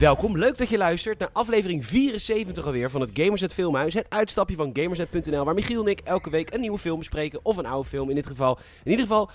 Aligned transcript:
Welkom, 0.00 0.38
leuk 0.38 0.58
dat 0.58 0.68
je 0.68 0.76
luistert 0.76 1.18
naar 1.18 1.28
aflevering 1.32 1.86
74 1.86 2.64
alweer 2.64 2.90
van 2.90 3.00
het 3.00 3.10
Gamersnet 3.14 3.52
Filmhuis. 3.52 3.94
Het 3.94 4.06
uitstapje 4.08 4.56
van 4.56 4.70
Gamersnet.nl 4.72 5.44
waar 5.44 5.54
Michiel 5.54 5.82
en 5.82 5.90
ik 5.90 6.00
elke 6.00 6.30
week 6.30 6.54
een 6.54 6.60
nieuwe 6.60 6.78
film 6.78 6.98
bespreken. 6.98 7.40
Of 7.42 7.56
een 7.56 7.66
oude 7.66 7.88
film 7.88 8.08
in 8.08 8.14
dit 8.14 8.26
geval. 8.26 8.58
In 8.84 8.90
ieder 8.90 9.06
geval, 9.06 9.30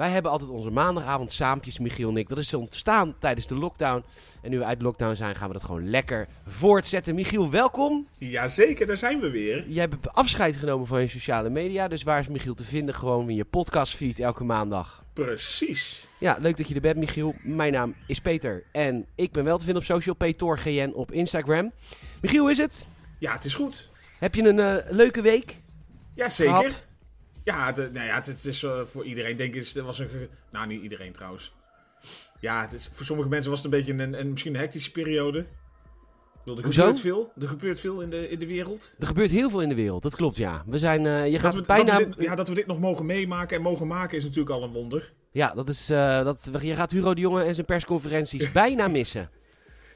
wij 0.00 0.10
hebben 0.10 0.30
altijd 0.30 0.50
onze 0.50 0.70
maandagavond 0.70 1.32
saampjes, 1.32 1.78
Michiel 1.78 2.08
en 2.08 2.16
ik. 2.16 2.28
Dat 2.28 2.38
is 2.38 2.54
ontstaan 2.54 3.14
tijdens 3.18 3.46
de 3.46 3.54
lockdown. 3.54 4.04
En 4.42 4.50
nu 4.50 4.58
we 4.58 4.64
uit 4.64 4.82
lockdown 4.82 5.14
zijn, 5.14 5.34
gaan 5.36 5.46
we 5.46 5.52
dat 5.52 5.62
gewoon 5.64 5.90
lekker 5.90 6.28
voortzetten. 6.46 7.14
Michiel, 7.14 7.50
welkom. 7.50 8.06
Jazeker, 8.18 8.86
daar 8.86 8.96
zijn 8.96 9.20
we 9.20 9.30
weer. 9.30 9.64
Jij 9.68 9.86
hebt 9.90 10.12
afscheid 10.14 10.56
genomen 10.56 10.86
van 10.86 11.00
je 11.00 11.08
sociale 11.08 11.50
media. 11.50 11.88
Dus 11.88 12.02
waar 12.02 12.20
is 12.20 12.28
Michiel 12.28 12.54
te 12.54 12.64
vinden? 12.64 12.94
Gewoon 12.94 13.28
in 13.28 13.34
je 13.34 13.44
podcastfeed 13.44 14.20
elke 14.20 14.44
maandag. 14.44 15.04
Precies. 15.12 16.06
Ja, 16.18 16.36
leuk 16.40 16.56
dat 16.56 16.68
je 16.68 16.74
er 16.74 16.80
bent, 16.80 16.96
Michiel. 16.96 17.34
Mijn 17.42 17.72
naam 17.72 17.94
is 18.06 18.20
Peter 18.20 18.64
en 18.72 19.06
ik 19.14 19.32
ben 19.32 19.44
wel 19.44 19.58
te 19.58 19.64
vinden 19.64 19.82
op 19.82 19.88
social 19.88 20.14
PetorGN 20.14 20.92
op 20.94 21.12
Instagram. 21.12 21.72
Michiel, 22.20 22.48
is 22.50 22.58
het? 22.58 22.86
Ja, 23.18 23.32
het 23.32 23.44
is 23.44 23.54
goed. 23.54 23.88
Heb 24.18 24.34
je 24.34 24.48
een 24.48 24.60
eh, 24.60 24.90
leuke 24.90 25.20
week 25.20 25.56
Ja, 26.14 26.28
zeker. 26.28 26.54
gehad? 26.54 26.88
Ja, 27.50 27.66
het, 27.66 27.92
nou 27.92 28.06
ja, 28.06 28.14
het, 28.14 28.26
het 28.26 28.44
is 28.44 28.62
eh, 28.62 28.80
voor 28.84 29.04
iedereen, 29.04 29.36
denk 29.36 29.54
ik, 29.54 29.66
het 29.66 29.84
was 29.84 29.98
een... 29.98 30.08
Nou, 30.50 30.66
niet 30.66 30.82
iedereen 30.82 31.12
trouwens. 31.12 31.52
Ja, 32.40 32.60
het 32.60 32.72
is, 32.72 32.90
voor 32.92 33.06
sommige 33.06 33.28
mensen 33.28 33.50
was 33.50 33.62
het 33.62 33.72
een 33.72 33.78
beetje 33.78 33.92
een, 33.92 34.20
een, 34.20 34.30
misschien 34.30 34.54
een 34.54 34.60
hectische 34.60 34.90
periode. 34.90 35.46
Bedoel, 36.44 36.56
Er 36.58 36.64
Hoezo? 36.64 36.80
gebeurt 36.80 37.00
veel. 37.00 37.32
Er 37.40 37.48
gebeurt 37.48 37.80
veel 37.80 38.00
in 38.00 38.10
de, 38.10 38.28
in 38.28 38.38
de 38.38 38.46
wereld. 38.46 38.94
Er 38.98 39.06
gebeurt 39.06 39.30
heel 39.30 39.50
veel 39.50 39.62
in 39.62 39.68
de 39.68 39.74
wereld, 39.74 40.02
dat 40.02 40.16
klopt 40.16 40.36
ja. 40.36 40.62
We 40.66 40.78
zijn, 40.78 41.06
eh, 41.06 41.24
je 41.26 41.32
Dat 41.32 41.40
gaat 41.40 41.54
we, 41.54 41.62
bijna... 41.62 41.98
dat, 41.98 42.16
dit, 42.16 42.24
ja, 42.24 42.34
dat 42.34 42.48
we 42.48 42.54
dit 42.54 42.66
nog 42.66 42.80
mogen 42.80 43.06
meemaken 43.06 43.56
en 43.56 43.62
mogen 43.62 43.86
maken 43.86 44.16
is 44.16 44.22
natuurlijk 44.24 44.50
al 44.50 44.62
een 44.62 44.72
wonder. 44.72 45.12
Ja, 45.32 45.52
dat 45.54 45.68
is, 45.68 45.90
eh, 45.90 46.24
dat, 46.24 46.48
je 46.60 46.74
gaat 46.74 46.90
Hugo 46.90 47.14
de 47.14 47.20
Jonge 47.20 47.42
en 47.42 47.54
zijn 47.54 47.66
persconferenties 47.66 48.52
bijna 48.62 48.88
missen. 48.88 49.30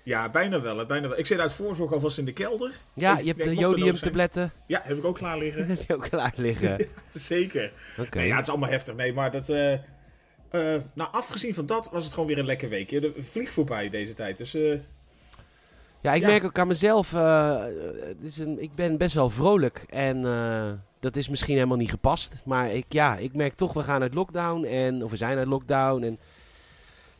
Ja, 0.04 0.28
bijna 0.30 0.60
wel, 0.60 0.78
hè, 0.78 0.86
bijna 0.86 1.08
wel. 1.08 1.18
Ik 1.18 1.26
zit 1.26 1.38
uit 1.38 1.52
voorzorg 1.52 1.92
alvast 1.92 2.18
in 2.18 2.24
de 2.24 2.32
kelder. 2.32 2.72
Ja, 2.94 3.18
je 3.18 3.26
hebt 3.26 3.44
de 3.44 3.54
jodiumtabletten. 3.54 4.52
Ja, 4.66 4.80
heb 4.84 4.96
ik 4.98 5.04
ook 5.04 5.16
klaar 5.16 5.38
liggen. 5.38 5.66
heb 5.76 5.82
je 5.86 5.94
ook 5.94 6.08
klaar 6.08 6.32
liggen. 6.36 6.86
Zeker. 7.14 7.72
Nee, 8.10 8.26
ja, 8.26 8.34
het 8.36 8.44
is 8.44 8.50
allemaal 8.50 8.70
heftig. 8.70 8.94
Nee, 8.94 9.12
maar 9.12 9.30
dat... 9.30 9.48
eh 9.48 9.72
eh, 9.72 10.80
nou, 10.94 11.12
afgezien 11.12 11.54
van 11.54 11.66
dat 11.66 11.88
was 11.92 12.04
het 12.04 12.12
gewoon 12.12 12.28
weer 12.28 12.38
een 12.38 12.44
lekker 12.46 12.68
weekje. 12.68 13.00
De 13.00 13.12
vliegt 13.18 13.52
voorbij 13.52 13.88
deze 13.88 14.14
tijd. 14.14 14.36
Dus 14.36 14.54
eh, 14.54 14.78
Ja, 16.00 16.12
ik 16.12 16.20
Ja. 16.20 16.26
merk 16.28 16.44
ook 16.44 16.58
aan 16.58 16.66
mezelf, 16.66 17.10
het 17.10 18.16
is 18.22 18.38
een, 18.38 18.62
ik 18.62 18.74
ben 18.74 18.96
best 18.96 19.14
wel 19.14 19.30
vrolijk 19.30 19.84
en 19.88 20.22
dat 21.00 21.16
is 21.16 21.28
misschien 21.28 21.54
helemaal 21.54 21.76
niet 21.76 21.90
gepast. 21.90 22.42
Maar 22.44 22.72
ik, 22.72 22.84
ja, 22.88 23.16
ik 23.16 23.34
merk 23.34 23.54
toch, 23.54 23.72
we 23.72 23.82
gaan 23.82 24.02
uit 24.02 24.14
lockdown 24.14 24.64
en, 24.64 25.04
of 25.04 25.10
we 25.10 25.16
zijn 25.16 25.38
uit 25.38 25.46
lockdown 25.46 26.02
en 26.02 26.18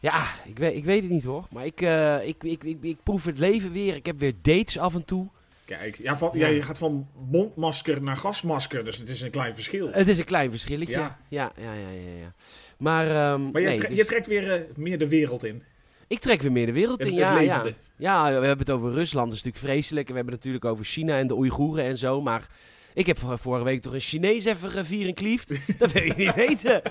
ja, 0.05 0.25
ik 0.45 0.59
weet, 0.59 0.77
ik 0.77 0.85
weet 0.85 1.03
het 1.03 1.11
niet 1.11 1.25
hoor. 1.25 1.47
Maar 1.51 1.67
ik, 1.67 1.81
eh, 1.81 2.27
ik, 2.27 2.37
ik, 2.45 2.65
ik, 2.65 2.83
ik 2.83 2.97
proef 3.03 3.25
het 3.25 3.39
leven 3.39 3.73
weer, 3.73 3.95
ik 3.95 4.07
heb 4.07 4.19
weer 4.19 4.33
dates 4.43 4.79
af 4.79 4.95
en 4.95 5.05
toe. 5.05 5.27
kijk, 5.65 5.97
ja, 5.99 6.17
van, 6.19 6.31
Ja. 6.33 6.47
ja, 6.47 6.55
je 6.55 6.63
gaat 6.63 6.79
van 6.79 7.07
mondmasker 7.31 8.03
naar 8.03 8.17
gasmasker. 8.17 8.85
Dus 8.85 8.97
het 8.99 9.09
is 9.11 9.21
een 9.21 9.31
klein 9.31 9.55
verschil. 9.55 9.89
Het 9.93 10.09
is 10.09 10.19
een 10.19 10.25
klein 10.25 10.51
verschilletje. 10.51 10.93
Ja, 10.99 11.19
Ja. 11.29 11.53
ja, 11.57 11.73
ja, 11.73 11.89
ja. 11.91 12.19
ja, 12.21 12.33
Maar, 12.77 13.07
ehm, 13.07 13.51
maar 13.51 13.61
je, 13.61 13.67
nee, 13.69 13.79
tre- 13.79 13.89
dus 13.89 13.97
je 13.97 14.05
trekt 14.05 14.27
weer 14.27 14.53
eh, 14.53 14.61
meer 14.77 14.99
de 14.99 15.09
wereld 15.09 15.45
in. 15.45 15.63
ik 16.07 16.19
trek 16.19 16.43
weer 16.43 16.53
meer 16.53 16.67
de 16.67 16.73
wereld 16.73 17.01
in, 17.01 17.07
het 17.07 17.17
ja, 17.17 17.41
ja. 17.41 17.65
Ja, 17.97 18.25
we 18.25 18.47
hebben 18.47 18.59
het 18.67 18.71
over 18.71 18.93
Rusland, 18.93 19.29
dat 19.31 19.39
is 19.39 19.43
natuurlijk 19.45 19.73
vreselijk. 19.73 20.07
En 20.07 20.13
we 20.13 20.17
hebben 20.19 20.35
het 20.35 20.45
natuurlijk 20.45 20.73
over 20.73 20.85
China 20.85 21.19
en 21.19 21.27
de 21.27 21.37
Oeigoeren 21.37 21.85
en 21.85 21.97
zo. 21.99 22.21
Maar 22.23 22.49
ik 22.95 23.07
heb 23.07 23.19
vor- 23.19 23.39
vorige 23.39 23.65
week 23.65 23.83
toch 23.83 23.93
een 23.93 24.01
Chinees 24.01 24.45
even 24.45 24.71
gevierenkliefd. 24.71 25.53
Dat 25.79 25.93
wil 25.93 26.03
je 26.03 26.13
niet 26.17 26.35
weten. 26.47 26.83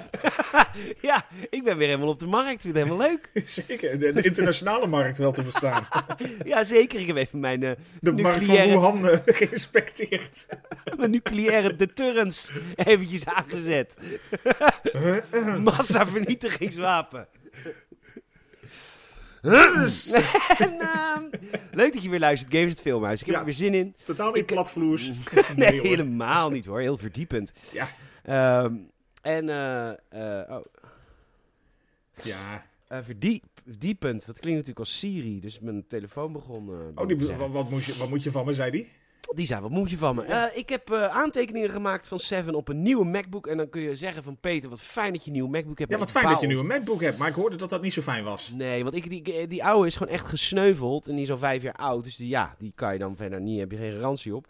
ja, 1.01 1.25
ik 1.49 1.63
ben 1.63 1.77
weer 1.77 1.87
helemaal 1.87 2.07
op 2.09 2.19
de 2.19 2.25
markt. 2.27 2.61
Vind 2.61 2.75
het 2.75 2.83
helemaal 2.87 3.07
leuk. 3.07 3.29
Zeker, 3.49 3.99
de, 3.99 4.13
de 4.13 4.21
internationale 4.21 4.87
markt 4.87 5.17
wel 5.17 5.31
te 5.31 5.43
verstaan. 5.43 5.87
Ja, 6.45 6.63
zeker. 6.63 6.99
Ik 6.99 7.07
heb 7.07 7.15
even 7.15 7.39
mijn, 7.39 7.63
eh, 7.63 7.71
De 8.01 8.11
markt 8.11 8.37
van 8.45 8.55
Nucleaire- 8.55 8.71
Wuhan 8.79 9.07
eh, 9.07 9.17
geïnspecteerd. 9.25 10.45
mijn 10.97 11.11
nucleaire 11.11 11.75
deterrence 11.75 12.51
eventjes 12.75 13.25
aangezet. 13.25 13.95
Massavernietigingswapen. 15.63 17.27
En, 20.57 20.79
ehm, 20.79 21.23
leuk 21.71 21.93
dat 21.93 22.03
je 22.03 22.09
weer 22.09 22.19
luistert. 22.19 22.53
Games 22.53 22.69
het 22.71 22.81
Filmhuis. 22.81 23.19
Ik 23.19 23.25
heb 23.25 23.33
Ja. 23.35 23.39
er 23.39 23.45
weer 23.45 23.53
zin 23.55 23.73
in. 23.73 23.95
totaal 24.03 24.31
niet 24.31 24.45
platvloers. 24.45 25.11
Nee, 25.55 25.81
helemaal 25.81 26.49
niet 26.49 26.65
hoor. 26.65 26.79
Heel 26.79 26.97
verdiepend. 26.97 27.51
Ja. 27.71 27.87
Ehm, 28.23 28.75
en 29.21 29.49
eh, 29.49 29.89
eh, 29.89 30.49
oh, 30.51 30.65
Ja. 32.23 32.65
eh, 32.87 32.97
verdiep, 33.01 33.43
verdiepend. 33.65 34.25
Dat 34.25 34.39
klinkt 34.39 34.59
natuurlijk 34.59 34.79
als 34.79 34.99
Siri. 34.99 35.39
Dus 35.39 35.59
mijn 35.59 35.87
telefoon 35.87 36.31
begon. 36.31 36.67
eh, 36.69 37.01
Oh, 37.01 37.07
die, 37.07 37.35
wat, 37.37 37.51
wat, 37.51 37.69
moet 37.69 37.83
je, 37.85 37.97
wat 37.97 38.09
moet 38.09 38.23
je 38.23 38.31
van 38.31 38.45
me, 38.45 38.53
zei 38.53 38.71
die? 38.71 38.91
Die 39.35 39.45
zei, 39.45 39.61
wat 39.61 39.69
moet 39.69 39.89
je 39.89 39.97
van 39.97 40.15
me? 40.15 40.23
Eh, 40.23 40.57
ik 40.57 40.69
heb 40.69 40.91
eh, 40.91 41.07
aantekeningen 41.07 41.69
gemaakt 41.69 42.07
van 42.07 42.19
Seven 42.19 42.55
op 42.55 42.67
een 42.67 42.81
nieuwe 42.81 43.05
MacBook. 43.05 43.47
En 43.47 43.57
dan 43.57 43.69
kun 43.69 43.81
je 43.81 43.95
zeggen 43.95 44.23
van 44.23 44.37
Peter, 44.37 44.69
wat 44.69 44.81
fijn 44.81 45.13
dat 45.13 45.21
je 45.21 45.27
een 45.27 45.33
nieuwe 45.33 45.49
MacBook 45.49 45.79
hebt. 45.79 45.91
Ja, 45.91 45.97
wat 45.97 46.11
fijn 46.11 46.27
dat 46.27 46.39
je 46.39 46.47
een 46.47 46.65
MacBook 46.65 47.01
hebt. 47.01 47.17
Maar 47.17 47.27
ik 47.27 47.35
hoorde 47.35 47.55
dat 47.55 47.69
dat 47.69 47.81
niet 47.81 47.93
zo 47.93 48.01
fijn 48.01 48.23
was. 48.23 48.51
Nee, 48.55 48.83
want 48.83 48.95
ik, 48.95 49.09
die, 49.09 49.47
die 49.47 49.63
oude 49.63 49.87
is 49.87 49.95
gewoon 49.95 50.13
echt 50.13 50.27
gesneuveld. 50.27 51.07
En 51.07 51.13
die 51.13 51.23
is 51.23 51.31
al 51.31 51.37
vijf 51.37 51.61
jaar 51.61 51.73
oud. 51.73 52.03
Dus 52.03 52.15
die, 52.15 52.27
ja, 52.27 52.55
die 52.57 52.71
kan 52.75 52.93
je 52.93 52.99
dan 52.99 53.15
verder 53.15 53.41
niet. 53.41 53.59
Heb 53.59 53.71
je 53.71 53.77
geen 53.77 53.93
garantie 53.93 54.35
op. 54.35 54.47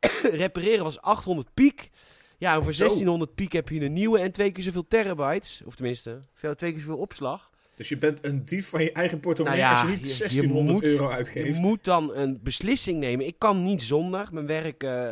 Repareren 0.42 0.84
was 0.84 1.00
800 1.00 1.54
piek. 1.54 1.90
Ja, 2.38 2.54
en 2.54 2.62
voor 2.62 2.72
Zo. 2.72 2.78
1600 2.78 3.34
piek 3.34 3.52
heb 3.52 3.68
je 3.68 3.80
een 3.80 3.92
nieuwe 3.92 4.18
en 4.18 4.32
twee 4.32 4.52
keer 4.52 4.62
zoveel 4.62 4.86
terabytes. 4.86 5.62
Of 5.66 5.74
tenminste, 5.74 6.22
twee 6.56 6.72
keer 6.72 6.80
zoveel 6.80 6.98
opslag. 6.98 7.50
Dus 7.76 7.88
je 7.88 7.96
bent 7.98 8.24
een 8.24 8.44
dief 8.44 8.68
van 8.68 8.82
je 8.82 8.92
eigen 8.92 9.20
portemonnee 9.20 9.60
Nou 9.60 9.72
ja, 9.74 9.80
als 9.80 9.90
je 9.90 9.96
niet 9.96 10.06
je- 10.06 10.12
je 10.12 10.18
1600 10.18 10.72
moet- 10.76 10.84
euro 10.84 11.08
Je 11.08 11.14
uitgeeft. 11.14 11.58
moet 11.58 11.84
dan 11.84 12.14
een 12.14 12.40
beslissing 12.42 12.98
nemen. 12.98 13.26
Ik 13.26 13.38
kan 13.38 13.62
niet 13.64 13.82
zonder. 13.82 14.28
Mijn 14.32 14.46
werk 14.46 14.82
eh, 14.82 15.10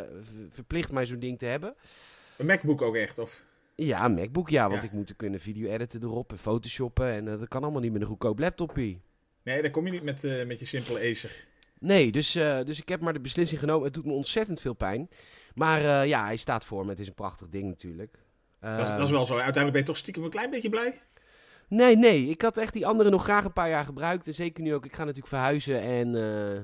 verplicht 0.51 0.91
mij 0.91 1.05
zo'n 1.05 1.19
ding 1.19 1.39
te 1.39 1.45
hebben. 1.45 1.75
Een 2.37 2.45
MacBook 2.45 2.81
ook 2.81 2.95
echt, 2.95 3.19
of? 3.19 3.43
Ja, 3.75 4.05
een 4.05 4.13
MacBook, 4.13 4.49
ja. 4.49 4.69
Want 4.69 4.81
Ja. 4.81 4.87
ik 4.87 4.93
moet 4.93 5.09
er 5.09 5.15
kunnen 5.15 5.39
video 5.39 5.69
editen 5.69 6.03
erop 6.03 6.31
en 6.31 6.37
photoshoppen. 6.37 7.11
En 7.11 7.27
eh, 7.31 7.39
dat 7.39 7.47
kan 7.47 7.63
allemaal 7.63 7.81
niet 7.81 7.91
met 7.91 8.01
een 8.01 8.07
goedkoop 8.07 8.39
laptopje. 8.39 8.97
Nee, 9.43 9.61
dan 9.61 9.71
kom 9.71 9.85
je 9.85 9.91
niet 9.91 10.03
met, 10.03 10.23
eh, 10.23 10.45
met 10.45 10.59
je 10.59 10.65
simpele 10.65 11.09
Acer. 11.09 11.45
Nee, 11.79 12.11
dus, 12.11 12.31
dus 12.65 12.79
ik 12.81 12.89
heb 12.89 13.01
maar 13.01 13.13
de 13.13 13.19
beslissing 13.19 13.59
genomen. 13.59 13.85
Het 13.85 13.93
doet 13.93 14.05
me 14.05 14.11
ontzettend 14.11 14.61
veel 14.61 14.73
pijn. 14.73 15.09
Maar 15.55 16.07
ja, 16.07 16.25
hij 16.25 16.35
staat 16.35 16.65
voor 16.65 16.83
me. 16.83 16.89
Het 16.89 16.99
is 16.99 17.07
een 17.07 17.13
prachtig 17.13 17.47
ding 17.49 17.63
natuurlijk. 17.67 18.17
Dat 18.59 18.79
is, 18.79 18.87
dat 18.87 18.99
is 18.99 19.09
wel 19.09 19.25
zo. 19.25 19.33
Uiteindelijk 19.33 19.71
ben 19.71 19.81
je 19.81 19.87
toch 19.87 19.97
stiekem 19.97 20.23
een 20.23 20.29
klein 20.29 20.49
beetje 20.49 20.69
blij. 20.69 21.01
Nee, 21.67 21.97
nee. 21.97 22.29
Ik 22.29 22.41
had 22.41 22.57
echt 22.57 22.73
die 22.73 22.87
andere 22.87 23.09
nog 23.09 23.23
graag 23.23 23.45
een 23.45 23.53
paar 23.53 23.69
jaar 23.69 23.85
gebruikt. 23.85 24.27
En 24.27 24.33
zeker 24.33 24.63
nu 24.63 24.73
ook. 24.73 24.85
Ik 24.85 24.93
ga 24.95 24.99
natuurlijk 24.99 25.27
verhuizen. 25.27 25.81
En 25.81 26.15
eh, 26.15 26.61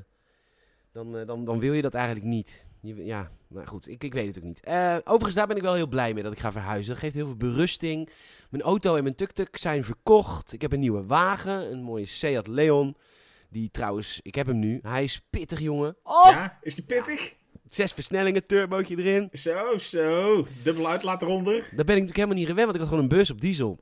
dan, 0.91 1.17
eh, 1.17 1.27
dan, 1.27 1.45
dan 1.45 1.59
wil 1.59 1.73
je 1.73 1.81
dat 1.81 1.93
eigenlijk 1.93 2.25
niet. 2.25 2.65
Je, 2.81 3.05
ja, 3.05 3.31
maar 3.47 3.67
goed. 3.67 3.87
Ik, 3.87 4.03
ik 4.03 4.13
weet 4.13 4.27
het 4.27 4.37
ook 4.37 4.43
niet. 4.43 4.59
Eh, 4.59 4.95
overigens, 5.03 5.35
daar 5.35 5.47
ben 5.47 5.55
ik 5.55 5.61
wel 5.61 5.73
heel 5.73 5.87
blij 5.87 6.13
mee 6.13 6.23
dat 6.23 6.31
ik 6.31 6.39
ga 6.39 6.51
verhuizen. 6.51 6.91
Dat 6.91 7.01
geeft 7.01 7.15
heel 7.15 7.25
veel 7.25 7.35
berusting. 7.35 8.09
Mijn 8.49 8.63
auto 8.63 8.95
en 8.95 9.03
mijn 9.03 9.15
tuk-tuk 9.15 9.57
zijn 9.57 9.83
verkocht. 9.83 10.53
Ik 10.53 10.61
heb 10.61 10.71
een 10.71 10.79
nieuwe 10.79 11.05
wagen. 11.05 11.71
Een 11.71 11.81
mooie 11.81 12.05
Seat 12.05 12.47
Leon. 12.47 12.95
Die 13.49 13.71
trouwens, 13.71 14.19
ik 14.23 14.35
heb 14.35 14.47
hem 14.47 14.59
nu. 14.59 14.79
Hij 14.81 15.03
is 15.03 15.21
pittig, 15.29 15.59
jongen. 15.59 15.95
Oh! 16.03 16.29
Ja, 16.29 16.59
is 16.61 16.75
die 16.75 16.83
pittig? 16.83 17.35
Zes 17.69 17.91
versnellingen, 17.91 18.45
turbootje 18.45 18.97
erin. 18.97 19.29
Zo, 19.31 19.77
zo. 19.77 20.47
Dubbel 20.63 20.87
uitlaat 20.87 21.21
eronder. 21.21 21.53
Daar 21.53 21.69
ben 21.69 21.79
ik 21.79 21.87
natuurlijk 21.87 22.15
helemaal 22.15 22.37
niet 22.37 22.47
gewend, 22.47 22.65
want 22.65 22.75
ik 22.75 22.81
had 22.81 22.89
gewoon 22.89 23.03
een 23.03 23.17
bus 23.17 23.31
op 23.31 23.41
diesel. 23.41 23.79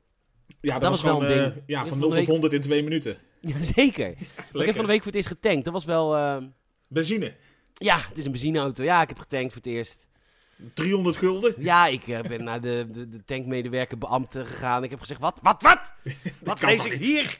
Ja, 0.60 0.72
dat, 0.72 0.80
Dat 0.80 0.90
was 0.90 1.02
was 1.02 1.12
wel 1.12 1.22
een 1.22 1.36
eh, 1.36 1.42
ding. 1.42 1.54
ja, 1.54 1.62
Ja, 1.66 1.78
van 1.80 1.88
van 1.88 1.98
0 1.98 2.08
de 2.08 2.14
tot 2.14 2.14
week- 2.24 2.26
100 2.28 2.52
in 2.52 2.60
twee 2.60 2.82
minuten. 2.82 3.16
Jazeker. 3.40 4.08
Ik 4.52 4.64
heb 4.66 4.74
van 4.74 4.84
de 4.84 4.90
week 4.90 4.96
voor 5.02 5.06
het 5.06 5.14
eerst 5.14 5.28
getankt. 5.28 5.64
Dat 5.64 5.72
was 5.72 5.84
wel... 5.84 6.16
eh, 6.16 6.36
Benzine. 6.88 7.34
Ja, 7.74 7.98
het 8.08 8.18
is 8.18 8.24
een 8.24 8.30
benzineauto. 8.30 8.82
Ja, 8.82 9.02
ik 9.02 9.08
heb 9.08 9.18
getankt 9.18 9.52
voor 9.52 9.62
het 9.62 9.70
eerst. 9.72 10.08
300 10.74 11.16
gulden. 11.16 11.54
Ja, 11.58 11.86
ik 11.86 12.08
eh, 12.08 12.20
ben 12.20 12.44
naar 12.44 12.60
de, 12.60 12.86
de, 12.92 13.08
de 13.08 13.24
tankmedewerker, 13.24 13.98
beambte 13.98 14.44
gegaan. 14.44 14.84
Ik 14.84 14.90
heb 14.90 15.00
gezegd, 15.00 15.20
wat, 15.20 15.38
wat, 15.42 15.62
wat? 15.62 15.92
Wat 16.44 16.62
lees 16.62 16.84
ik 16.84 16.92
hier? 16.92 17.38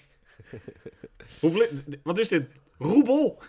Hoeveel, 1.40 1.66
wat 2.02 2.18
is 2.18 2.28
dit? 2.28 2.46
Roebel? 2.78 3.42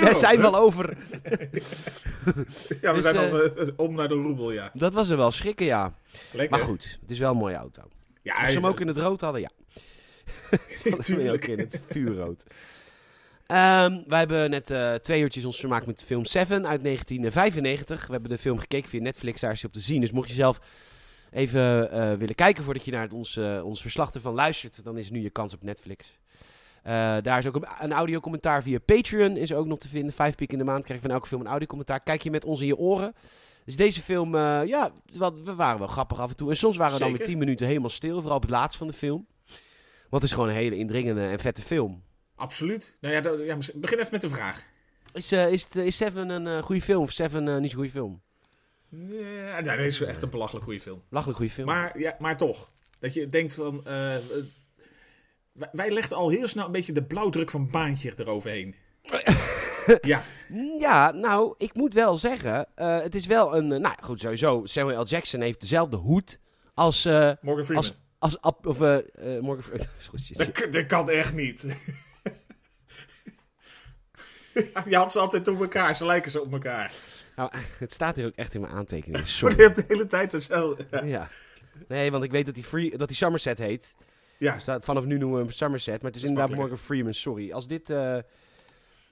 Wij 0.00 0.14
zijn 0.14 0.40
wel 0.40 0.56
over. 0.56 0.96
Ja, 2.80 2.94
we 2.94 2.94
Dus, 2.94 3.02
zijn 3.02 3.16
al 3.32 3.42
eh, 3.42 3.68
om 3.76 3.94
naar 3.94 4.08
de 4.08 4.14
roebel, 4.14 4.52
ja. 4.52 4.70
Dat 4.74 4.92
was 4.92 5.10
er 5.10 5.16
wel 5.16 5.30
schrikken, 5.30 5.66
ja. 5.66 5.94
Lekker. 6.32 6.58
Maar 6.58 6.66
goed, 6.66 6.98
het 7.00 7.10
is 7.10 7.18
wel 7.18 7.30
een 7.30 7.36
mooie 7.36 7.54
auto. 7.54 7.82
Ja, 8.24 8.34
Als 8.34 8.52
ze 8.52 8.58
hem 8.58 8.66
ook 8.66 8.80
in 8.80 8.86
het 8.86 8.96
rood 8.96 9.20
hadden, 9.20 9.40
ja. 9.40 9.50
Dat 10.90 11.06
we 11.06 11.32
ook 11.32 11.44
in 11.44 11.58
het 11.58 11.80
vuurrood. 11.90 12.44
Ehm, 13.46 14.02
wij 14.06 14.18
hebben 14.18 14.50
net 14.50 14.70
eh, 14.70 14.94
twee 14.94 15.20
uurtjes 15.20 15.44
ons 15.44 15.60
vermaakt 15.60 15.86
met 15.86 15.98
de 15.98 16.04
film 16.04 16.24
Seven 16.24 16.66
uit 16.66 16.82
1995. 16.82 18.06
We 18.06 18.12
hebben 18.12 18.30
de 18.30 18.38
film 18.38 18.58
gekeken 18.58 18.88
via 18.88 19.00
Netflix, 19.00 19.40
daar 19.40 19.52
is 19.52 19.60
hij 19.60 19.70
op 19.70 19.76
te 19.76 19.82
zien. 19.82 20.00
Dus 20.00 20.12
mocht 20.12 20.28
je 20.28 20.34
zelf 20.34 20.60
even 21.30 21.90
eh, 21.90 22.12
willen 22.12 22.34
kijken 22.34 22.64
voordat 22.64 22.84
je 22.84 22.90
naar 22.90 23.02
het, 23.02 23.12
ons, 23.12 23.36
eh, 23.36 23.64
ons 23.64 23.80
verslag 23.80 24.14
ervan 24.14 24.34
luistert, 24.34 24.84
dan 24.84 24.98
is 24.98 25.10
nu 25.10 25.22
je 25.22 25.30
kans 25.30 25.54
op 25.54 25.62
Netflix. 25.62 26.18
Daar 27.22 27.38
is 27.38 27.46
ook 27.46 27.54
een, 27.54 27.66
een 27.80 27.92
audiocommentaar 27.92 28.62
via 28.62 28.78
Patreon 28.78 29.36
is 29.36 29.52
ook 29.52 29.66
nog 29.66 29.78
te 29.78 29.88
vinden. 29.88 30.12
Vijf 30.12 30.34
piek 30.34 30.52
in 30.52 30.58
de 30.58 30.64
maand 30.64 30.84
krijg 30.84 31.00
je 31.00 31.06
van 31.06 31.14
elke 31.14 31.28
film 31.28 31.40
een 31.40 31.46
audiocommentaar. 31.46 32.00
Kijk 32.00 32.22
je 32.22 32.30
met 32.30 32.44
ons 32.44 32.60
in 32.60 32.66
je 32.66 32.76
oren. 32.76 33.14
Dus 33.64 33.76
deze 33.76 34.00
film, 34.00 34.34
eh, 34.34 34.60
ja, 34.66 34.92
wat, 35.12 35.40
we 35.40 35.54
waren 35.54 35.78
wel 35.78 35.88
grappig 35.88 36.18
af 36.20 36.30
en 36.30 36.36
toe. 36.36 36.50
En 36.50 36.56
soms 36.56 36.76
waren 36.76 36.92
we 36.92 36.98
dan 36.98 37.08
weer 37.08 37.16
Zeker. 37.16 37.32
tien 37.32 37.38
minuten 37.44 37.66
helemaal 37.66 37.88
stil. 37.90 38.16
Vooral 38.18 38.36
op 38.36 38.42
het 38.42 38.50
laatst 38.50 38.78
van 38.78 38.86
de 38.86 38.92
film. 38.92 39.26
Want 40.10 40.22
het 40.22 40.22
is 40.22 40.32
gewoon 40.32 40.48
een 40.48 40.54
hele 40.54 40.76
indringende 40.76 41.26
en 41.26 41.38
vette 41.38 41.62
film. 41.62 42.02
Absoluut. 42.36 42.96
Nou 43.00 43.14
ja, 43.14 43.20
dat- 43.20 43.36
begin 43.74 43.98
even 43.98 44.08
met 44.12 44.20
de 44.20 44.28
vraag. 44.28 44.64
Is, 45.12 45.32
eh, 45.32 45.52
is, 45.52 45.64
het- 45.64 45.76
is 45.76 45.96
Seven 45.96 46.28
een 46.28 46.46
eh, 46.46 46.62
goede 46.62 46.80
film 46.82 47.02
of 47.02 47.10
Seven 47.12 47.48
eh, 47.48 47.56
niet 47.58 47.70
zo'n 47.70 47.78
goede 47.78 47.94
film? 47.94 48.22
Nee, 48.88 49.62
nee, 49.62 49.76
dit 49.76 49.86
is 49.86 50.00
echt 50.00 50.22
een 50.22 50.30
belachelijk 50.30 50.64
goede 50.64 50.80
film. 50.80 51.02
Lachelijk 51.08 51.38
goede 51.38 51.52
film. 51.52 51.66
Maar, 51.66 51.98
ja, 51.98 52.16
maar 52.18 52.36
toch. 52.36 52.70
Dat 52.98 53.14
je 53.14 53.28
denkt 53.28 53.54
van... 53.54 53.86
eh, 53.86 54.14
eh, 54.16 54.20
wij, 55.52 55.68
wij 55.72 55.90
legden 55.90 56.16
al 56.16 56.28
heel 56.28 56.48
snel 56.48 56.66
een 56.66 56.72
beetje 56.72 56.92
de 56.92 57.02
blauwdruk 57.02 57.50
van 57.50 57.70
Baantje 57.70 58.12
eroverheen. 58.16 58.74
ja, 60.02 60.22
Ja, 60.78 61.10
nou, 61.10 61.54
ik 61.58 61.74
moet 61.74 61.94
wel 61.94 62.18
zeggen, 62.18 62.66
eh, 62.74 63.00
het 63.00 63.14
is 63.14 63.26
wel 63.26 63.56
een... 63.56 63.72
eh, 63.72 63.78
nou 63.80 63.94
goed, 64.00 64.20
sowieso, 64.20 64.60
Samuel 64.64 65.00
L. 65.02 65.06
Jackson 65.06 65.40
heeft 65.40 65.60
dezelfde 65.60 65.96
hoed 65.96 66.38
als... 66.74 67.04
eh, 67.04 67.30
Morgan 67.40 67.64
Freeman. 67.64 67.76
als, 67.84 67.94
als 68.18 68.40
Ab- 68.40 68.66
of, 68.66 68.78
Morgan 69.40 69.62
Freeman. 69.62 69.86
Dat, 70.70 70.86
kan 70.86 71.10
echt 71.10 71.34
niet. 71.34 71.62
je 74.88 74.96
had 74.96 75.12
ze 75.12 75.18
altijd 75.18 75.48
op 75.48 75.60
elkaar. 75.60 75.96
Ze 75.96 76.06
lijken 76.06 76.30
zo 76.30 76.40
op 76.40 76.52
elkaar. 76.52 76.92
Nou, 77.36 77.50
het 77.78 77.92
staat 77.92 78.16
hier 78.16 78.26
ook 78.26 78.34
echt 78.34 78.54
in 78.54 78.60
mijn 78.60 78.72
aantekeningen. 78.72 79.26
Sorry. 79.26 79.56
je 79.56 79.62
hebt 79.62 79.76
de 79.76 79.84
hele 79.88 80.06
tijd 80.06 80.32
hetzelfde. 80.32 80.86
Ja. 81.04 81.28
Nee, 81.88 82.10
want 82.10 82.24
ik 82.24 82.30
weet 82.30 82.46
dat 82.46 82.54
hij, 82.54 82.64
free, 82.64 82.90
dat 82.96 83.08
hij 83.08 83.16
Somerset 83.16 83.58
heet. 83.58 83.94
Ja, 84.38 84.58
Staat, 84.58 84.84
vanaf 84.84 85.04
nu 85.04 85.18
noemen 85.18 85.38
we 85.38 85.44
hem 85.44 85.52
Somerset. 85.52 86.02
Maar 86.02 86.10
het 86.10 86.22
is, 86.22 86.28
inderdaad. 86.28 86.56
Morgan 86.56 86.78
Freeman. 86.78 87.14
Sorry. 87.14 87.52
Als 87.52 87.66
dit... 87.66 87.92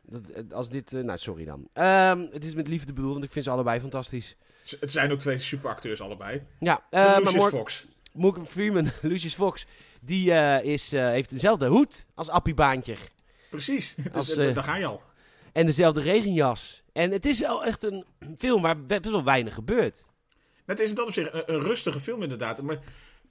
dat, 0.02 0.26
eh, 0.26 0.43
als 0.52 0.69
dit 0.69 0.93
eh, 0.93 1.02
nou, 1.02 1.19
sorry 1.19 1.44
dan. 1.44 1.69
Ehm, 1.72 2.26
het 2.31 2.44
is 2.44 2.54
met 2.54 2.69
liefde 2.69 2.93
bedoeld, 2.93 3.12
want 3.12 3.25
ik 3.25 3.31
vind 3.32 3.44
ze 3.44 3.50
allebei 3.50 3.81
fantastisch. 3.81 4.37
Z- 4.62 4.76
het 4.81 4.93
zijn 4.93 5.12
ook 5.12 5.19
twee 5.20 5.38
superacteurs 5.38 6.00
allebei. 6.00 6.43
Ja, 6.58 6.84
eh, 6.90 7.00
maar 7.04 7.20
Lucius 7.22 7.44
Fox. 7.49 7.87
Morgan 8.12 8.46
Freeman, 8.46 8.88
Lucius 9.02 9.34
Fox, 9.34 9.66
die 10.00 10.31
is, 10.62 10.90
heeft 10.90 11.31
dezelfde 11.31 11.66
hoed 11.66 12.04
als 12.14 12.28
Appie 12.28 12.54
Baantje. 12.54 12.94
Precies. 13.50 13.94
Dus, 14.04 14.12
Als, 14.12 14.37
eh, 14.37 14.54
daar 14.54 14.64
ga 14.64 14.76
je 14.76 14.87
al. 14.87 15.02
En 15.52 15.66
dezelfde 15.66 16.00
regenjas. 16.00 16.82
En 16.93 17.10
het 17.10 17.26
is 17.26 17.38
wel 17.38 17.64
echt 17.64 17.82
een 17.82 18.05
film 18.38 18.62
waar 18.62 18.84
best 18.87 19.05
wel 19.05 19.25
weinig 19.25 19.55
gebeurt. 19.55 20.05
Het 20.66 20.81
is 20.81 20.88
in 20.88 20.94
dat 20.94 21.06
opzicht 21.06 21.32
een, 21.34 21.43
een 21.55 21.60
rustige 21.60 22.00
film 22.00 22.22
inderdaad. 22.22 22.62
Maar 22.62 22.78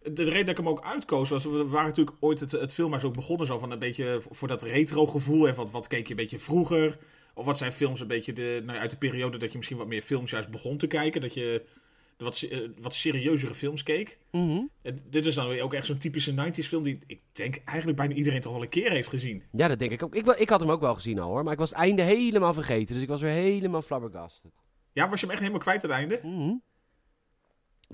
de, 0.01 0.13
de 0.13 0.24
reden 0.24 0.45
dat 0.45 0.50
ik 0.50 0.57
hem 0.57 0.69
ook 0.69 0.83
uitkoos 0.83 1.30
was... 1.30 1.44
We 1.44 1.68
waren 1.68 1.88
natuurlijk 1.88 2.18
ooit 2.19 2.39
het, 2.39 2.51
het 2.51 2.74
filmhuis 2.74 3.03
ook 3.03 3.13
begonnen 3.13 3.48
zo 3.48 3.57
van 3.57 3.71
een 3.71 3.80
beetje... 3.80 4.21
Voor 4.30 4.48
dat 4.48 4.62
retro 4.62 5.07
gevoel. 5.07 5.48
En 5.48 5.56
wat, 5.56 5.71
wat 5.71 5.88
keek 5.88 6.03
je 6.03 6.09
een 6.09 6.19
beetje 6.19 6.39
vroeger? 6.39 6.98
Of 7.33 7.45
wat 7.45 7.57
zijn 7.57 7.71
films 7.71 8.00
een 8.00 8.07
beetje 8.07 8.33
de, 8.33 8.62
nou, 8.63 8.75
ja, 8.75 8.81
uit 8.81 8.92
de 8.92 8.98
periode 8.98 9.38
dat 9.38 9.51
je 9.51 9.57
misschien 9.57 9.77
wat 9.77 9.88
meer 9.88 10.01
films 10.01 10.31
juist 10.31 10.50
begon 10.50 10.77
te 10.77 10.88
kijken? 10.88 11.21
Dat 11.21 11.33
je 11.33 11.62
wat, 12.18 12.42
eh, 12.42 12.59
wat 12.81 12.95
serieuzere 12.95 13.56
films 13.56 13.83
keek. 13.83 14.18
Mhm. 14.31 14.62
En 14.81 15.00
dit 15.09 15.25
is 15.25 15.36
dan 15.36 15.48
weer 15.48 15.63
ook 15.63 15.74
echt 15.74 15.86
zo'n 15.86 15.98
typische 15.98 16.33
90s 16.33 16.68
film 16.68 16.83
die 16.83 17.00
ik 17.07 17.19
denk 17.31 17.62
eigenlijk 17.65 17.98
bijna 17.98 18.13
iedereen 18.13 18.42
toch 18.42 18.53
wel 18.53 18.62
een 18.62 18.69
keer 18.69 18.92
heeft 18.92 19.09
gezien. 19.09 19.44
Ja, 19.51 19.68
dat 19.68 19.80
denk 19.80 19.92
ik 19.92 20.03
ook. 20.03 20.15
Ik, 20.15 20.25
ik 20.25 20.50
had 20.50 20.59
hem 20.59 20.71
ook 20.71 20.81
wel 20.81 20.94
gezien 20.94 21.19
al 21.19 21.30
hoor, 21.30 21.44
maar 21.44 21.53
ik 21.53 21.59
was 21.59 21.69
het 21.69 21.80
einde 21.80 22.01
helemaal 22.01 22.53
vergeten. 22.53 22.94
Dus 22.94 23.03
ik 23.03 23.09
was 23.09 23.21
weer 23.21 23.31
helemaal 23.31 23.81
flabbergasted. 23.81 24.51
Ja, 24.94 25.09
was 25.09 25.19
je 25.19 25.25
hem 25.25 25.36
echt 25.36 25.39
helemaal 25.39 25.63
kwijt 25.63 25.83
aan 25.83 25.89
het 25.89 26.00
einde? 26.00 26.19
Mhm. 26.24 26.53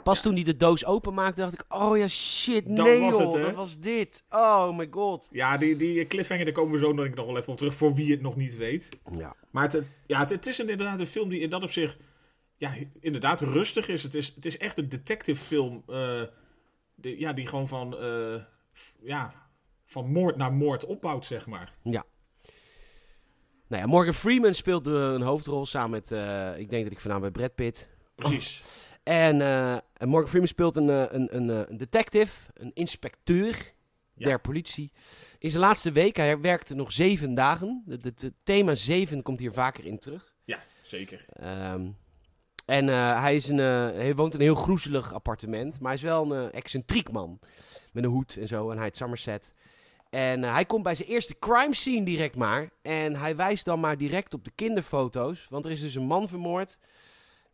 Pas 0.04 0.22
toen 0.22 0.34
hij 0.34 0.44
de 0.44 0.58
doos 0.58 0.86
openmaakte, 0.86 1.42
dacht 1.42 1.54
ik: 1.54 1.64
Oh 1.68 1.98
ja, 1.98 2.08
shit, 2.08 2.66
Dat 2.76 2.86
nee 2.86 3.00
was 3.00 3.18
joh, 3.18 3.34
het, 3.34 3.42
dat 3.44 3.56
was 3.56 3.80
dit. 3.80 4.24
Oh 4.30 4.78
my 4.78 4.88
god. 4.92 5.28
Ja, 5.32 5.58
die, 5.58 5.76
die 5.76 6.08
cliffhanger, 6.08 6.46
daar 6.46 6.54
komen 6.54 6.72
we 6.74 6.80
zo 6.80 6.94
nog, 6.94 7.10
nog 7.10 7.26
wel 7.26 7.38
even 7.38 7.52
op 7.52 7.58
terug, 7.58 7.76
voor 7.76 7.94
wie 7.94 8.12
het 8.12 8.22
nog 8.22 8.36
niet 8.36 8.56
weet. 8.58 8.90
Ja. 9.18 9.36
Maar 9.52 9.72
het, 9.72 9.84
ja, 10.08 10.20
het, 10.20 10.30
het 10.30 10.46
is 10.48 10.58
een- 10.58 10.70
inderdaad 10.70 11.00
een 11.00 11.06
film 11.08 11.30
die 11.30 11.40
in 11.40 11.50
dat 11.50 11.64
opzicht 11.64 11.98
ja, 12.58 12.74
inderdaad 13.00 13.42
rustig 13.42 13.88
is. 13.88 14.04
Het 14.04 14.16
is, 14.16 14.28
het 14.36 14.46
is 14.46 14.58
echt 14.58 14.78
een 14.78 14.90
detective 14.90 15.42
film 15.44 15.84
eh, 15.88 16.22
die, 16.96 17.20
ja, 17.20 17.34
die 17.34 17.48
gewoon 17.48 17.68
van, 17.68 17.98
eh, 17.98 18.36
f- 18.74 18.96
ja, 19.02 19.34
van 19.86 20.12
moord 20.12 20.36
naar 20.38 20.54
moord 20.54 20.86
opbouwt, 20.86 21.26
zeg 21.26 21.46
maar. 21.46 21.74
Nou 23.70 23.82
ja, 23.84 23.88
Morgan 23.88 24.14
Freeman 24.14 24.54
speelt 24.54 24.84
de- 24.84 24.92
een 24.92 25.22
hoofdrol 25.22 25.66
samen 25.66 25.90
met, 25.90 26.12
eh, 26.12 26.58
ik 26.60 26.70
denk 26.70 26.84
dat 26.84 26.92
ik 26.92 27.00
voornamelijk 27.00 27.34
bij 27.38 27.44
Brad 27.48 27.56
Pitt. 27.56 27.90
Precies. 28.16 28.64
En, 29.08 29.42
en 29.98 30.08
Morgan 30.08 30.28
Freeman 30.30 30.48
speelt 30.48 30.76
een, 30.76 30.90
eh, 30.90 31.04
een, 31.08 31.36
een, 31.36 31.50
eh, 31.50 31.70
een 31.70 31.78
detective, 31.78 32.52
een 32.54 32.72
inspecteur 32.74 33.76
Ja. 34.14 34.26
der 34.28 34.40
politie. 34.40 34.92
In 35.40 35.50
zijn 35.50 35.64
laatste 35.64 35.92
week, 35.92 36.16
hij 36.16 36.40
werkte 36.40 36.76
nog 36.76 36.92
zeven 36.92 37.34
dagen. 37.34 37.84
Het 38.02 38.32
thema 38.44 38.76
zeven 38.76 39.22
komt 39.24 39.40
hier 39.40 39.54
vaker 39.54 39.86
in 39.86 39.98
terug. 40.00 40.34
Ja, 40.44 40.60
zeker. 40.82 41.26
Ehm, 41.30 41.88
en 42.66 42.88
hij, 42.88 43.36
is 43.36 43.48
een, 43.48 43.58
hij 43.58 44.16
woont 44.16 44.34
in 44.34 44.40
een 44.40 44.46
heel 44.46 44.56
groezelig 44.56 45.14
appartement. 45.14 45.80
Maar 45.80 45.92
hij 45.92 45.98
is 45.98 46.04
wel 46.08 46.32
een 46.36 46.52
excentriek 46.52 47.12
man. 47.12 47.40
Met 47.92 48.04
een 48.04 48.10
hoed 48.10 48.38
en 48.38 48.48
zo. 48.48 48.70
En 48.70 48.76
hij 48.76 48.86
heet 48.86 48.98
Somerset. 48.98 49.54
En 50.10 50.44
hij 50.44 50.66
komt 50.66 50.84
bij 50.84 50.96
zijn 50.96 51.10
eerste 51.10 51.40
crime 51.40 51.74
scene 51.74 52.06
direct 52.06 52.36
maar. 52.36 52.70
En 52.82 53.16
hij 53.16 53.36
wijst 53.36 53.66
dan 53.66 53.80
maar 53.80 53.98
direct 53.98 54.34
op 54.34 54.44
de 54.44 54.52
kinderfoto's. 54.56 55.48
Want 55.50 55.66
er 55.66 55.72
is 55.72 55.82
dus 55.82 55.96
een 55.96 56.06
man 56.08 56.28
vermoord. 56.28 56.78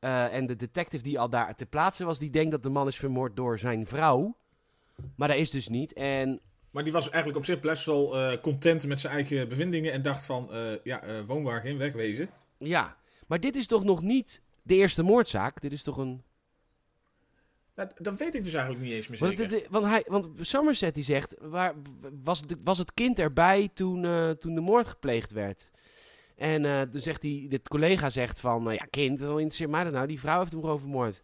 Eh, 0.04 0.34
en 0.34 0.46
de 0.46 0.56
detective 0.56 1.04
die 1.04 1.20
al 1.20 1.30
daar 1.30 1.56
ter 1.56 1.66
plaatse 1.66 2.06
was, 2.06 2.20
die 2.20 2.30
denkt 2.30 2.52
dat 2.52 2.64
de 2.64 2.70
man 2.70 2.88
is 2.88 2.96
vermoord 2.96 3.36
door 3.36 3.60
zijn 3.60 3.86
vrouw. 3.88 4.36
Maar 5.16 5.28
dat 5.28 5.38
is 5.38 5.52
dus 5.52 5.68
niet. 5.68 5.94
En 5.94 6.42
Maar 6.72 6.84
die 6.84 6.92
was 6.92 7.10
eigenlijk 7.10 7.38
op 7.38 7.46
zich 7.46 7.60
best 7.60 7.86
wel 7.86 8.18
eh, 8.18 8.42
content 8.42 8.88
met 8.88 9.00
zijn 9.00 9.14
eigen 9.14 9.50
bevindingen 9.50 9.92
en 9.92 10.02
dacht 10.02 10.26
van, 10.26 10.54
eh, 10.54 10.72
ja, 10.84 11.04
eh, 11.04 11.20
woonwagen, 11.28 11.78
wegwezen. 11.78 12.30
ja, 12.58 12.98
maar 13.28 13.40
dit 13.40 13.56
is 13.56 13.68
toch 13.68 13.84
nog 13.84 14.02
niet 14.02 14.42
de 14.62 14.76
eerste 14.76 15.04
moordzaak? 15.04 15.62
Dit 15.62 15.72
is 15.72 15.84
toch 15.84 15.98
een... 15.98 16.24
Dat 17.98 18.18
weet 18.18 18.36
ik 18.36 18.44
dus 18.44 18.54
eigenlijk 18.54 18.84
niet 18.86 18.94
eens 18.94 19.08
meer 19.08 19.20
Want, 19.20 19.38
zeker. 19.38 19.58
het, 19.58 19.68
want, 19.70 19.86
hij, 19.86 20.04
want 20.08 20.28
Somerset 20.40 20.96
die 20.96 21.04
zegt, 21.04 21.36
waar, 21.40 21.74
was, 22.24 22.42
de, 22.42 22.58
was 22.64 22.78
het 22.78 22.94
kind 22.94 23.20
erbij 23.20 23.70
toen, 23.74 24.02
toen 24.40 24.56
de 24.56 24.62
moord 24.62 24.88
gepleegd 24.88 25.32
werd? 25.32 25.72
En 26.38 26.90
toen 26.90 27.02
zegt 27.02 27.22
hij, 27.22 27.46
dit 27.50 27.68
collega 27.68 28.10
zegt 28.10 28.40
van, 28.40 28.64
nou 28.64 28.76
ja 28.76 28.86
kind, 28.90 29.20
wat 29.20 29.30
interesseert 29.30 29.70
mij 29.70 29.84
dat 29.84 29.94
nou? 29.94 30.08
Die 30.08 30.20
vrouw 30.20 30.40
heeft 30.40 30.52
hem 30.52 30.62
gewoon 30.62 30.80
vermoord. 30.80 31.22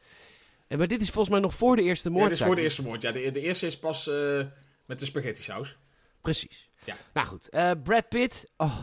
En, 0.67 0.77
maar 0.77 0.87
dit 0.87 1.01
is 1.01 1.09
volgens 1.09 1.29
mij 1.33 1.39
nog 1.39 1.53
voor 1.53 1.75
de 1.75 1.81
eerste 1.81 2.09
Ja, 2.09 2.15
moordzaak. 2.15 2.31
dit 2.37 2.39
is 2.41 2.45
voor 2.45 2.55
de 2.55 2.61
eerste 2.61 2.83
moord. 2.83 3.01
Ja, 3.01 3.11
de, 3.11 3.31
de 3.31 3.41
eerste 3.41 3.65
is 3.65 3.79
pas 3.79 4.07
eh, 4.07 4.39
met 4.85 4.99
de 4.99 5.05
spaghetti 5.05 5.43
saus. 5.43 5.77
Precies. 6.21 6.69
Ja. 6.83 6.95
Nou 7.13 7.27
goed, 7.27 7.49
eh, 7.49 7.71
Brad 7.83 8.09
Pitt, 8.09 8.45
oh, 8.57 8.77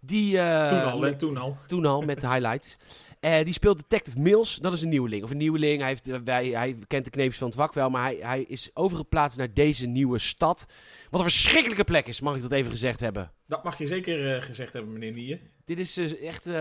die... 0.00 0.32
toen 0.36 0.82
al, 0.84 0.98
met- 0.98 1.18
toen 1.18 1.36
al. 1.36 1.56
Toen 1.66 1.86
al, 1.86 2.00
met 2.02 2.20
de 2.20 2.28
highlights. 2.32 2.76
Die 3.20 3.52
speelt 3.52 3.76
Detective 3.78 4.20
Mills. 4.20 4.56
Dat 4.56 4.72
is 4.72 4.82
een 4.82 4.88
nieuweling. 4.88 5.22
Of 5.22 5.30
een 5.30 5.36
nieuweling. 5.36 5.80
Hij, 5.80 5.88
heeft, 5.88 6.22
wij, 6.24 6.46
hij 6.46 6.76
kent 6.86 7.04
de 7.04 7.10
kneepjes 7.10 7.38
van 7.38 7.46
het 7.46 7.56
vak 7.56 7.72
wel. 7.72 7.90
Maar 7.90 8.02
hij, 8.02 8.18
hij 8.20 8.42
is 8.42 8.70
overgeplaatst 8.74 9.38
naar 9.38 9.54
deze 9.54 9.86
nieuwe 9.86 10.18
stad. 10.18 10.66
Wat 11.10 11.20
een 11.20 11.26
verschrikkelijke 11.30 11.84
plek 11.84 12.06
is, 12.06 12.20
mag 12.20 12.36
ik 12.36 12.42
dat 12.42 12.52
even 12.52 12.70
gezegd 12.70 13.00
hebben. 13.00 13.32
Dat 13.46 13.64
mag 13.64 13.78
je 13.78 13.86
zeker 13.86 14.42
gezegd 14.42 14.72
hebben, 14.72 14.92
meneer 14.92 15.12
Lieën. 15.12 15.40
Dit 15.68 15.78
is 15.78 15.96
eh, 15.96 16.28
echt... 16.28 16.46
eh 16.46 16.52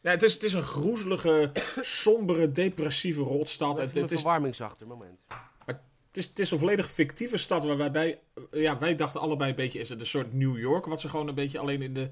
Ja, 0.00 0.10
het, 0.10 0.22
is, 0.22 0.32
het 0.32 0.42
is 0.42 0.52
een 0.52 0.62
groezelige, 0.62 1.50
sombere, 1.80 2.52
depressieve 2.52 3.20
rotstad. 3.20 3.78
Het, 3.78 3.96
een 3.96 4.02
het, 4.02 4.12
is, 4.12 4.20
verwarmingsachter, 4.20 4.86
moment. 4.86 5.18
het, 5.64 5.76
is, 6.12 6.26
het 6.26 6.38
is 6.38 6.50
een 6.50 6.58
volledig 6.58 6.90
fictieve 6.90 7.36
stad 7.36 7.64
waar 7.64 7.76
wij 7.76 7.90
bij... 7.90 8.18
eh, 8.50 8.62
ja, 8.62 8.78
wij 8.78 8.94
dachten 8.94 9.20
allebei 9.20 9.50
een 9.50 9.56
beetje, 9.56 9.78
is 9.78 9.88
het 9.88 10.00
een 10.00 10.06
soort 10.06 10.32
New 10.32 10.58
York... 10.58 10.86
wat 10.86 11.00
ze 11.00 11.08
gewoon 11.08 11.28
een 11.28 11.34
beetje 11.34 11.58
alleen 11.58 11.82
in 11.82 11.94
de, 11.94 12.10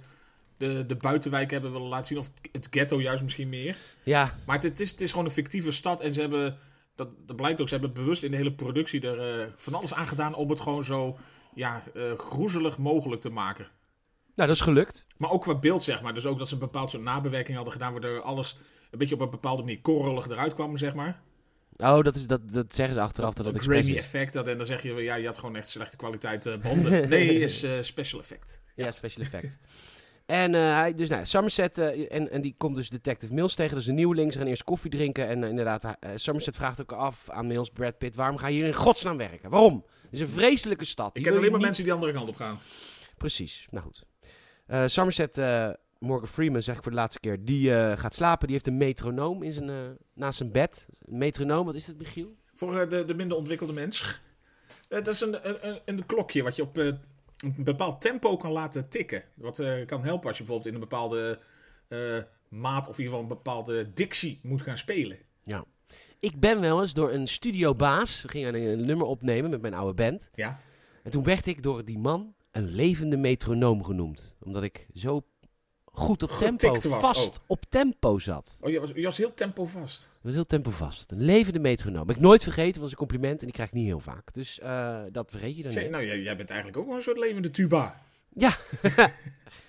de, 0.57 0.87
de 0.87 0.95
buitenwijk 0.95 1.51
hebben 1.51 1.73
willen 1.73 1.89
laten 1.89 2.07
zien. 2.07 2.19
Of 2.19 2.31
het 2.53 2.69
ghetto 2.71 3.01
juist 3.01 3.23
misschien 3.23 3.49
meer. 3.49 3.77
Ja, 4.03 4.39
Maar 4.47 4.57
het, 4.57 4.65
het 4.65 4.81
is, 4.81 4.91
het 4.91 5.01
is 5.01 5.11
gewoon 5.11 5.25
een 5.25 5.31
fictieve 5.31 5.71
stad 5.71 6.01
en 6.01 6.15
ze 6.15 6.21
hebben... 6.21 6.59
Dat, 6.95 7.09
dat 7.27 7.37
blijkt 7.37 7.61
ook, 7.61 7.69
ze 7.69 7.75
hebben 7.75 7.93
bewust 7.93 8.23
in 8.23 8.31
de 8.31 8.37
hele 8.37 8.53
productie 8.53 9.09
er 9.09 9.41
eh, 9.41 9.47
van 9.57 9.75
alles 9.75 9.95
aan 9.95 10.07
gedaan... 10.07 10.35
om 10.35 10.51
het 10.51 10.61
gewoon 10.61 10.85
zo 10.85 11.19
ja, 11.55 11.83
eh, 11.95 12.03
groezelig 12.17 12.79
mogelijk 12.79 13.21
te 13.21 13.31
maken. 13.31 13.69
Nou 14.35 14.49
dat 14.49 14.57
is 14.57 14.61
gelukt. 14.61 15.07
Maar 15.17 15.31
ook 15.31 15.43
qua 15.43 15.55
beeld, 15.55 15.83
zeg 15.85 16.03
maar. 16.03 16.15
Dus 16.15 16.27
ook 16.27 16.39
dat 16.39 16.49
ze 16.49 16.55
een 16.55 16.61
bepaald 16.61 16.91
soort 16.91 17.03
nabewerking 17.03 17.55
hadden 17.57 17.73
gedaan... 17.73 17.93
waardoor 17.93 18.21
alles 18.21 18.57
een 18.91 18.99
beetje 18.99 19.15
op 19.15 19.21
een 19.21 19.31
bepaalde 19.31 19.63
manier 19.63 19.81
korrelig 19.81 20.29
eruit 20.29 20.55
kwam, 20.55 20.77
zeg 20.77 20.95
maar. 20.95 21.21
Oh, 21.77 22.03
dat, 22.03 22.15
is, 22.17 22.27
dat, 22.27 22.53
dat 22.53 22.75
zeggen 22.75 22.95
ze 22.95 23.01
achteraf 23.01 23.35
dat 23.35 23.45
dat 23.45 23.53
Een 23.55 23.59
expres 23.61 23.79
grainy 23.81 23.99
is. 23.99 24.05
effect. 24.05 24.33
Dat, 24.33 24.47
en 24.47 24.57
dan 24.57 24.67
zeg 24.67 24.83
je, 24.83 24.93
ja, 24.95 25.15
je 25.15 25.27
had 25.27 25.39
gewoon 25.39 25.57
echt 25.57 25.69
slechte 25.69 25.97
kwaliteit 25.97 26.47
eh, 26.47 26.57
banden. 26.63 27.09
Nee, 27.09 27.39
is 27.41 27.63
eh, 27.63 27.73
special 27.81 28.21
effect. 28.21 28.61
Ja, 28.75 28.91
special 28.91 29.25
effect. 29.25 29.59
En 30.27 30.55
eh, 30.55 30.61
hij, 30.61 30.95
dus 30.95 31.09
nou, 31.09 31.27
Somerset, 31.27 31.79
en, 31.79 32.31
en 32.31 32.41
die 32.41 32.55
komt 32.57 32.77
dus 32.77 32.89
Detective 32.89 33.35
Mills 33.35 33.55
tegen. 33.55 33.77
Is 33.77 33.87
een 33.87 33.95
nieuweling. 33.95 34.33
Ze 34.33 34.39
gaan 34.39 34.47
eerst 34.47 34.65
koffie 34.65 34.91
drinken. 34.91 35.29
En 35.29 35.45
inderdaad, 35.45 35.85
Somerset 36.15 36.57
vraagt 36.57 36.81
ook 36.81 36.93
af 36.93 37.31
aan 37.31 37.47
Mills, 37.47 37.71
Brad 37.71 37.99
Pitt, 37.99 38.17
waarom 38.17 38.37
ga 38.37 38.47
je 38.47 38.55
hier 38.55 38.67
in 38.67 38.75
godsnaam 38.75 39.17
werken? 39.17 39.51
Waarom? 39.51 39.85
Het 40.03 40.13
is 40.13 40.21
een 40.21 40.29
vreselijke 40.29 40.85
stad. 40.85 41.17
Ik 41.17 41.23
ken 41.23 41.31
alleen 41.33 41.43
maar 41.43 41.53
niet- 41.53 41.61
mensen 41.61 41.85
die 41.85 41.93
de 41.93 41.99
andere 41.99 42.17
kant 42.19 42.29
op 42.29 42.37
gaan. 42.37 42.59
Precies, 43.19 43.67
nou 43.71 43.85
goed. 43.85 44.05
Eh, 44.71 44.87
Somerset, 44.87 45.39
eh, 45.39 45.71
Morgan 45.99 46.29
Freeman, 46.29 46.63
zeg 46.63 46.77
ik 46.77 46.83
voor 46.83 46.91
de 46.91 46.99
laatste 46.99 47.21
keer, 47.21 47.45
die 47.45 47.75
eh, 47.75 47.99
gaat 47.99 48.15
slapen. 48.15 48.47
Die 48.47 48.57
heeft 48.57 48.67
een 48.67 48.77
metronoom 48.77 49.43
in 49.43 49.53
zijn, 49.53 49.99
naast 50.15 50.39
zijn 50.39 50.53
bed. 50.53 50.89
Een 51.05 51.19
metronoom, 51.19 51.67
wat 51.67 51.75
is 51.75 51.85
dat, 51.85 51.97
Michiel? 51.97 52.35
Voor 52.55 52.89
de, 52.89 53.05
de 53.05 53.15
minder 53.15 53.37
ontwikkelde 53.37 53.73
mens. 53.73 54.21
Dat 54.89 55.07
is 55.07 55.21
een, 55.21 55.67
een, 55.69 55.81
een, 55.85 56.07
klokje 56.07 56.43
wat 56.43 56.57
je 56.57 56.63
op, 56.63 56.77
een 56.77 56.99
bepaald 57.57 58.01
tempo 58.01 58.37
kan 58.37 58.53
laten 58.53 58.89
tikken. 58.89 59.23
Wat 59.35 59.63
kan 59.87 60.05
helpen 60.05 60.29
als 60.29 60.39
je 60.39 60.45
bijvoorbeeld 60.45 60.67
in 60.67 60.75
een 60.75 60.89
bepaalde 60.89 61.39
maat 62.49 62.89
of 62.89 62.99
in 62.99 63.05
ieder 63.05 63.19
geval 63.19 63.21
een 63.21 63.37
bepaalde 63.37 63.93
dictie 63.93 64.41
moet 64.43 64.63
gaan 64.63 64.79
spelen. 64.79 65.19
Ik 66.21 66.41
ben 66.41 66.61
wel 66.61 66.81
eens 66.81 66.95
door 66.95 67.13
een 67.13 67.27
studiobaas, 67.27 68.23
we 68.23 68.29
gingen 68.29 68.55
een, 68.55 68.63
een 68.63 68.85
nummer 68.85 69.07
opnemen 69.07 69.51
met 69.51 69.61
mijn 69.61 69.75
oude 69.75 69.95
band. 69.95 70.31
Ja. 70.35 70.61
En 71.03 71.11
toen 71.11 71.25
werd 71.25 71.47
ik 71.47 71.63
door 71.63 71.85
die 71.85 71.99
man 71.99 72.35
een 72.51 72.75
levende 72.75 73.17
metronoom 73.17 73.85
genoemd. 73.85 74.37
Omdat 74.41 74.63
ik 74.63 74.87
zo 74.95 75.23
goed 75.85 76.23
op 76.23 76.31
tempo, 76.31 76.73
was 76.73 77.01
vast 77.01 77.41
op 77.47 77.65
tempo 77.69 78.19
zat. 78.19 78.59
Oh, 78.61 78.71
je 78.71 78.81
was, 78.81 78.91
je 78.95 79.03
was 79.03 79.17
heel 79.17 79.35
tempo 79.35 79.67
vast. 79.67 80.09
Was 80.21 80.35
heel 80.35 80.47
tempovast. 80.47 81.13
Een 81.13 81.23
levende 81.23 81.59
metronoom. 81.59 82.11
Ik 82.11 82.21
nooit 82.21 82.43
vergeten, 82.43 82.81
was 82.81 82.91
een 82.91 82.97
compliment 82.97 83.39
en 83.41 83.45
die 83.45 83.55
krijg 83.55 83.69
ik 83.69 83.75
niet 83.75 83.87
heel 83.87 84.01
vaak. 84.01 84.35
Dus 84.35 84.61
eh, 84.61 85.01
dat 85.13 85.31
vergeet 85.31 85.57
je 85.57 85.63
dan 85.63 85.75
niet. 85.75 85.91
nou, 85.91 86.05
jij, 86.05 86.21
jij 86.21 86.37
bent 86.37 86.51
eigenlijk 86.51 86.81
ook 86.81 86.87
wel 86.87 86.97
een 86.97 87.03
soort 87.03 87.19
levende 87.19 87.51
tuba. 87.51 88.01
Ja. 88.29 88.57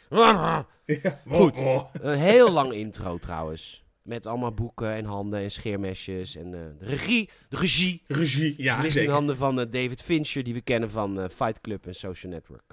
Ja. 0.85 1.19
Goed. 1.29 1.57
Oh, 1.57 1.65
oh. 1.65 1.85
een 1.93 2.17
heel 2.17 2.51
lang 2.51 2.73
intro 2.73 3.17
trouwens. 3.17 3.80
Met 4.01 4.25
allemaal 4.25 4.53
boeken 4.53 4.91
en 4.91 5.05
handen 5.05 5.39
en 5.39 5.51
scheermesjes. 5.51 6.35
En 6.35 6.53
eh, 6.53 6.59
de 6.77 6.85
regie, 6.85 7.29
de 7.49 7.57
regie 7.57 8.01
Regie, 8.07 8.53
ja, 8.57 8.73
ligt 8.75 8.85
in 8.85 8.91
zeker. 8.91 9.11
handen 9.11 9.35
van 9.35 9.59
eh, 9.59 9.65
David 9.71 10.01
Fincher, 10.01 10.43
die 10.43 10.53
we 10.53 10.61
kennen 10.61 10.89
van 10.89 11.19
eh, 11.19 11.29
Fight 11.29 11.61
Club 11.61 11.85
en 11.87 11.95
Social 11.95 12.31
Network. 12.31 12.63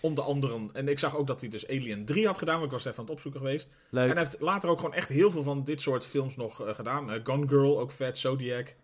Onder 0.00 0.24
andere. 0.24 0.68
En 0.72 0.88
ik 0.88 0.98
zag 0.98 1.16
ook 1.16 1.26
dat 1.26 1.40
hij 1.40 1.50
dus 1.50 1.68
Alien 1.68 2.04
3 2.04 2.26
had 2.26 2.38
gedaan, 2.38 2.54
want 2.54 2.66
ik 2.66 2.72
was 2.72 2.84
even 2.84 2.98
aan 2.98 3.04
het 3.04 3.14
opzoeken 3.14 3.40
geweest. 3.40 3.68
Leuk. 3.90 4.08
En 4.08 4.16
hij 4.16 4.24
heeft 4.24 4.40
later 4.40 4.70
ook 4.70 4.78
gewoon 4.78 4.94
echt 4.94 5.08
heel 5.08 5.30
veel 5.30 5.42
van 5.42 5.64
dit 5.64 5.80
soort 5.80 6.06
films 6.06 6.36
nog 6.36 6.62
gedaan. 6.64 7.20
Gone 7.24 7.48
Girl, 7.48 7.80
ook 7.80 7.90
vet. 7.90 8.18
Zodiac. 8.18 8.76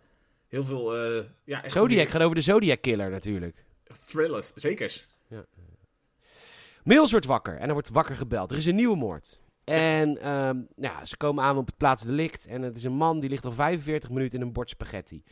Heel 0.48 0.64
veel, 0.64 0.96
ja, 1.44 1.62
echt 1.64 1.72
Zodiac 1.72 2.08
gaat 2.08 2.22
over 2.22 2.34
de 2.34 2.40
Zodiac 2.42 2.80
Killer 2.80 3.10
natuurlijk. 3.10 3.64
thrillers, 4.06 4.54
zeker. 4.54 5.06
Mills 6.84 7.10
wordt 7.10 7.26
wakker 7.26 7.56
en 7.56 7.66
er 7.66 7.72
wordt 7.72 7.88
wakker 7.88 8.16
gebeld. 8.16 8.50
Er 8.50 8.56
is 8.56 8.66
een 8.66 8.74
nieuwe 8.74 8.96
moord. 8.96 9.40
En 9.74 10.20
ehm, 10.20 10.62
ja, 10.76 11.04
ze 11.04 11.16
komen 11.16 11.44
aan 11.44 11.56
op 11.56 11.66
het 11.66 11.76
plaatsdelict. 11.76 12.46
En 12.46 12.62
het 12.62 12.76
is 12.76 12.84
een 12.84 12.92
man 12.92 13.20
die 13.20 13.30
ligt 13.30 13.44
al 13.44 13.52
45 13.52 14.10
minuten 14.10 14.40
in 14.40 14.46
een 14.46 14.52
bord 14.52 14.68
spaghetti. 14.68 15.22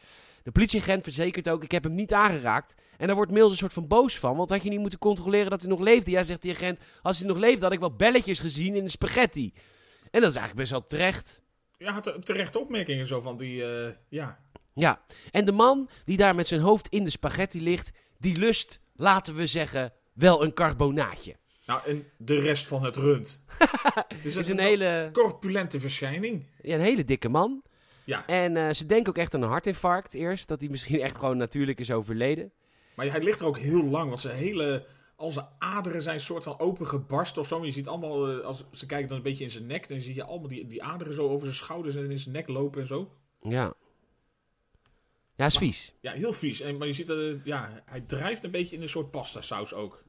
De 0.43 0.51
politieagent 0.51 1.03
verzekert 1.03 1.49
ook, 1.49 1.63
ik 1.63 1.71
heb 1.71 1.85
hem 1.85 1.95
niet 1.95 2.13
aangeraakt. 2.13 2.75
En 2.97 3.07
daar 3.07 3.17
wordt 3.17 3.31
Mills 3.31 3.51
een 3.51 3.57
soort 3.57 3.73
van 3.73 3.87
boos 3.87 4.19
van. 4.19 4.37
Want 4.37 4.49
had 4.49 4.63
je 4.63 4.69
niet 4.69 4.81
moeten 4.81 4.99
controleren 4.99 5.51
dat 5.51 5.61
hij 5.61 5.71
nog 5.71 5.81
leefde? 5.81 6.11
Ja, 6.11 6.23
zegt 6.23 6.43
die 6.43 6.53
agent, 6.53 6.81
als 7.03 7.19
hij 7.19 7.29
nog 7.29 7.39
leefde 7.39 7.65
had 7.65 7.73
ik 7.73 7.81
wel 7.81 7.97
belletjes 7.97 8.41
gezien 8.41 8.75
in 8.75 8.85
de 8.85 8.91
spaghetti. 8.91 9.53
En 10.11 10.21
dat 10.21 10.31
is 10.31 10.37
eigenlijk 10.37 10.57
best 10.57 10.71
wel 10.71 10.87
terecht. 10.87 11.43
Ja, 11.79 11.93
had 11.93 12.07
er 12.07 12.21
terecht 12.21 12.57
opmerkingen 12.57 13.07
zo 13.07 13.21
van 13.21 13.37
die, 13.37 13.65
eh, 13.65 13.93
ja. 14.09 14.39
Ja, 14.73 15.01
en 15.31 15.45
de 15.45 15.53
man 15.53 15.89
die 16.05 16.17
daar 16.17 16.35
met 16.35 16.49
zijn 16.49 16.61
hoofd 16.61 16.89
in 16.89 17.05
de 17.05 17.11
spaghetti 17.11 17.63
ligt, 17.63 17.93
die 18.19 18.39
lust, 18.39 18.81
laten 18.95 19.35
we 19.35 19.47
zeggen, 19.47 19.93
wel 20.13 20.43
een 20.43 20.53
carbonaatje. 20.53 21.37
Nou, 21.67 21.81
en 21.87 22.07
de 22.17 22.41
rest 22.41 22.69
van 22.69 22.85
het 22.85 22.97
rund. 22.97 23.45
Het 24.15 24.25
is 24.37 24.49
een 24.49 24.59
hele, 24.59 25.09
corpulente 25.13 25.81
verschijning. 25.81 26.47
ja, 26.63 26.75
een 26.75 26.81
hele 26.81 27.05
dikke 27.05 27.29
man. 27.29 27.63
Ja, 28.05 28.27
En 28.27 28.57
eh, 28.57 28.71
ze 28.71 28.87
denken 28.87 29.13
ook 29.13 29.19
echt 29.19 29.35
aan 29.35 29.43
een 29.43 29.49
hartinfarct 29.49 30.15
eerst. 30.15 30.49
Dat 30.49 30.61
hij 30.61 30.69
misschien 30.71 31.01
echt 31.01 31.19
gewoon 31.19 31.37
natuurlijk 31.37 31.81
is 31.81 31.91
overleden. 31.91 32.53
maar 32.95 33.07
hij 33.11 33.23
ligt 33.23 33.41
er 33.41 33.47
ook 33.47 33.59
heel 33.59 33.85
lang, 33.85 34.09
want 34.09 34.21
zijn 34.21 34.37
hele... 34.37 34.87
Al 35.17 35.31
zijn 35.31 35.47
aderen 35.59 36.03
zijn 36.03 36.21
soort 36.21 36.43
van 36.43 36.59
opengebarst 36.59 37.39
of 37.39 37.47
zo. 37.49 37.65
Je 37.65 37.71
ziet 37.71 37.89
allemaal, 37.89 38.29
eh, 38.31 38.45
als 38.45 38.65
ze 38.73 38.87
kijken 38.87 39.09
dan 39.09 39.17
een 39.17 39.23
beetje 39.23 39.45
in 39.45 39.51
zijn 39.51 39.67
nek, 39.67 39.89
dan 39.89 40.01
zie 40.01 40.15
je 40.15 40.25
allemaal 40.25 40.49
die, 40.49 40.67
die 40.67 40.83
aderen 40.83 41.15
zo 41.15 41.29
over 41.29 41.45
zijn 41.47 41.57
schouders 41.59 41.95
en 41.95 42.11
in 42.11 42.19
zijn 42.19 42.35
nek 42.35 42.49
lopen 42.49 42.81
en 42.81 42.87
zo. 42.87 43.13
Ja. 43.43 43.75
Ja, 45.37 45.47
is 45.47 45.55
Maar- 45.55 45.63
vies. 45.63 45.95
Ja, 46.01 46.13
heel 46.13 46.33
vies. 46.33 46.61
En, 46.61 46.77
maar 46.79 46.87
je 46.87 46.93
ziet 46.93 47.07
dat, 47.07 47.19
eh, 47.19 47.45
ja, 47.45 47.83
hij 47.85 48.01
drijft 48.01 48.45
een 48.45 48.51
beetje 48.51 48.77
in 48.77 48.83
een 48.83 48.89
soort 48.89 49.11
pasta 49.11 49.41
saus 49.41 49.73
ook. 49.75 50.04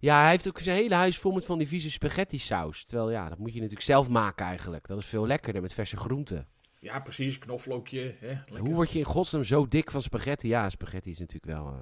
Ja, 0.00 0.20
hij 0.20 0.30
heeft 0.30 0.48
ook 0.48 0.58
zijn 0.58 0.76
hele 0.76 0.94
huis 0.94 1.18
vol 1.18 1.32
met 1.32 1.44
van 1.44 1.58
die 1.58 1.68
vieze 1.68 1.90
spaghetti 1.90 2.38
saus. 2.38 2.84
Terwijl 2.84 3.10
ja, 3.10 3.28
dat 3.28 3.38
moet 3.38 3.52
je 3.52 3.58
natuurlijk 3.60 3.86
zelf 3.86 4.08
maken 4.08 4.46
eigenlijk. 4.46 4.86
Dat 4.86 4.98
is 4.98 5.06
veel 5.06 5.26
lekkerder 5.26 5.62
met 5.62 5.72
verse 5.72 5.96
groenten. 5.96 6.48
Ja, 6.78 7.00
precies. 7.00 7.38
Knoflookje. 7.38 8.14
Hè, 8.20 8.26
lekker. 8.28 8.58
Hoe 8.58 8.74
word 8.74 8.90
je 8.90 8.98
in 8.98 9.04
godsnaam 9.04 9.44
zo 9.44 9.68
dik 9.68 9.90
van 9.90 10.02
spaghetti? 10.02 10.48
Ja, 10.48 10.68
spaghetti 10.70 11.10
is 11.10 11.18
natuurlijk 11.18 11.52
wel... 11.52 11.66
eh, 11.66 11.78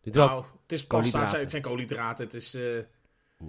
dit 0.00 0.14
wel- 0.16 0.26
Nou, 0.26 0.44
het 0.62 0.72
is 0.72 0.86
pasta, 0.86 1.36
het 1.38 1.50
zijn, 1.50 1.62
koolhydraten. 1.62 2.24
het 2.24 2.34
is, 2.34 2.54
eh, 2.54 2.76
Ja. 2.76 2.84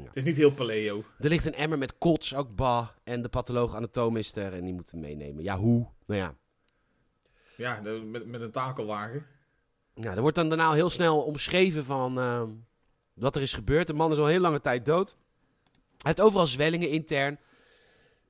het 0.06 0.16
is 0.16 0.24
niet 0.24 0.38
heel 0.38 0.54
paleo. 0.54 1.04
Er 1.20 1.30
ligt 1.30 1.46
een 1.46 1.54
emmer 1.56 1.78
met 1.78 1.98
kots, 1.98 2.36
ook 2.36 2.56
bah. 2.56 2.88
En 3.04 3.22
de 3.22 3.30
patholoog 3.30 3.76
anatoom 3.76 4.18
is 4.18 4.36
er 4.36 4.54
en 4.54 4.64
die 4.64 4.74
moet 4.74 4.92
hem 4.92 5.00
meenemen. 5.00 5.44
Ja, 5.44 5.58
hoe? 5.58 5.88
Nou 6.06 6.20
ja. 6.20 6.36
Ja, 7.58 7.80
met, 8.06 8.26
met 8.26 8.42
een 8.42 8.52
takelwagen. 8.52 9.26
Nou, 9.96 10.16
er 10.16 10.22
wordt 10.22 10.36
dan 10.36 10.50
daarna 10.50 10.74
heel 10.74 10.90
snel 10.90 11.22
omschreven 11.22 11.86
van 11.86 12.20
ehm, 12.20 12.50
wat 13.16 13.36
er 13.36 13.42
is 13.42 13.54
gebeurd. 13.54 13.88
De 13.88 13.94
man 13.94 14.12
is 14.12 14.18
al 14.18 14.26
heel 14.28 14.40
lange 14.40 14.62
tijd 14.62 14.86
dood. 14.86 15.10
Hij 15.98 16.14
heeft 16.14 16.22
overal 16.22 16.48
zwellingen 16.48 16.90
intern. 16.90 17.40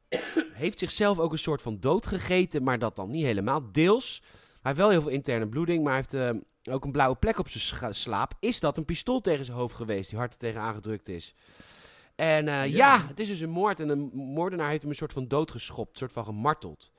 heeft 0.54 0.80
zichzelf 0.80 1.20
ook 1.20 1.32
een 1.32 1.38
soort 1.38 1.62
van 1.62 1.80
dood 1.80 2.06
gegeten, 2.06 2.64
maar 2.64 2.80
dat 2.80 2.96
dan 2.96 3.10
niet 3.10 3.24
helemaal. 3.24 3.72
Deels. 3.72 4.22
Hij 4.22 4.60
heeft 4.62 4.78
wel 4.78 4.90
heel 4.90 5.02
veel 5.02 5.12
interne 5.12 5.48
bloeding, 5.48 5.84
maar 5.84 5.94
hij 5.94 6.02
heeft 6.10 6.14
ehm, 6.14 6.74
ook 6.76 6.84
een 6.86 6.92
blauwe 6.92 7.16
plek 7.16 7.40
op 7.40 7.50
zijn 7.50 7.94
slaap. 7.94 8.34
Is 8.40 8.60
dat 8.60 8.78
een 8.78 8.86
pistool 8.86 9.22
tegen 9.22 9.46
zijn 9.46 9.58
hoofd 9.58 9.76
geweest 9.76 10.10
die 10.10 10.20
hard 10.20 10.34
er 10.34 10.40
tegen 10.40 10.62
aangedrukt 10.62 11.10
is? 11.10 11.36
En 12.16 12.48
eh, 12.48 12.54
ja. 12.54 12.64
Ja. 12.66 13.08
het 13.08 13.20
is 13.20 13.28
dus 13.28 13.40
een 13.40 13.50
moord. 13.50 13.80
En 13.80 13.90
een 13.90 14.10
moordenaar 14.14 14.70
heeft 14.70 14.82
hem 14.82 14.90
een 14.90 14.98
soort 14.98 15.14
van 15.14 15.28
dood 15.28 15.52
geschopt, 15.52 15.92
een 15.92 15.98
soort 15.98 16.12
van 16.12 16.26
gemarteld. 16.26 16.92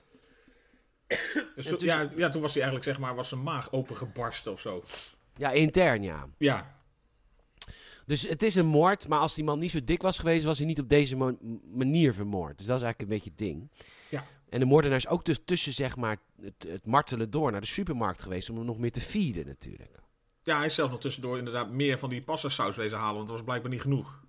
Dus 1.54 1.64
En 1.64 1.70
toen, 1.70 1.78
toen- 1.78 1.88
ja, 1.88 2.08
ja, 2.16 2.28
toen 2.28 2.40
was 2.42 2.52
hij 2.54 2.62
eigenlijk, 2.62 2.84
zeg 2.84 2.98
maar, 2.98 3.14
was 3.14 3.28
zijn 3.28 3.42
maag 3.42 3.72
opengebarsten 3.72 4.52
of 4.52 4.60
zo. 4.60 4.84
Ja, 5.36 5.50
intern 5.50 6.02
ja. 6.02 6.26
Ja, 6.38 6.75
Dus 8.06 8.28
het 8.28 8.42
is 8.42 8.54
een 8.54 8.66
moord, 8.66 9.08
maar 9.08 9.18
als 9.18 9.34
die 9.34 9.44
man 9.44 9.58
niet 9.58 9.70
zo 9.70 9.84
dik 9.84 10.02
was 10.02 10.18
geweest, 10.18 10.44
was 10.44 10.58
hij 10.58 10.66
niet 10.66 10.80
op 10.80 10.88
deze 10.88 11.36
manier 11.74 12.14
vermoord. 12.14 12.58
Dus 12.58 12.66
dat 12.66 12.76
is 12.76 12.82
eigenlijk 12.82 13.00
een 13.00 13.16
beetje 13.16 13.30
het 13.30 13.38
ding. 13.38 13.70
Ja. 14.10 14.24
En 14.48 14.60
de 14.60 14.66
moordenaar 14.66 14.98
is 14.98 15.08
ook 15.08 15.24
dus 15.24 15.38
tussen 15.44 15.72
zeg 15.72 15.96
maar, 15.96 16.16
het, 16.40 16.66
het 16.68 16.86
martelen 16.86 17.30
door 17.30 17.50
naar 17.50 17.60
de 17.60 17.66
supermarkt 17.66 18.22
geweest 18.22 18.50
om 18.50 18.56
hem 18.56 18.64
nog 18.64 18.78
meer 18.78 18.92
te 18.92 19.00
feeden 19.00 19.46
natuurlijk. 19.46 19.98
ja, 20.42 20.56
hij 20.56 20.66
is 20.66 20.74
zelfs 20.74 20.90
nog 20.90 21.00
tussendoor 21.00 21.38
inderdaad 21.38 21.70
meer 21.70 21.98
van 21.98 22.10
die 22.10 22.22
pasta 22.22 22.48
saus 22.48 22.76
wezen 22.76 22.98
halen, 22.98 23.14
want 23.14 23.26
dat 23.26 23.36
was 23.36 23.44
blijkbaar 23.44 23.70
niet 23.70 23.80
genoeg. 23.80 24.22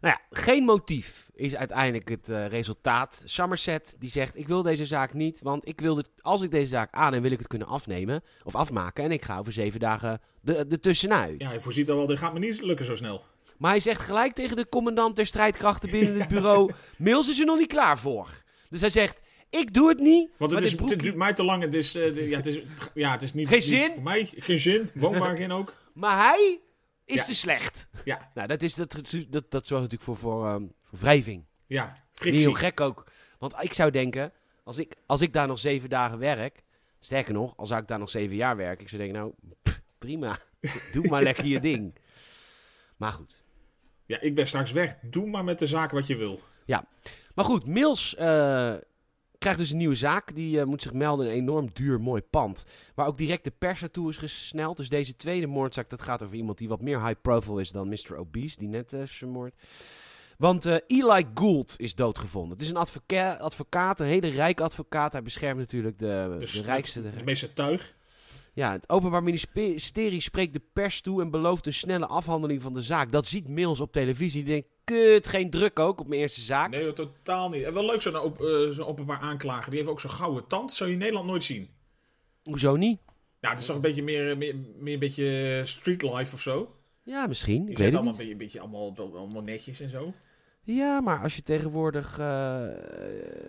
Nou 0.00 0.14
ja, 0.14 0.40
geen 0.40 0.64
motief 0.64 1.30
is 1.34 1.56
uiteindelijk 1.56 2.08
het 2.08 2.28
eh, 2.28 2.46
resultaat. 2.46 3.22
Somerset 3.24 3.96
die 3.98 4.10
zegt, 4.10 4.38
ik 4.38 4.46
wil 4.46 4.62
deze 4.62 4.86
zaak 4.86 5.12
niet, 5.14 5.40
want 5.42 5.68
ik 5.68 5.80
wil 5.80 5.94
dit, 5.94 6.10
als 6.20 6.42
ik 6.42 6.50
deze 6.50 6.66
zaak 6.66 6.92
aanneem, 6.94 7.22
wil 7.22 7.30
ik 7.30 7.38
het 7.38 7.46
kunnen 7.46 7.68
afnemen 7.68 8.22
of 8.44 8.54
afmaken. 8.54 9.04
En 9.04 9.12
ik 9.12 9.24
ga 9.24 9.38
over 9.38 9.52
zeven 9.52 9.80
dagen 9.80 10.20
de, 10.40 10.66
de 10.66 10.80
tussenuit. 10.80 11.40
Ja, 11.40 11.48
hij 11.48 11.60
voorziet 11.60 11.90
al 11.90 11.96
wel, 11.96 12.06
dit 12.06 12.18
gaat 12.18 12.32
me 12.32 12.38
niet 12.38 12.62
lukken 12.62 12.86
zo 12.86 12.96
snel. 12.96 13.22
Maar 13.58 13.70
hij 13.70 13.80
zegt 13.80 14.00
gelijk 14.00 14.34
tegen 14.34 14.56
de 14.56 14.68
commandant 14.68 15.16
der 15.16 15.26
strijdkrachten 15.26 15.90
binnen 15.90 16.20
het 16.20 16.28
bureau: 16.34 16.72
Mills 16.96 17.28
is 17.28 17.38
er 17.38 17.46
nog 17.46 17.58
niet 17.58 17.68
klaar 17.68 17.98
voor. 17.98 18.28
Dus 18.70 18.80
hij 18.80 18.90
zegt: 18.90 19.20
Ik 19.50 19.74
doe 19.74 19.88
het 19.88 19.98
niet. 19.98 20.30
Want 20.36 20.52
het, 20.52 20.64
is, 20.64 20.72
het 20.72 20.98
duurt 20.98 21.16
mij 21.16 21.32
te 21.32 21.44
lang. 21.44 21.62
Het 21.62 21.74
is, 21.74 21.94
eh, 21.94 22.28
ja, 22.28 22.36
het 22.36 22.46
is, 22.46 22.60
ja, 22.94 23.12
het 23.12 23.22
is 23.22 23.34
niet, 23.34 23.48
Geen 23.48 23.56
niet 23.56 23.66
zin? 23.66 23.92
voor 23.92 24.02
mij. 24.02 24.30
Geen 24.36 24.58
zin. 24.58 24.90
Geen 25.36 25.52
ook. 25.52 25.72
Maar 25.94 26.16
hij 26.16 26.60
is 27.04 27.20
Ja. 27.20 27.24
te 27.24 27.34
slecht. 27.34 27.88
Ja, 28.04 28.30
Nou, 28.34 28.48
dat, 28.48 28.62
is, 28.62 28.74
dat, 28.74 28.92
dat, 29.28 29.50
dat 29.50 29.66
zorgt 29.66 29.82
natuurlijk 29.90 30.02
voor, 30.02 30.16
voor, 30.16 30.46
ehm, 30.46 30.62
voor 30.82 30.98
wrijving. 30.98 31.44
ja. 31.66 31.84
Niet 31.84 32.22
Frictie. 32.22 32.40
heel 32.42 32.52
gek 32.52 32.80
ook. 32.80 33.06
Want 33.38 33.54
ik 33.60 33.72
zou 33.74 33.90
denken: 33.90 34.32
als 34.64 34.78
ik, 34.78 34.94
als 35.06 35.20
ik 35.20 35.32
daar 35.32 35.46
nog 35.46 35.58
zeven 35.58 35.88
dagen 35.88 36.18
werk. 36.18 36.62
Sterker 37.00 37.32
nog, 37.34 37.56
als 37.56 37.70
ik 37.70 37.86
daar 37.86 37.98
nog 37.98 38.10
zeven 38.10 38.36
jaar 38.36 38.56
werk. 38.56 38.80
Ik 38.80 38.88
zou 38.88 39.02
denken: 39.02 39.20
Nou, 39.20 39.32
pff, 39.62 39.80
prima. 39.98 40.38
Doe 40.92 41.08
maar 41.08 41.22
lekker 41.22 41.46
je 41.46 41.60
ding. 41.60 41.94
Maar 42.96 43.12
goed. 43.12 43.42
Ja, 44.06 44.20
ik 44.20 44.34
ben 44.34 44.46
straks 44.46 44.72
weg. 44.72 44.96
Doe 45.02 45.26
maar 45.30 45.44
met 45.44 45.58
de 45.58 45.66
zaak 45.66 45.90
wat 45.90 46.06
je 46.06 46.16
wil. 46.16 46.40
Maar 47.34 47.44
goed, 47.44 47.66
Mills 47.66 48.14
eh, 48.14 48.74
krijgt 49.44 49.62
dus 49.62 49.70
een 49.70 49.76
nieuwe 49.76 49.94
zaak. 49.94 50.34
Die 50.34 50.60
eh, 50.60 50.66
moet 50.66 50.82
zich 50.82 50.92
melden 50.92 51.26
in 51.26 51.32
een 51.32 51.38
enorm 51.38 51.68
duur 51.72 52.00
mooi 52.00 52.22
pand. 52.22 52.64
Waar 52.94 53.06
ook 53.06 53.16
direct 53.16 53.44
de 53.44 53.50
pers 53.50 53.80
naartoe 53.80 54.10
is 54.10 54.16
gesneld. 54.16 54.76
Dus 54.76 54.88
deze 54.88 55.16
tweede 55.16 55.46
moordzaak, 55.46 55.90
dat 55.90 56.02
gaat 56.02 56.22
over 56.22 56.36
iemand 56.36 56.58
die 56.58 56.68
wat 56.68 56.80
meer 56.80 57.06
high 57.06 57.20
profile 57.20 57.60
is 57.60 57.70
dan 57.70 57.88
Mr. 57.88 58.16
Obese, 58.16 58.58
die 58.58 58.68
net 58.68 58.92
eh, 58.92 59.00
is 59.00 59.12
vermoord. 59.12 59.54
Want 60.38 60.66
eh, 60.66 60.76
Eli 60.86 61.26
Gould 61.34 61.74
is 61.78 61.94
doodgevonden. 61.94 62.52
Het 62.52 62.60
is 62.60 62.68
een 62.68 62.76
advoca 62.76 63.34
advocaat, 63.34 64.00
een 64.00 64.06
hele 64.06 64.28
rijke 64.28 64.62
advocaat. 64.62 65.12
Hij 65.12 65.22
beschermt 65.22 65.58
natuurlijk 65.58 65.98
de, 65.98 66.36
de, 66.38 66.62
rijkste. 66.62 67.02
De, 67.02 67.08
het 67.08 67.24
meeste 67.24 67.52
tuig. 67.52 67.94
ja, 68.52 68.72
het 68.72 68.88
Openbaar 68.88 69.22
Ministerie 69.22 70.20
spreekt 70.20 70.52
de 70.52 70.62
pers 70.72 71.00
toe 71.00 71.22
en 71.22 71.30
belooft 71.30 71.66
een 71.66 71.74
snelle 71.74 72.06
afhandeling 72.06 72.62
van 72.62 72.74
de 72.74 72.82
zaak. 72.82 73.12
Dat 73.12 73.26
ziet 73.26 73.48
Mills 73.48 73.80
op 73.80 73.92
televisie. 73.92 74.44
Die 74.44 74.52
denkt, 74.52 74.68
kut, 74.84 75.26
geen 75.28 75.50
druk 75.50 75.78
ook 75.78 76.00
op 76.00 76.08
mijn 76.08 76.20
eerste 76.20 76.40
zaak. 76.40 76.70
Nee, 76.70 76.92
totaal 76.92 77.48
niet. 77.48 77.62
En 77.62 77.72
wel 77.74 77.86
leuk 77.86 78.02
zo'n 78.02 78.20
op, 78.20 78.40
eh, 78.40 78.68
zo'n 78.68 78.86
openbaar 78.86 79.18
aanklager. 79.18 79.70
Die 79.70 79.78
heeft 79.78 79.90
ook 79.90 80.00
zo'n 80.00 80.10
gouden 80.10 80.46
tand. 80.46 80.72
Zou 80.72 80.88
je 80.88 80.94
in 80.94 81.00
Nederland 81.00 81.26
nooit 81.28 81.44
zien. 81.44 81.68
Hoezo 82.42 82.76
niet? 82.76 83.00
Ja, 83.40 83.50
het 83.50 83.58
is 83.58 83.66
toch 83.66 83.76
een 83.76 83.82
beetje 83.82 84.02
meer, 84.02 84.36
meer, 84.38 84.54
meer 84.78 84.92
een 84.94 84.98
beetje 84.98 85.60
street 85.64 86.02
life 86.02 86.34
of 86.34 86.40
zo. 86.40 86.74
Ja, 87.02 87.26
misschien. 87.26 87.64
Die 87.64 87.76
zijn 87.76 87.88
het 87.88 87.96
allemaal 87.98 88.18
niet. 88.18 88.30
een 88.30 88.36
beetje, 88.38 88.60
een 88.60 88.68
beetje 88.68 88.94
allemaal, 88.96 89.18
allemaal 89.20 89.42
netjes 89.42 89.80
en 89.80 89.90
zo. 89.90 90.12
Ja, 90.62 91.00
maar 91.00 91.22
als 91.22 91.36
je 91.36 91.42
tegenwoordig 91.42 92.18
eh, 92.18 92.66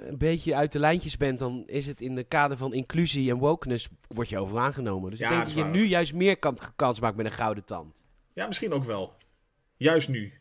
een 0.07 0.17
beetje 0.17 0.55
uit 0.55 0.71
de 0.71 0.79
lijntjes 0.79 1.17
bent, 1.17 1.39
dan 1.39 1.63
is 1.67 1.85
het 1.85 2.01
in 2.01 2.15
de 2.15 2.23
kader 2.23 2.57
van 2.57 2.73
inclusie 2.73 3.29
en 3.31 3.37
wokeness, 3.37 3.87
word 4.07 4.29
je 4.29 4.39
over 4.39 4.57
aangenomen. 4.57 5.09
Dus 5.09 5.19
Ja, 5.19 5.25
ik 5.25 5.31
denk 5.31 5.45
dat 5.45 5.55
dat 5.55 5.65
is 5.65 5.71
je 5.71 5.77
nu 5.79 5.85
juist 5.87 6.13
meer 6.13 6.37
kan, 6.37 6.57
kans 6.75 6.99
maakt 6.99 7.15
met 7.15 7.25
een 7.25 7.31
gouden 7.31 7.63
tand. 7.63 8.01
Ja, 8.33 8.47
misschien 8.47 8.73
ook 8.73 8.83
wel. 8.83 9.13
Juist 9.77 10.09
nu. 10.09 10.33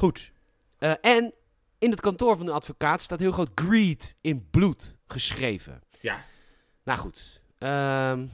Goed. 0.00 0.32
Eh, 0.78 0.92
en 1.00 1.34
in 1.78 1.90
het 1.90 2.00
kantoor 2.00 2.36
van 2.36 2.46
de 2.46 2.52
advocaat 2.52 3.02
staat 3.02 3.18
heel 3.18 3.32
groot 3.32 3.50
greed 3.54 4.16
in 4.20 4.48
bloed 4.50 4.96
geschreven. 5.06 5.82
Ja. 6.00 6.24
Nou 6.84 6.98
goed. 6.98 7.40
Ehm, 7.58 8.26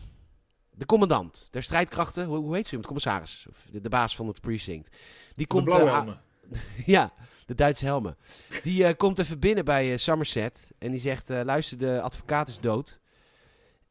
de 0.70 0.87
commandant 0.87 1.49
der 1.50 1.62
strijdkrachten, 1.62 2.25
hoe, 2.25 2.37
hoe 2.37 2.54
heet 2.54 2.66
ze? 2.66 2.76
De 2.76 2.87
commissaris, 2.87 3.46
of 3.49 3.66
de, 3.70 3.80
de 3.80 3.88
baas 3.88 4.16
van 4.16 4.26
het 4.26 4.40
precinct. 4.40 4.96
Die 5.32 5.46
komt, 5.46 5.73
eh, 5.73 5.85
helmen. 5.85 6.20
Ja, 6.87 7.12
de 7.46 7.54
Duitse 7.54 7.85
helmen. 7.85 8.16
Die 8.62 8.85
eh, 8.85 8.96
komt 8.96 9.18
even 9.18 9.38
binnen 9.38 9.64
bij 9.64 9.96
Somerset 9.96 10.73
en 10.78 10.90
die 10.90 11.00
zegt: 11.00 11.28
luister, 11.28 11.78
de 11.78 12.00
advocaat 12.00 12.49
is 12.49 12.61
dood. 12.61 13.00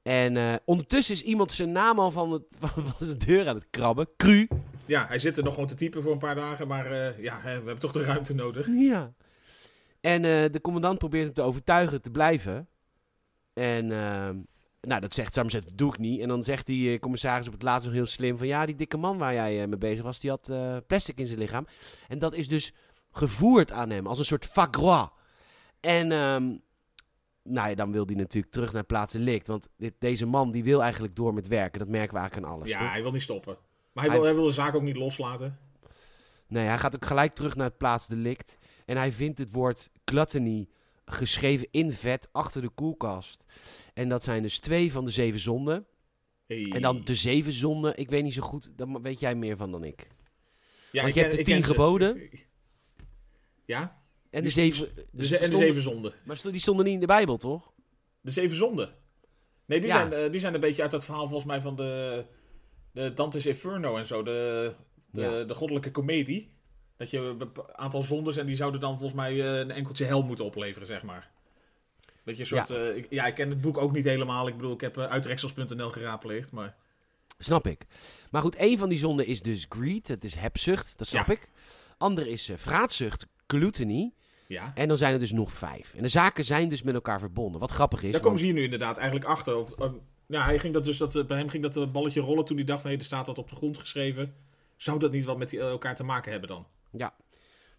En 0.02 0.62
ondertussen 0.66 1.16
is 1.16 1.22
iemand 1.22 1.52
zijn 1.52 1.72
naam 1.72 2.00
al 2.00 2.12
van, 2.12 2.32
het, 2.32 2.58
van, 2.60 2.70
van 2.98 3.08
zijn 3.08 3.18
deur 3.18 3.48
aan 3.48 3.56
het 3.56 3.68
krabben. 3.70 4.08
Cru. 4.18 4.48
Ja, 4.86 5.08
hij 5.08 5.20
zit 5.20 5.38
er 5.38 5.44
nog 5.44 5.54
gewoon 5.54 5.70
te 5.70 5.76
typen 5.76 6.02
voor 6.02 6.12
een 6.12 6.18
paar 6.18 6.36
dagen, 6.36 6.68
maar 6.68 6.86
eh, 6.86 7.24
ja, 7.24 7.42
we 7.42 7.50
hebben 7.50 7.80
toch 7.80 7.92
de 7.92 8.04
ruimte 8.04 8.34
nodig. 8.34 8.68
Ja. 8.68 9.14
En 10.02 10.26
eh, 10.26 10.52
de 10.52 10.62
commandant 10.62 10.98
probeert 10.98 11.24
hem 11.24 11.34
te 11.34 11.42
overtuigen 11.42 12.02
te 12.02 12.12
blijven. 12.12 12.68
En 13.54 13.92
ehm, 13.92 14.38
nou, 14.86 15.02
dat 15.02 15.14
zegt 15.14 15.34
Somerset, 15.34 15.64
dat 15.64 15.78
doe 15.78 15.94
ik 15.94 15.98
niet. 15.98 16.22
En 16.22 16.28
dan 16.28 16.44
zegt 16.44 16.66
die 16.66 16.94
eh, 16.94 17.00
commissaris 17.00 17.48
op 17.48 17.54
het 17.54 17.64
laatst 17.64 17.86
nog 17.86 17.96
heel 17.96 18.06
slim 18.06 18.38
van... 18.38 18.48
Ja, 18.48 18.66
die 18.66 18.76
dikke 18.76 18.98
man 18.98 19.18
waar 19.18 19.34
jij 19.34 19.62
eh, 19.62 19.68
mee 19.68 19.78
bezig 19.78 20.04
was, 20.04 20.20
die 20.20 20.30
had 20.30 20.50
eh, 20.50 20.78
plastic 20.88 21.20
in 21.20 21.28
zijn 21.28 21.40
lichaam. 21.40 21.68
En 22.08 22.20
dat 22.20 22.34
is 22.34 22.48
dus 22.48 22.74
gevoerd 23.12 23.72
aan 23.72 23.90
hem, 23.90 24.08
als 24.08 24.20
een 24.20 24.26
soort 24.26 24.46
fagrois. 24.46 25.08
En 25.80 26.12
ehm, 26.12 26.44
nou 27.44 27.70
ja, 27.70 27.76
dan 27.76 27.92
wil 27.92 28.06
hij 28.06 28.16
natuurlijk 28.16 28.54
terug 28.54 28.74
naar 28.74 28.84
plaats 28.84 29.14
delict. 29.14 29.48
Want 29.48 29.70
dit, 29.78 29.94
deze 30.00 30.26
man 30.26 30.52
die 30.52 30.64
wil 30.64 30.82
eigenlijk 30.82 31.16
door 31.16 31.34
met 31.34 31.48
werken. 31.48 31.80
Dat 31.80 31.88
merken 31.88 32.14
we 32.14 32.20
eigenlijk 32.20 32.48
aan 32.48 32.54
alles, 32.58 32.70
Ja, 32.70 32.80
toch? 32.80 32.92
hij 32.92 33.02
wil 33.02 33.12
niet 33.12 33.22
stoppen. 33.22 33.58
Maar 33.96 34.04
hij 34.04 34.14
wil, 34.14 34.24
hij 34.24 34.34
wil 34.36 34.44
de 34.46 34.52
zaak 34.54 34.76
ook 34.76 34.82
niet 34.82 34.96
loslaten. 34.96 35.60
Nee, 36.48 36.66
hij 36.66 36.78
gaat 36.78 36.96
ook 36.96 37.06
gelijk 37.06 37.36
terug 37.36 37.56
naar 37.56 37.68
het 37.68 37.78
plaatsdelict. 37.78 38.58
En 38.86 38.98
hij 38.98 39.12
vindt 39.12 39.38
het 39.40 39.52
woord 39.52 39.90
gluttony 40.06 40.68
geschreven 41.06 41.68
in 41.72 41.92
vet 41.94 42.30
achter 42.32 42.62
de 42.62 42.70
koelkast. 42.70 43.46
En 43.94 44.10
dat 44.10 44.24
zijn 44.24 44.42
dus 44.42 44.60
twee 44.60 44.92
van 44.92 45.06
de 45.06 45.12
zeven 45.12 45.40
zonden. 45.40 45.86
Hey. 46.48 46.72
En 46.72 46.82
dan 46.82 47.02
de 47.04 47.16
zeven 47.16 47.54
zonden, 47.54 47.98
ik 47.98 48.10
weet 48.10 48.24
niet 48.24 48.34
zo 48.34 48.42
goed, 48.42 48.72
daar 48.76 49.02
weet 49.02 49.20
jij 49.20 49.36
meer 49.36 49.58
van 49.58 49.72
dan 49.72 49.84
ik. 49.84 50.08
ja, 50.92 51.02
want 51.02 51.08
ik 51.08 51.14
je 51.14 51.22
hebt 51.22 51.36
de 51.36 51.42
tien 51.44 51.64
ze. 51.64 51.72
geboden. 51.72 52.30
Ja, 53.66 54.02
En 54.30 54.44
de 54.44 54.50
zeven... 54.50 54.90
de 55.12 55.26
ze- 55.26 55.36
en 55.36 55.42
de 55.42 55.48
stonden- 55.48 55.68
zeven 55.68 55.82
zonden. 55.82 56.14
Maar 56.24 56.42
die 56.44 56.60
stonden 56.60 56.86
niet 56.86 56.94
in 56.94 57.00
de 57.00 57.06
Bijbel, 57.06 57.38
toch? 57.38 57.72
De 58.22 58.32
zeven 58.32 58.58
zonden. 58.58 58.94
Nee, 59.66 59.80
die, 59.80 59.90
Ja. 59.90 59.96
zijn, 60.08 60.14
eh, 60.26 60.32
die 60.32 60.40
zijn 60.40 60.54
een 60.54 60.60
beetje 60.60 60.82
uit 60.82 60.92
dat 60.92 61.06
verhaal 61.06 61.28
volgens 61.28 61.46
mij 61.46 61.62
van 61.62 61.76
de, 61.76 62.26
de 62.96 63.14
Dante's 63.14 63.46
Inferno 63.46 63.98
en 63.98 64.06
zo. 64.06 64.24
De, 64.24 64.74
de, 65.12 65.22
Ja. 65.22 65.44
de 65.44 65.54
goddelijke 65.54 65.92
komedie. 65.92 66.54
Dat 66.98 67.10
je 67.10 67.18
een 67.18 67.52
aantal 67.72 68.02
zondes 68.04 68.38
en 68.38 68.46
die 68.46 68.56
zouden 68.56 68.80
dan 68.80 68.98
volgens 68.98 69.14
mij 69.14 69.32
eh, 69.32 69.60
een 69.60 69.72
enkeltje 69.72 70.06
hel 70.06 70.24
moeten 70.24 70.46
opleveren, 70.46 70.88
zeg 70.88 71.04
maar. 71.04 71.30
Dat 72.24 72.36
je 72.36 72.42
een 72.42 72.48
soort... 72.48 72.68
Ja. 72.68 72.76
ik, 72.76 73.08
ja, 73.10 73.26
ik 73.26 73.36
ken 73.36 73.50
het 73.50 73.62
boek 73.62 73.78
ook 73.78 73.92
niet 73.92 74.06
helemaal. 74.06 74.48
Ik 74.48 74.56
bedoel, 74.56 74.74
ik 74.74 74.82
heb 74.82 74.98
uh, 74.98 75.06
uitreksels.nl 75.06 75.90
geraadpleegd, 75.90 76.52
maar... 76.52 76.76
Snap 77.38 77.68
ik. 77.68 77.86
Maar 78.32 78.42
goed, 78.42 78.56
één 78.56 78.78
van 78.78 78.90
die 78.90 78.98
zonden 78.98 79.26
is 79.26 79.42
dus 79.42 79.66
greed, 79.70 80.08
het 80.08 80.24
is 80.24 80.36
hebzucht, 80.36 80.98
dat 80.98 81.08
snap 81.08 81.26
Ja. 81.28 81.34
ik. 81.34 81.50
Andere 81.98 82.30
is 82.30 82.50
eh, 82.50 82.58
vraatzucht, 82.58 83.26
gluttony. 83.48 84.14
Ja. 84.48 84.72
En 84.76 84.88
dan 84.88 84.98
zijn 84.98 85.14
er 85.14 85.20
dus 85.20 85.32
nog 85.32 85.52
vijf. 85.52 85.94
En 85.94 86.02
de 86.02 86.08
zaken 86.08 86.44
zijn 86.46 86.70
dus 86.70 86.82
met 86.82 86.94
elkaar 86.96 87.20
verbonden. 87.20 87.60
Wat 87.60 87.72
grappig 87.72 88.04
is. 88.04 88.12
Daar 88.12 88.22
komen 88.22 88.40
ze 88.40 88.46
hier 88.46 88.54
nu 88.54 88.64
inderdaad 88.64 88.98
eigenlijk 88.98 89.28
achter. 89.28 89.58
Of, 89.58 89.72
eh, 89.72 89.92
ja, 90.28 90.46
hij 90.46 90.60
ging 90.60 90.74
dat 90.74 90.86
dus, 90.86 90.98
dat, 90.98 91.16
eh, 91.16 91.26
bij 91.26 91.38
hem 91.38 91.50
ging 91.50 91.64
dat 91.64 91.78
eh, 91.78 91.92
balletje 91.92 92.20
rollen 92.20 92.46
toen 92.46 92.58
hij 92.58 92.66
dacht, 92.66 92.84
hé, 92.84 92.92
er 92.92 93.04
staat 93.04 93.28
wat 93.28 93.38
op 93.38 93.50
de 93.50 93.56
grond 93.56 93.78
geschreven. 93.78 94.34
Zou 94.76 95.00
dat 95.00 95.12
niet 95.12 95.26
wat 95.26 95.38
met 95.38 95.54
eh, 95.54 95.70
elkaar 95.70 95.96
te 95.96 96.04
maken 96.04 96.32
hebben 96.32 96.50
dan? 96.50 96.66
Ja. 96.92 97.14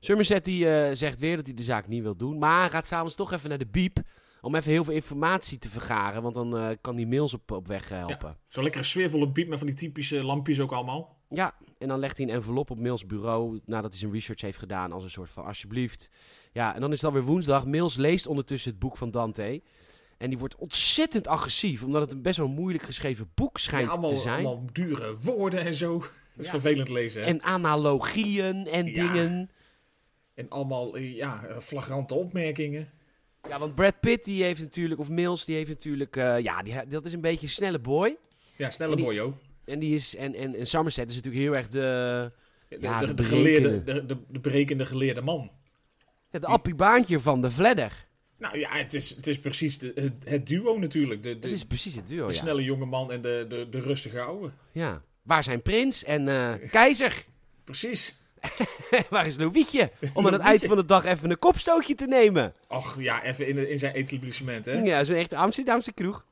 Somerset 0.00 0.44
die, 0.44 0.94
zegt 0.94 1.20
weer 1.20 1.36
dat 1.36 1.46
hij 1.46 1.54
de 1.54 1.62
zaak 1.62 1.88
niet 1.88 2.02
wil 2.02 2.16
doen. 2.16 2.38
Maar 2.38 2.70
gaat 2.70 2.86
s'avonds 2.86 3.14
toch 3.14 3.32
even 3.32 3.48
naar 3.48 3.58
de 3.58 3.66
biep. 3.66 3.98
Om 4.40 4.54
even 4.54 4.70
heel 4.70 4.84
veel 4.84 4.94
informatie 4.94 5.58
te 5.58 5.68
vergaren. 5.68 6.22
Want 6.22 6.34
dan 6.34 6.78
kan 6.80 6.96
die 6.96 7.06
mails 7.06 7.34
op, 7.34 7.50
op 7.50 7.66
weg 7.66 7.88
helpen. 7.88 8.36
Zo'n 8.48 8.62
lekkere 8.62 8.84
sfeervolle 8.84 9.28
biep 9.28 9.48
met 9.48 9.58
van 9.58 9.66
die 9.66 9.76
typische 9.76 10.24
lampjes 10.24 10.60
ook 10.60 10.72
allemaal. 10.72 11.16
Ja. 11.28 11.54
En 11.78 11.88
dan 11.88 11.98
legt 11.98 12.16
hij 12.16 12.26
een 12.26 12.32
envelop 12.32 12.70
op 12.70 12.78
Mills 12.78 13.06
bureau. 13.06 13.60
Nadat 13.64 13.90
hij 13.90 14.00
zijn 14.00 14.12
research 14.12 14.40
heeft 14.40 14.58
gedaan. 14.58 14.92
Als 14.92 15.02
een 15.02 15.10
soort 15.10 15.30
van 15.30 15.44
alsjeblieft. 15.44 16.10
Ja, 16.52 16.74
en 16.74 16.80
dan 16.80 16.92
is 16.92 16.96
het 16.96 17.06
alweer 17.06 17.24
woensdag. 17.24 17.66
Mills 17.66 17.96
leest 17.96 18.26
ondertussen 18.26 18.70
het 18.70 18.78
boek 18.78 18.96
van 18.96 19.10
Dante. 19.10 19.62
En 20.18 20.28
die 20.28 20.38
wordt 20.38 20.56
ontzettend 20.56 21.26
agressief. 21.26 21.82
Omdat 21.82 22.00
het 22.02 22.12
een 22.12 22.22
best 22.22 22.38
wel 22.38 22.48
moeilijk 22.48 22.84
geschreven 22.84 23.30
boek 23.34 23.58
schijnt 23.58 23.84
Ja, 23.86 23.90
allemaal, 23.92 24.10
te 24.10 24.16
zijn. 24.16 24.46
allemaal 24.46 24.68
dure 24.72 25.16
woorden 25.20 25.60
en 25.60 25.74
zo. 25.74 25.98
Dat 26.36 26.44
is 26.44 26.52
Ja. 26.52 26.60
vervelend 26.60 26.88
lezen. 26.88 27.22
En, 27.22 27.28
En 27.28 27.42
analogieën 27.42 28.66
en 28.66 28.86
Ja. 28.86 28.92
dingen. 28.92 29.50
en 30.34 30.48
allemaal 30.48 30.96
eh, 30.96 31.14
ja, 31.16 31.44
eh, 31.44 31.58
flagrante 31.58 32.14
opmerkingen. 32.14 32.88
Ja, 33.48 33.58
want 33.58 33.74
Brad 33.74 34.00
Pitt 34.00 34.24
die 34.24 34.42
heeft 34.42 34.60
natuurlijk, 34.60 35.00
of 35.00 35.08
Mills, 35.08 35.44
die 35.44 35.56
heeft 35.56 35.68
natuurlijk, 35.68 36.16
eh, 36.16 36.38
ja, 36.40 36.62
die, 36.62 36.74
dat 36.88 37.04
is 37.04 37.12
een 37.12 37.20
beetje 37.20 37.46
een 37.46 37.52
snelle 37.52 37.78
boy. 37.78 38.16
Ja, 38.56 38.70
snelle 38.70 38.96
die- 38.96 39.04
boyo. 39.04 39.38
En, 39.64 39.78
die 39.78 39.94
is, 39.94 40.16
en, 40.16 40.34
en, 40.34 40.54
en 40.54 40.66
Somerset 40.66 41.10
is 41.10 41.16
natuurlijk 41.16 41.44
heel 41.44 41.54
erg 41.56 41.68
de, 41.68 42.32
De, 42.68 42.76
Ja, 42.80 43.00
de, 43.00 43.06
de 43.06 43.14
de, 43.14 43.24
geleerde, 43.24 43.84
de, 43.84 44.06
de, 44.06 44.16
de 44.28 44.38
berekende 44.40 44.86
geleerde 44.86 45.20
man. 45.20 45.50
het 46.30 46.44
appiebaantje 46.44 47.20
van 47.20 47.40
de 47.42 47.50
Vledder. 47.50 48.05
Nou 48.38 48.58
ja, 48.58 48.70
het 48.76 48.94
is, 48.94 49.10
het 49.16 49.26
is 49.26 49.38
precies 49.40 49.78
de, 49.78 49.92
het, 49.94 50.12
het 50.24 50.46
duo 50.46 50.78
natuurlijk. 50.78 51.22
De, 51.22 51.28
de, 51.28 51.38
Dat 51.38 51.50
is 51.50 51.64
precies 51.64 51.94
het 51.94 52.06
duo, 52.08 52.26
de 52.26 52.32
ja. 52.32 52.38
snelle 52.38 52.62
jonge 52.64 52.84
man 52.84 53.12
en 53.12 53.20
de, 53.20 53.46
de, 53.48 53.68
de 53.70 53.80
rustige 53.80 54.20
oude. 54.20 54.50
ja. 54.72 55.02
Waar 55.22 55.44
zijn 55.44 55.62
prins 55.62 56.04
en 56.04 56.28
eh, 56.28 56.52
keizer? 56.70 57.24
Precies. 57.64 58.16
Waar 59.10 59.26
is 59.26 59.36
Louietje? 59.38 59.90
Om 60.12 60.26
aan 60.26 60.32
het 60.32 60.42
eind 60.42 60.64
van 60.64 60.76
de 60.76 60.84
dag 60.84 61.04
even 61.04 61.30
een 61.30 61.38
kopstootje 61.38 61.94
te 61.94 62.06
nemen. 62.06 62.54
Ach 62.68 62.96
ja, 63.00 63.22
even 63.22 63.46
in, 63.48 63.70
in 63.70 63.78
zijn 63.78 63.94
etablissement, 63.94 64.64
hè? 64.64 64.72
Ja, 64.72 65.04
zo'n 65.04 65.16
echte 65.16 65.36
Amsterdamse 65.36 65.92
kroeg. 65.92 66.24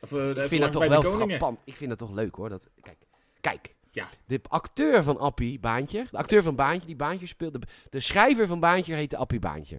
Of, 0.00 0.12
eh, 0.12 0.28
Ik 0.28 0.48
vind 0.48 0.62
dat 0.62 0.72
toch 0.72 0.86
wel 0.86 1.02
frappant. 1.02 1.60
Ik 1.64 1.76
vind 1.76 1.90
dat 1.90 1.98
toch 1.98 2.12
leuk 2.12 2.34
hoor. 2.34 2.48
Dat, 2.48 2.68
kijk, 2.82 2.98
kijk. 3.40 3.74
Ja. 3.90 4.08
De 4.26 4.40
acteur 4.48 5.02
van 5.02 5.18
Appie 5.18 5.58
Baantje, 5.60 6.06
de 6.10 6.16
acteur 6.16 6.42
van 6.42 6.54
Baantje, 6.54 6.86
die 6.86 6.96
Baantje 6.96 7.26
speelde. 7.26 7.60
De 7.90 8.00
schrijver 8.00 8.46
van 8.46 8.60
Baantje 8.60 8.94
heette 8.94 9.16
Appie 9.16 9.38
Baantje. 9.38 9.76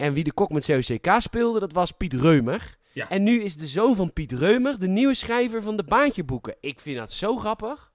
En 0.00 0.12
wie 0.12 0.24
de 0.24 0.32
kok 0.32 0.50
met 0.50 0.66
COCK 0.66 1.14
speelde, 1.18 1.60
dat 1.60 1.72
was 1.72 1.90
Piet 1.90 2.12
Reumer. 2.12 2.78
Ja. 2.92 3.08
En 3.10 3.22
nu 3.22 3.42
is 3.42 3.56
de 3.56 3.66
zoon 3.66 3.96
van 3.96 4.12
Piet 4.12 4.32
Reumer 4.32 4.78
de 4.78 4.88
nieuwe 4.88 5.14
schrijver 5.14 5.62
van 5.62 5.76
de 5.76 5.84
Baantje 5.84 6.24
boeken. 6.24 6.56
Ik 6.60 6.80
vind 6.80 6.98
dat 6.98 7.12
zo 7.12 7.36
grappig. 7.36 7.92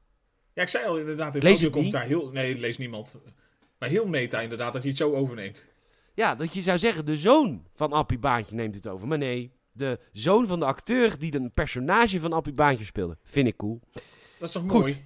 Ja, 0.53 0.61
ik 0.61 0.67
zei 0.69 0.85
al 0.85 0.97
inderdaad, 0.97 1.35
in 1.35 1.41
Lees 1.41 1.61
het 1.61 1.71
komt 1.71 1.91
daar 1.91 2.05
heel... 2.05 2.31
Nee, 2.31 2.55
leest 2.57 2.79
niemand. 2.79 3.15
Maar 3.79 3.89
heel 3.89 4.07
meta 4.07 4.41
inderdaad, 4.41 4.73
dat 4.73 4.81
hij 4.81 4.91
het 4.91 4.99
zo 4.99 5.13
overneemt. 5.13 5.65
Ja, 6.13 6.35
dat 6.35 6.53
je 6.53 6.61
zou 6.61 6.77
zeggen, 6.77 7.05
de 7.05 7.17
zoon 7.17 7.65
van 7.73 7.91
Appie 7.91 8.19
Baantje 8.19 8.55
neemt 8.55 8.75
het 8.75 8.87
over. 8.87 9.07
Maar 9.07 9.17
nee, 9.17 9.51
de 9.71 9.99
zoon 10.11 10.47
van 10.47 10.59
de 10.59 10.65
acteur 10.65 11.19
die 11.19 11.35
een 11.35 11.53
personage 11.53 12.19
van 12.19 12.33
Appie 12.33 12.53
Baantje 12.53 12.85
speelde. 12.85 13.17
Vind 13.23 13.47
ik 13.47 13.57
cool. 13.57 13.79
Dat 14.39 14.47
is 14.47 14.51
toch 14.51 14.63
Goed. 14.67 14.71
mooi? 14.71 15.03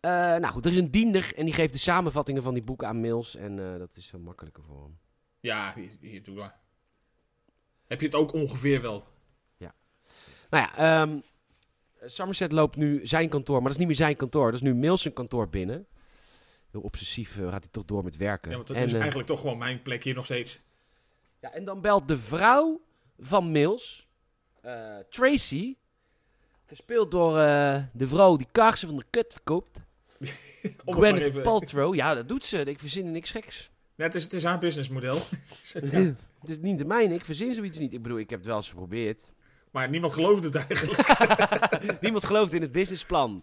Eh, 0.00 0.10
nou 0.10 0.46
goed, 0.46 0.64
er 0.64 0.70
is 0.70 0.76
een 0.76 0.90
diender 0.90 1.32
en 1.36 1.44
die 1.44 1.54
geeft 1.54 1.72
de 1.72 1.78
samenvattingen 1.78 2.42
van 2.42 2.54
die 2.54 2.64
boeken 2.64 2.88
aan 2.88 3.00
Mills. 3.00 3.36
En 3.36 3.72
eh, 3.72 3.78
dat 3.78 3.96
is 3.96 4.06
veel 4.06 4.18
makkelijker 4.20 4.64
voor 4.64 4.82
hem. 4.82 4.98
Ja, 5.40 5.74
hier, 5.76 5.90
hier, 6.00 6.22
doe 6.22 6.34
maar. 6.34 6.58
Heb 7.86 8.00
je 8.00 8.06
het 8.06 8.14
ook 8.14 8.32
ongeveer 8.32 8.80
wel? 8.80 9.08
Nou 10.50 10.64
ja, 10.64 10.76
ehm, 10.76 11.18
Somerset 12.04 12.52
loopt 12.52 12.76
nu 12.76 13.06
zijn 13.06 13.28
kantoor, 13.28 13.54
maar 13.54 13.64
dat 13.64 13.72
is 13.72 13.78
niet 13.78 13.86
meer 13.86 13.96
zijn 13.96 14.16
kantoor. 14.16 14.52
Dat 14.52 14.62
is 14.62 14.72
nu 14.72 14.96
zijn 14.96 15.14
kantoor 15.14 15.48
binnen. 15.48 15.86
Heel 16.70 16.80
obsessief 16.80 17.38
eh, 17.38 17.42
gaat 17.42 17.62
hij 17.62 17.72
toch 17.72 17.84
door 17.84 18.04
met 18.04 18.16
werken. 18.16 18.50
Ja, 18.50 18.56
want 18.56 18.68
dat 18.68 18.76
en, 18.76 18.84
is 18.84 18.92
eh, 18.92 18.98
eigenlijk 18.98 19.28
toch 19.28 19.40
gewoon 19.40 19.58
mijn 19.58 19.82
plek 19.82 20.04
hier 20.04 20.14
nog 20.14 20.24
steeds. 20.24 20.60
ja, 21.40 21.52
en 21.52 21.64
dan 21.64 21.80
belt 21.80 22.08
de 22.08 22.18
vrouw 22.18 22.80
van 23.18 23.50
Mills, 23.50 24.08
eh, 24.60 24.96
Tracy, 25.10 25.76
gespeeld 26.66 27.10
door 27.10 27.34
de 27.92 28.06
vrouw 28.06 28.36
die 28.36 28.48
kaarsen 28.52 28.88
van 28.88 28.96
de 28.96 29.04
kut 29.10 29.32
verkoopt. 29.32 29.80
Gwyneth 30.84 31.22
even... 31.22 31.42
Paltrow. 31.42 31.94
Ja, 31.94 32.14
dat 32.14 32.28
doet 32.28 32.44
ze. 32.44 32.64
Ik 32.64 32.78
verzin 32.78 33.06
er 33.06 33.12
niks 33.12 33.30
geks. 33.30 33.70
Het, 34.04 34.14
is, 34.14 34.22
het 34.22 34.32
is 34.32 34.44
haar 34.44 34.58
businessmodel. 34.58 35.22
Het 36.40 36.50
is 36.50 36.58
niet 36.58 36.78
de 36.78 36.84
mijne. 36.84 37.14
Ik 37.14 37.24
verzin 37.24 37.54
zoiets 37.54 37.78
niet. 37.78 37.92
Ik 37.92 38.02
bedoel, 38.02 38.18
ik 38.18 38.30
heb 38.30 38.38
het 38.38 38.48
wel 38.48 38.56
eens 38.56 38.68
geprobeerd. 38.68 39.32
maar 39.70 39.88
niemand 39.88 40.12
geloofde 40.12 40.46
het 40.46 40.54
eigenlijk. 40.54 41.08
Niemand 42.00 42.24
gelooft 42.24 42.52
in 42.52 42.62
het 42.62 42.72
businessplan. 42.72 43.42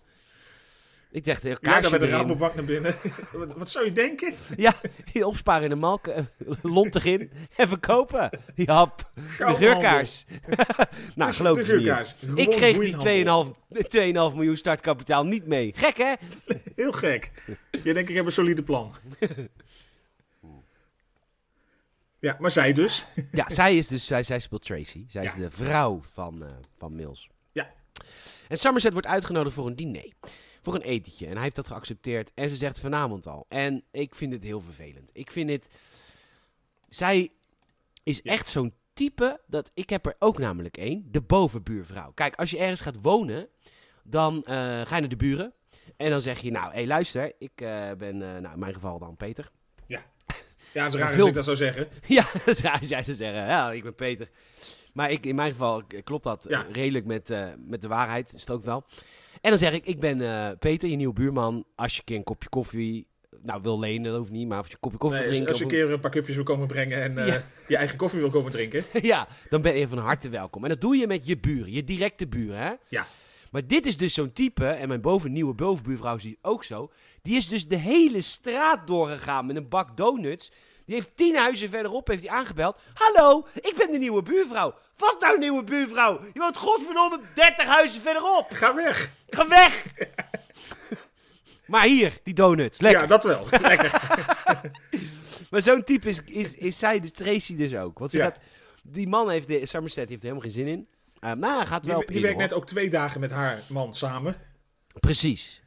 Ik 1.11 1.25
dacht, 1.25 1.43
eh, 1.43 1.51
Ja, 1.51 1.57
kaarsje 1.61 1.89
dan 1.89 1.99
bij 1.99 2.09
de. 2.09 2.15
Rabobank 2.15 2.55
naar 2.55 2.63
binnen. 2.63 2.95
wat, 3.31 3.53
wat 3.53 3.69
zou 3.69 3.85
je 3.85 3.91
denken? 3.91 4.33
Ja, 4.55 4.73
hier 5.11 5.25
opsparen 5.25 5.63
in 5.63 5.69
de 5.69 5.75
malk, 5.75 6.07
eh, 6.07 6.23
lont 6.61 6.95
erin 6.95 7.31
en 7.55 7.67
verkopen. 7.67 8.29
Die 8.55 8.71
hap, 8.71 9.11
de 9.37 9.55
geurkaars. 9.55 10.25
nou, 11.15 11.33
geloof 11.33 11.65
de 11.65 12.05
niet. 12.21 12.39
Ik 12.39 12.49
kreeg 12.49 12.77
die 12.77 12.97
2,5 12.97 13.53
2,5 13.87 14.35
miljoen 14.35 14.57
startkapitaal 14.57 15.25
niet 15.25 15.45
mee. 15.45 15.73
Gek, 15.75 15.97
hè? 15.97 16.13
Heel 16.75 16.91
gek. 16.91 17.31
Je 17.83 17.93
denkt, 17.93 18.09
ik 18.09 18.15
heb 18.15 18.25
een 18.25 18.31
solide 18.31 18.63
plan. 18.63 18.95
Ja, 22.19 22.37
maar 22.39 22.51
zij 22.51 22.73
dus. 22.73 23.05
Ja, 23.31 23.49
zij 23.49 23.77
is 23.77 23.87
dus, 23.87 24.07
zij, 24.07 24.23
zij 24.23 24.39
speelt 24.39 24.61
Tracy. 24.65 25.05
Zij 25.07 25.25
is 25.25 25.33
de 25.33 25.51
vrouw 25.51 26.01
van, 26.01 26.43
eh, 26.45 26.51
van 26.77 26.95
Mills. 26.95 27.29
Ja. 27.51 27.69
En 28.47 28.57
Somerset 28.57 28.91
wordt 28.93 29.07
uitgenodigd 29.07 29.55
voor 29.55 29.67
een 29.67 29.75
diner. 29.75 30.11
Voor 30.61 30.75
een 30.75 30.81
etentje. 30.81 31.25
En 31.25 31.33
hij 31.33 31.43
heeft 31.43 31.55
dat 31.55 31.67
geaccepteerd. 31.67 32.31
En 32.33 32.49
ze 32.49 32.55
zegt 32.55 32.79
vanavond 32.79 33.27
al. 33.27 33.45
En 33.49 33.83
ik 33.91 34.15
vind 34.15 34.33
het 34.33 34.43
heel 34.43 34.61
vervelend. 34.61 35.09
Ik 35.13 35.31
vind 35.31 35.47
dit... 35.47 35.67
Zij 36.89 37.31
is 38.03 38.19
Ja. 38.23 38.31
echt 38.31 38.49
zo'n 38.49 38.73
type 38.93 39.39
dat... 39.47 39.71
Ik 39.73 39.89
heb 39.89 40.05
er 40.05 40.15
ook 40.19 40.37
namelijk 40.37 40.77
één. 40.77 41.07
De 41.11 41.21
bovenbuurvrouw. 41.21 42.11
Kijk, 42.11 42.35
als 42.35 42.51
je 42.51 42.57
ergens 42.57 42.81
gaat 42.81 43.01
wonen... 43.01 43.47
Dan 44.03 44.43
eh, 44.43 44.55
ga 44.55 44.95
je 44.95 44.99
naar 44.99 45.09
de 45.09 45.15
buren. 45.15 45.53
En 45.97 46.09
dan 46.09 46.21
zeg 46.21 46.39
je, 46.39 46.51
nou, 46.51 46.65
hé, 46.67 46.73
hey, 46.73 46.87
luister. 46.87 47.33
Ik 47.37 47.61
eh, 47.61 47.91
ben, 47.97 48.17
nou, 48.17 48.53
in 48.53 48.59
mijn 48.59 48.73
geval 48.73 48.99
dan 48.99 49.15
Peter. 49.15 49.51
Ja, 50.77 50.83
het 50.83 50.93
is 50.93 50.99
raar 50.99 51.09
Veel- 51.11 51.19
als 51.19 51.29
ik 51.29 51.35
dat 51.35 51.43
zou 51.43 51.57
zeggen. 51.57 51.87
Ja, 52.17 52.25
dat 52.33 52.47
is 52.47 52.61
raar 52.61 52.79
als 52.79 52.89
jij 52.89 53.03
zou 53.03 53.15
zeggen, 53.17 53.41
ja, 53.45 53.71
ik 53.71 53.83
ben 53.83 53.95
Peter. 53.95 54.29
Maar 54.93 55.11
ik, 55.11 55.25
in 55.25 55.35
mijn 55.35 55.51
geval 55.51 55.83
klopt 56.03 56.23
dat 56.23 56.45
eh, 56.45 56.51
Ja. 56.51 56.65
redelijk 56.71 57.05
met, 57.05 57.29
eh, 57.29 57.45
met 57.67 57.81
de 57.81 57.87
waarheid, 57.87 58.33
strookt 58.35 58.63
wel. 58.65 58.85
En 59.41 59.49
dan 59.49 59.57
zeg 59.59 59.73
ik, 59.73 59.85
ik 59.85 59.99
ben 59.99 60.21
eh, 60.21 60.57
Peter, 60.59 60.89
je 60.89 60.95
nieuwe 60.95 61.13
buurman. 61.13 61.65
Als 61.75 61.93
je 61.93 61.99
een 61.99 62.05
keer 62.05 62.15
een 62.17 62.23
kopje 62.23 62.49
koffie, 62.49 63.07
nou 63.41 63.61
wil 63.61 63.79
lenen, 63.79 64.11
dat 64.11 64.19
hoeft 64.19 64.31
niet, 64.31 64.47
maar 64.47 64.57
als 64.57 64.67
je 64.67 64.73
een 64.73 64.79
kopje 64.79 64.97
koffie 64.97 65.19
Nee, 65.19 65.29
wil 65.29 65.39
als, 65.39 65.49
als 65.49 65.57
je 65.57 65.63
een 65.63 65.69
drinken... 65.69 65.87
keer 65.87 65.95
een 65.97 66.01
paar 66.01 66.11
cupjes 66.11 66.35
wil 66.35 66.43
komen 66.45 66.67
brengen 66.67 67.01
en 67.17 67.25
Ja. 67.25 67.43
je 67.67 67.77
eigen 67.77 67.97
koffie 67.97 68.19
wil 68.19 68.29
komen 68.29 68.51
drinken. 68.51 68.83
ja, 69.01 69.27
dan 69.49 69.61
ben 69.61 69.75
je 69.77 69.87
van 69.87 69.97
harte 69.97 70.29
welkom. 70.29 70.63
En 70.63 70.69
dat 70.69 70.81
doe 70.81 70.95
je 70.97 71.07
met 71.07 71.27
je 71.27 71.37
buren, 71.37 71.71
je 71.71 71.83
directe 71.83 72.27
buren, 72.27 72.57
hè? 72.57 72.71
Ja. 72.87 73.05
Maar 73.51 73.67
dit 73.67 73.85
is 73.85 73.97
dus 73.97 74.13
zo'n 74.13 74.33
type, 74.33 74.65
en 74.67 74.87
mijn 74.87 75.01
boven, 75.01 75.31
nieuwe 75.31 75.53
bovenbuurvrouw 75.53 76.15
is 76.15 76.21
die 76.21 76.37
ook 76.41 76.63
zo. 76.63 76.91
Die 77.27 77.37
is 77.37 77.47
dus 77.47 77.67
de 77.67 77.75
hele 77.75 78.21
straat 78.21 78.87
doorgegaan 78.87 79.45
met 79.45 79.55
een 79.55 79.69
bak 79.69 79.97
donuts. 79.97 80.51
Die 80.85 80.95
heeft 80.95 81.09
tien 81.15 81.35
huizen 81.35 81.69
verderop 81.69 82.07
heeft 82.07 82.23
hij 82.27 82.31
aangebeld. 82.31 82.77
Hallo, 82.93 83.47
ik 83.53 83.73
ben 83.77 83.91
de 83.91 83.97
nieuwe 83.97 84.23
buurvrouw. 84.23 84.75
Wat 84.97 85.17
nou 85.19 85.37
nieuwe 85.39 85.63
buurvrouw? 85.63 86.21
Je 86.33 86.39
woont 86.39 86.57
godverdomme 86.57 87.19
30 87.33 87.65
huizen 87.65 88.01
verderop. 88.01 88.51
Ga 88.51 88.75
weg! 88.75 89.11
Ga 89.29 89.47
weg! 89.47 89.85
maar 91.65 91.83
hier, 91.83 92.19
die 92.23 92.33
donuts. 92.33 92.79
Lekker. 92.79 93.01
Ja, 93.01 93.07
dat 93.07 93.23
wel. 93.23 93.47
Lekker. 93.61 93.91
Maar 95.49 95.61
zo'n 95.61 95.83
type 95.83 96.09
is, 96.09 96.21
is, 96.23 96.55
is 96.55 96.77
zij, 96.79 96.99
de 96.99 97.11
Tracy 97.11 97.55
dus 97.55 97.75
ook. 97.75 97.99
Want 97.99 98.11
ze 98.11 98.17
Ja. 98.17 98.23
gaat, 98.23 98.39
die 98.83 99.07
man 99.07 99.29
heeft, 99.29 99.47
de, 99.47 99.65
Somerset 99.65 100.09
heeft 100.09 100.23
er 100.23 100.29
helemaal 100.29 100.51
geen 100.51 100.65
zin 100.65 100.67
in. 100.67 100.87
Uh, 101.21 101.31
nou, 101.31 101.65
gaat 101.65 101.85
wel 101.85 101.97
Die, 101.97 102.07
op 102.07 102.13
die 102.13 102.21
werkt 102.21 102.37
net 102.37 102.53
ook 102.53 102.65
twee 102.65 102.89
dagen 102.89 103.19
met 103.19 103.31
haar 103.31 103.61
man 103.69 103.93
samen. 103.93 104.35
Precies. 104.99 105.61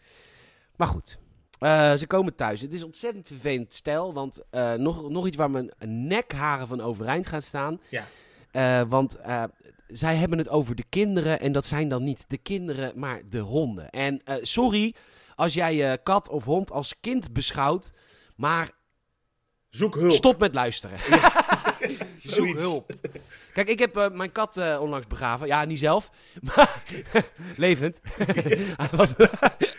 Maar 0.76 0.88
goed. 0.88 1.19
Eh, 1.60 1.94
ze 1.94 2.06
komen 2.06 2.34
thuis. 2.34 2.60
Het 2.60 2.72
is 2.72 2.84
ontzettend 2.84 3.26
vervelend 3.26 3.74
stel. 3.74 4.12
Want 4.12 4.42
eh, 4.50 4.72
nog, 4.72 5.10
nog 5.10 5.26
iets 5.26 5.36
waar 5.36 5.50
mijn 5.50 5.70
nekharen 5.86 6.68
van 6.68 6.80
overeind 6.80 7.26
gaan 7.26 7.42
staan. 7.42 7.80
Ja. 7.88 8.04
Eh, 8.50 8.82
want 8.88 9.16
zij 9.86 10.16
hebben 10.16 10.38
het 10.38 10.48
over 10.48 10.74
de 10.74 10.84
kinderen. 10.88 11.40
En 11.40 11.52
dat 11.52 11.64
zijn 11.66 11.88
dan 11.88 12.02
niet 12.02 12.24
de 12.28 12.38
kinderen, 12.38 12.92
maar 12.94 13.22
de 13.28 13.38
honden. 13.38 13.90
En 13.90 14.20
sorry 14.42 14.94
als 15.34 15.54
jij 15.54 15.74
je 15.74 15.98
kat 16.02 16.28
of 16.28 16.44
hond 16.44 16.70
als 16.70 16.94
kind 17.00 17.32
beschouwt. 17.32 17.92
Maar 18.36 18.70
Zoek 19.68 19.94
hulp. 19.94 20.10
stop 20.10 20.38
met 20.38 20.54
luisteren. 20.54 20.98
Zoek 22.16 22.58
hulp. 22.58 22.92
Kijk, 23.52 23.68
ik 23.68 23.78
heb 23.78 24.10
mijn 24.12 24.32
kat 24.32 24.56
onlangs 24.56 25.06
begraven. 25.06 25.46
Ja, 25.46 25.64
niet 25.64 25.78
zelf. 25.78 26.10
Maar 26.54 26.82
levend. 27.56 28.00
hij, 28.76 28.88
was, 28.92 29.14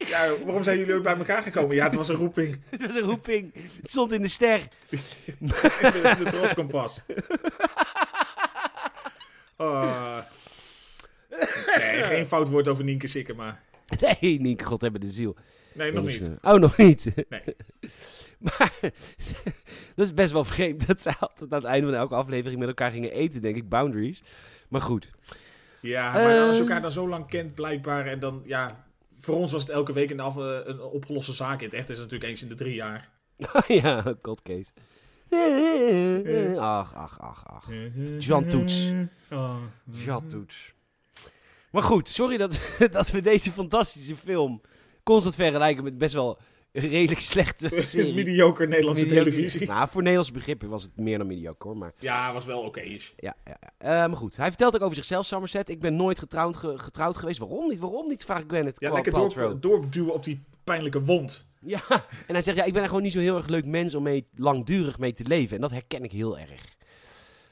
Ja, 0.08 0.38
waarom 0.46 0.64
zijn 0.64 0.78
jullie 0.78 0.94
ook 0.96 1.04
bij 1.04 1.16
elkaar 1.18 1.42
gekomen? 1.42 1.76
Ja, 1.76 1.84
het 1.84 1.94
was 1.94 2.10
een 2.10 2.16
roeping. 2.16 2.60
Dat 2.70 2.82
was 2.86 2.96
een 2.96 3.02
roeping. 3.02 3.54
Het 3.82 3.90
stond 3.90 4.12
in 4.12 4.22
de 4.22 4.28
ster. 4.28 4.60
In 4.90 5.00
de, 5.40 6.14
in 6.18 6.24
de 6.24 6.30
troskompas. 6.30 7.00
Oh. 9.58 10.18
Nee, 11.78 12.04
geen 12.04 12.26
fout 12.26 12.50
woord 12.50 12.68
over 12.68 12.84
Nienke 12.84 13.08
Sikkema. 13.08 13.60
Nee, 14.00 14.40
Nienke, 14.42 14.66
God 14.66 14.82
hebben 14.82 15.02
de 15.02 15.10
ziel. 15.10 15.36
Nee, 15.74 15.92
nog 15.92 16.06
niet. 16.06 16.30
eh, 16.42 16.52
Oh, 16.54 16.60
nog 16.60 16.78
niet. 16.78 17.12
Nee. 17.30 17.42
maar 18.58 18.72
dat 19.96 20.06
is 20.06 20.14
best 20.14 20.32
wel 20.32 20.44
vreemd 20.44 20.88
dat 20.88 21.02
zij 21.02 21.14
altijd 21.20 21.52
aan 21.54 21.60
het 21.60 21.68
einde 21.68 21.88
van 21.88 21.96
elke 22.00 22.16
aflevering 22.16 22.60
met 22.60 22.68
elkaar 22.68 22.92
gingen 22.92 23.12
eten, 23.12 23.42
denk 23.42 23.56
ik. 23.56 23.70
Boundaries. 23.70 24.24
Maar 24.68 24.82
goed. 24.82 25.10
Ja, 25.80 26.12
maar 26.14 26.24
als 26.40 26.48
je 26.48 26.54
Eh. 26.54 26.60
elkaar 26.60 26.82
dan 26.82 26.92
zo 26.92 27.08
lang 27.08 27.28
kent, 27.28 27.56
blijkbaar. 27.56 28.06
En 28.06 28.20
dan, 28.20 28.42
ja, 28.46 28.86
voor 29.22 29.36
ons 29.36 29.52
was 29.52 29.62
het 29.62 29.72
elke 29.72 29.94
week 29.94 30.10
een, 30.10 30.20
af, 30.20 30.38
eh, 30.38 30.60
een 30.64 30.82
opgeloste 30.82 31.34
zaak. 31.34 31.60
In 31.60 31.66
het 31.66 31.74
echt 31.74 31.90
is 31.90 31.98
het 31.98 32.06
natuurlijk 32.06 32.30
eens 32.30 32.42
in 32.42 32.48
de 32.48 32.56
drie 32.56 32.76
jaar. 32.76 33.10
ja, 33.82 34.16
cold 34.22 34.42
case. 34.42 34.72
Ach, 36.60 36.96
ach, 36.96 37.20
ach, 37.20 37.48
ach. 37.48 37.68
Jean 38.20 38.48
Toets. 38.48 38.92
Jean 39.92 40.28
Toets. 40.28 40.74
Maar 41.72 41.84
goed, 41.84 42.10
sorry 42.10 42.38
dat, 42.38 42.60
dat 42.92 43.12
we 43.12 43.22
deze 43.22 43.52
fantastische 43.52 44.18
film 44.18 44.62
constant 45.04 45.36
vergelijken 45.36 45.84
met 45.84 45.98
best 45.98 46.14
wel 46.14 46.40
redelijk 46.72 47.20
slechte 47.20 47.70
serie. 47.82 48.14
Mediocre 48.14 48.68
Nederlandse 48.68 49.04
Mediocre. 49.04 49.32
televisie. 49.32 49.68
Nou, 49.68 49.88
voor 49.90 50.02
Nederlandse 50.02 50.34
begrippen 50.34 50.70
was 50.70 50.84
het 50.84 50.98
meer 50.98 51.18
dan 51.18 51.28
mediocre, 51.28 51.68
hoor. 51.70 51.78
Maar, 51.78 51.94
Ja, 52.00 52.34
was 52.34 52.46
wel 52.46 52.62
oké. 52.62 52.80
is. 52.80 53.14
ja, 53.18 53.36
ja, 53.46 53.58
ja. 53.62 53.72
Eh, 54.04 54.08
maar 54.10 54.18
goed, 54.18 54.38
hij 54.38 54.48
vertelt 54.48 54.76
ook 54.76 54.82
over 54.82 54.96
zichzelf, 54.96 55.26
Somerset. 55.26 55.70
Ik 55.70 55.80
ben 55.80 55.96
nooit 55.96 56.20
getrouwd, 56.20 56.56
ge- 56.58 56.80
getrouwd 56.80 57.18
geweest. 57.18 57.40
Waarom 57.40 57.68
niet? 57.70 57.80
Waarom 57.80 58.08
niet? 58.08 58.24
Vraag 58.24 58.40
ik 58.40 58.46
Gwyneth 58.48 58.80
Ja, 58.80 58.92
lekker 58.94 59.12
door, 59.14 59.60
doorduwen 59.60 60.14
op 60.14 60.24
die 60.24 60.44
pijnlijke 60.64 61.02
wond. 61.02 61.48
Ja, 61.62 61.82
en 62.28 62.34
hij 62.34 62.42
zegt, 62.42 62.58
ja, 62.58 62.64
ik 62.64 62.74
ben 62.74 62.82
er 62.82 62.88
gewoon 62.88 63.04
niet 63.04 63.14
zo 63.14 63.20
heel 63.20 63.38
erg 63.38 63.48
leuk 63.48 63.66
mens 63.66 63.96
om 63.96 64.04
mee 64.04 64.28
langdurig 64.36 64.98
mee 65.00 65.14
te 65.14 65.24
leven. 65.26 65.56
En 65.56 65.62
dat 65.62 65.72
herken 65.72 66.04
ik 66.04 66.12
heel 66.12 66.40
erg. 66.40 66.76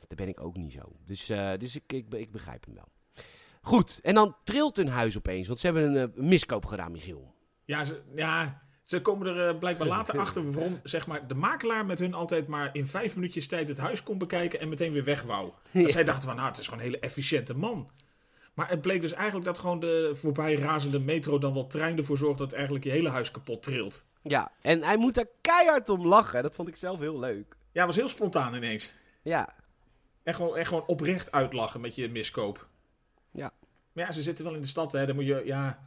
Daar 0.08 0.18
ben 0.18 0.28
ik 0.28 0.44
ook 0.44 0.58
niet 0.58 0.72
zo. 0.74 0.92
Dus, 1.06 1.30
eh, 1.30 1.52
dus 1.58 1.76
ik, 1.76 1.84
ik, 1.94 2.06
ik 2.14 2.32
begrijp 2.32 2.66
hem 2.66 2.74
wel. 2.76 2.88
Goed, 3.62 4.00
en 4.04 4.14
dan 4.14 4.36
trilt 4.44 4.78
hun 4.78 4.88
huis 4.88 5.18
opeens, 5.18 5.48
want 5.48 5.60
ze 5.60 5.66
hebben 5.66 5.96
een, 5.96 6.12
eh, 6.16 6.22
miskoop 6.24 6.66
gedaan, 6.66 6.92
Michiel. 6.92 7.34
Ja, 7.66 7.84
ze, 7.84 8.02
ja, 8.16 8.62
ze 8.90 9.02
komen 9.02 9.28
er 9.28 9.48
eh, 9.50 9.58
blijkbaar 9.60 9.88
later 9.98 10.20
achter 10.20 10.52
waarom 10.52 10.80
zeg 10.84 11.08
maar, 11.08 11.28
de 11.28 11.34
makelaar 11.36 11.86
met 11.86 12.00
hun 12.00 12.14
altijd 12.14 12.48
maar 12.48 12.70
in 12.74 12.88
vijf 12.88 13.16
minuutjes 13.16 13.48
tijd 13.48 13.68
het 13.68 13.78
huis 13.78 14.04
kon 14.04 14.18
bekijken 14.18 14.60
en 14.60 14.70
meteen 14.70 14.92
weer 14.92 15.04
weg 15.04 15.22
wou. 15.22 15.52
Dat 15.74 15.84
Ja. 15.84 15.90
zij 15.90 16.04
dachten 16.04 16.24
van, 16.24 16.36
nou, 16.36 16.48
het 16.48 16.58
is 16.58 16.66
gewoon 16.66 16.80
een 16.80 16.86
hele 16.86 17.00
efficiënte 17.00 17.54
man. 17.54 17.90
Maar 18.54 18.70
het 18.70 18.82
bleek 18.82 19.02
dus 19.02 19.14
eigenlijk 19.14 19.46
dat 19.46 19.60
gewoon 19.60 19.80
de 19.80 20.12
voorbij 20.16 20.56
razende 20.56 21.00
metro 21.00 21.38
dan 21.38 21.54
wel 21.54 21.68
trein 21.68 21.98
ervoor 21.98 22.18
zorgt 22.18 22.38
dat 22.38 22.54
eigenlijk 22.54 22.84
je 22.84 22.90
hele 22.92 23.10
huis 23.10 23.32
kapot 23.32 23.64
trilt. 23.64 24.06
Ja, 24.22 24.52
en 24.62 24.84
hij 24.84 24.98
moet 24.98 25.16
daar 25.16 25.28
keihard 25.42 25.90
om 25.90 26.08
lachen. 26.08 26.44
Dat 26.44 26.56
vond 26.56 26.68
ik 26.68 26.76
zelf 26.76 27.00
heel 27.00 27.20
leuk. 27.20 27.56
Ja, 27.72 27.86
was 27.86 27.96
heel 27.96 28.08
spontaan 28.10 28.54
ineens. 28.56 28.94
Ja, 29.22 29.56
En 30.24 30.36
gewoon, 30.36 30.58
en 30.58 30.66
gewoon 30.66 30.86
oprecht 30.86 31.32
uitlachen 31.32 31.82
met 31.82 31.96
je 31.96 32.10
miskoop. 32.10 32.68
Ja. 33.32 33.52
Maar 33.92 34.06
ja, 34.06 34.12
ze 34.12 34.22
zitten 34.22 34.46
wel 34.46 34.54
in 34.54 34.62
de 34.62 34.68
stad, 34.68 34.92
hè. 34.92 35.06
Dan 35.06 35.16
moet 35.16 35.26
je, 35.26 35.42
ja... 35.46 35.80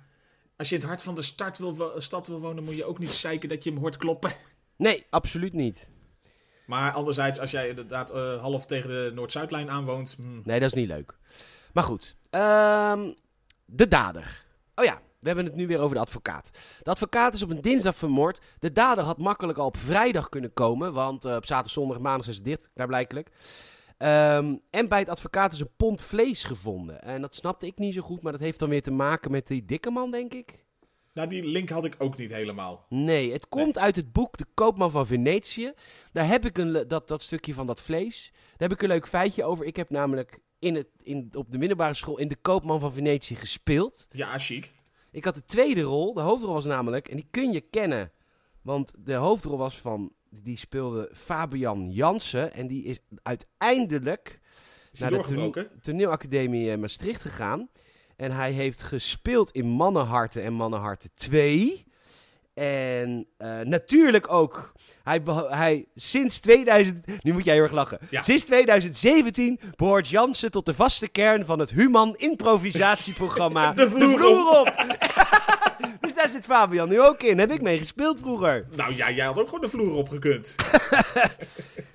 Als 0.57 0.69
je 0.69 0.75
in 0.75 0.81
het 0.81 0.91
hart 0.91 1.03
van 1.03 1.15
de 1.15 1.23
stad 1.23 1.59
wil, 1.59 1.77
wo- 1.77 2.01
stad 2.01 2.27
wil 2.27 2.41
wonen, 2.41 2.65
moet 2.65 2.77
je 2.77 2.85
ook 2.85 2.99
niet 2.99 3.11
zeiken 3.11 3.49
dat 3.49 3.65
je 3.65 3.71
hem 3.71 3.79
hoort 3.79 3.97
kloppen. 3.97 4.33
nee, 4.77 5.07
absoluut 5.11 5.53
niet. 5.53 5.91
Maar 6.67 6.93
anderzijds, 6.93 7.39
als 7.39 7.51
jij 7.51 7.69
inderdaad 7.69 8.11
eh, 8.11 8.41
half 8.41 8.67
tegen 8.67 8.89
de 8.89 9.11
Noord-Zuidlijn 9.15 9.71
aanwoont... 9.71 10.15
hmm, 10.17 10.41
Nee, 10.45 10.61
dat 10.61 10.69
is 10.69 10.79
niet 10.81 10.89
leuk. 10.89 11.19
Maar 11.73 11.85
goed. 11.85 12.17
Ehm, 12.31 13.13
de 13.65 13.89
dader. 13.89 14.45
Oh 14.75 14.85
ja, 14.85 15.01
we 15.19 15.27
hebben 15.27 15.45
het 15.45 15.55
nu 15.55 15.67
weer 15.67 15.79
over 15.81 15.95
de 15.95 16.01
advocaat. 16.01 16.51
De 16.83 16.91
advocaat 16.91 17.35
is 17.35 17.43
op 17.43 17.51
een 17.51 17.61
dinsdag 17.61 17.95
vermoord. 17.97 18.41
De 18.59 18.73
dader 18.73 19.05
had 19.05 19.19
makkelijk 19.19 19.59
al 19.59 19.67
op 19.67 19.77
vrijdag 19.77 20.29
kunnen 20.29 20.53
komen. 20.53 20.93
Want 20.93 21.25
eh, 21.25 21.35
op 21.37 21.47
zaterdag, 21.47 21.73
zondag, 21.73 21.99
maandag 21.99 22.29
is 22.29 22.35
het 22.35 22.45
dicht, 22.45 22.71
klaarblijkelijk. 22.75 23.29
Ehm, 24.03 24.57
en 24.71 24.89
bij 24.89 24.99
het 24.99 25.09
advocaat 25.09 25.53
is 25.53 25.61
een 25.61 25.77
pond 25.77 26.03
vlees 26.03 26.45
gevonden. 26.45 27.03
En 27.03 27.21
dat 27.21 27.35
snapte 27.35 27.67
ik 27.67 27.79
niet 27.79 27.95
zo 27.95 28.01
goed, 28.01 28.23
maar 28.23 28.33
dat 28.33 28.41
heeft 28.41 28.59
dan 28.59 28.69
weer 28.69 28.83
te 28.83 28.91
maken 28.91 29.31
met 29.31 29.47
die 29.47 29.65
dikke 29.65 29.91
man, 29.91 30.11
denk 30.11 30.35
ik. 30.35 30.65
Nou, 31.13 31.29
die 31.29 31.47
link 31.47 31.69
had 31.69 31.85
ik 31.85 31.95
ook 31.99 32.17
niet 32.17 32.31
helemaal. 32.31 32.87
Nee, 32.89 33.33
het 33.33 33.49
komt 33.49 33.79
uit 33.79 33.97
het 33.97 34.13
boek 34.13 34.37
De 34.37 34.47
Koopman 34.55 34.91
van 34.91 35.07
Venetië. 35.07 35.73
Daar 36.13 36.27
heb 36.27 36.45
ik 36.45 36.59
een, 36.59 36.85
dat, 36.89 37.09
dat 37.09 37.23
stukje 37.23 37.55
van 37.55 37.67
dat 37.67 37.83
vlees. 37.83 38.31
Daar 38.33 38.69
heb 38.69 38.73
ik 38.73 38.83
een 38.83 38.89
leuk 38.89 39.09
feitje 39.09 39.45
over. 39.45 39.67
Ik 39.67 39.77
heb 39.77 39.91
namelijk 39.91 40.39
in 40.59 40.75
het, 40.75 40.89
in, 41.03 41.31
op 41.35 41.51
de 41.51 41.59
middelbare 41.59 41.95
school 41.95 42.19
in 42.19 42.29
De 42.29 42.37
Koopman 42.37 42.81
van 42.81 42.93
Venetië 42.93 43.35
gespeeld. 43.35 44.07
Ja, 44.11 44.39
chic. 44.39 44.73
Ik 45.11 45.25
had 45.25 45.35
de 45.35 45.45
tweede 45.45 45.83
rol. 45.83 46.15
De 46.15 46.21
hoofdrol 46.21 46.53
was 46.53 46.65
namelijk, 46.65 47.09
en 47.09 47.17
die 47.17 47.29
kun 47.31 47.53
je 47.53 47.61
kennen. 47.61 48.13
Want 48.63 48.93
de 48.99 49.15
hoofdrol 49.15 49.59
was 49.59 49.81
van, 49.81 50.13
die 50.41 50.59
speelde 50.59 51.11
Fabian 51.15 51.91
Jansen. 51.91 52.55
En 52.55 52.67
die 52.67 52.85
is 52.85 52.99
uiteindelijk 53.23 54.41
Is 54.93 55.01
naar 55.01 55.11
de 55.11 55.69
toneelacademie 55.81 56.71
eh, 56.71 56.79
Maastricht 56.79 57.23
gegaan. 57.23 57.69
En 58.17 58.33
hij 58.33 58.53
heeft 58.53 58.83
gespeeld 58.83 59.51
in 59.51 59.67
Mannenharten 59.67 60.43
en 60.43 60.53
Mannenharten 60.53 61.11
2. 61.15 61.85
En 62.55 63.27
eh, 63.37 63.61
natuurlijk 63.61 64.33
ook, 64.33 64.73
hij, 65.03 65.23
hij 65.49 65.87
sinds 65.95 66.39
2000, 66.39 67.23
nu 67.23 67.33
moet 67.33 67.45
jij 67.45 67.55
heel 67.55 67.63
erg 67.63 67.73
lachen. 67.73 67.99
Ja. 68.11 68.23
Sinds 68.23 68.45
2017 68.45 69.61
behoort 69.77 70.09
Jansen 70.09 70.51
tot 70.51 70.67
de 70.67 70.75
vaste 70.75 71.09
kern 71.09 71.45
van 71.45 71.59
het 71.59 71.71
Human 71.71 72.17
improvisatieprogramma 72.17 73.73
De 73.83 73.91
vloer 73.91 74.61
op. 74.61 74.75
dus 76.03 76.15
daar 76.15 76.29
zit 76.29 76.45
Fabian 76.45 76.89
nu 76.89 77.01
ook 77.01 77.23
in. 77.23 77.39
Heb 77.39 77.51
ik 77.51 77.63
mee 77.63 77.79
gespeeld 77.79 78.19
vroeger. 78.19 78.67
Nou 78.77 78.95
ja, 78.95 79.11
jij 79.11 79.25
had 79.27 79.39
ook 79.39 79.45
gewoon 79.49 79.61
de 79.61 79.69
vloer 79.69 79.95
opgekund. 79.95 80.55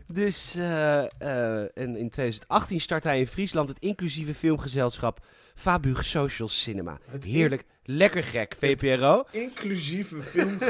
Dus 0.09 0.55
eh, 0.55 0.99
eh, 1.03 1.59
en 1.73 1.95
in 1.97 2.09
2018 2.09 2.81
start 2.81 3.03
hij 3.03 3.19
in 3.19 3.27
Friesland 3.27 3.67
het 3.69 3.79
inclusieve 3.79 4.33
filmgezelschap 4.35 5.19
Fabug 5.55 6.05
Social 6.05 6.47
Cinema. 6.49 6.97
Het 7.05 7.25
Heerlijk, 7.25 7.63
lekker 7.83 8.23
gek, 8.23 8.55
VPRO. 8.59 9.23
Inclusieve 9.31 10.21
film. 10.21 10.57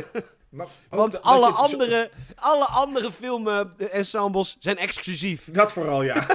Maar 0.50 0.67
Want 0.89 1.21
alle 1.21 1.47
zo- 1.47 1.54
andere, 1.54 2.10
alle 2.36 2.65
andere 2.65 3.12
filmensembles 3.12 4.56
zijn 4.60 4.78
exclusief. 4.78 5.47
Dat 5.52 5.71
vooral, 5.71 6.02
ja. 6.12 6.28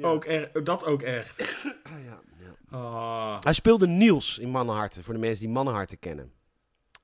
Ook 0.00 0.24
er, 0.24 0.64
dat 0.64 0.84
ook 0.84 1.02
echt. 1.02 1.52
Ah. 1.82 1.92
Hij 3.40 3.52
speelde 3.52 3.86
Niels 3.86 4.38
in 4.38 4.48
Mannenharten, 4.48 5.02
voor 5.04 5.14
de 5.14 5.20
mensen 5.20 5.44
die 5.44 5.54
Mannenharten 5.54 5.98
kennen. 5.98 6.32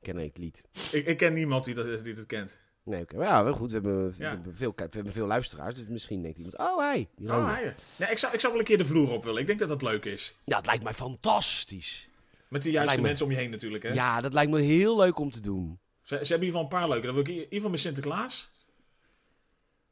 Ken 0.03 0.19
ik 0.19 0.25
het 0.27 0.39
lied. 0.39 0.63
Ik, 0.93 1.07
ik 1.07 1.17
ken 1.17 1.33
niemand 1.33 1.65
die 1.65 1.75
dat, 1.75 2.05
die 2.05 2.15
dat 2.15 2.27
kent. 2.27 2.59
Nee, 2.83 3.03
oké. 3.03 3.17
Maar 3.17 3.27
ja, 3.27 3.45
wel 3.45 3.53
goed. 3.53 3.69
We 3.69 3.75
hebben, 3.75 4.11
we, 4.11 4.15
Ja. 4.19 4.29
hebben 4.31 4.57
veel, 4.57 4.73
we 4.77 4.83
hebben 4.91 5.13
veel 5.13 5.27
luisteraars, 5.27 5.75
dus 5.75 5.87
misschien 5.89 6.23
denkt 6.23 6.37
iemand, 6.39 6.59
oh 6.59 6.79
hij, 6.79 7.09
die 7.17 7.29
Oh, 7.33 7.47
hij. 7.53 7.75
Nee, 7.97 8.11
ik, 8.11 8.19
zou, 8.19 8.33
ik 8.35 8.41
zou 8.41 8.53
wel 8.53 8.61
een 8.61 8.67
keer 8.69 8.79
de 8.79 8.85
vloer 8.85 9.11
op 9.11 9.25
willen. 9.25 9.41
Ik 9.41 9.47
denk 9.47 9.59
dat 9.59 9.69
dat 9.69 9.83
leuk 9.83 10.05
is. 10.05 10.37
Ja, 10.45 10.57
het 10.57 10.67
lijkt 10.67 10.83
mij 10.85 10.95
fantastisch. 10.95 12.09
Met 12.49 12.63
de 12.63 12.71
juiste 12.71 12.97
me- 12.97 13.03
mensen 13.03 13.25
om 13.27 13.31
je 13.33 13.37
heen 13.39 13.51
natuurlijk. 13.51 13.83
Hè? 13.83 13.89
Ja, 13.93 14.21
dat 14.21 14.33
lijkt 14.33 14.51
me 14.51 14.61
heel 14.61 14.97
leuk 14.97 15.19
om 15.19 15.31
te 15.31 15.41
doen. 15.41 15.79
Ze, 16.03 16.09
ze 16.09 16.15
hebben 16.15 16.27
in 16.27 16.45
ieder 16.45 16.47
geval 16.47 16.63
een 16.63 16.69
paar 16.69 16.89
leuke. 16.89 17.07
Dan 17.07 17.15
wil 17.15 17.23
ik 17.25 17.29
in 17.29 17.35
ieder 17.37 17.53
geval 17.55 17.71
met 17.71 17.81
Sinterklaas. 17.81 18.53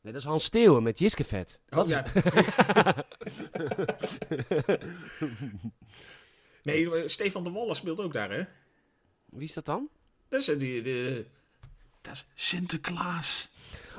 Nee, 0.05 0.13
dat 0.13 0.23
is 0.23 0.29
Hans 0.29 0.45
Steeuwen 0.45 0.83
met 0.83 0.99
Jiskevet. 0.99 1.61
Oh, 1.71 1.77
Wat 1.77 1.89
is- 1.89 1.95
ja. 1.95 2.05
nee, 6.63 7.09
Stefan 7.09 7.45
de 7.45 7.51
Walle 7.51 7.75
speelt 7.75 8.01
ook 8.01 8.13
daar, 8.13 8.31
hè? 8.31 8.43
Wie 9.25 9.45
is 9.49 9.53
dat 9.53 9.65
dan? 9.65 9.89
Dat 10.29 10.41
is, 10.41 10.49
eh, 10.49 10.59
die, 10.59 10.83
die, 10.83 11.27
dat 12.01 12.13
is 12.13 12.27
Sinterklaas. 12.35 13.51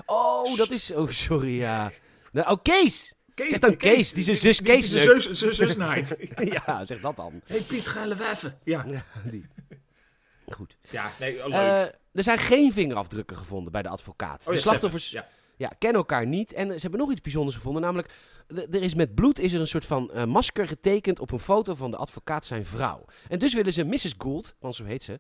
Oh, 0.06 0.58
dat 0.58 0.70
is... 0.70 0.92
Oh, 0.92 1.10
sorry, 1.10 1.58
ja. 1.60 1.92
Nou, 2.32 2.52
oh, 2.52 2.62
Kees! 2.64 3.14
Kees, 3.34 3.50
Zeg 3.50 3.60
dan 3.60 3.78
Kees, 3.78 4.14
die 4.14 4.24
zijn 4.24 4.36
zus 4.36 4.62
Kees 4.62 4.90
Die 4.90 5.00
zus, 5.00 5.32
zus, 5.32 5.56
zus 5.56 5.76
naait. 5.76 6.16
ja, 6.66 6.86
zeg 6.86 7.00
dat 7.02 7.16
dan. 7.16 7.42
hey 7.46 7.62
Piet, 7.62 7.88
ga 7.88 8.10
even. 8.10 8.60
Ja, 8.64 8.86
Ja, 8.88 9.06
die. 9.32 9.46
Goed. 10.50 10.78
ja 10.90 11.12
nee, 11.20 11.38
oh, 11.44 11.48
leuk. 11.48 11.54
Eh, 11.54 11.82
er 12.12 12.24
zijn 12.24 12.38
geen 12.38 12.74
vingerafdrukken 12.74 13.38
gevonden 13.38 13.72
bij 13.72 13.82
de 13.82 13.90
advocaat. 13.90 14.40
oh, 14.40 14.46
ja, 14.46 14.52
de 14.52 14.58
slachtoffers 14.60 15.10
Seven, 15.10 15.26
ja, 15.58 15.68
kennen 15.78 16.00
elkaar 16.00 16.28
niet. 16.28 16.54
En 16.54 16.68
ze 16.68 16.82
hebben 16.82 17.00
nog 17.00 17.12
iets 17.12 17.22
bijzonders 17.22 17.56
gevonden. 17.56 17.82
Namelijk, 17.82 18.14
er 18.48 18.82
is 18.82 18.94
met 18.94 19.16
bloed 19.16 19.40
is 19.40 19.54
er 19.54 19.60
een 19.60 19.68
soort 19.68 19.86
van 19.86 20.12
eh, 20.12 20.26
masker 20.26 20.68
getekend 20.68 21.20
op 21.20 21.32
een 21.32 21.40
foto 21.40 21.76
van 21.76 21.92
de 21.92 21.98
advocaat 21.98 22.46
zijn 22.46 22.66
vrouw. 22.66 23.06
En 23.30 23.40
dus 23.40 23.54
willen 23.54 23.74
ze 23.74 23.84
Mrs. 23.84 24.16
Gould, 24.18 24.56
want 24.60 24.76
zo 24.76 24.84
heet 24.84 25.04
ze, 25.04 25.20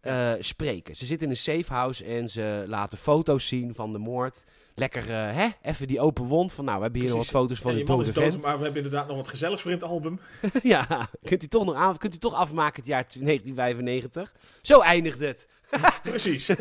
eh, 0.00 0.32
spreken. 0.38 0.96
Ze 0.96 1.06
zit 1.06 1.22
in 1.22 1.30
een 1.30 1.36
safe 1.36 1.72
house 1.72 2.04
en 2.04 2.28
ze 2.28 2.64
laten 2.66 2.98
foto's 2.98 3.46
zien 3.46 3.74
van 3.74 3.92
de 3.92 3.98
moord. 3.98 4.44
Lekker, 4.74 5.10
eh, 5.10 5.36
hè? 5.36 5.48
Even 5.62 5.86
die 5.86 6.00
open 6.00 6.24
wond. 6.24 6.52
Van 6.52 6.64
nou, 6.64 6.76
we 6.76 6.82
hebben 6.82 7.00
hier 7.00 7.10
nog 7.10 7.18
wat 7.18 7.28
foto's 7.28 7.58
van 7.60 7.70
Ja, 7.70 7.76
die 7.76 7.86
dood, 7.86 8.12
vent. 8.12 8.42
maar 8.42 8.58
we 8.58 8.64
hebben 8.64 8.82
inderdaad 8.82 9.08
nog 9.08 9.16
wat 9.16 9.28
gezelligs 9.28 9.62
voor 9.62 9.70
in 9.70 9.76
het 9.76 9.86
album. 9.86 10.20
ja, 10.62 11.08
kunt 11.22 11.42
u 11.42 11.46
toch 11.46 11.64
nog 11.64 11.74
aan, 11.74 11.96
kunt 11.96 12.14
u 12.14 12.18
toch 12.18 12.34
afmaken 12.34 12.76
het 12.76 12.86
jaar 12.86 13.06
1995? 13.08 14.34
Zo 14.62 14.80
eindigt 14.80 15.20
het. 15.20 15.48
Precies. 16.02 16.48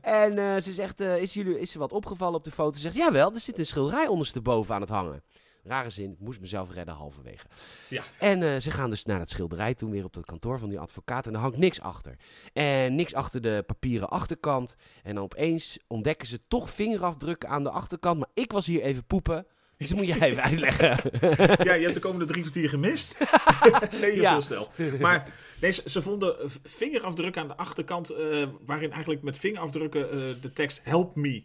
En 0.00 0.38
eh, 0.38 0.60
ze 0.60 0.72
zegt, 0.72 1.00
eh, 1.00 1.16
is, 1.16 1.34
jullie, 1.34 1.58
is 1.58 1.72
er 1.72 1.78
wat 1.78 1.92
opgevallen 1.92 2.34
op 2.34 2.44
de 2.44 2.50
foto? 2.50 2.72
Ze 2.72 2.80
zegt, 2.80 2.94
jawel, 2.94 3.32
er 3.34 3.40
zit 3.40 3.58
een 3.58 3.66
schilderij 3.66 4.06
ondersteboven 4.06 4.74
aan 4.74 4.80
het 4.80 4.90
hangen. 4.90 5.22
Rare 5.64 5.90
zin, 5.90 6.10
ik 6.10 6.20
moest 6.20 6.40
mezelf 6.40 6.72
redden 6.72 6.94
halverwege. 6.94 7.46
Ja. 7.88 8.02
En 8.18 8.42
eh, 8.42 8.60
ze 8.60 8.70
gaan 8.70 8.90
dus 8.90 9.04
naar 9.04 9.18
dat 9.18 9.30
schilderij 9.30 9.74
toen 9.74 9.90
weer 9.90 10.04
op 10.04 10.12
dat 10.12 10.24
kantoor 10.24 10.58
van 10.58 10.68
die 10.68 10.78
advocaat. 10.78 11.26
En 11.26 11.34
er 11.34 11.40
hangt 11.40 11.56
niks 11.58 11.80
achter. 11.80 12.16
En 12.52 12.94
niks 12.94 13.14
achter 13.14 13.40
de 13.42 13.62
papieren 13.66 14.08
achterkant. 14.08 14.74
En 15.02 15.14
dan 15.14 15.24
opeens 15.24 15.78
ontdekken 15.86 16.26
ze 16.28 16.40
toch 16.48 16.70
vingerafdrukken 16.70 17.48
aan 17.48 17.62
de 17.62 17.70
achterkant. 17.70 18.18
Maar 18.18 18.28
ik 18.34 18.52
was 18.52 18.66
hier 18.66 18.82
even 18.82 19.04
poepen. 19.04 19.46
Dus 19.76 19.92
moet 19.94 20.06
jij 20.06 20.20
even 20.20 20.42
uitleggen. 20.42 20.88
ja, 21.68 21.72
je 21.74 21.82
hebt 21.82 21.94
de 21.94 22.00
komende 22.00 22.24
drie 22.26 22.40
kwartier 22.42 22.68
gemist. 22.68 23.16
nee, 24.00 24.16
Ja. 24.16 24.30
heel 24.30 24.40
snel. 24.40 24.68
Maar 25.00 25.34
nee, 25.60 25.70
ze, 25.70 25.90
ze 25.90 26.02
vonden 26.02 26.36
vingerafdrukken 26.62 27.42
aan 27.42 27.48
de 27.48 27.56
achterkant, 27.56 28.10
eh, 28.10 28.48
waarin 28.64 28.90
eigenlijk 28.92 29.22
met 29.22 29.38
vingerafdrukken 29.38 30.10
eh, 30.10 30.18
de 30.40 30.52
tekst 30.52 30.80
Help 30.84 31.16
Me 31.16 31.42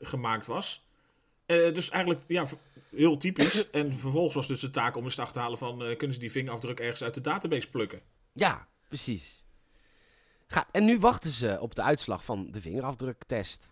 gemaakt 0.00 0.46
was. 0.46 0.86
Dus 1.46 1.90
eigenlijk, 1.90 2.20
ja, 2.26 2.46
heel 2.98 3.16
typisch. 3.16 3.70
En 3.70 3.92
vervolgens 3.98 4.34
was 4.34 4.46
dus 4.46 4.60
de 4.60 4.70
taak 4.70 4.96
om 4.96 5.04
eens 5.04 5.14
te 5.14 5.22
achterhalen 5.22 5.58
van, 5.58 5.84
eh, 5.84 5.96
kunnen 5.96 6.14
ze 6.14 6.20
die 6.20 6.30
vingerafdruk 6.30 6.80
ergens 6.80 7.02
uit 7.02 7.14
de 7.14 7.20
database 7.20 7.70
plukken? 7.70 8.00
ja, 8.32 8.68
precies. 8.88 9.44
Ga, 10.46 10.68
en 10.72 10.84
nu 10.84 10.98
wachten 10.98 11.30
ze 11.30 11.58
op 11.60 11.74
de 11.74 11.82
uitslag 11.82 12.24
van 12.24 12.48
de 12.50 12.60
vingerafdruktest. 12.60 13.68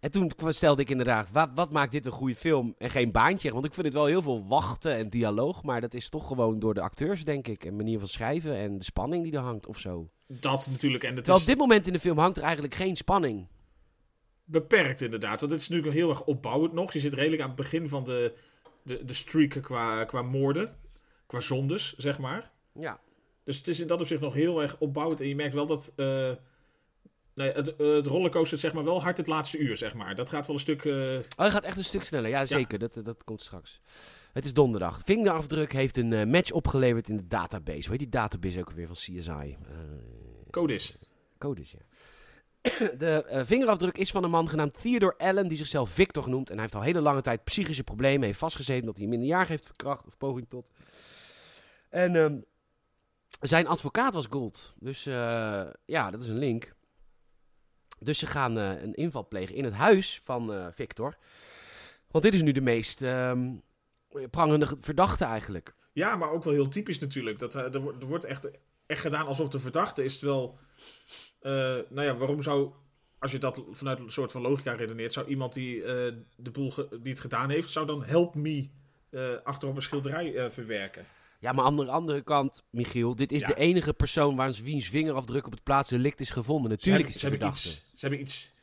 En 0.00 0.10
toen 0.10 0.32
stelde 0.48 0.82
ik 0.82 0.90
inderdaad, 0.90 1.28
wat, 1.32 1.50
wat 1.54 1.72
maakt 1.72 1.92
dit 1.92 2.06
een 2.06 2.12
goede 2.12 2.34
film 2.34 2.74
en 2.78 2.90
geen 2.90 3.12
baantje? 3.12 3.52
Want 3.52 3.64
ik 3.64 3.74
vind 3.74 3.86
het 3.86 3.94
wel 3.94 4.04
heel 4.04 4.22
veel 4.22 4.46
wachten 4.46 4.94
en 4.94 5.08
dialoog, 5.10 5.62
maar 5.62 5.80
dat 5.80 5.94
is 5.94 6.08
toch 6.08 6.26
gewoon 6.26 6.58
door 6.58 6.74
de 6.74 6.80
acteurs, 6.80 7.24
denk 7.24 7.48
ik. 7.48 7.64
En 7.64 7.76
manier 7.76 7.98
van 7.98 8.08
schrijven 8.08 8.56
en 8.56 8.78
de 8.78 8.84
spanning 8.84 9.22
die 9.24 9.32
er 9.32 9.38
hangt 9.38 9.66
of 9.66 9.78
zo. 9.78 10.10
Dat 10.26 10.68
natuurlijk, 10.70 11.04
en 11.04 11.14
Terwijl 11.14 11.36
is 11.36 11.42
op 11.42 11.48
dit 11.48 11.58
moment 11.58 11.86
in 11.86 11.92
de 11.92 12.00
film 12.00 12.18
hangt 12.18 12.36
er 12.36 12.42
eigenlijk 12.42 12.74
geen 12.74 12.96
spanning. 12.96 13.46
beperkt 14.44 15.00
inderdaad. 15.00 15.40
Want 15.40 15.52
het 15.52 15.60
is 15.60 15.68
natuurlijk 15.68 15.96
heel 15.96 16.08
erg 16.08 16.24
opbouwend 16.24 16.72
nog. 16.72 16.92
Je 16.92 17.00
zit 17.00 17.14
redelijk 17.14 17.42
aan 17.42 17.48
het 17.48 17.56
begin 17.56 17.88
van 17.88 18.04
de, 18.04 18.34
de, 18.86 19.04
de 19.04 19.14
streak 19.14 19.62
qua, 19.62 20.04
qua 20.04 20.22
moorden, 20.22 20.76
qua 21.26 21.40
zondes, 21.40 21.94
zeg 21.96 22.18
maar. 22.18 22.50
Ja. 22.72 23.00
Dus 23.44 23.58
het 23.58 23.68
is 23.68 23.80
in 23.80 23.86
dat 23.86 24.00
opzicht 24.00 24.20
nog 24.20 24.34
heel 24.34 24.62
erg 24.62 24.76
opbouwend. 24.78 25.20
En 25.20 25.28
je 25.28 25.34
merkt 25.36 25.54
wel 25.54 25.66
dat 25.66 25.92
eh, 25.96 26.32
nee, 27.34 27.52
het, 27.52 27.76
eh, 27.76 27.94
het 27.94 28.06
rollercoaster 28.06 28.58
zeg 28.58 28.72
maar 28.72 28.84
wel 28.84 29.02
hard 29.02 29.16
het 29.16 29.26
laatste 29.26 29.58
uur, 29.58 29.76
zeg 29.76 29.94
maar. 29.94 30.14
Dat 30.14 30.28
gaat 30.28 30.46
wel 30.46 30.54
een 30.56 30.60
stuk... 30.62 30.84
eh, 30.84 30.92
Oh, 31.16 31.22
hij 31.36 31.50
gaat 31.50 31.64
echt 31.64 31.76
een 31.76 31.84
stuk 31.84 32.04
sneller. 32.04 32.30
Ja, 32.30 32.44
zeker. 32.44 32.78
Dat, 32.78 33.00
dat 33.04 33.24
komt 33.24 33.42
straks. 33.42 33.80
Het 34.32 34.44
is 34.44 34.52
donderdag. 34.54 35.00
Vingerafdruk 35.04 35.72
heeft 35.72 35.96
een 35.96 36.28
match 36.30 36.50
opgeleverd 36.50 37.08
in 37.08 37.16
de 37.16 37.26
database. 37.26 37.80
Hoe 37.80 37.90
heet 37.90 37.98
die 37.98 38.08
database 38.08 38.58
ook 38.60 38.70
weer 38.70 38.86
van 38.86 38.94
CSI? 38.96 39.30
Eh, 39.30 39.56
Codis. 40.50 40.98
Codes, 41.38 41.70
ja. 41.70 41.78
De 42.98 43.24
eh, 43.24 43.44
vingerafdruk 43.44 43.98
is 43.98 44.10
van 44.10 44.24
een 44.24 44.30
man 44.30 44.48
genaamd 44.48 44.80
Theodore 44.82 45.18
Allen, 45.18 45.48
die 45.48 45.58
zichzelf 45.58 45.90
Victor 45.90 46.28
noemt. 46.28 46.48
En 46.48 46.54
hij 46.54 46.62
heeft 46.62 46.74
al 46.74 46.82
hele 46.82 47.00
lange 47.00 47.20
tijd 47.20 47.44
psychische 47.44 47.84
problemen. 47.84 48.26
Heeft 48.26 48.38
vastgezeten 48.38 48.86
dat 48.86 48.94
hij 48.94 49.04
een 49.04 49.10
minderjarige 49.10 49.52
heeft 49.52 49.66
verkracht 49.66 50.06
of 50.06 50.16
poging 50.16 50.48
tot. 50.48 50.66
En 51.88 52.16
ehm, 52.16 52.38
zijn 53.40 53.66
advocaat 53.66 54.14
was 54.14 54.26
Gold. 54.30 54.74
Dus 54.78 55.06
eh, 55.06 55.66
ja, 55.84 56.10
dat 56.10 56.22
is 56.22 56.28
een 56.28 56.38
link. 56.38 56.74
Dus 57.98 58.18
ze 58.18 58.26
gaan 58.26 58.58
eh, 58.58 58.82
een 58.82 58.94
inval 58.94 59.28
plegen 59.28 59.54
in 59.54 59.64
het 59.64 59.74
huis 59.74 60.20
van 60.24 60.70
Victor. 60.72 61.16
Want 62.10 62.24
dit 62.24 62.34
is 62.34 62.42
nu 62.42 62.52
de 62.52 62.60
meest 62.60 63.02
ehm, 63.02 63.54
prangende 64.30 64.76
verdachte 64.80 65.24
eigenlijk. 65.24 65.74
Ja, 65.92 66.16
maar 66.16 66.30
ook 66.30 66.44
wel 66.44 66.52
heel 66.52 66.68
typisch 66.68 66.98
natuurlijk. 66.98 67.38
Dat, 67.38 67.54
er, 67.54 67.74
er 67.74 68.06
wordt 68.06 68.24
echt, 68.24 68.50
echt 68.86 69.00
gedaan 69.00 69.26
alsof 69.26 69.48
de 69.48 69.58
verdachte 69.58 70.04
is. 70.04 70.18
Terwijl, 70.18 70.58
eh, 71.46 71.52
nou 71.88 72.06
ja, 72.06 72.16
waarom 72.16 72.42
zou 72.42 72.72
als 73.18 73.32
je 73.32 73.38
dat 73.38 73.64
vanuit 73.70 73.98
een 73.98 74.10
soort 74.10 74.32
van 74.32 74.42
logica 74.42 74.72
redeneert, 74.72 75.12
zou 75.12 75.26
iemand 75.26 75.52
die, 75.52 75.82
eh, 75.82 76.12
de 76.36 76.50
boel 76.50 76.72
die 76.74 77.12
het 77.12 77.20
gedaan 77.20 77.50
heeft, 77.50 77.70
zou 77.70 77.86
dan 77.86 78.04
help 78.04 78.34
me 78.34 78.68
eh 79.10 79.34
achterop 79.44 79.76
een 79.76 79.82
schilderij 79.82 80.50
verwerken. 80.50 81.04
Ja, 81.40 81.52
maar 81.52 81.64
aan 81.64 81.76
de 81.76 81.86
andere 81.90 82.22
kant, 82.22 82.64
Michiel, 82.70 83.14
dit 83.16 83.32
is 83.32 83.40
Ja. 83.40 83.46
de 83.46 83.54
enige 83.54 83.94
persoon 83.94 84.36
waar 84.36 84.52
wiens 84.62 84.88
vingerafdruk 84.88 85.46
op 85.46 85.52
het 85.52 85.62
plaatsdelict 85.62 86.20
is 86.20 86.30
gevonden. 86.30 86.70
Natuurlijk 86.70 87.08
is 87.08 87.14
ze 87.14 87.20
hebben, 87.20 87.38
verdachte. 87.40 87.68
iets, 87.68 87.90
ze 87.94 88.06
hebben 88.06 88.20
iets. 88.20 88.54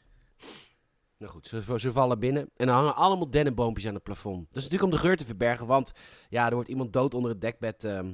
Nou 1.18 1.32
goed, 1.32 1.48
ze, 1.48 1.80
ze 1.80 1.92
vallen 1.92 2.20
binnen 2.20 2.50
en 2.56 2.68
er 2.68 2.74
hangen 2.74 2.96
allemaal 2.96 3.30
dennenboompjes 3.30 3.88
aan 3.88 3.94
het 3.94 4.04
plafond. 4.04 4.48
Dat 4.48 4.58
is 4.58 4.64
natuurlijk 4.64 4.92
om 4.92 4.98
de 5.00 5.06
geur 5.08 5.18
te 5.18 5.26
verbergen, 5.26 5.68
want 5.68 5.92
ja, 6.30 6.48
er 6.48 6.54
wordt 6.54 6.70
iemand 6.70 6.94
dood 6.94 7.14
onder 7.14 7.32
het 7.32 7.42
dekbed 7.42 7.84
ehm, 7.84 8.14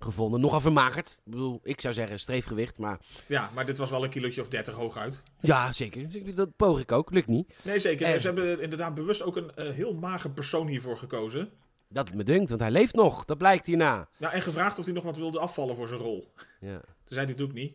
gevonden. 0.00 0.40
Nogal 0.40 0.60
vermagerd. 0.60 1.08
Ik 1.24 1.30
bedoel, 1.32 1.60
ik 1.62 1.80
zou 1.80 1.94
zeggen 1.94 2.20
streefgewicht, 2.20 2.78
maar 2.78 3.00
Ja, 3.26 3.50
maar 3.54 3.66
dit 3.66 3.78
was 3.78 3.90
wel 3.90 4.04
een 4.04 4.10
kilootje 4.10 4.40
of 4.40 4.48
30 4.48 4.74
hooguit. 4.74 5.22
ja, 5.40 5.72
zeker. 5.72 6.34
Dat 6.34 6.56
poog 6.56 6.80
ik 6.80 6.92
ook, 6.92 7.10
lukt 7.10 7.26
niet. 7.28 7.54
Nee, 7.64 7.78
zeker. 7.78 8.06
En- 8.06 8.20
Ze 8.20 8.26
hebben 8.26 8.60
inderdaad 8.60 8.94
bewust 8.94 9.22
ook 9.22 9.36
een 9.36 9.54
eh, 9.54 9.70
heel 9.70 9.94
mager 9.94 10.30
persoon 10.30 10.66
hiervoor 10.66 10.96
gekozen. 10.98 11.50
Dat 11.88 12.08
het 12.08 12.16
me 12.16 12.24
dunkt, 12.24 12.48
want 12.48 12.60
hij 12.60 12.70
leeft 12.70 12.94
nog. 12.94 13.24
Dat 13.24 13.38
blijkt 13.38 13.66
hierna. 13.66 14.08
Ja, 14.16 14.32
en 14.32 14.42
gevraagd 14.42 14.78
of 14.78 14.84
hij 14.84 14.94
nog 14.94 15.04
wat 15.04 15.16
wilde 15.16 15.38
afvallen 15.38 15.74
voor 15.76 15.88
zijn 15.88 16.00
rol. 16.00 16.32
Ja. 16.60 16.80
Toen 16.80 16.84
zei 17.14 17.26
hij, 17.26 17.34
doe 17.34 17.46
ik 17.48 17.52
niet. 17.54 17.74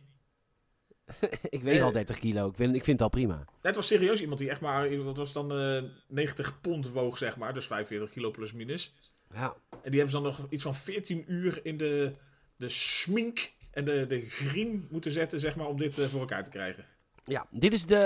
ik 1.56 1.62
weeg 1.62 1.78
Eh. 1.78 1.84
al 1.84 1.92
30 1.92 2.18
kilo. 2.18 2.48
Ik 2.48 2.54
vind, 2.56 2.74
ik 2.74 2.84
vind 2.84 3.00
het 3.00 3.02
al 3.02 3.08
prima. 3.20 3.44
Het 3.60 3.76
was 3.76 3.86
serieus 3.86 4.20
iemand 4.20 4.38
die 4.38 4.50
echt 4.50 4.60
maar, 4.60 5.02
wat 5.04 5.16
was 5.16 5.32
dan, 5.32 5.52
eh 5.52 5.82
90 6.08 6.60
pond 6.60 6.90
woog, 6.90 7.18
zeg 7.18 7.36
maar. 7.36 7.54
Dus 7.54 7.66
45 7.66 8.10
kilo 8.10 8.30
plus 8.30 8.52
minus. 8.52 8.94
Ja. 9.34 9.54
En 9.70 9.90
die 9.90 10.00
hebben 10.00 10.10
ze 10.10 10.22
dan 10.22 10.22
nog 10.22 10.46
iets 10.50 10.62
van 10.62 10.74
14 10.74 11.24
uur 11.26 11.60
in 11.62 11.76
de, 11.76 12.14
de 12.56 12.68
smink 12.68 13.52
en 13.70 13.84
de, 13.84 14.06
de 14.06 14.20
green 14.28 14.86
moeten 14.90 15.12
zetten, 15.12 15.40
zeg 15.40 15.56
maar, 15.56 15.66
om 15.66 15.76
dit 15.76 15.98
eh, 15.98 16.06
voor 16.06 16.20
elkaar 16.20 16.44
te 16.44 16.50
krijgen. 16.50 16.84
Ja, 17.24 17.46
dit 17.50 17.72
is 17.72 17.86
de. 17.86 17.96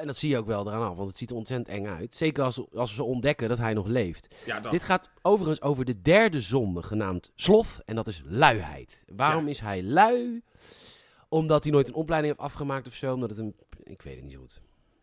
En 0.00 0.06
dat 0.06 0.16
zie 0.16 0.30
je 0.30 0.38
ook 0.38 0.46
wel 0.46 0.66
eraan 0.66 0.88
af, 0.88 0.96
want 0.96 1.08
het 1.08 1.16
ziet 1.16 1.30
er 1.30 1.36
ontzettend 1.36 1.68
eng 1.76 1.86
uit. 1.86 2.14
Zeker 2.14 2.44
als, 2.44 2.72
als 2.72 2.96
we 2.96 3.02
ontdekken 3.02 3.48
dat 3.48 3.58
hij 3.58 3.74
nog 3.74 3.86
leeft. 3.86 4.34
Ja, 4.44 4.60
dat. 4.60 4.72
Dit 4.72 4.82
gaat 4.82 5.10
overigens 5.22 5.62
over 5.62 5.84
de 5.84 6.02
derde 6.02 6.40
zonde, 6.40 6.82
genaamd 6.82 7.32
sloth. 7.34 7.82
En 7.84 7.94
dat 7.94 8.06
is 8.06 8.22
luiheid. 8.24 9.04
Waarom 9.06 9.48
is 9.48 9.60
hij 9.60 9.82
lui? 9.82 10.42
Omdat 11.28 11.62
hij 11.62 11.72
nooit 11.72 11.88
een 11.88 11.94
opleiding 11.94 12.34
heeft 12.34 12.48
afgemaakt 12.48 12.86
of 12.86 12.94
zo. 12.94 13.14
Omdat 13.14 13.30
het 13.30 13.38
een. 13.38 13.56
Ik 13.82 14.02
weet 14.02 14.14
het 14.14 14.24
niet 14.24 14.32
zo 14.32 14.38
goed. 14.40 14.60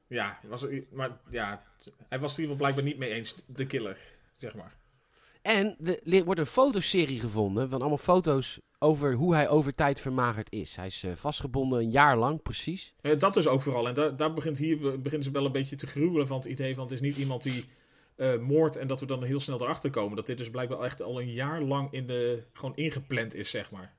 Ja, 0.08 0.40
was 0.44 0.62
er, 0.62 0.84
maar 0.92 1.18
ja, 1.30 1.64
hij 2.10 2.20
was 2.20 2.32
het 2.32 2.40
in 2.40 2.44
ieder 2.44 2.56
geval 2.56 2.56
blijkbaar 2.56 2.84
niet 2.84 2.98
mee 2.98 3.10
eens, 3.10 3.36
de 3.46 3.66
killer, 3.66 3.98
zeg 4.38 4.56
maar. 4.56 4.76
En 5.42 5.78
er 6.04 6.24
wordt 6.26 6.40
een 6.40 6.46
fotoserie 6.46 7.20
gevonden 7.20 7.70
van 7.70 7.80
allemaal 7.80 7.98
foto's 7.98 8.60
over 8.80 9.14
hoe 9.14 9.36
hij 9.36 9.50
over 9.50 9.76
tijd 9.76 10.00
vermagerd 10.00 10.52
is. 10.52 10.76
Hij 10.76 10.86
is 10.86 11.04
eh, 11.04 11.12
vastgebonden 11.16 11.80
een 11.80 11.92
jaar 11.92 12.18
lang, 12.18 12.42
precies. 12.42 12.94
Dat 13.18 13.34
dus 13.34 13.48
ook 13.48 13.62
vooral. 13.62 13.88
En 13.88 13.94
daar, 13.94 14.16
daar 14.18 14.34
begint 14.34 14.58
hier 14.58 14.78
beginnen 15.02 15.24
ze 15.24 15.32
wel 15.32 15.46
een 15.46 15.52
beetje 15.52 15.76
te 15.76 15.88
gruwelen 15.88 16.28
van 16.28 16.38
het 16.38 16.46
idee 16.46 16.76
van 16.76 16.84
het 16.84 16.94
is 16.94 17.02
niet 17.02 17.18
iemand 17.18 17.44
die 17.44 17.66
eh, 18.16 18.38
moordt 18.38 18.76
en 18.76 18.88
dat 18.88 19.00
we 19.00 19.06
dan 19.06 19.24
heel 19.24 19.40
snel 19.40 19.62
erachter 19.62 19.90
komen. 19.90 20.16
Dat 20.16 20.26
dit 20.26 20.38
dus 20.38 20.50
blijkbaar 20.50 20.80
echt 20.80 21.02
al 21.02 21.22
een 21.22 21.32
jaar 21.32 21.62
lang 21.62 21.92
in 21.92 22.08
de, 22.08 22.44
gewoon 22.54 22.76
ingepland 22.76 23.36
is, 23.36 23.50
zeg 23.50 23.72
maar. 23.72 23.96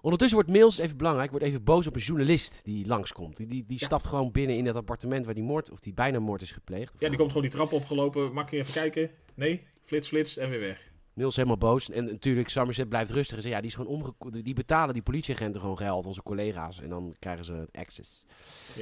Ondertussen 0.00 0.38
wordt 0.38 0.58
Mills, 0.58 0.78
even 0.78 0.96
belangrijk, 0.96 1.30
wordt 1.30 1.44
even 1.44 1.64
boos 1.64 1.86
op 1.86 1.94
een 1.94 2.00
journalist 2.00 2.64
die 2.64 2.86
langskomt. 2.86 3.36
Die, 3.36 3.46
die, 3.46 3.64
die 3.66 3.78
Ja. 3.80 3.86
stapt 3.86 4.06
gewoon 4.06 4.32
binnen 4.32 4.56
in 4.56 4.64
dat 4.64 4.76
appartement 4.76 5.24
waar 5.24 5.34
die 5.34 5.42
moord, 5.42 5.70
of 5.70 5.80
die 5.80 5.92
bijna 5.94 6.18
moord 6.18 6.42
is 6.42 6.52
gepleegd. 6.52 6.94
Ja, 6.98 7.08
die 7.08 7.18
komt 7.18 7.28
gewoon 7.28 7.42
die 7.42 7.52
trap 7.56 7.72
opgelopen. 7.72 8.32
Mag 8.32 8.50
je 8.50 8.56
even 8.56 8.72
kijken? 8.72 9.10
Nee, 9.34 9.66
flits, 9.86 10.08
flits 10.08 10.36
en 10.36 10.50
weer 10.50 10.60
weg. 10.60 10.94
Mills 11.16 11.36
helemaal 11.36 11.58
boos. 11.58 11.90
En 11.90 12.04
natuurlijk, 12.04 12.48
Somerset 12.48 12.88
blijft 12.88 13.10
rustig 13.10 13.36
en 13.36 13.42
zegt, 13.42 13.54
ja, 13.54 13.60
die, 13.60 13.70
is 13.70 13.76
gewoon 13.76 13.90
omge 13.90 14.42
die 14.42 14.54
betalen 14.54 14.94
die 14.94 15.02
politieagenten 15.02 15.60
gewoon 15.60 15.78
geld, 15.78 16.06
onze 16.06 16.22
collega's. 16.22 16.80
En 16.80 16.88
dan 16.88 17.16
krijgen 17.18 17.44
ze 17.44 17.68
access. 17.72 18.24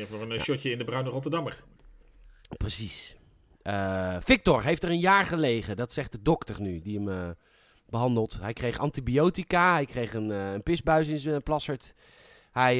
Voor 0.09 0.23
een 0.23 0.33
eh, 0.33 0.40
shotje 0.40 0.71
in 0.71 0.79
de 0.79 0.85
bruine 0.85 1.11
Rotterdammer. 1.11 1.64
Precies. 2.57 3.17
Eh, 3.62 4.17
Victor 4.21 4.62
heeft 4.62 4.83
er 4.83 4.90
een 4.90 4.99
jaar 4.99 5.27
gelegen. 5.27 5.77
Dat 5.77 5.93
zegt 5.93 6.12
de 6.12 6.23
dokter 6.23 6.61
nu, 6.61 6.81
die 6.81 6.99
hem 6.99 7.09
eh, 7.09 7.31
behandelt. 7.87 8.38
Hij 8.40 8.53
kreeg 8.53 8.79
antibiotica. 8.79 9.73
Hij 9.73 9.87
kreeg 9.87 10.14
een, 10.14 10.31
een 10.31 10.62
pisbuis 10.62 11.09
in 11.09 11.19
zijn 11.19 11.43
plassert. 11.43 11.95
Hij, 12.51 12.77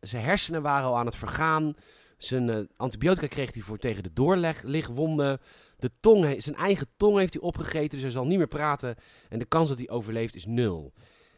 zijn 0.00 0.24
hersenen 0.24 0.62
waren 0.62 0.88
al 0.88 0.98
aan 0.98 1.06
het 1.06 1.16
vergaan. 1.16 1.74
Zijn 2.18 2.68
antibiotica 2.76 3.26
kreeg 3.26 3.54
hij 3.54 3.62
voor 3.62 3.78
tegen 3.78 4.02
de 4.02 4.12
doorligwonden. 4.12 5.40
De 5.78 5.90
tong, 6.00 6.42
zijn 6.42 6.56
eigen 6.56 6.86
tong 6.96 7.18
heeft 7.18 7.32
hij 7.32 7.42
opgegeten, 7.42 7.90
dus 7.90 8.02
hij 8.02 8.10
zal 8.10 8.26
niet 8.26 8.38
meer 8.38 8.46
praten. 8.46 8.96
En 9.28 9.38
de 9.38 9.44
kans 9.44 9.68
dat 9.68 9.78
hij 9.78 9.88
overleeft 9.88 10.34
is 10.34 10.46
nul. 10.46 10.92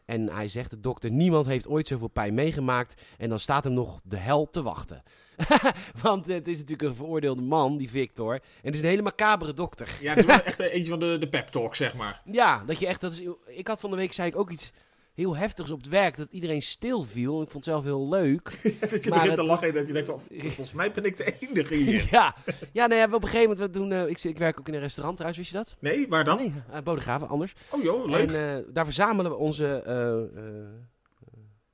En 0.05 0.29
hij 0.29 0.47
zegt, 0.47 0.69
de 0.69 0.79
dokter, 0.79 1.11
niemand 1.11 1.45
heeft 1.45 1.67
ooit 1.67 1.87
zoveel 1.87 2.07
pijn 2.07 2.33
meegemaakt. 2.33 3.01
En 3.17 3.29
dan 3.29 3.39
staat 3.39 3.63
hem 3.63 3.73
nog 3.73 3.99
de 4.03 4.17
hel 4.17 4.49
te 4.49 4.61
wachten. 4.61 5.03
Want 6.01 6.25
het 6.25 6.47
is 6.47 6.57
natuurlijk 6.57 6.89
een 6.89 6.95
veroordeelde 6.95 7.41
man, 7.41 7.77
die 7.77 7.89
Victor. 7.89 8.33
En 8.33 8.41
het 8.61 8.75
is 8.75 8.81
een 8.81 8.87
hele 8.87 9.01
macabere 9.01 9.53
dokter. 9.53 9.97
Ja, 10.01 10.09
het 10.09 10.19
is 10.19 10.25
wel 10.25 10.41
echt 10.51 10.59
eentje 10.59 10.89
van 10.89 10.99
de, 10.99 11.17
de 11.19 11.29
pep 11.29 11.47
talk, 11.47 11.75
zeg 11.75 11.95
maar. 11.95 12.21
Ja, 12.25 12.63
dat 12.65 12.79
je 12.79 12.87
echt. 12.87 13.01
Dat 13.01 13.11
is, 13.11 13.21
ik 13.45 13.67
had 13.67 13.79
van 13.79 13.89
de 13.89 13.95
week 13.95 14.13
zei 14.13 14.27
ik 14.27 14.35
ook 14.35 14.51
iets 14.51 14.71
heel 15.19 15.35
heftigs 15.37 15.69
op 15.71 15.77
het 15.77 15.87
werk. 15.87 16.17
Dat 16.17 16.27
iedereen 16.31 16.61
stil 16.61 17.03
viel. 17.03 17.41
Ik 17.41 17.49
vond 17.49 17.65
het 17.65 17.73
zelf 17.73 17.83
heel 17.83 18.09
leuk. 18.09 18.43
dat 18.89 19.03
je 19.03 19.09
Maar 19.09 19.19
begint 19.19 19.23
te 19.35 19.41
het- 19.41 19.49
lachen 19.49 19.67
en 19.67 19.73
dat 19.73 19.87
je 19.87 19.93
denkt 19.93 20.09
van, 20.09 20.21
volgens 20.55 20.73
mij 20.73 20.91
ben 20.91 21.03
ik 21.03 21.17
de 21.17 21.33
enige 21.39 21.73
hier. 21.83 22.07
ja, 22.11 22.35
ja 22.71 22.87
nee, 22.87 23.03
op 23.05 23.13
een 23.13 23.29
gegeven 23.29 23.39
moment. 23.41 23.57
We 23.59 23.69
doen, 23.69 23.91
eh, 23.91 24.07
ik, 24.07 24.23
ik 24.23 24.37
werk 24.37 24.59
ook 24.59 24.67
in 24.67 24.73
een 24.73 24.79
restaurant 24.79 25.17
trouwens, 25.17 25.41
wist 25.49 25.51
je 25.51 25.57
dat? 25.57 25.75
Nee, 25.91 26.07
waar 26.07 26.23
dan? 26.23 26.37
Nee, 26.37 26.53
uh, 26.71 26.77
Bodegraven, 26.83 27.27
anders. 27.27 27.53
Oh 27.69 27.83
joh, 27.83 28.05
leuk. 28.09 28.27
En 28.31 28.57
eh, 28.57 28.63
daar 28.73 28.85
verzamelen 28.85 29.31
we 29.31 29.37
onze 29.37 29.67
eh, 29.85 30.21
eh, 30.61 30.69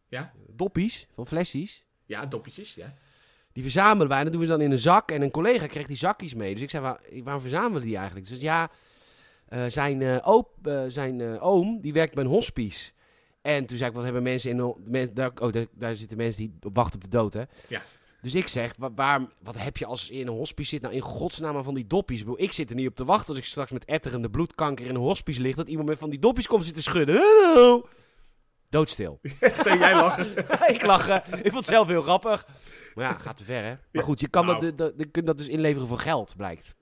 Ja? 0.07 0.31
doppies 0.47 1.07
van 1.15 1.27
flesjes. 1.27 1.85
Ja, 2.05 2.25
doppetjes, 2.25 2.75
ja. 2.75 2.93
Die 3.53 3.63
verzamelen 3.63 4.07
wij 4.07 4.17
en 4.17 4.23
dat 4.23 4.33
doen 4.33 4.41
we 4.41 4.47
dan 4.47 4.61
in 4.61 4.71
een 4.71 4.77
zak. 4.77 5.11
En 5.11 5.21
een 5.21 5.31
collega 5.31 5.67
kreeg 5.67 5.87
die 5.87 5.97
zakjes 5.97 6.33
mee. 6.33 6.53
Dus 6.53 6.61
ik 6.63 6.69
zei, 6.69 6.83
waar, 6.83 6.99
waarom 7.23 7.41
verzamelen 7.41 7.81
die 7.81 7.95
eigenlijk? 7.97 8.27
Dus 8.27 8.39
ja, 8.41 8.69
eh, 9.47 9.63
zijn, 9.67 10.01
eh, 10.01 10.17
oop, 10.23 10.67
eh, 10.67 10.83
zijn 10.87 11.21
eh, 11.21 11.43
oom, 11.45 11.81
die 11.81 11.93
werkt 11.93 12.13
bij 12.13 12.23
een 12.23 12.29
hospice. 12.29 12.91
En 13.45 13.65
toen 13.65 13.77
zei 13.77 13.89
ik, 13.89 13.95
wat 13.95 14.03
hebben 14.05 14.23
mensen 14.23 14.49
in... 14.51 14.57
de- 14.57 14.75
men- 14.89 15.13
daar, 15.13 15.31
oh, 15.41 15.51
daar, 15.51 15.65
daar 15.71 15.95
zitten 15.95 16.17
mensen 16.17 16.41
die 16.43 16.71
wachten 16.73 16.95
op 16.95 17.03
de 17.03 17.17
dood, 17.17 17.33
hè? 17.33 17.43
Ja. 17.67 17.81
Dus 18.21 18.35
ik 18.35 18.47
zeg, 18.47 18.73
wa- 18.77 18.93
waar, 18.93 19.21
wat 19.39 19.57
heb 19.57 19.77
je 19.77 19.85
als 19.85 20.07
je 20.07 20.13
in 20.13 20.27
een 20.27 20.33
hospice 20.33 20.69
zit? 20.69 20.81
Nou, 20.81 20.93
in 20.93 21.01
godsnaam 21.01 21.55
aan 21.57 21.63
van 21.63 21.73
die 21.73 21.87
doppies. 21.87 22.19
Ik, 22.19 22.25
bedoel, 22.25 22.41
ik 22.41 22.51
zit 22.51 22.69
er 22.69 22.75
niet 22.75 22.87
op 22.87 22.95
te 22.95 23.05
wachten 23.05 23.29
als 23.29 23.37
ik 23.37 23.45
straks 23.45 23.71
met 23.71 23.85
etterende 23.85 24.29
bloedkanker 24.29 24.85
in 24.85 24.95
een 24.95 25.01
hospice 25.01 25.41
lig... 25.41 25.55
dat 25.55 25.67
iemand 25.67 25.87
met 25.87 25.97
van 25.97 26.09
die 26.09 26.19
doppies 26.19 26.47
komt 26.47 26.65
zitten 26.65 26.83
schudden. 26.83 27.15
Hallo! 27.15 27.87
Doodstil. 28.69 29.19
En 29.65 29.77
jij 29.79 29.93
lachen. 29.95 30.37
ik 30.75 30.85
lach. 30.85 31.07
eh, 31.09 31.15
Ik 31.15 31.51
vond 31.51 31.53
het 31.53 31.65
zelf 31.65 31.87
heel 31.87 32.01
grappig. 32.01 32.47
Maar 32.95 33.05
ja, 33.05 33.13
gaat 33.17 33.37
te 33.37 33.43
ver, 33.43 33.63
hè? 33.63 33.69
Maar 33.69 33.79
Ja, 33.91 34.01
goed, 34.01 34.19
je 34.19 34.27
kan 34.27 34.45
nou. 34.45 34.75
dat, 34.75 34.93
kunt 35.11 35.25
dat 35.27 35.37
dus 35.37 35.47
inleveren 35.47 35.87
voor 35.87 35.99
geld, 35.99 36.33
blijkt. 36.37 36.73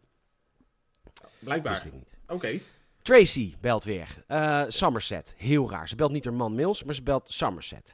Blijkbaar. 1.40 1.84
Oké. 2.28 2.60
Tracy 3.04 3.56
belt 3.62 3.84
weer. 3.84 4.24
Eh, 4.28 4.64
Somerset. 4.68 5.34
Heel 5.38 5.70
raar. 5.70 5.88
Ze 5.88 5.96
belt 5.96 6.12
niet 6.12 6.26
haar 6.26 6.34
man 6.34 6.56
Mills, 6.56 6.84
maar 6.84 6.96
ze 6.96 7.04
belt 7.04 7.30
Somerset. 7.32 7.94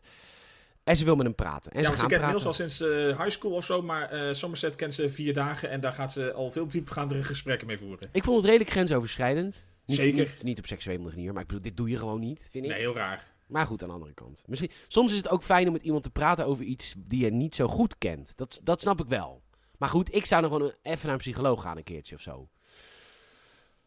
En 0.83 0.95
ze 0.95 1.03
wil 1.03 1.15
met 1.15 1.25
hem 1.25 1.35
praten. 1.35 1.71
En 1.71 1.77
Ja, 1.77 1.83
ze 1.83 1.89
want 1.89 2.01
ze 2.01 2.07
gaan 2.09 2.19
kent 2.19 2.21
praten. 2.31 2.41
Niels 2.43 2.59
al 2.59 2.67
sinds 2.67 2.81
eh, 2.81 3.17
high 3.23 3.29
school 3.37 3.51
of 3.51 3.65
zo, 3.65 3.81
maar 3.81 4.09
eh 4.09 4.33
Somerset 4.33 4.75
kent 4.75 4.93
ze 4.93 5.09
vier 5.09 5.33
dagen 5.33 5.69
en 5.69 5.79
daar 5.81 5.93
gaat 5.93 6.11
ze 6.11 6.33
al 6.33 6.51
veel 6.51 6.67
diepgaandere 6.67 7.23
gesprekken 7.23 7.67
mee 7.67 7.77
voeren. 7.77 8.09
Ik 8.11 8.23
vond 8.23 8.35
het 8.37 8.45
redelijk 8.45 8.71
grensoverschrijdend. 8.71 9.65
Niet, 9.85 9.97
Zeker. 9.97 10.17
Niet, 10.17 10.43
niet 10.43 10.59
op 10.59 10.65
seksuele 10.67 11.03
manier, 11.03 11.33
maar 11.33 11.41
ik 11.41 11.47
bedoel, 11.47 11.63
dit 11.63 11.77
doe 11.77 11.89
je 11.89 11.97
gewoon 11.97 12.19
niet, 12.19 12.47
vind 12.51 12.65
ik. 12.65 12.71
Nee, 12.71 12.79
heel 12.79 12.95
raar. 12.95 13.27
Maar 13.47 13.65
goed, 13.65 13.81
aan 13.81 13.87
de 13.87 13.93
andere 13.93 14.13
kant. 14.13 14.43
Misschien, 14.47 14.71
soms 14.87 15.11
is 15.11 15.17
het 15.17 15.29
ook 15.29 15.43
fijn 15.43 15.67
om 15.67 15.73
met 15.73 15.81
iemand 15.81 16.03
te 16.03 16.09
praten 16.09 16.45
over 16.45 16.63
iets 16.65 16.95
die 16.97 17.23
je 17.23 17.31
niet 17.31 17.55
zo 17.55 17.67
goed 17.67 17.97
kent. 17.97 18.37
Dat, 18.37 18.59
dat 18.63 18.81
snap 18.81 18.99
ik 19.01 19.07
wel. 19.07 19.41
Maar 19.77 19.89
goed, 19.89 20.15
ik 20.15 20.25
zou 20.25 20.41
nog 20.41 20.51
gewoon 20.51 20.73
even 20.81 21.05
naar 21.05 21.13
een 21.13 21.19
psycholoog 21.21 21.61
gaan 21.61 21.77
een 21.77 21.83
keertje 21.83 22.15
of 22.15 22.21
zo. 22.21 22.49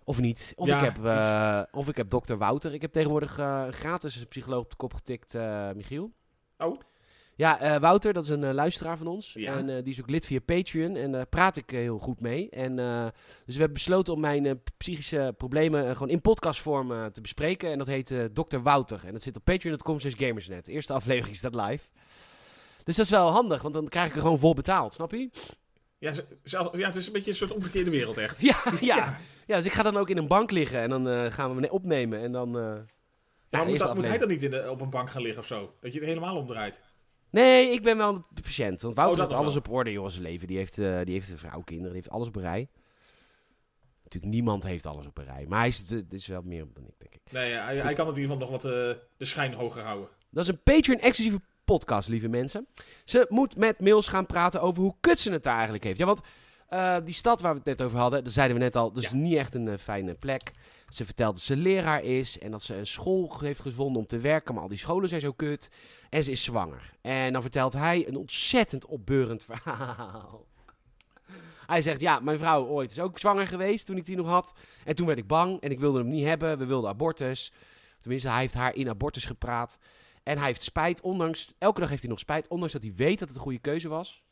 Of 0.05 0.21
niet. 0.21 0.53
Of, 0.57 0.69
Ja, 0.69 0.79
ik, 0.79 0.85
heb, 0.85 1.05
eh, 1.05 1.63
of 1.71 1.89
ik 1.89 1.97
heb 1.97 2.11
dokter 2.11 2.39
Wouter. 2.39 2.75
Ik 2.75 2.83
heb 2.83 2.93
tegenwoordig 2.93 3.39
eh, 3.39 3.69
gratis 3.69 4.17
een 4.17 4.29
psycholoog 4.29 4.63
op 4.63 4.71
de 4.71 4.77
kop 4.77 4.95
getikt, 4.95 5.35
eh, 5.35 5.71
Michiel. 5.75 6.11
Oh. 6.59 6.75
Ja, 7.35 7.81
Wouter, 7.81 8.13
dat 8.13 8.25
is 8.25 8.31
een 8.31 8.55
luisteraar 8.55 8.97
van 8.99 9.07
ons. 9.07 9.33
Ja. 9.33 9.57
En 9.57 9.67
die 9.67 9.93
is 9.93 10.01
ook 10.01 10.11
lid 10.11 10.27
via 10.27 10.41
Patreon. 10.41 10.97
En 10.97 11.13
daar 11.13 11.27
praat 11.27 11.57
ik 11.57 11.71
heel 11.71 11.99
goed 11.99 12.21
mee. 12.21 12.51
En, 12.51 12.77
dus 12.77 13.55
we 13.55 13.59
hebben 13.59 13.73
besloten 13.73 14.15
om 14.15 14.21
mijn 14.21 14.63
psychische 14.77 15.35
problemen 15.37 15.93
gewoon 15.93 16.09
in 16.09 16.21
podcastvorm 16.21 17.13
te 17.13 17.21
bespreken. 17.21 17.71
En 17.71 17.79
dat 17.79 17.87
heet 17.87 18.15
Dr. 18.33 18.59
Wouter. 18.59 19.01
En 19.05 19.13
dat 19.13 19.23
zit 19.23 19.37
op 19.37 19.45
patreon.com 19.45 20.01
slash 20.01 20.15
gamersnet. 20.17 20.65
De 20.65 20.73
eerste 20.73 20.93
aflevering 20.93 21.35
is 21.35 21.41
dat 21.41 21.55
live. 21.55 21.91
Dus 22.85 22.97
dat 22.97 23.05
is 23.05 23.11
wel 23.11 23.31
handig, 23.31 23.63
want 23.63 23.75
dan 23.75 23.89
krijg 23.89 24.09
ik 24.09 24.15
er 24.15 24.21
gewoon 24.21 24.39
vol 24.39 24.55
betaald, 24.55 24.95
snap 24.95 25.11
je? 25.11 25.31
Ja, 26.03 26.13
zelf- 26.43 26.77
ja, 26.77 26.87
het 26.87 26.97
is 26.97 27.07
een 27.07 27.13
beetje 27.13 27.31
een 27.31 27.37
soort 27.37 27.53
omgekeerde 27.53 27.91
wereld 27.91 28.19
echt. 28.19 28.41
Ja, 28.51 28.63
ja. 28.81 29.19
ja, 29.47 29.57
dus 29.57 29.65
ik 29.67 29.73
ga 29.73 29.83
dan 29.83 29.97
ook 29.97 30.11
in 30.11 30.17
een 30.17 30.27
bank 30.27 30.51
liggen 30.51 30.81
en 30.81 30.91
dan 30.91 31.09
eh, 31.09 31.33
gaan 31.33 31.55
we 31.55 31.61
me 31.61 31.71
opnemen. 31.71 32.21
En 32.21 32.33
dan... 32.33 32.57
eh, 32.59 32.63
Ja, 32.63 32.69
ja, 33.51 33.59
maar 33.59 33.67
moet, 33.67 33.79
dat, 33.79 33.95
moet 33.95 34.07
hij 34.07 34.19
dan 34.19 34.29
niet 34.29 34.43
in 34.43 34.51
de, 34.51 34.71
op 34.71 34.81
een 34.81 34.91
bank 34.91 35.11
gaan 35.11 35.23
liggen 35.23 35.41
of 35.41 35.47
zo? 35.47 35.75
Dat 35.81 35.93
je 35.93 35.99
het 35.99 36.09
helemaal 36.09 36.37
omdraait. 36.37 36.83
Nee, 37.31 37.71
ik 37.71 37.83
ben 37.83 37.97
wel 37.97 38.27
de 38.31 38.43
patiënt. 38.43 38.81
Want 38.81 38.95
Wouter 38.95 39.17
Oh, 39.23 39.25
heeft 39.29 39.39
alles 39.41 39.55
wel. 39.55 39.63
op 39.63 39.71
orde, 39.71 39.93
joh, 39.93 40.05
in 40.05 40.11
zijn 40.11 40.23
leven. 40.23 40.47
Die 40.47 40.57
heeft, 40.57 40.79
eh, 40.79 41.01
die 41.05 41.15
heeft 41.15 41.31
een 41.31 41.39
vrouw, 41.39 41.61
kinderen, 41.61 41.93
die 41.93 42.01
heeft 42.03 42.15
alles 42.15 42.29
op 42.29 42.37
rij. 42.37 42.69
Natuurlijk, 44.03 44.33
niemand 44.33 44.63
heeft 44.63 44.87
alles 44.87 45.07
op 45.07 45.19
een 45.19 45.25
rij. 45.25 45.45
Maar 45.49 45.59
hij 45.59 45.69
is, 45.69 45.89
het 45.91 46.13
is 46.13 46.27
wel 46.27 46.43
meer 46.45 46.67
dan 46.75 46.87
ik, 46.87 46.95
denk 46.99 47.15
ik. 47.15 47.21
Nee, 47.33 47.53
hij, 47.53 47.77
hij 47.77 47.95
kan 47.95 48.07
het 48.07 48.17
in 48.17 48.23
ieder 48.23 48.37
geval 48.37 48.51
nog 48.53 48.63
wat 48.63 48.73
de 49.17 49.25
schijn 49.25 49.55
hoger 49.55 49.83
houden. 49.83 50.09
Dat 50.31 50.43
is 50.45 50.49
een 50.51 50.63
Patreon-exclusieve 50.63 51.41
podcast, 51.65 52.09
lieve 52.09 52.29
mensen. 52.29 52.67
Ze 53.05 53.27
moet 53.29 53.57
met 53.57 53.81
Mills 53.81 54.09
gaan 54.09 54.27
praten 54.27 54.61
over 54.61 54.83
hoe 54.83 54.95
kut 55.01 55.21
ze 55.21 55.33
het 55.33 55.43
daar 55.43 55.55
eigenlijk 55.55 55.85
heeft. 55.85 55.99
Ja, 55.99 56.07
want 56.07 56.21
eh, 56.69 56.97
die 57.05 57.15
stad 57.15 57.41
waar 57.41 57.53
we 57.53 57.59
het 57.65 57.67
net 57.79 57.83
over 57.83 57.99
hadden, 57.99 58.25
dat 58.25 58.33
zeiden 58.33 58.57
we 58.57 58.63
net 58.63 58.77
al, 58.77 58.93
dat 58.93 59.03
is 59.03 59.11
Ja. 59.11 59.17
niet 59.17 59.37
echt 59.37 59.55
een 59.55 59.69
eh, 59.69 59.79
fijne 59.79 60.15
plek. 60.15 60.53
Ze 60.89 61.05
vertelt 61.05 61.35
dat 61.35 61.43
ze 61.43 61.57
leraar 61.57 62.03
is 62.03 62.39
en 62.39 62.51
dat 62.51 62.63
ze 62.63 62.77
een 62.77 62.87
school 62.87 63.37
heeft 63.41 63.61
gevonden 63.61 64.03
om 64.03 64.07
te 64.09 64.19
werken, 64.19 64.55
maar 64.55 64.63
al 64.63 64.69
die 64.69 64.79
scholen 64.79 65.09
zijn 65.09 65.21
zo 65.21 65.33
kut. 65.33 65.71
En 66.11 66.25
ze 66.25 66.31
is 66.31 66.43
zwanger. 66.43 66.93
En 67.01 67.33
dan 67.33 67.43
vertelt 67.43 67.73
hij 67.73 68.09
een 68.09 68.17
ontzettend 68.17 68.87
opbeurend 68.87 69.45
verhaal. 69.51 70.47
Hij 71.67 71.83
zegt, 71.83 72.01
ja, 72.01 72.21
mijn 72.21 72.39
vrouw 72.39 72.67
ooit 72.67 72.91
is 72.91 73.01
ook 73.01 73.19
zwanger 73.19 73.47
geweest 73.47 73.87
toen 73.87 73.97
ik 73.97 74.05
die 74.05 74.17
nog 74.17 74.27
had. 74.27 74.53
En 74.85 74.95
toen 74.95 75.07
werd 75.07 75.19
ik 75.19 75.27
bang 75.27 75.61
en 75.61 75.71
ik 75.71 75.81
wilde 75.81 75.99
hem 75.99 76.09
niet 76.09 76.25
hebben. 76.27 76.59
We 76.59 76.67
wilden 76.67 76.91
abortus. 76.91 77.53
Tenminste, 78.01 78.29
hij 78.29 78.41
heeft 78.41 78.55
haar 78.55 78.75
in 78.75 78.89
abortus 78.89 79.25
gepraat. 79.25 79.79
En 80.23 80.39
hij 80.39 80.47
heeft 80.47 80.63
spijt, 80.63 81.01
ondanks... 81.01 81.53
Elke 81.59 81.81
dag 81.81 81.89
heeft 81.89 82.03
hij 82.03 82.11
nog 82.11 82.19
spijt, 82.19 82.49
ondanks 82.49 82.73
dat 82.73 82.83
hij 82.83 82.93
weet 82.97 83.19
dat 83.19 83.29
het 83.29 83.37
een 83.37 83.43
goede 83.43 83.59
keuze 83.59 83.89
was. 83.89 84.23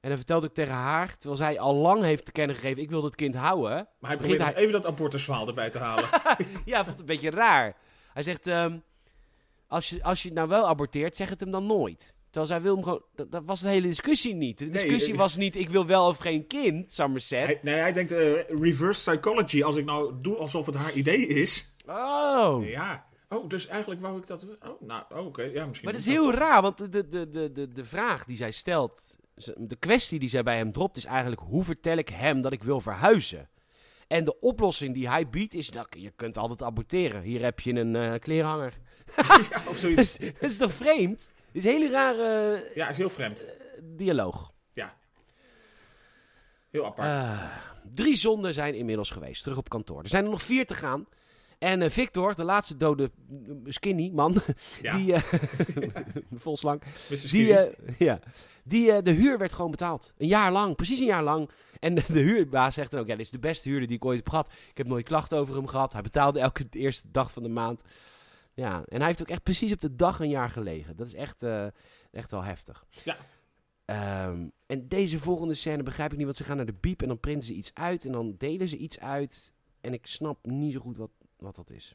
En 0.00 0.08
dan 0.08 0.16
vertelde 0.18 0.46
ik 0.46 0.54
tegen 0.54 0.72
haar, 0.74 1.18
terwijl 1.18 1.36
zij 1.36 1.58
al 1.58 1.74
lang 1.74 2.02
heeft 2.02 2.24
te 2.24 2.32
kennen 2.32 2.56
gegeven... 2.56 2.82
ik 2.82 2.90
wil 2.90 3.02
dat 3.02 3.14
kind 3.14 3.34
houden. 3.34 3.70
Maar 3.70 4.10
hij 4.10 4.16
Begint 4.16 4.18
probeert 4.18 4.42
hij- 4.42 4.50
nog 4.50 4.60
even 4.60 4.72
dat 4.72 4.86
abortusverhaal 4.86 5.46
erbij 5.48 5.70
te 5.70 5.78
halen. 5.78 6.04
Ja, 6.64 6.76
vond 6.76 6.88
het 6.90 7.00
een 7.00 7.06
beetje 7.06 7.30
raar. 7.30 7.76
Hij 8.12 8.22
zegt, 8.22 8.46
ehm, 8.46 8.78
als, 9.66 9.88
je, 9.88 10.02
als 10.02 10.22
je 10.22 10.32
nou 10.32 10.48
wel 10.48 10.66
aborteert, 10.68 11.16
zeg 11.16 11.28
het 11.28 11.40
hem 11.40 11.50
dan 11.50 11.66
nooit. 11.66 12.14
Terwijl 12.30 12.46
zij 12.46 12.60
wil 12.60 12.74
hem 12.74 12.84
gewoon... 12.84 13.02
Dat, 13.14 13.30
dat 13.30 13.42
was 13.46 13.60
de 13.60 13.68
hele 13.68 13.86
discussie 13.86 14.34
niet. 14.34 14.58
De 14.58 14.70
discussie 14.70 15.12
eh, 15.12 15.18
was 15.18 15.36
niet, 15.36 15.56
ik 15.56 15.68
wil 15.68 15.86
wel 15.86 16.06
of 16.06 16.18
geen 16.18 16.46
kind, 16.46 16.92
Somerset. 16.92 17.46
hij, 17.46 17.58
nee, 17.62 17.74
hij 17.74 17.92
denkt 17.92 18.12
eh, 18.12 18.48
reverse 18.48 19.10
psychology. 19.10 19.62
Als 19.62 19.76
ik 19.76 19.84
nou 19.84 20.14
doe 20.20 20.36
alsof 20.36 20.66
het 20.66 20.74
haar 20.74 20.92
idee 20.92 21.26
is. 21.26 21.76
Oh. 21.86 22.68
Ja. 22.68 23.06
Oh, 23.28 23.48
dus 23.48 23.66
eigenlijk 23.66 24.00
wou 24.00 24.18
ik 24.18 24.26
dat... 24.26 24.46
Oh, 24.62 24.80
nou, 24.80 25.02
oh, 25.08 25.26
oké. 25.26 25.42
Ja, 25.42 25.66
misschien... 25.66 25.84
Maar 25.84 25.92
dat 25.98 26.06
is 26.06 26.12
heel 26.12 26.32
raar, 26.32 26.62
want 26.62 26.78
de, 26.78 26.88
de, 26.88 27.28
de, 27.28 27.52
de, 27.52 27.68
de, 27.72 27.84
vraag 27.84 28.24
die 28.24 28.36
zij 28.36 28.50
stelt, 28.50 29.16
de 29.56 29.76
kwestie 29.76 30.18
die 30.18 30.28
zij 30.28 30.42
bij 30.42 30.56
hem 30.56 30.72
dropt, 30.72 30.96
is 30.96 31.04
eigenlijk: 31.04 31.40
hoe 31.40 31.64
vertel 31.64 31.96
ik 31.96 32.08
hem 32.08 32.40
dat 32.40 32.52
ik 32.52 32.62
wil 32.62 32.80
verhuizen? 32.80 33.48
En 34.06 34.24
de 34.24 34.40
oplossing 34.40 34.94
die 34.94 35.08
hij 35.08 35.28
biedt 35.28 35.54
is: 35.54 35.70
nou, 35.70 35.86
je 35.90 36.10
kunt 36.10 36.36
altijd 36.38 36.62
aborteren. 36.62 37.22
Hier 37.22 37.42
heb 37.42 37.60
je 37.60 37.72
een 37.72 37.96
eh 37.96 38.18
kleerhanger. 38.18 38.72
Ja, 39.16 39.36
of 39.36 39.64
Dat 39.64 39.76
zoiets. 39.78 40.16
is, 40.16 40.32
dat 40.32 40.50
is 40.50 40.56
toch 40.56 40.72
vreemd? 40.72 41.18
Dat 41.18 41.34
is 41.52 41.64
een 41.64 41.70
hele 41.70 41.90
rare 41.90 42.70
Ja, 42.74 42.88
is 42.88 42.96
heel 42.96 43.10
vreemd. 43.10 43.44
eh, 43.44 43.52
dialoog. 43.82 44.54
Heel 46.70 46.84
apart. 46.86 47.08
Eh, 47.08 47.56
drie 47.94 48.16
zonden 48.16 48.52
zijn 48.54 48.74
inmiddels 48.74 49.10
geweest, 49.10 49.42
terug 49.42 49.58
op 49.58 49.68
kantoor. 49.68 50.02
Er 50.02 50.08
zijn 50.08 50.24
er 50.24 50.30
nog 50.30 50.42
vier 50.42 50.66
te 50.66 50.74
gaan. 50.74 51.06
En 51.58 51.82
eh, 51.82 51.90
Victor, 51.90 52.34
de 52.34 52.44
laatste 52.44 52.76
dode 52.76 53.10
skinny 53.64 54.10
man, 54.14 54.42
ja, 54.82 54.96
die, 54.96 55.12
eh 55.12 55.22
vol 56.42 56.56
slank. 56.56 56.82
Die, 57.30 57.58
eh, 57.58 57.98
ja. 57.98 58.20
die, 58.64 59.02
de 59.02 59.10
huur 59.10 59.38
werd 59.38 59.54
gewoon 59.54 59.70
betaald. 59.70 60.14
Een 60.18 60.26
jaar 60.26 60.52
lang, 60.52 60.76
precies 60.76 60.98
een 60.98 61.06
jaar 61.06 61.22
lang. 61.22 61.50
En 61.80 61.94
de, 61.94 62.04
de 62.08 62.20
huurbaas 62.20 62.74
zegt 62.74 62.90
dan 62.90 63.00
ook, 63.00 63.06
ja, 63.06 63.16
dit 63.16 63.24
is 63.24 63.30
de 63.30 63.38
beste 63.38 63.68
huurder 63.68 63.88
die 63.88 63.96
ik 63.96 64.04
ooit 64.04 64.18
heb 64.18 64.28
gehad. 64.28 64.52
Ik 64.70 64.76
heb 64.76 64.86
nooit 64.86 65.06
klachten 65.06 65.38
over 65.38 65.54
hem 65.54 65.66
gehad. 65.66 65.92
Hij 65.92 66.02
betaalde 66.02 66.40
elke 66.40 66.66
eerste 66.70 67.08
dag 67.10 67.32
van 67.32 67.42
de 67.42 67.48
maand. 67.48 67.82
Ja, 68.54 68.82
en 68.88 68.98
hij 68.98 69.06
heeft 69.06 69.20
ook 69.20 69.28
echt 69.28 69.42
precies 69.42 69.72
op 69.72 69.80
de 69.80 69.96
dag 69.96 70.20
een 70.20 70.28
jaar 70.28 70.50
gelegen. 70.50 70.96
Dat 70.96 71.06
is 71.06 71.14
echt, 71.14 71.42
echt 72.10 72.30
wel 72.30 72.42
heftig. 72.42 72.84
Ja. 73.04 73.16
Ehm, 73.86 74.46
en 74.66 74.88
deze 74.88 75.18
volgende 75.18 75.54
scène 75.54 75.82
begrijp 75.82 76.10
ik 76.10 76.16
niet, 76.16 76.26
want 76.26 76.38
ze 76.38 76.44
gaan 76.44 76.56
naar 76.56 76.66
de 76.66 76.74
biep 76.80 77.02
en 77.02 77.08
dan 77.08 77.20
printen 77.20 77.46
ze 77.46 77.54
iets 77.54 77.74
uit 77.74 78.04
en 78.04 78.12
dan 78.12 78.34
delen 78.38 78.68
ze 78.68 78.76
iets 78.76 78.98
uit. 78.98 79.52
En 79.80 79.92
ik 79.92 80.06
snap 80.06 80.46
niet 80.46 80.72
zo 80.72 80.80
goed 80.80 80.96
wat, 80.96 81.10
wat 81.38 81.56
dat 81.56 81.70
is. 81.70 81.94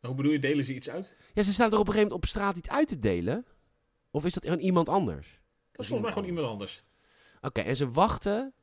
Hoe 0.00 0.14
bedoel 0.14 0.32
je, 0.32 0.38
delen 0.38 0.64
ze 0.64 0.74
iets 0.74 0.90
uit? 0.90 1.16
Ja, 1.34 1.42
ze 1.42 1.52
staan 1.52 1.72
er 1.72 1.78
op 1.78 1.86
een 1.86 1.92
gegeven 1.92 2.08
moment 2.08 2.22
op 2.22 2.28
straat 2.28 2.56
iets 2.56 2.68
uit 2.68 2.88
te 2.88 2.98
delen. 2.98 3.46
Of 4.10 4.24
is 4.24 4.34
dat 4.34 4.44
gewoon 4.44 4.58
iemand 4.58 4.88
anders? 4.88 5.40
Dat 5.72 5.80
is 5.80 5.86
volgens 5.86 6.00
mij 6.00 6.12
gewoon 6.12 6.28
iemand 6.28 6.46
anders. 6.46 6.84
Oké, 7.40 7.60
en 7.60 7.76
ze 7.76 7.90
wachten. 7.90 8.54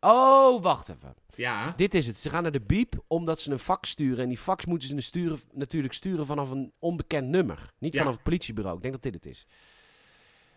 Oh, 0.00 0.62
wacht 0.62 0.88
even. 0.88 1.14
Ja. 1.34 1.72
Dit 1.76 1.94
is 1.94 2.06
het. 2.06 2.16
Ze 2.16 2.30
gaan 2.30 2.42
naar 2.42 2.52
de 2.52 2.60
biep 2.60 3.04
omdat 3.06 3.40
ze 3.40 3.50
een 3.50 3.58
fax 3.58 3.90
sturen. 3.90 4.22
En 4.22 4.28
die 4.28 4.38
fax 4.38 4.64
moeten 4.64 4.88
ze 4.88 5.00
sturen, 5.00 5.40
natuurlijk 5.52 5.94
sturen 5.94 6.26
vanaf 6.26 6.50
een 6.50 6.72
onbekend 6.78 7.28
nummer. 7.28 7.72
Niet 7.78 7.92
Ja. 7.94 7.98
vanaf 8.00 8.14
het 8.14 8.24
politiebureau. 8.24 8.76
Ik 8.76 8.82
denk 8.82 8.94
dat 8.94 9.02
dit 9.02 9.14
het 9.14 9.26
is. 9.26 9.46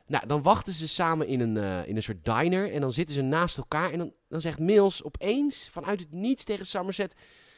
Nou, 0.08 0.28
dan 0.28 0.42
wachten 0.42 0.74
ze 0.74 0.88
samen 0.88 1.28
in 1.28 1.40
een, 1.40 1.58
eh, 1.58 1.88
in 1.88 1.96
een 1.96 2.04
soort 2.04 2.26
diner. 2.26 2.72
En 2.72 2.82
dan 2.82 2.92
zitten 2.94 3.16
ze 3.16 3.22
naast 3.22 3.58
elkaar. 3.58 3.92
En 3.92 3.98
dan, 3.98 4.14
dan 4.28 4.42
zegt 4.42 4.60
Mills 4.60 5.04
opeens 5.04 5.70
vanuit 5.72 6.00
het 6.00 6.12
niets 6.12 6.44
tegen 6.44 6.66
Somerset... 6.66 7.16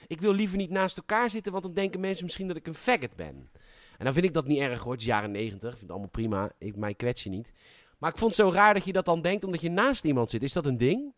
Ik 0.07 0.21
wil 0.21 0.33
liever 0.33 0.57
niet 0.57 0.69
naast 0.69 0.97
elkaar 0.97 1.29
zitten, 1.29 1.51
want 1.51 1.63
dan 1.63 1.73
denken 1.73 1.99
mensen 1.99 2.23
misschien 2.23 2.47
dat 2.47 2.55
ik 2.57 2.67
een 2.67 2.73
faggot 2.75 3.15
ben. 3.15 3.49
En 3.97 4.05
dan 4.05 4.13
vind 4.13 4.25
ik 4.25 4.33
dat 4.33 4.47
niet 4.47 4.59
erg 4.59 4.81
hoor. 4.81 4.91
Het 4.91 5.01
is 5.01 5.07
jaren 5.07 5.31
negentig. 5.31 5.69
Ik 5.71 5.77
vind 5.77 5.81
het 5.81 5.89
allemaal 5.91 6.09
prima. 6.09 6.51
Ik, 6.57 6.75
mij 6.75 6.93
kwets 6.93 7.23
je 7.23 7.29
niet. 7.29 7.53
Maar 7.97 8.09
ik 8.11 8.17
vond 8.17 8.35
het 8.35 8.39
zo 8.45 8.51
raar 8.51 8.73
dat 8.73 8.85
je 8.85 8.93
dat 8.93 9.05
dan 9.05 9.21
denkt 9.21 9.43
omdat 9.43 9.61
je 9.61 9.69
naast 9.69 10.03
iemand 10.03 10.29
zit. 10.29 10.43
Is 10.43 10.53
dat 10.53 10.65
een 10.65 10.77
ding? 10.77 11.13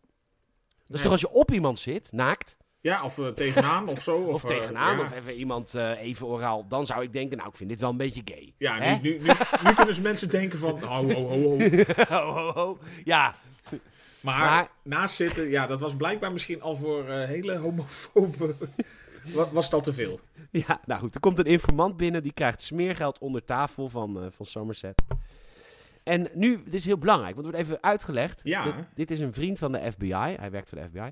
Dat 0.86 0.86
is 0.86 0.86
Nee. 0.88 1.02
toch 1.02 1.12
als 1.12 1.20
je 1.20 1.30
op 1.30 1.50
iemand 1.52 1.78
zit, 1.78 2.12
naakt, 2.12 2.56
Ja, 2.80 3.04
of 3.04 3.18
eh, 3.18 3.26
tegenaan 3.26 3.88
of 3.88 4.02
zo. 4.02 4.16
of, 4.24 4.34
Of, 4.34 4.50
eh, 4.50 4.56
tegenaan, 4.56 4.96
ja. 4.96 5.02
of 5.04 5.12
even 5.12 5.34
iemand 5.34 5.74
eh, 5.74 6.00
even 6.00 6.26
oraal, 6.26 6.66
dan 6.68 6.86
zou 6.86 7.02
ik 7.02 7.12
denken, 7.12 7.36
nou, 7.36 7.48
ik 7.48 7.56
vind 7.56 7.68
dit 7.70 7.80
wel 7.80 7.90
een 7.90 7.96
beetje 7.96 8.22
gay. 8.24 8.54
Ja, 8.58 8.98
nu, 9.02 9.10
nu, 9.10 9.18
nu 9.18 9.34
kunnen 9.62 9.86
dus 9.86 10.00
mensen 10.00 10.28
denken 10.28 10.58
van, 10.58 10.78
ho, 10.82 11.12
ho, 11.12 11.26
ho, 11.26 11.58
ho. 11.58 11.58
ho, 12.08 12.30
ho, 12.32 12.52
ho. 12.52 12.78
Ja, 13.04 13.34
Maar, 14.22 14.38
Maar- 14.38 14.70
naast 14.82 15.14
zitten, 15.14 15.48
ja, 15.48 15.66
dat 15.66 15.80
was 15.80 15.96
blijkbaar 15.96 16.32
misschien 16.32 16.62
al 16.62 16.76
voor 16.76 17.08
eh, 17.08 17.28
hele 17.28 17.56
homofobe... 17.56 18.54
Wa- 19.34 19.50
was 19.52 19.64
het 19.64 19.74
al 19.74 19.80
te 19.80 19.92
veel? 19.92 20.20
ja, 20.50 20.80
nou 20.86 21.00
goed, 21.00 21.14
er 21.14 21.20
komt 21.20 21.38
een 21.38 21.44
informant 21.44 21.96
binnen, 21.96 22.22
die 22.22 22.32
krijgt 22.32 22.62
smeergeld 22.62 23.18
onder 23.18 23.44
tafel 23.44 23.88
van, 23.88 24.22
eh, 24.22 24.26
van 24.30 24.46
Somerset. 24.46 25.02
En 26.02 26.28
nu, 26.34 26.62
dit 26.64 26.74
is 26.74 26.84
heel 26.84 26.98
belangrijk, 26.98 27.34
want 27.34 27.46
er 27.46 27.52
wordt 27.52 27.68
even 27.68 27.82
uitgelegd. 27.82 28.40
Ja. 28.44 28.64
Dat- 28.64 28.74
dit 28.94 29.10
is 29.10 29.20
een 29.20 29.32
vriend 29.32 29.58
van 29.58 29.72
de 29.72 29.92
FBI, 29.92 30.12
hij 30.14 30.50
werkt 30.50 30.68
voor 30.68 30.78
de 30.78 30.84
FBI. 30.88 31.10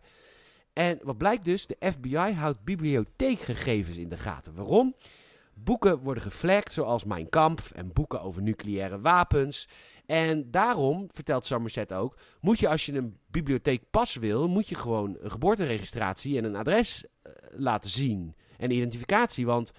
En 0.72 0.98
wat 1.02 1.18
blijkt 1.18 1.44
dus, 1.44 1.66
de 1.66 1.76
FBI 1.92 2.16
houdt 2.32 2.64
bibliotheekgegevens 2.64 3.96
in 3.96 4.08
de 4.08 4.16
gaten. 4.16 4.54
Waarom? 4.54 4.94
Boeken 5.64 5.98
worden 5.98 6.22
geflagd, 6.22 6.72
zoals 6.72 7.04
Mein 7.04 7.28
Kampf 7.28 7.70
en 7.70 7.92
boeken 7.92 8.22
over 8.22 8.42
nucleaire 8.42 9.00
wapens. 9.00 9.68
En 10.06 10.50
daarom, 10.50 11.08
vertelt 11.12 11.46
Somerset 11.46 11.92
ook, 11.92 12.18
moet 12.40 12.58
je 12.58 12.68
als 12.68 12.86
je 12.86 12.92
een 12.92 13.18
bibliotheekpas 13.26 14.14
wil, 14.14 14.48
moet 14.48 14.68
je 14.68 14.74
gewoon 14.74 15.16
een 15.20 15.30
geboorteregistratie 15.30 16.38
en 16.38 16.44
een 16.44 16.56
adres 16.56 17.04
eh, 17.22 17.32
laten 17.52 17.90
zien. 17.90 18.34
En 18.58 18.70
identificatie, 18.70 19.46
want 19.46 19.72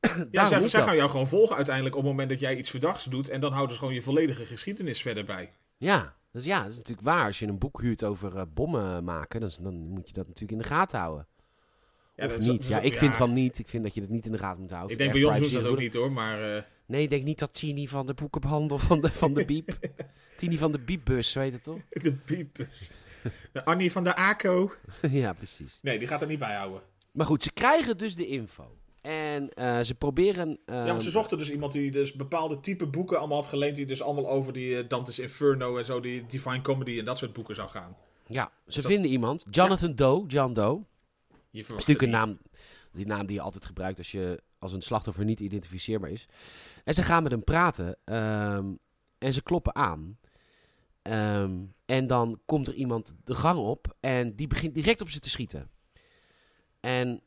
Ja, 0.30 0.46
zij, 0.46 0.82
gaan 0.82 0.96
jou 0.96 1.10
gewoon 1.10 1.28
volgen 1.28 1.56
uiteindelijk 1.56 1.96
op 1.96 2.02
het 2.02 2.10
moment 2.10 2.28
dat 2.28 2.40
jij 2.40 2.56
iets 2.56 2.70
verdachts 2.70 3.04
doet. 3.04 3.28
En 3.28 3.40
dan 3.40 3.52
houden 3.52 3.72
ze 3.72 3.78
gewoon 3.78 3.94
je 3.94 4.02
volledige 4.02 4.46
geschiedenis 4.46 5.02
verder 5.02 5.24
bij. 5.24 5.52
Ja, 5.76 6.16
dus 6.32 6.44
ja, 6.44 6.62
dat 6.62 6.70
is 6.70 6.76
natuurlijk 6.76 7.06
waar. 7.06 7.26
Als 7.26 7.38
je 7.38 7.46
een 7.46 7.58
boek 7.58 7.80
huurt 7.80 8.04
over 8.04 8.36
eh, 8.36 8.42
bommen 8.54 9.04
maken, 9.04 9.40
dan, 9.40 9.50
dan 9.60 9.74
moet 9.74 10.08
je 10.08 10.14
dat 10.14 10.26
natuurlijk 10.26 10.52
in 10.52 10.58
de 10.58 10.74
gaten 10.74 10.98
houden. 10.98 11.26
Ja, 12.16 12.26
of 12.26 12.38
niet. 12.38 12.62
is- 12.62 12.68
ja, 12.68 12.80
ik 12.80 12.96
vind 12.96 13.16
van 13.16 13.32
niet. 13.32 13.58
Ik 13.58 13.68
vind 13.68 13.82
dat 13.84 13.94
je 13.94 14.00
het 14.00 14.10
niet 14.10 14.26
in 14.26 14.32
de 14.32 14.38
gaten 14.38 14.60
moet 14.60 14.70
houden. 14.70 14.92
Ik 14.92 14.98
denk 14.98 15.12
bij 15.12 15.24
ons 15.24 15.38
doen 15.38 15.48
ze 15.48 15.60
dat 15.60 15.66
ook 15.70 15.78
niet 15.78 15.94
hoor, 15.94 16.12
maar... 16.12 16.54
eh, 16.56 16.62
Nee, 16.86 17.02
ik 17.02 17.10
denk 17.10 17.24
niet 17.24 17.38
dat 17.38 17.54
Tini 17.54 17.88
van 17.88 18.06
de 18.06 18.14
boekenhandel 18.14 18.78
van 18.78 19.00
de, 19.00 19.12
van 19.12 19.34
de 19.34 19.44
Biep. 19.44 19.78
Tini 20.36 20.58
van 20.58 20.72
de 20.72 20.78
Biepbus, 20.78 21.32
weet 21.32 21.52
het 21.52 21.62
toch? 21.62 21.78
de. 21.90 22.46
De 23.52 23.64
Annie 23.64 23.92
van 23.92 24.04
de 24.04 24.16
ACO. 24.16 24.72
ja, 25.10 25.32
precies. 25.32 25.78
Nee, 25.82 25.98
die 25.98 26.08
gaat 26.08 26.20
er 26.20 26.26
niet 26.26 26.38
bij 26.38 26.54
houden. 26.56 26.80
Maar 27.12 27.26
goed, 27.26 27.42
ze 27.42 27.52
krijgen 27.52 27.98
dus 27.98 28.14
de 28.14 28.26
info. 28.26 28.76
En 29.00 29.48
eh, 29.50 29.80
ze 29.80 29.94
proberen... 29.94 30.58
Ja, 30.66 30.84
want 30.86 31.02
ze 31.02 31.10
zochten 31.10 31.38
dus 31.38 31.50
iemand 31.50 31.72
die 31.72 31.90
dus 31.90 32.12
bepaalde 32.12 32.60
type 32.60 32.86
boeken 32.86 33.18
allemaal 33.18 33.36
had 33.36 33.46
geleend. 33.46 33.76
Die 33.76 33.86
dus 33.86 34.02
allemaal 34.02 34.28
over 34.28 34.52
die 34.52 34.78
eh, 34.78 34.84
Dante's 34.88 35.18
Inferno 35.18 35.76
en 35.76 35.84
zo, 35.84 36.00
die 36.00 36.26
Divine 36.26 36.60
Comedy 36.62 36.98
en 36.98 37.04
dat 37.04 37.18
soort 37.18 37.32
boeken 37.32 37.54
zou 37.54 37.68
gaan. 37.68 37.96
Ja, 38.26 38.50
ze 38.68 38.80
dat- 38.80 38.90
vinden 38.90 39.10
iemand. 39.10 39.44
Jonathan 39.50 39.94
Doe, 39.94 40.26
John 40.26 40.52
Doe. 40.52 40.82
Je 41.52 41.58
Dat 41.58 41.66
verwacht 41.66 41.88
is 41.88 41.94
natuurlijk 41.94 42.02
een 42.02 42.28
naam, 42.28 42.38
die 42.92 43.06
naam 43.06 43.26
die 43.26 43.36
je 43.36 43.42
altijd 43.42 43.66
gebruikt 43.66 43.98
als, 43.98 44.10
je, 44.10 44.42
als 44.58 44.72
een 44.72 44.82
slachtoffer 44.82 45.24
niet 45.24 45.40
identificeerbaar 45.40 46.10
is. 46.10 46.26
En 46.84 46.94
ze 46.94 47.02
gaan 47.02 47.22
met 47.22 47.32
hem 47.32 47.44
praten 47.44 47.96
ehm, 48.04 48.72
en 49.18 49.32
ze 49.32 49.42
kloppen 49.42 49.74
aan. 49.74 50.18
Ehm, 51.02 51.52
en 51.84 52.06
dan 52.06 52.40
komt 52.44 52.68
er 52.68 52.74
iemand 52.74 53.14
de 53.24 53.34
gang 53.34 53.58
op 53.58 53.96
en 54.00 54.36
die 54.36 54.46
begint 54.46 54.74
direct 54.74 55.00
op 55.00 55.08
ze 55.08 55.20
te 55.20 55.30
schieten. 55.30 55.70
En 56.80 57.22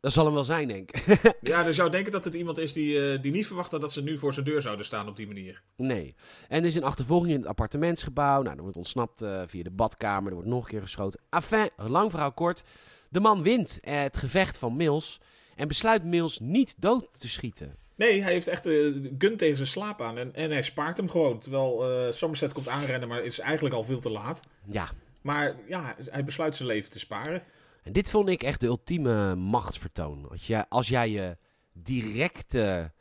dat 0.00 0.12
zal 0.12 0.24
hem 0.24 0.34
wel 0.34 0.44
zijn, 0.44 0.68
denk 0.68 0.90
ik. 0.90 1.20
Ja, 1.40 1.62
dus 1.62 1.76
zou 1.76 1.90
denken 1.90 2.12
dat 2.12 2.24
het 2.24 2.34
iemand 2.34 2.58
is 2.58 2.72
die, 2.72 3.12
eh, 3.12 3.22
die 3.22 3.32
niet 3.32 3.46
verwacht 3.46 3.70
had 3.70 3.80
dat 3.80 3.92
ze 3.92 4.02
nu 4.02 4.18
voor 4.18 4.32
zijn 4.32 4.44
deur 4.44 4.62
zouden 4.62 4.86
staan 4.86 5.08
op 5.08 5.16
die 5.16 5.26
manier. 5.26 5.62
nee. 5.76 6.14
En 6.48 6.60
er 6.60 6.66
is 6.66 6.74
een 6.74 6.84
achtervolging 6.84 7.32
in 7.32 7.38
het 7.38 7.48
appartementsgebouw. 7.48 8.42
Nou, 8.42 8.56
er 8.56 8.62
wordt 8.62 8.76
ontsnapt 8.76 9.22
eh, 9.22 9.42
via 9.46 9.62
de 9.62 9.70
badkamer. 9.70 10.28
Er 10.28 10.34
wordt 10.34 10.50
nog 10.50 10.62
een 10.62 10.70
keer 10.70 10.80
geschoten. 10.80 11.20
Enfin, 11.30 11.70
lang 11.76 12.10
verhaal 12.10 12.32
kort. 12.32 12.64
De 13.08 13.20
man 13.20 13.42
wint 13.42 13.78
eh, 13.82 14.00
het 14.00 14.16
gevecht 14.16 14.56
van 14.56 14.76
Mills 14.76 15.20
en 15.56 15.68
besluit 15.68 16.04
Mills 16.04 16.38
niet 16.38 16.74
dood 16.78 17.20
te 17.20 17.28
schieten. 17.28 17.76
Nee, 17.94 18.22
hij 18.22 18.32
heeft 18.32 18.48
echt 18.48 18.66
eh, 18.66 18.72
de 18.72 19.14
gun 19.18 19.36
tegen 19.36 19.56
zijn 19.56 19.68
slaap 19.68 20.00
aan 20.00 20.18
en, 20.18 20.34
en 20.34 20.50
hij 20.50 20.62
spaart 20.62 20.96
hem 20.96 21.10
gewoon. 21.10 21.38
Terwijl 21.38 21.90
eh, 21.90 22.12
Somerset 22.12 22.52
komt 22.52 22.68
aanrennen, 22.68 23.08
maar 23.08 23.24
is 23.24 23.38
eigenlijk 23.38 23.74
al 23.74 23.82
veel 23.82 24.00
te 24.00 24.10
laat. 24.10 24.40
Ja, 24.70 24.90
Maar 25.22 25.56
ja, 25.68 25.96
hij 26.04 26.24
besluit 26.24 26.56
zijn 26.56 26.68
leven 26.68 26.90
te 26.90 26.98
sparen. 26.98 27.42
En 27.82 27.92
dit 27.92 28.10
vond 28.10 28.28
ik 28.28 28.42
echt 28.42 28.60
de 28.60 28.66
ultieme 28.66 29.34
machtsvertoon. 29.34 30.28
Als 30.30 30.46
jij, 30.46 30.64
als 30.68 30.88
jij 30.88 31.10
je 31.10 31.36
directe 31.72 32.92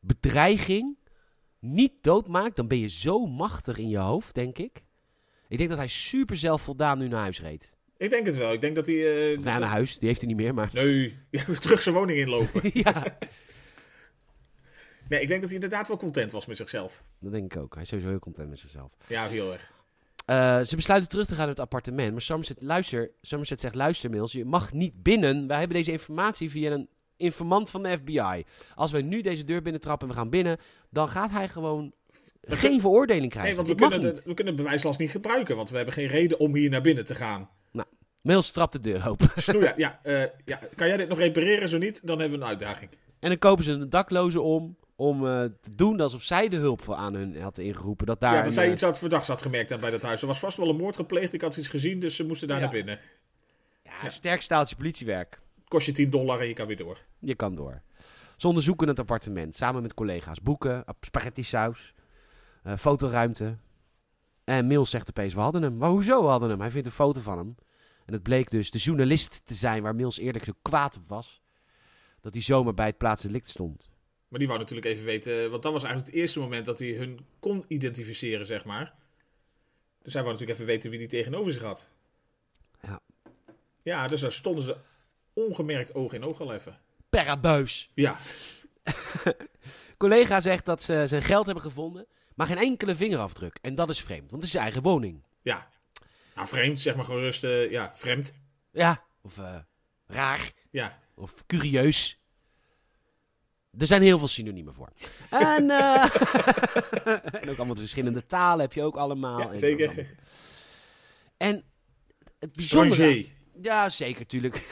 bedreiging 0.00 0.96
niet 1.58 1.92
doodmaakt, 2.00 2.56
dan 2.56 2.66
ben 2.66 2.78
je 2.78 2.88
zo 2.88 3.26
machtig 3.26 3.78
in 3.78 3.88
je 3.88 3.98
hoofd, 3.98 4.34
denk 4.34 4.58
ik. 4.58 4.84
Ik 5.48 5.58
denk 5.58 5.68
dat 5.68 5.78
hij 5.78 5.88
super 5.88 6.36
zelfvoldaan 6.36 6.98
nu 6.98 7.08
naar 7.08 7.20
huis 7.20 7.40
reed. 7.40 7.72
Ik 7.98 8.10
denk 8.10 8.26
het 8.26 8.36
wel. 8.36 8.52
Ik 8.52 8.60
denk 8.60 8.74
dat 8.74 8.86
hij... 8.86 8.96
nou, 9.40 9.60
naar 9.60 9.62
huis, 9.62 9.98
die 9.98 10.08
heeft 10.08 10.20
hij 10.20 10.28
niet 10.28 10.36
meer, 10.36 10.54
maar... 10.54 10.70
Nee, 10.72 11.18
terug 11.60 11.82
zijn 11.82 11.94
woning 11.94 12.18
inlopen. 12.18 12.70
ja, 12.84 13.18
Nee, 15.08 15.20
ik 15.20 15.28
denk 15.28 15.40
dat 15.40 15.50
hij 15.50 15.60
inderdaad 15.60 15.88
wel 15.88 15.96
content 15.96 16.32
was 16.32 16.46
met 16.46 16.56
zichzelf. 16.56 17.04
dat 17.20 17.32
denk 17.32 17.54
ik 17.54 17.60
ook. 17.60 17.74
Hij 17.74 17.82
is 17.82 17.88
sowieso 17.88 18.10
heel 18.10 18.18
content 18.18 18.48
met 18.48 18.58
zichzelf. 18.58 18.92
Ja, 19.06 19.26
heel 19.26 19.52
erg. 19.52 19.74
Eh, 20.26 20.60
ze 20.60 20.76
besluiten 20.76 21.08
terug 21.08 21.26
te 21.26 21.32
gaan 21.34 21.40
naar 21.40 21.54
het 21.54 21.60
appartement. 21.60 22.12
Maar 22.12 22.20
Somerset, 22.20 22.62
luister, 22.62 23.10
Somerset 23.22 23.60
zegt, 23.60 23.74
luister 23.74 24.10
Mills, 24.10 24.32
je 24.32 24.44
mag 24.44 24.72
niet 24.72 25.02
binnen. 25.02 25.46
Wij 25.46 25.58
hebben 25.58 25.76
deze 25.76 25.92
informatie 25.92 26.50
via 26.50 26.70
een 26.70 26.88
informant 27.16 27.70
van 27.70 27.82
de 27.82 27.98
FBI. 27.98 28.44
Als 28.74 28.92
wij 28.92 29.02
nu 29.02 29.20
deze 29.20 29.44
deur 29.44 29.62
binnentrappen 29.62 30.08
en 30.08 30.14
we 30.14 30.20
gaan 30.20 30.30
binnen, 30.30 30.58
dan 30.90 31.08
gaat 31.08 31.30
hij 31.30 31.48
gewoon 31.48 31.92
geen 32.40 32.80
veroordeling 32.80 33.30
krijgen. 33.30 33.54
Nee, 33.54 33.64
want 33.64 33.80
we 33.80 33.88
kunnen, 33.88 34.14
de, 34.14 34.22
we 34.24 34.34
kunnen 34.34 34.56
bewijslast 34.56 34.98
niet 34.98 35.10
gebruiken, 35.10 35.56
want 35.56 35.70
we 35.70 35.76
hebben 35.76 35.94
geen 35.94 36.06
reden 36.06 36.38
om 36.38 36.54
hier 36.54 36.70
naar 36.70 36.80
binnen 36.80 37.04
te 37.04 37.14
gaan. 37.14 37.50
Mills 38.26 38.50
trapt 38.50 38.72
de 38.72 38.80
deur 38.80 39.08
open. 39.08 39.28
Ja, 39.76 40.00
eh, 40.02 40.22
ja, 40.44 40.60
kan 40.74 40.86
jij 40.88 40.96
dit 40.96 41.08
nog 41.08 41.18
repareren? 41.18 41.68
Zo 41.68 41.78
niet, 41.78 42.06
dan 42.06 42.18
hebben 42.20 42.38
we 42.38 42.44
een 42.44 42.50
uitdaging. 42.50 42.90
en 43.18 43.28
dan 43.28 43.38
kopen 43.38 43.64
ze 43.64 43.72
een 43.72 43.90
dakloze 43.90 44.40
om, 44.40 44.76
om 44.96 45.26
eh, 45.26 45.44
te 45.60 45.74
doen 45.74 46.00
alsof 46.00 46.22
zij 46.22 46.48
de 46.48 46.56
hulp 46.56 46.82
voor 46.82 46.94
aan 46.94 47.14
hun 47.14 47.40
had 47.40 47.58
ingeroepen. 47.58 48.06
Dat 48.06 48.20
daar 48.20 48.30
ja, 48.32 48.36
dat 48.36 48.46
een, 48.46 48.52
zij 48.52 48.66
eh, 48.66 48.72
iets 48.72 48.82
had 48.82 48.98
verdachts 48.98 49.28
had 49.28 49.42
gemerkt 49.42 49.72
aan 49.72 49.80
bij 49.80 49.90
dat 49.90 50.02
huis. 50.02 50.20
Er 50.20 50.26
was 50.26 50.38
vast 50.38 50.56
wel 50.56 50.68
een 50.68 50.76
moord 50.76 50.96
gepleegd, 50.96 51.32
ik 51.32 51.40
had 51.40 51.56
iets 51.56 51.68
gezien, 51.68 52.00
dus 52.00 52.16
ze 52.16 52.24
moesten 52.26 52.48
daar 52.48 52.56
Ja. 52.56 52.62
naar 52.62 52.72
binnen. 52.72 52.98
ja, 53.84 54.04
een 54.04 54.10
sterk 54.10 54.42
staaltje 54.42 54.76
politiewerk. 54.76 55.40
Kost 55.68 55.86
je 55.86 55.92
10 55.92 56.10
dollar 56.10 56.40
en 56.40 56.48
je 56.48 56.54
kan 56.54 56.66
weer 56.66 56.76
door. 56.76 56.98
Je 57.18 57.34
kan 57.34 57.54
door. 57.54 57.82
Ze 58.36 58.48
onderzoeken 58.48 58.88
het 58.88 58.98
appartement 58.98 59.54
samen 59.54 59.82
met 59.82 59.94
collega's. 59.94 60.40
Boeken, 60.42 60.84
spaghetti 61.00 61.42
saus, 61.42 61.94
eh, 62.62 62.76
fotoruimte. 62.76 63.56
En 64.44 64.66
Mills 64.66 64.90
zegt 64.90 65.08
opeens, 65.08 65.34
we 65.34 65.40
hadden 65.40 65.62
hem. 65.62 65.76
Maar 65.76 65.90
hoezo 65.90 66.26
hadden 66.26 66.50
hem? 66.50 66.60
Hij 66.60 66.70
vindt 66.70 66.86
een 66.86 66.92
foto 66.92 67.20
van 67.20 67.38
hem. 67.38 67.54
En 68.06 68.12
het 68.12 68.22
bleek 68.22 68.50
dus 68.50 68.70
de 68.70 68.78
journalist 68.78 69.40
te 69.44 69.54
zijn 69.54 69.82
waar 69.82 69.94
Mills 69.94 70.18
eerlijk 70.18 70.44
zo 70.44 70.52
kwaad 70.62 70.96
op 70.96 71.08
was. 71.08 71.40
Dat 72.20 72.34
hij 72.34 72.42
zomaar 72.42 72.74
bij 72.74 72.86
het 72.86 72.98
plaatsdelict 72.98 73.48
stond. 73.48 73.90
Maar 74.28 74.38
die 74.38 74.48
wou 74.48 74.60
natuurlijk 74.60 74.86
even 74.86 75.04
weten, 75.04 75.50
want 75.50 75.62
dat 75.62 75.72
was 75.72 75.82
eigenlijk 75.82 76.12
het 76.12 76.22
eerste 76.22 76.38
moment 76.40 76.66
dat 76.66 76.78
hij 76.78 76.88
hun 76.88 77.20
kon 77.38 77.64
identificeren, 77.68 78.46
zeg 78.46 78.64
maar. 78.64 78.94
Dus 80.02 80.12
hij 80.12 80.22
wou 80.22 80.34
natuurlijk 80.34 80.58
even 80.58 80.72
weten 80.72 80.90
wie 80.90 80.98
die 80.98 81.08
tegenover 81.08 81.52
zich 81.52 81.62
had. 81.62 81.88
Ja. 82.80 83.00
Ja, 83.82 84.06
dus 84.06 84.20
daar 84.20 84.32
stonden 84.32 84.64
ze 84.64 84.76
ongemerkt 85.32 85.94
oog 85.94 86.12
in 86.12 86.24
oog 86.24 86.40
al 86.40 86.52
even. 86.54 86.78
Perrabuis. 87.10 87.90
Ja, 87.94 88.18
Collega 89.96 90.40
zegt 90.40 90.64
dat 90.64 90.82
ze 90.82 91.02
zijn 91.06 91.22
geld 91.22 91.46
hebben 91.46 91.64
gevonden, 91.64 92.06
maar 92.34 92.46
geen 92.46 92.58
enkele 92.58 92.96
vingerafdruk. 92.96 93.58
En 93.62 93.74
dat 93.74 93.90
is 93.90 94.00
vreemd, 94.00 94.30
want 94.30 94.32
het 94.32 94.42
is 94.42 94.50
zijn 94.50 94.62
eigen 94.62 94.82
woning. 94.82 95.22
ja. 95.42 95.68
Nou, 96.36 96.48
vreemd, 96.48 96.80
zeg 96.80 96.96
maar 96.96 97.04
gerust, 97.04 97.44
eh, 97.44 97.70
ja, 97.70 97.94
vreemd. 97.94 98.34
Ja, 98.70 99.04
of 99.22 99.38
eh, 99.38 99.56
raar. 100.06 100.52
Ja, 100.70 100.98
Of 101.14 101.46
curieus. 101.46 102.20
Er 103.78 103.86
zijn 103.86 104.02
heel 104.02 104.18
veel 104.18 104.28
synoniemen 104.28 104.74
voor. 104.74 104.92
En, 105.30 105.70
eh, 105.70 106.04
en 107.42 107.48
ook 107.48 107.56
allemaal 107.56 107.74
de 107.74 107.80
verschillende 107.80 108.26
talen 108.26 108.60
heb 108.60 108.72
je 108.72 108.82
ook 108.82 108.96
allemaal. 108.96 109.38
ja 109.40 109.50
En 109.50 109.58
zeker. 109.58 109.86
allemaal. 109.88 110.04
En 111.36 111.64
het 112.38 112.52
bijzondere... 112.52 113.26
Ja, 113.62 113.88
zeker, 113.90 114.26
tuurlijk. 114.26 114.62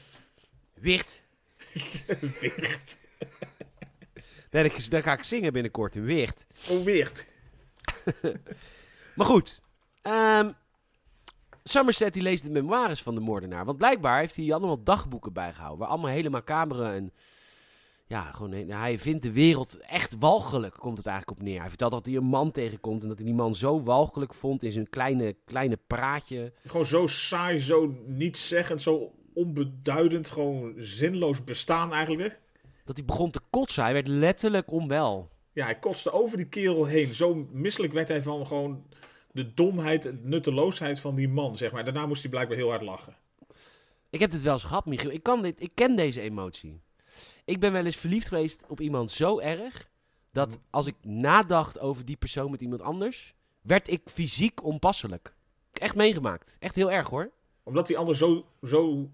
Wicht. 0.74 1.22
Weert. 2.40 2.96
Nee, 4.50 4.72
daar 4.88 5.02
ga 5.02 5.12
ik 5.12 5.22
zingen 5.22 5.52
binnenkort, 5.52 5.94
een 5.94 6.04
wicht. 6.04 6.46
Oh, 6.68 6.84
weert. 6.84 7.24
Maar 9.14 9.26
goed. 9.26 9.60
ehm, 10.02 10.52
Somerset 11.70 12.12
die 12.12 12.22
leest 12.22 12.44
de 12.44 12.50
memoires 12.50 13.02
van 13.02 13.14
de 13.14 13.20
moordenaar. 13.20 13.64
Want 13.64 13.78
blijkbaar 13.78 14.18
heeft 14.18 14.36
hij 14.36 14.52
allemaal 14.52 14.82
dagboeken 14.82 15.32
bijgehouden. 15.32 15.78
Waar 15.78 15.88
allemaal 15.88 16.10
hele 16.10 16.30
macabere 16.30 16.92
en... 16.92 17.12
Ja, 18.06 18.22
gewoon, 18.22 18.52
hij 18.52 18.98
vindt 18.98 19.22
de 19.22 19.32
wereld 19.32 19.78
echt 19.78 20.16
walgelijk, 20.18 20.74
komt 20.74 20.96
het 20.96 21.06
eigenlijk 21.06 21.38
op 21.38 21.46
neer. 21.46 21.60
Hij 21.60 21.68
vertelt 21.68 21.92
dat 21.92 22.06
hij 22.06 22.14
een 22.14 22.24
man 22.24 22.50
tegenkomt 22.50 23.02
en 23.02 23.08
dat 23.08 23.16
hij 23.16 23.26
die 23.26 23.34
man 23.34 23.54
zo 23.54 23.82
walgelijk 23.82 24.34
vond 24.34 24.62
in 24.62 24.72
zijn 24.72 24.88
kleine, 24.88 25.36
kleine 25.44 25.78
praatje. 25.86 26.52
Gewoon 26.66 26.86
zo 26.86 27.06
saai, 27.06 27.58
zo 27.58 27.94
nietszeggend, 28.06 28.82
zo 28.82 29.12
onbeduidend, 29.34 30.30
gewoon 30.30 30.72
zinloos 30.76 31.44
bestaan 31.44 31.92
eigenlijk. 31.92 32.40
Dat 32.84 32.96
hij 32.96 33.06
begon 33.06 33.30
te 33.30 33.40
kotsen. 33.50 33.82
Hij 33.82 33.92
werd 33.92 34.08
letterlijk 34.08 34.70
onwel. 34.70 35.28
Ja, 35.52 35.64
hij 35.64 35.78
kotste 35.78 36.12
over 36.12 36.36
die 36.36 36.48
kerel 36.48 36.84
heen. 36.84 37.14
Zo 37.14 37.46
misselijk 37.50 37.92
werd 37.92 38.08
hij 38.08 38.22
van 38.22 38.46
gewoon 38.46 38.84
de 39.32 39.54
domheid, 39.54 40.02
de 40.02 40.18
nutteloosheid 40.22 41.00
van 41.00 41.14
die 41.14 41.28
man, 41.28 41.56
zeg 41.56 41.72
maar. 41.72 41.84
Daarna 41.84 42.06
moest 42.06 42.22
hij 42.22 42.30
blijkbaar 42.30 42.56
heel 42.56 42.68
hard 42.68 42.82
lachen. 42.82 43.16
Ik 44.10 44.20
heb 44.20 44.30
dit 44.30 44.42
wel 44.42 44.52
eens 44.52 44.64
gehad, 44.64 44.86
Michiel. 44.86 45.10
Ik, 45.10 45.22
kan 45.22 45.42
dit, 45.42 45.62
ik 45.62 45.70
ken 45.74 45.96
deze 45.96 46.20
emotie. 46.20 46.80
Ik 47.44 47.60
ben 47.60 47.72
wel 47.72 47.84
eens 47.84 47.96
verliefd 47.96 48.28
geweest 48.28 48.64
op 48.68 48.80
iemand 48.80 49.10
zo 49.10 49.38
erg... 49.38 49.88
dat 50.32 50.60
als 50.70 50.86
ik 50.86 50.94
nadacht 51.02 51.78
over 51.78 52.04
die 52.04 52.16
persoon 52.16 52.50
met 52.50 52.62
iemand 52.62 52.82
anders... 52.82 53.34
werd 53.62 53.88
ik 53.88 54.00
fysiek 54.04 54.64
onpasselijk. 54.64 55.34
Echt 55.72 55.94
meegemaakt. 55.94 56.56
Echt 56.58 56.74
heel 56.74 56.90
erg, 56.90 57.08
hoor. 57.08 57.30
Omdat 57.62 57.86
die 57.86 57.98
ander 57.98 58.16
zo, 58.16 58.46
zo 58.62 59.10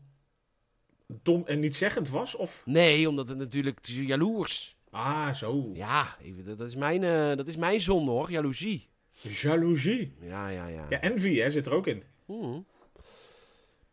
dom 1.06 1.42
en 1.46 1.60
nietszeggend 1.60 2.08
was? 2.08 2.34
Of? 2.34 2.62
Nee, 2.64 3.08
omdat 3.08 3.28
het 3.28 3.38
natuurlijk 3.38 3.76
het 3.76 3.88
is 3.88 3.96
jaloers. 3.96 4.76
Ah, 4.90 5.34
zo. 5.34 5.70
Ja, 5.72 6.16
dat, 6.44 6.60
is 6.60 6.76
mijn, 6.76 7.04
eh, 7.04 7.36
dat 7.36 7.46
is 7.46 7.56
mijn 7.56 7.80
zonde, 7.80 8.10
hoor. 8.10 8.30
Jaloezie. 8.30 8.88
Jaloezie. 9.20 10.14
Ja, 10.20 10.48
ja, 10.48 10.66
ja. 10.66 10.86
Ja, 10.88 11.00
envy 11.00 11.36
hè, 11.38 11.50
zit 11.50 11.66
er 11.66 11.72
ook 11.74 11.86
in. 11.86 12.02
Mhm. 12.26 12.58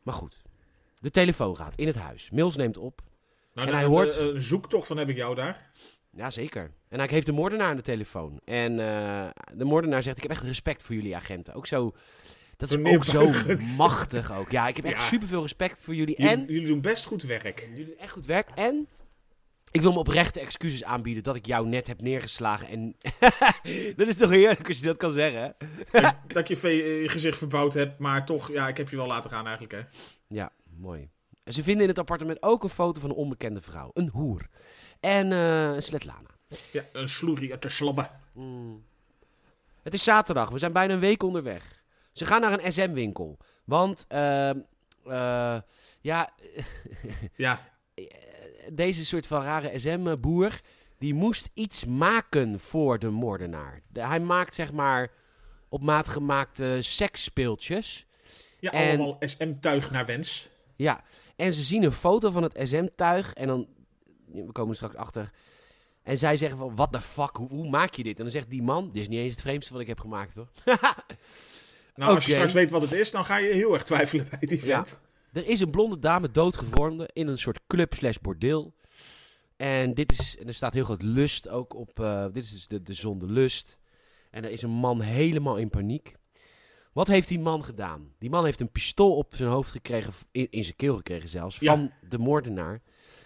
Maar 0.03 0.13
goed. 0.13 0.41
De 0.99 1.09
telefoon 1.11 1.55
gaat 1.57 1.75
in 1.75 1.87
het 1.87 1.95
huis. 1.95 2.29
Mills 2.31 2.55
neemt 2.55 2.77
op. 2.77 3.01
Nou, 3.53 3.67
En 3.67 3.73
hij 3.73 3.83
hoort- 3.83 4.17
Een, 4.17 4.35
een 4.35 4.41
zoektocht 4.41 4.87
van 4.87 4.97
heb 4.97 5.09
ik 5.09 5.15
jou 5.15 5.35
daar. 5.35 5.71
Ja, 6.15 6.29
zeker. 6.31 6.71
En 6.89 6.99
hij 6.99 7.07
heeft 7.11 7.25
de 7.25 7.31
moordenaar 7.31 7.69
aan 7.69 7.75
de 7.75 7.81
telefoon. 7.81 8.39
En 8.45 8.79
eh, 8.79 9.29
de 9.53 9.63
moordenaar 9.65 10.03
zegt, 10.03 10.17
ik 10.17 10.23
heb 10.23 10.31
echt 10.31 10.43
respect 10.43 10.83
voor 10.83 10.95
jullie 10.95 11.15
agenten. 11.15 11.53
Ook 11.53 11.67
zo... 11.67 11.93
Dat 12.57 12.71
is 12.71 12.93
ook 12.95 13.03
zo 13.03 13.31
machtig 13.77 14.33
ook. 14.37 14.51
Ja, 14.51 14.67
ik 14.67 14.75
heb 14.75 14.85
echt 14.85 14.95
Ja. 14.95 15.01
superveel 15.01 15.41
respect 15.41 15.83
voor 15.83 15.95
jullie. 15.95 16.15
Jullie, 16.21 16.31
En 16.31 16.45
jullie 16.53 16.67
doen 16.67 16.81
best 16.81 17.05
goed 17.05 17.23
werk. 17.23 17.67
jullie 17.69 17.85
doen 17.85 17.97
echt 17.97 18.11
goed 18.11 18.25
werk. 18.25 18.49
En 18.55 18.87
ik 19.73 19.81
wil 19.81 19.91
me 19.91 19.97
oprechte 19.99 20.39
excuses 20.39 20.83
aanbieden 20.83 21.23
dat 21.23 21.35
ik 21.35 21.45
jou 21.45 21.67
net 21.67 21.87
heb 21.87 22.01
neergeslagen. 22.01 22.67
En 22.67 22.95
dat 23.95 24.07
is 24.07 24.15
toch 24.15 24.29
heerlijk 24.29 24.67
als 24.67 24.79
je 24.79 24.85
dat 24.85 24.97
kan 24.97 25.11
zeggen. 25.11 25.55
dat, 26.27 26.47
je 26.47 26.57
ve- 26.57 26.69
je 27.01 27.09
gezicht 27.09 27.37
verbouwd 27.37 27.73
hebt, 27.73 27.99
maar 27.99 28.25
toch, 28.25 28.51
ja, 28.51 28.67
ik 28.67 28.77
heb 28.77 28.89
je 28.89 28.95
wel 28.95 29.07
laten 29.07 29.29
gaan 29.29 29.47
eigenlijk, 29.47 29.73
hè. 29.73 29.81
Ja, 30.27 30.51
mooi. 30.77 31.09
En 31.43 31.53
ze 31.53 31.63
vinden 31.63 31.81
in 31.83 31.89
het 31.89 31.99
appartement 31.99 32.43
ook 32.43 32.63
een 32.63 32.69
foto 32.69 33.01
van 33.01 33.09
een 33.09 33.15
onbekende 33.15 33.61
vrouw. 33.61 33.91
Een 33.93 34.09
hoer. 34.09 34.47
En 34.99 35.31
eh, 35.31 35.63
een 35.73 35.83
Svetlana. 35.83 36.29
Ja, 36.71 36.83
een 36.93 37.09
sloerie 37.09 37.51
uit 37.51 37.61
de 37.61 37.69
slabben. 37.69 38.09
Mm. 38.33 38.83
Het 39.83 39.93
is 39.93 40.03
zaterdag. 40.03 40.49
We 40.49 40.57
zijn 40.57 40.71
bijna 40.73 40.93
een 40.93 40.99
week 40.99 41.23
onderweg. 41.23 41.83
Ze 42.11 42.25
gaan 42.25 42.41
naar 42.41 42.51
een 42.63 42.71
SM-winkel. 42.73 43.37
Want, 43.65 44.05
ehm, 44.07 44.59
eh, 45.05 45.57
ja, 46.01 46.29
Ja, 47.35 47.71
deze 48.71 49.05
soort 49.05 49.27
van 49.27 49.43
rare 49.43 49.79
SM-boer... 49.79 50.59
die 50.97 51.13
moest 51.13 51.49
iets 51.53 51.85
maken 51.85 52.59
voor 52.59 52.99
de 52.99 53.09
moordenaar. 53.09 53.81
De- 53.87 54.07
hij 54.07 54.19
maakt, 54.19 54.53
zeg 54.53 54.71
maar, 54.71 55.11
op 55.69 55.81
maat 55.81 56.07
gemaakte 56.07 56.77
seksspeeltjes. 56.81 58.05
ja 58.59 58.71
En- 58.71 58.87
allemaal 58.97 59.17
SM-tuig 59.19 59.91
naar 59.91 60.05
wens. 60.05 60.49
Ja, 60.75 61.03
en 61.35 61.53
ze 61.53 61.61
zien 61.61 61.83
een 61.83 61.91
foto 61.91 62.31
van 62.31 62.43
het 62.43 62.59
SM-tuig 62.63 63.33
en 63.33 63.47
dan, 63.47 63.67
we 64.25 64.51
komen 64.51 64.69
er 64.69 64.75
straks 64.75 64.95
achter, 64.95 65.31
en 66.03 66.17
zij 66.17 66.37
zeggen 66.37 66.57
van, 66.57 66.75
what 66.75 66.91
the 66.91 67.01
fuck, 67.01 67.35
hoe, 67.35 67.49
hoe 67.49 67.69
maak 67.69 67.93
je 67.93 68.03
dit? 68.03 68.17
En 68.17 68.23
dan 68.23 68.31
zegt 68.31 68.49
die 68.49 68.61
man, 68.63 68.89
dit 68.91 69.01
is 69.01 69.07
niet 69.07 69.19
eens 69.19 69.31
het 69.31 69.41
vreemdste 69.41 69.73
wat 69.73 69.81
ik 69.81 69.87
heb 69.87 69.99
gemaakt 69.99 70.35
hoor. 70.35 70.47
Nou, 71.95 72.15
als 72.15 72.25
je 72.25 72.31
straks 72.31 72.53
weet 72.53 72.71
wat 72.71 72.81
het 72.81 72.91
is, 72.91 73.11
dan 73.11 73.25
ga 73.25 73.37
je 73.37 73.53
heel 73.53 73.73
erg 73.73 73.83
twijfelen 73.83 74.27
bij 74.29 74.39
die 74.47 74.65
Ja. 74.65 74.85
Er 75.33 75.47
is 75.47 75.59
een 75.59 75.71
blonde 75.71 75.99
dame 75.99 76.31
doodgevonden 76.31 77.07
in 77.13 77.27
een 77.27 77.37
soort 77.37 77.59
club 77.67 77.93
slash 77.93 78.17
bordeel. 78.21 78.73
En 79.55 79.93
dit 79.93 80.11
is, 80.19 80.37
en 80.37 80.47
er 80.47 80.53
staat 80.53 80.73
heel 80.73 80.83
groot 80.85 81.01
lust 81.01 81.49
ook 81.49 81.75
op, 81.75 81.99
eh, 81.99 82.25
dit 82.31 82.43
is 82.43 82.51
dus 82.51 82.67
de, 82.67 82.81
de 82.81 82.93
zonde 82.93 83.25
lust. 83.25 83.79
En 84.31 84.43
er 84.43 84.51
is 84.51 84.61
een 84.61 84.69
man 84.69 85.01
helemaal 85.01 85.57
in 85.57 85.69
paniek. 85.69 86.15
Wat 86.93 87.07
heeft 87.07 87.27
die 87.27 87.39
man 87.39 87.63
gedaan? 87.63 88.13
Die 88.19 88.29
man 88.29 88.45
heeft 88.45 88.59
een 88.59 88.71
pistool 88.71 89.15
op 89.15 89.35
zijn 89.35 89.49
hoofd 89.49 89.71
gekregen, 89.71 90.13
in, 90.31 90.47
in 90.51 90.63
zijn 90.63 90.75
keel 90.75 90.95
gekregen 90.95 91.29
zelfs, 91.29 91.59
Ja. 91.59 91.73
van 91.73 91.91
de 92.09 92.17
moordenaar. 92.17 92.81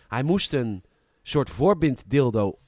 Hij 0.07 0.23
moest 0.23 0.53
een 0.53 0.83
soort 1.23 1.49
voorbinddildo 1.49 2.59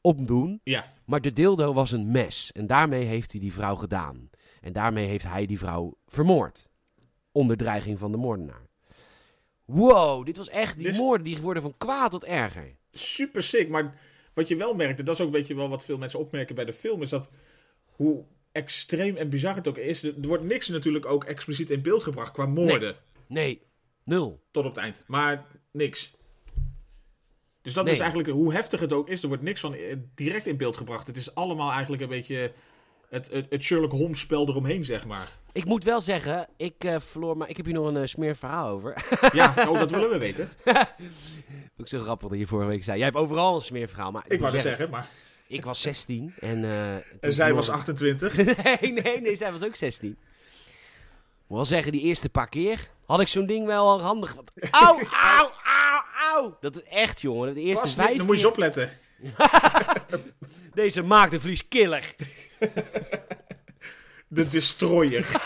opdoen, 0.00 0.60
Ja, 0.64 0.92
maar 1.04 1.20
de 1.20 1.32
dildo 1.32 1.72
was 1.72 1.92
een 1.92 2.10
mes. 2.10 2.52
En 2.52 2.66
daarmee 2.66 3.04
heeft 3.04 3.32
hij 3.32 3.40
die 3.40 3.52
vrouw 3.52 3.74
gedaan. 3.76 4.30
En 4.60 4.72
daarmee 4.72 5.06
heeft 5.06 5.24
hij 5.24 5.46
die 5.46 5.58
vrouw 5.58 5.96
vermoord. 6.06 6.70
Onder 7.32 7.56
dreiging 7.56 7.98
van 7.98 8.10
de 8.12 8.18
moordenaar. 8.18 8.66
Wow, 9.64 10.24
dit 10.26 10.36
was 10.36 10.48
echt... 10.48 10.76
Die 10.78 10.94
moorden 10.94 11.24
die 11.24 11.40
worden 11.40 11.62
van 11.62 11.74
kwaad 11.76 12.10
tot 12.10 12.24
erger. 12.24 12.76
super 12.92 13.42
sick. 13.42 13.68
Maar 13.68 13.98
wat 14.34 14.48
je 14.48 14.56
wel 14.56 14.74
merkt, 14.74 14.98
en 14.98 15.04
dat 15.04 15.14
is 15.14 15.20
ook 15.20 15.26
een 15.26 15.32
beetje 15.32 15.54
wel 15.54 15.68
wat 15.68 15.84
veel 15.84 15.98
mensen 15.98 16.18
opmerken 16.18 16.54
bij 16.54 16.64
de 16.64 16.72
film, 16.72 17.02
is 17.02 17.08
dat 17.08 17.30
hoe 17.90 18.24
extreem 18.52 19.16
en 19.16 19.28
bizar 19.28 19.54
het 19.54 19.68
ook 19.68 19.76
is. 19.78 20.02
Er 20.02 20.14
wordt 20.20 20.44
niks 20.44 20.68
natuurlijk 20.68 21.06
ook 21.06 21.24
expliciet 21.24 21.70
in 21.70 21.82
beeld 21.82 22.02
gebracht 22.02 22.32
qua 22.32 22.46
moorden. 22.46 22.96
Nee, 23.26 23.62
nul. 24.04 24.42
Tot 24.50 24.64
op 24.64 24.74
het 24.74 24.84
eind. 24.84 25.04
Maar 25.06 25.46
niks. 25.70 26.12
Dus 27.62 27.72
dat 27.74 27.84
Nee. 27.84 27.92
is 27.92 28.00
eigenlijk 28.00 28.30
hoe 28.30 28.52
heftig 28.52 28.80
het 28.80 28.92
ook 28.92 29.08
is. 29.08 29.22
Er 29.22 29.28
wordt 29.28 29.42
niks 29.42 29.60
van 29.60 29.74
eh, 29.74 29.96
direct 30.14 30.46
in 30.46 30.56
beeld 30.56 30.76
gebracht. 30.76 31.06
Het 31.06 31.16
is 31.16 31.34
allemaal 31.34 31.70
eigenlijk 31.70 32.02
een 32.02 32.08
beetje 32.08 32.52
het, 33.12 33.30
het, 33.30 33.46
het 33.50 33.62
Sherlock 33.64 33.92
Holmes 33.92 34.20
spel 34.20 34.48
eromheen, 34.48 34.84
zeg 34.84 35.06
maar. 35.06 35.28
Ik 35.52 35.64
moet 35.64 35.84
wel 35.84 36.00
zeggen, 36.00 36.48
ik 36.56 36.74
eh, 36.84 36.96
verloor, 37.00 37.36
maar 37.36 37.48
ik 37.48 37.56
heb 37.56 37.66
hier 37.66 37.74
nog 37.74 37.86
een 37.86 37.96
eh, 37.96 38.06
smeer 38.06 38.36
verhaal 38.36 38.68
over. 38.68 39.04
Ja, 39.32 39.54
oh, 39.68 39.78
dat 39.78 39.90
willen 39.90 40.10
we 40.10 40.18
weten. 40.18 40.48
Ook 41.80 41.88
zo 41.88 42.02
grappig 42.02 42.28
dat 42.28 42.38
je 42.38 42.46
vorige 42.46 42.68
week 42.68 42.84
zei. 42.84 42.96
Jij 42.96 43.06
hebt 43.06 43.18
overal 43.18 43.54
een 43.56 43.62
smeerverhaal. 43.62 44.10
Maar 44.10 44.24
Ik 44.28 44.40
wou 44.40 44.52
het 44.52 44.62
zeggen, 44.62 44.90
maar... 44.90 45.08
Ik 45.46 45.64
was 45.64 45.80
16 45.80 46.34
en... 46.40 46.64
eh, 46.64 46.94
En 46.94 47.32
zij 47.32 47.52
was 47.54 47.64
verloor- 47.66 47.80
28. 47.80 48.36
nee, 48.80 48.92
nee, 48.92 49.20
nee, 49.20 49.36
zij 49.36 49.52
was 49.52 49.64
ook 49.64 49.76
16. 49.76 50.10
Ik 50.10 50.16
moet 51.46 51.56
wel 51.56 51.64
zeggen, 51.64 51.92
die 51.92 52.00
eerste 52.00 52.28
paar 52.28 52.48
keer 52.48 52.88
had 53.06 53.20
ik 53.20 53.28
zo'n 53.28 53.46
ding 53.46 53.66
wel 53.66 54.00
handig. 54.00 54.34
Want, 54.34 54.50
au, 54.70 54.98
au, 55.02 55.48
au, 55.64 56.02
au. 56.34 56.52
Dat 56.60 56.76
is 56.76 56.82
echt, 56.84 57.20
jongen. 57.20 57.54
De 57.54 57.60
eerste 57.60 57.86
niet, 57.86 57.94
vijf 57.94 58.16
dan 58.16 58.26
moet 58.26 58.36
je 58.36 58.42
eens 58.42 58.50
opletten. 58.50 58.90
Deze 60.74 61.02
maagdenvlies 61.02 61.68
killer. 61.68 62.14
De 64.28 64.48
Destroyer. 64.48 65.26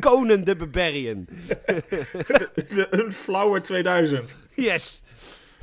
Conan 0.00 0.44
de 0.44 0.56
Barbarian. 0.56 1.26
de 2.54 2.86
Unflower 2.90 3.62
2000. 3.62 4.38
Yes. 4.54 5.02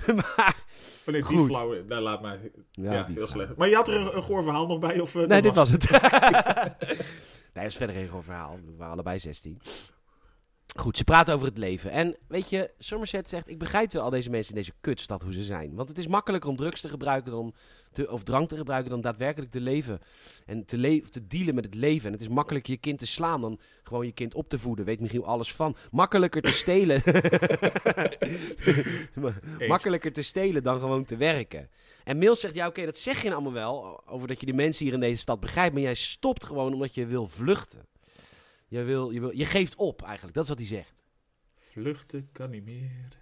maar... 0.05 0.55
Oh 1.05 1.13
nee, 1.13 1.23
die 1.23 1.37
Goed. 1.37 1.47
flauwe. 1.49 1.83
Nou, 1.87 2.01
laat 2.01 2.21
maar. 2.21 2.39
Ja, 2.71 3.07
heel 3.13 3.27
slecht. 3.27 3.55
Maar 3.55 3.69
je 3.69 3.75
had 3.75 3.87
er 3.87 3.95
een, 3.95 4.15
een 4.15 4.23
goor 4.23 4.43
verhaal 4.43 4.67
nog 4.67 4.79
bij? 4.79 4.99
Of, 4.99 5.15
eh, 5.15 5.27
Nee, 5.27 5.41
dit 5.41 5.53
was 5.55 5.69
het. 5.69 5.89
nee, 5.91 6.01
dat 7.53 7.63
is 7.63 7.75
verder 7.77 7.95
geen 7.95 8.07
gewoon 8.07 8.23
verhaal. 8.23 8.59
We 8.65 8.75
waren 8.77 8.93
allebei 8.93 9.19
16. 9.19 9.61
Goed, 10.79 10.97
ze 10.97 11.03
praten 11.03 11.33
over 11.33 11.47
het 11.47 11.57
leven. 11.57 11.91
En 11.91 12.17
weet 12.27 12.49
je, 12.49 12.71
Somerset 12.77 13.29
zegt: 13.29 13.49
Ik 13.49 13.59
begrijp 13.59 13.91
wel 13.91 14.01
al 14.01 14.09
deze 14.09 14.29
mensen 14.29 14.53
in 14.53 14.59
deze 14.59 14.73
kutstad 14.81 15.21
hoe 15.21 15.33
ze 15.33 15.43
zijn. 15.43 15.75
Want 15.75 15.89
het 15.89 15.97
is 15.97 16.07
makkelijker 16.07 16.49
om 16.49 16.55
drugs 16.55 16.81
te 16.81 16.89
gebruiken 16.89 17.31
dan. 17.31 17.53
Te, 17.91 18.11
of 18.11 18.23
drank 18.23 18.49
te 18.49 18.57
gebruiken 18.57 18.91
dan 18.91 19.01
daadwerkelijk 19.01 19.51
te 19.51 19.61
leven. 19.61 19.99
En 20.45 20.65
te, 20.65 20.77
le 20.77 21.01
te 21.09 21.27
dealen 21.27 21.55
met 21.55 21.63
het 21.63 21.75
leven. 21.75 22.05
En 22.05 22.11
het 22.11 22.21
is 22.21 22.27
makkelijker 22.27 22.73
je 22.73 22.79
kind 22.79 22.99
te 22.99 23.07
slaan 23.07 23.41
dan 23.41 23.59
gewoon 23.83 24.05
je 24.05 24.11
kind 24.11 24.33
op 24.33 24.49
te 24.49 24.59
voeden. 24.59 24.85
Weet 24.85 24.99
Michiel 24.99 25.25
alles 25.25 25.53
van. 25.53 25.75
Makkelijker 25.91 26.41
te 26.41 26.53
stelen. 26.53 27.01
Makkelijker 29.67 30.13
te 30.13 30.21
stelen 30.21 30.63
dan 30.63 30.79
gewoon 30.79 31.05
te 31.05 31.15
werken. 31.15 31.69
En 32.03 32.17
Mills 32.17 32.39
zegt, 32.39 32.55
ja 32.55 32.67
oké, 32.67 32.85
dat 32.85 32.97
zeg 32.97 33.21
je 33.21 33.33
allemaal 33.33 33.53
wel, 33.53 34.07
over 34.07 34.27
dat 34.27 34.39
je 34.39 34.45
de 34.45 34.53
mensen 34.53 34.85
hier 34.85 34.93
in 34.93 34.99
deze 34.99 35.21
stad 35.21 35.39
begrijpt, 35.39 35.73
maar 35.73 35.81
jij 35.81 35.93
stopt 35.93 36.45
gewoon 36.45 36.73
omdat 36.73 36.93
je 36.93 37.05
wil 37.05 37.27
vluchten. 37.27 37.90
Je, 38.71 38.83
wil, 38.83 39.11
je, 39.11 39.19
wil, 39.19 39.37
je 39.37 39.45
geeft 39.45 39.75
op 39.75 40.01
eigenlijk, 40.01 40.33
dat 40.33 40.43
is 40.43 40.49
wat 40.49 40.57
hij 40.57 40.67
zegt. 40.67 41.03
Vluchten 41.55 42.29
kan 42.31 42.49
niet 42.49 42.65
meer. 42.65 43.19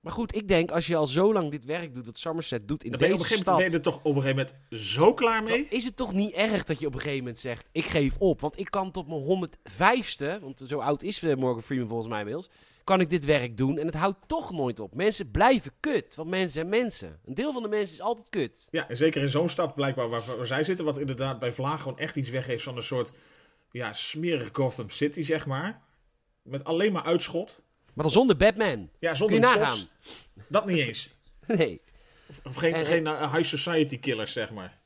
Maar 0.00 0.12
goed, 0.12 0.34
ik 0.34 0.48
denk, 0.48 0.70
als 0.70 0.86
je 0.86 0.96
al 0.96 1.06
zo 1.06 1.32
lang 1.32 1.50
dit 1.50 1.64
werk 1.64 1.94
doet, 1.94 2.06
wat 2.06 2.18
Somerset 2.18 2.68
doet 2.68 2.84
in 2.84 2.90
Dan 2.90 2.98
ben 2.98 3.08
je 3.08 3.14
op 3.14 3.20
deze 3.20 3.32
een 3.32 3.38
gegeven 3.38 3.52
moment 3.52 3.72
stad, 3.72 3.82
ben 3.82 3.92
je 3.92 4.00
er 4.00 4.00
toch 4.00 4.10
op 4.10 4.16
een 4.16 4.22
gegeven 4.22 4.60
moment 4.70 4.90
zo 4.94 5.14
klaar 5.14 5.42
mee. 5.42 5.66
is 5.68 5.84
het 5.84 5.96
toch 5.96 6.12
niet 6.12 6.34
erg 6.34 6.64
dat 6.64 6.78
je 6.78 6.86
op 6.86 6.92
een 6.92 6.98
gegeven 6.98 7.18
moment 7.18 7.38
zegt, 7.38 7.68
ik 7.72 7.84
geef 7.84 8.16
op. 8.18 8.40
Want 8.40 8.58
ik 8.58 8.70
kan 8.70 8.90
tot 8.90 9.08
mijn 9.08 9.48
105ste, 9.50 10.42
want 10.42 10.62
zo 10.66 10.78
oud 10.78 11.02
is 11.02 11.22
eh, 11.22 11.36
Morgan 11.36 11.62
Freeman 11.62 11.88
volgens 11.88 12.08
mij 12.08 12.18
inmiddels, 12.18 12.50
kan 12.84 13.00
ik 13.00 13.10
dit 13.10 13.24
werk 13.24 13.56
doen 13.56 13.78
en 13.78 13.86
het 13.86 13.94
houdt 13.94 14.18
toch 14.26 14.52
nooit 14.52 14.80
op. 14.80 14.94
Mensen 14.94 15.30
blijven 15.30 15.72
kut, 15.80 16.14
want 16.14 16.28
mensen 16.28 16.50
zijn 16.50 16.68
mensen. 16.68 17.20
Een 17.24 17.34
deel 17.34 17.52
van 17.52 17.62
de 17.62 17.68
mensen 17.68 17.94
is 17.94 18.02
altijd 18.02 18.28
kut. 18.28 18.68
Ja, 18.70 18.88
en 18.88 18.96
zeker 18.96 19.22
in 19.22 19.30
zo'n 19.30 19.48
stad 19.48 19.74
blijkbaar 19.74 20.08
waar, 20.08 20.22
waar 20.36 20.46
zij 20.46 20.64
zitten, 20.64 20.84
wat 20.84 20.98
inderdaad 20.98 21.38
bij 21.38 21.52
Vlaag 21.52 21.82
gewoon 21.82 21.98
echt 21.98 22.16
iets 22.16 22.30
weggeeft 22.30 22.62
van 22.62 22.76
een 22.76 22.82
soort 22.82 23.12
ja, 23.70 23.92
smerig 23.92 24.48
Gotham 24.52 24.90
City, 24.90 25.22
zeg 25.22 25.46
maar. 25.46 25.82
Met 26.42 26.64
alleen 26.64 26.92
maar 26.92 27.04
uitschot. 27.04 27.62
Maar 27.94 28.04
dan 28.04 28.10
zonder 28.10 28.36
Batman. 28.36 28.90
Ja, 28.98 29.08
Kun 29.08 29.16
zonder 29.16 29.36
je 29.36 29.42
nagaan? 29.42 29.78
Dat 30.48 30.66
niet 30.66 30.78
eens. 30.78 31.10
Nee. 31.46 31.80
Of 32.44 32.54
geen, 32.54 32.74
En- 32.74 32.84
geen 32.86 33.06
eh, 33.06 33.34
high 33.34 33.48
society 33.48 33.98
killers, 33.98 34.32
zeg 34.32 34.50
maar. 34.52 34.78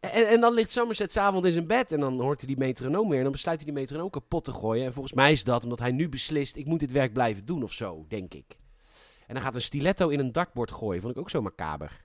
En, 0.00 0.28
en 0.28 0.40
dan 0.40 0.54
ligt 0.54 0.70
Somerset 0.70 1.12
s'avonds 1.12 1.46
in 1.46 1.52
zijn 1.52 1.66
bed 1.66 1.92
en 1.92 2.00
dan 2.00 2.20
hoort 2.20 2.38
hij 2.40 2.48
die 2.48 2.58
metronoom 2.58 3.08
weer. 3.08 3.16
En 3.16 3.22
dan 3.22 3.32
besluit 3.32 3.56
hij 3.56 3.66
die 3.66 3.74
metronoom 3.80 4.10
kapot 4.10 4.44
te 4.44 4.52
gooien. 4.52 4.84
En 4.86 4.92
volgens 4.92 5.14
mij 5.14 5.32
is 5.32 5.44
dat 5.44 5.62
omdat 5.64 5.78
hij 5.78 5.92
nu 5.92 6.08
beslist, 6.08 6.56
ik 6.56 6.66
moet 6.66 6.80
dit 6.80 6.92
werk 6.92 7.12
blijven 7.12 7.44
doen 7.44 7.62
of 7.62 7.72
zo, 7.72 8.04
denk 8.08 8.34
ik. 8.34 8.56
En 9.26 9.34
dan 9.34 9.42
gaat 9.42 9.54
een 9.54 9.60
stiletto 9.60 10.08
in 10.08 10.18
een 10.18 10.32
dakbord 10.32 10.72
gooien. 10.72 11.00
Vond 11.02 11.14
ik 11.14 11.20
ook 11.20 11.30
zo 11.30 11.42
macaber. 11.42 12.03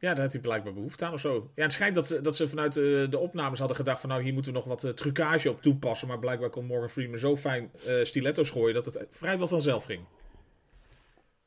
Ja, 0.00 0.14
daar 0.14 0.22
had 0.24 0.32
hij 0.32 0.40
blijkbaar 0.40 0.72
behoefte 0.72 1.04
aan 1.04 1.12
of 1.12 1.20
zo. 1.20 1.50
Ja, 1.54 1.62
het 1.62 1.72
schijnt 1.72 1.94
dat, 1.94 2.18
dat 2.22 2.36
ze 2.36 2.48
vanuit 2.48 2.72
de, 2.72 3.06
de 3.10 3.18
opnames 3.18 3.58
hadden 3.58 3.76
gedacht 3.76 4.00
van 4.00 4.08
nou, 4.08 4.22
hier 4.22 4.32
moeten 4.32 4.52
we 4.52 4.58
nog 4.58 4.66
wat 4.66 4.84
eh, 4.84 4.90
trucage 4.90 5.50
op 5.50 5.62
toepassen. 5.62 6.08
Maar 6.08 6.18
blijkbaar 6.18 6.50
kon 6.50 6.64
Morgan 6.64 6.90
Freeman 6.90 7.18
zo 7.18 7.36
fijn 7.36 7.70
eh, 7.86 8.04
stiletto's 8.04 8.50
gooien 8.50 8.74
dat 8.74 8.84
het 8.84 9.06
vrijwel 9.10 9.48
vanzelf 9.48 9.84
ging. 9.84 10.04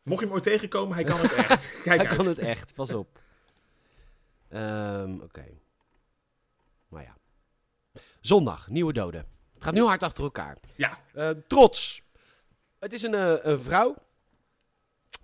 Mocht 0.04 0.20
je 0.20 0.26
hem 0.26 0.34
ooit 0.36 0.44
tegenkomen, 0.44 0.96
hij 0.96 1.04
kan 1.04 1.20
het 1.20 1.34
echt. 1.34 1.72
Kijk 1.84 2.00
hij 2.02 2.08
uit. 2.10 2.18
kan 2.18 2.28
het 2.28 2.38
echt, 2.38 2.74
pas 2.74 2.94
op. 2.94 3.20
Ehm, 4.50 5.14
Oké. 5.22 5.46
Maar 6.88 7.04
ja. 7.04 7.18
Zondag, 8.22 8.68
nieuwe 8.70 8.94
doden. 8.94 9.26
Het 9.54 9.64
gaat 9.64 9.74
nu 9.74 9.82
hard 9.82 10.04
achter 10.04 10.24
elkaar. 10.24 10.58
Ja, 10.76 10.98
Eh, 11.14 11.30
trots. 11.48 12.02
Het 12.80 12.94
is 12.94 13.02
een, 13.02 13.14
eh, 13.14 13.36
een 13.42 13.60
vrouw 13.62 13.96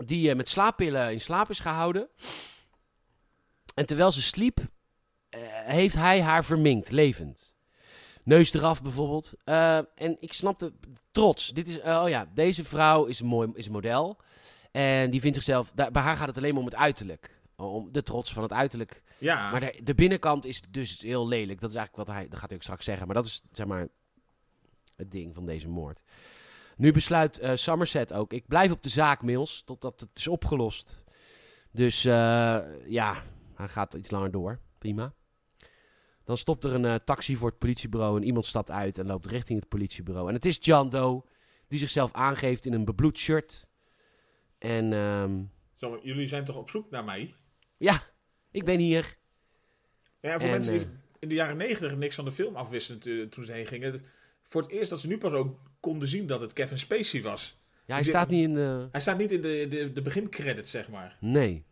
die 0.06 0.30
eh, 0.30 0.36
met 0.36 0.50
slaappillen 0.50 1.12
in 1.12 1.22
slaap 1.22 1.50
is 1.50 1.60
gehouden. 1.60 2.10
En 3.80 3.86
terwijl 3.86 4.12
ze 4.12 4.22
sliep, 4.22 4.60
eh, 5.30 5.40
heeft 5.66 5.96
hij 5.96 6.22
haar 6.22 6.46
verminkt, 6.46 6.92
levend. 6.92 7.56
Neus 8.24 8.54
eraf 8.54 8.82
bijvoorbeeld. 8.82 9.34
Eh, 9.44 9.78
en 9.78 10.18
ik 10.20 10.34
snapte, 10.34 10.74
trots. 11.12 11.48
Dit 11.50 11.68
is, 11.68 11.80
eh, 11.80 12.02
oh 12.04 12.10
ja, 12.10 12.30
deze 12.34 12.64
vrouw 12.66 13.06
is 13.06 13.20
een 13.20 13.26
mooi 13.28 13.50
is 13.54 13.66
een 13.66 13.72
model. 13.72 14.18
En 14.72 15.10
die 15.10 15.20
vindt 15.22 15.36
zichzelf, 15.36 15.72
daar- 15.76 15.92
bij 15.92 16.02
haar 16.02 16.18
gaat 16.18 16.28
het 16.28 16.38
alleen 16.38 16.50
maar 16.52 16.60
om 16.60 16.66
het 16.66 16.76
uiterlijk. 16.76 17.42
Om 17.56 17.92
de 17.92 18.04
trots 18.04 18.34
van 18.34 18.44
het 18.44 18.54
uiterlijk. 18.54 19.02
ja. 19.18 19.52
Maar 19.52 19.60
de, 19.60 19.80
de 19.84 19.96
binnenkant 19.96 20.46
is 20.46 20.62
dus 20.70 21.02
heel 21.02 21.28
lelijk. 21.28 21.60
Dat 21.62 21.70
is 21.70 21.76
eigenlijk 21.76 22.08
wat 22.08 22.16
hij, 22.18 22.28
dat 22.28 22.40
gaat 22.40 22.48
hij 22.50 22.58
ook 22.58 22.64
straks 22.64 22.86
zeggen. 22.86 23.06
Maar 23.06 23.16
dat 23.16 23.26
is 23.26 23.42
zeg 23.52 23.66
maar 23.66 23.88
het 24.96 25.12
ding 25.12 25.36
van 25.36 25.46
deze 25.46 25.68
moord. 25.68 26.02
Nu 26.78 26.92
besluit 26.92 27.42
Somerset 27.54 28.14
ook, 28.14 28.34
ik 28.34 28.48
blijf 28.48 28.72
op 28.72 28.84
de 28.84 28.90
zaak, 28.90 29.22
Mills, 29.22 29.62
totdat 29.66 30.00
het 30.00 30.10
is 30.14 30.28
opgelost. 30.28 31.04
Dus 31.72 32.02
ja, 32.86 33.24
hij 33.60 33.68
gaat 33.68 33.94
iets 33.94 34.12
langer 34.12 34.32
door. 34.32 34.60
Prima. 34.78 35.14
Dan 36.24 36.38
stopt 36.38 36.64
er 36.64 36.74
een 36.74 36.86
eh, 36.86 36.96
taxi 36.96 37.36
voor 37.36 37.50
het 37.50 37.58
politiebureau 37.58 38.18
en 38.18 38.24
iemand 38.24 38.46
stapt 38.46 38.72
uit 38.72 38.98
en 38.98 39.06
loopt 39.06 39.26
richting 39.26 39.60
het 39.60 39.70
politiebureau. 39.70 40.28
En 40.28 40.34
het 40.34 40.46
is 40.46 40.58
John 40.62 40.90
Doe, 40.90 41.24
die 41.68 41.80
zichzelf 41.80 42.12
aangeeft 42.14 42.66
in 42.66 42.74
een 42.74 42.86
bebloed 42.86 43.18
shirt. 43.18 43.68
En 44.58 44.94
ehm, 44.94 45.44
Zo, 45.76 46.00
jullie 46.04 46.28
zijn 46.28 46.44
toch 46.46 46.56
op 46.58 46.70
zoek 46.70 46.90
naar 46.90 47.04
mij? 47.04 47.36
ja, 47.78 48.04
ik 48.52 48.66
ben 48.66 48.80
hier. 48.80 49.18
Ja, 50.22 50.34
voor 50.34 50.42
En, 50.42 50.50
mensen 50.50 50.74
die 50.74 50.82
eh, 50.82 50.88
in 51.20 51.30
de 51.30 51.36
jaren 51.36 51.58
negentig 51.58 51.96
niks 51.96 52.16
van 52.16 52.26
de 52.26 52.32
film 52.32 52.56
afwisten 52.56 53.30
toen 53.30 53.46
ze 53.46 53.52
heen 53.54 53.66
gingen. 53.66 54.02
Voor 54.44 54.62
het 54.62 54.72
eerst 54.72 54.90
dat 54.90 55.00
ze 55.00 55.08
nu 55.08 55.18
pas 55.18 55.34
ook 55.34 55.60
konden 55.80 56.08
zien 56.08 56.28
dat 56.28 56.42
het 56.42 56.54
Kevin 56.54 56.80
Spacey 56.80 57.22
was. 57.22 57.62
Ja, 57.86 57.96
hij 57.96 58.04
staat 58.04 58.30
niet 58.30 58.44
in 58.44 58.54
de... 58.54 58.88
Hij 58.92 59.02
staat 59.02 59.18
niet 59.18 59.32
in 59.32 59.42
de, 59.42 59.66
de, 59.70 59.92
de 59.92 60.02
begincredits, 60.02 60.72
zeg 60.72 60.90
maar. 60.90 61.18
Nee. 61.20 61.66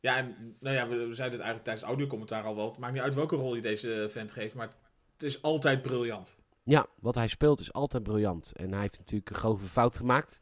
Ja, 0.00 0.16
en 0.16 0.56
nou 0.60 0.76
ja, 0.76 0.88
we, 0.88 0.96
we 0.96 1.14
zeiden 1.14 1.38
het 1.38 1.46
eigenlijk 1.46 1.62
tijdens 1.62 1.80
het 1.80 1.88
audiocommentaar 1.88 2.44
al 2.44 2.56
wel. 2.56 2.70
Het 2.70 2.78
maakt 2.78 2.92
niet 2.92 3.02
uit 3.02 3.14
welke 3.14 3.36
rol 3.36 3.54
je 3.54 3.62
deze 3.62 4.06
vent 4.10 4.32
geeft, 4.32 4.54
maar 4.54 4.68
het 5.12 5.22
is 5.22 5.42
altijd 5.42 5.82
briljant. 5.82 6.36
Ja, 6.62 6.86
wat 7.00 7.14
hij 7.14 7.28
speelt 7.28 7.60
is 7.60 7.72
altijd 7.72 8.02
briljant. 8.02 8.52
En 8.56 8.72
hij 8.72 8.80
heeft 8.80 8.98
natuurlijk 8.98 9.30
een 9.30 9.36
grove 9.36 9.66
fout 9.66 9.96
gemaakt. 9.96 10.40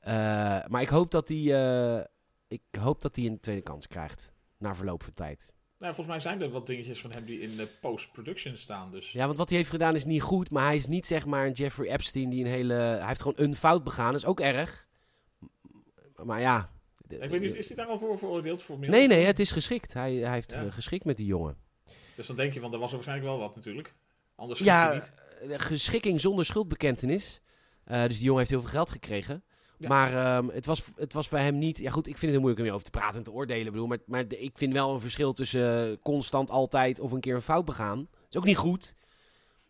Eh, 0.00 0.14
maar 0.66 0.82
ik 0.82 0.88
hoop 0.88 1.10
dat 1.10 1.28
hij, 1.28 1.36
eh, 1.36 2.04
ik 2.48 2.62
hoop 2.80 3.02
dat 3.02 3.16
hij 3.16 3.26
een 3.26 3.40
tweede 3.40 3.62
kans 3.62 3.86
krijgt. 3.86 4.30
Na 4.56 4.74
verloop 4.74 5.02
van 5.02 5.14
tijd. 5.14 5.46
Nou, 5.78 5.94
volgens 5.94 6.06
mij 6.06 6.20
zijn 6.20 6.42
er 6.42 6.50
wat 6.50 6.66
dingetjes 6.66 7.00
van 7.00 7.12
hem 7.12 7.24
die 7.24 7.40
in 7.40 7.56
de 7.56 7.68
post-production 7.80 8.56
staan. 8.56 8.90
Dus 8.90 9.12
Ja, 9.12 9.26
want 9.26 9.38
wat 9.38 9.48
hij 9.48 9.58
heeft 9.58 9.70
gedaan 9.70 9.94
is 9.94 10.04
niet 10.04 10.22
goed. 10.22 10.50
Maar 10.50 10.64
hij 10.64 10.76
is 10.76 10.86
niet 10.86 11.06
zeg 11.06 11.26
maar 11.26 11.46
een 11.46 11.52
Jeffrey 11.52 11.88
Epstein 11.88 12.30
die 12.30 12.44
een 12.44 12.50
hele... 12.50 12.74
Hij 12.74 13.06
heeft 13.06 13.22
gewoon 13.22 13.44
een 13.44 13.56
fout 13.56 13.84
begaan. 13.84 14.12
Dat 14.12 14.20
is 14.20 14.26
ook 14.26 14.40
erg. 14.40 14.86
Maar 16.24 16.40
ja... 16.40 16.70
ik 17.08 17.30
weet 17.30 17.40
niet, 17.40 17.54
is 17.54 17.66
hij 17.66 17.76
daar 17.76 17.86
al 17.86 17.98
voor 17.98 18.18
veroordeeld? 18.18 18.62
Voor 18.62 18.78
Nee, 18.78 19.06
nee, 19.06 19.24
het 19.24 19.38
is 19.38 19.50
geschikt. 19.50 19.92
Hij, 19.92 20.14
hij 20.14 20.32
heeft 20.32 20.52
Ja. 20.52 20.64
eh, 20.64 20.72
geschikt 20.72 21.04
met 21.04 21.16
die 21.16 21.26
jongen. 21.26 21.56
Dus 22.16 22.26
dan 22.26 22.36
denk 22.36 22.52
je 22.54 22.60
van, 22.60 22.72
er 22.72 22.78
was 22.78 22.88
er 22.88 22.94
waarschijnlijk 22.94 23.28
wel 23.30 23.38
wat 23.38 23.54
natuurlijk. 23.56 23.94
Anders 24.36 24.60
Ja, 24.60 24.92
niet. 24.92 25.12
eh, 25.50 25.58
geschikking 25.58 26.20
zonder 26.20 26.44
schuldbekentenis. 26.44 27.40
Eh, 27.84 28.02
dus 28.04 28.14
die 28.16 28.24
jongen 28.24 28.38
heeft 28.38 28.50
heel 28.50 28.60
veel 28.60 28.70
geld 28.70 28.90
gekregen. 28.90 29.42
Ja. 29.78 29.88
Maar 29.88 30.14
ehm, 30.36 30.48
het, 30.48 30.66
was, 30.66 30.84
het 30.96 31.12
was 31.12 31.28
bij 31.28 31.42
hem 31.44 31.58
niet... 31.58 31.78
Ja 31.78 31.90
goed, 31.90 32.06
ik 32.06 32.12
vind 32.18 32.20
het 32.22 32.30
heel 32.30 32.40
moeilijk 32.40 32.66
om 32.68 32.72
over 32.74 32.84
te 32.84 32.90
praten 32.98 33.16
en 33.18 33.22
te 33.22 33.30
oordelen. 33.32 33.72
Bedoel, 33.72 33.86
maar 33.86 33.98
maar 34.06 34.28
de- 34.28 34.38
ik 34.38 34.58
vind 34.58 34.72
wel 34.72 34.94
een 34.94 35.00
verschil 35.00 35.32
tussen 35.32 35.98
constant 36.02 36.50
altijd 36.50 37.00
of 37.00 37.12
een 37.12 37.20
keer 37.20 37.34
een 37.34 37.42
fout 37.42 37.64
begaan. 37.64 37.98
Dat 38.10 38.26
is 38.30 38.36
ook 38.36 38.44
niet 38.44 38.56
goed. 38.56 38.94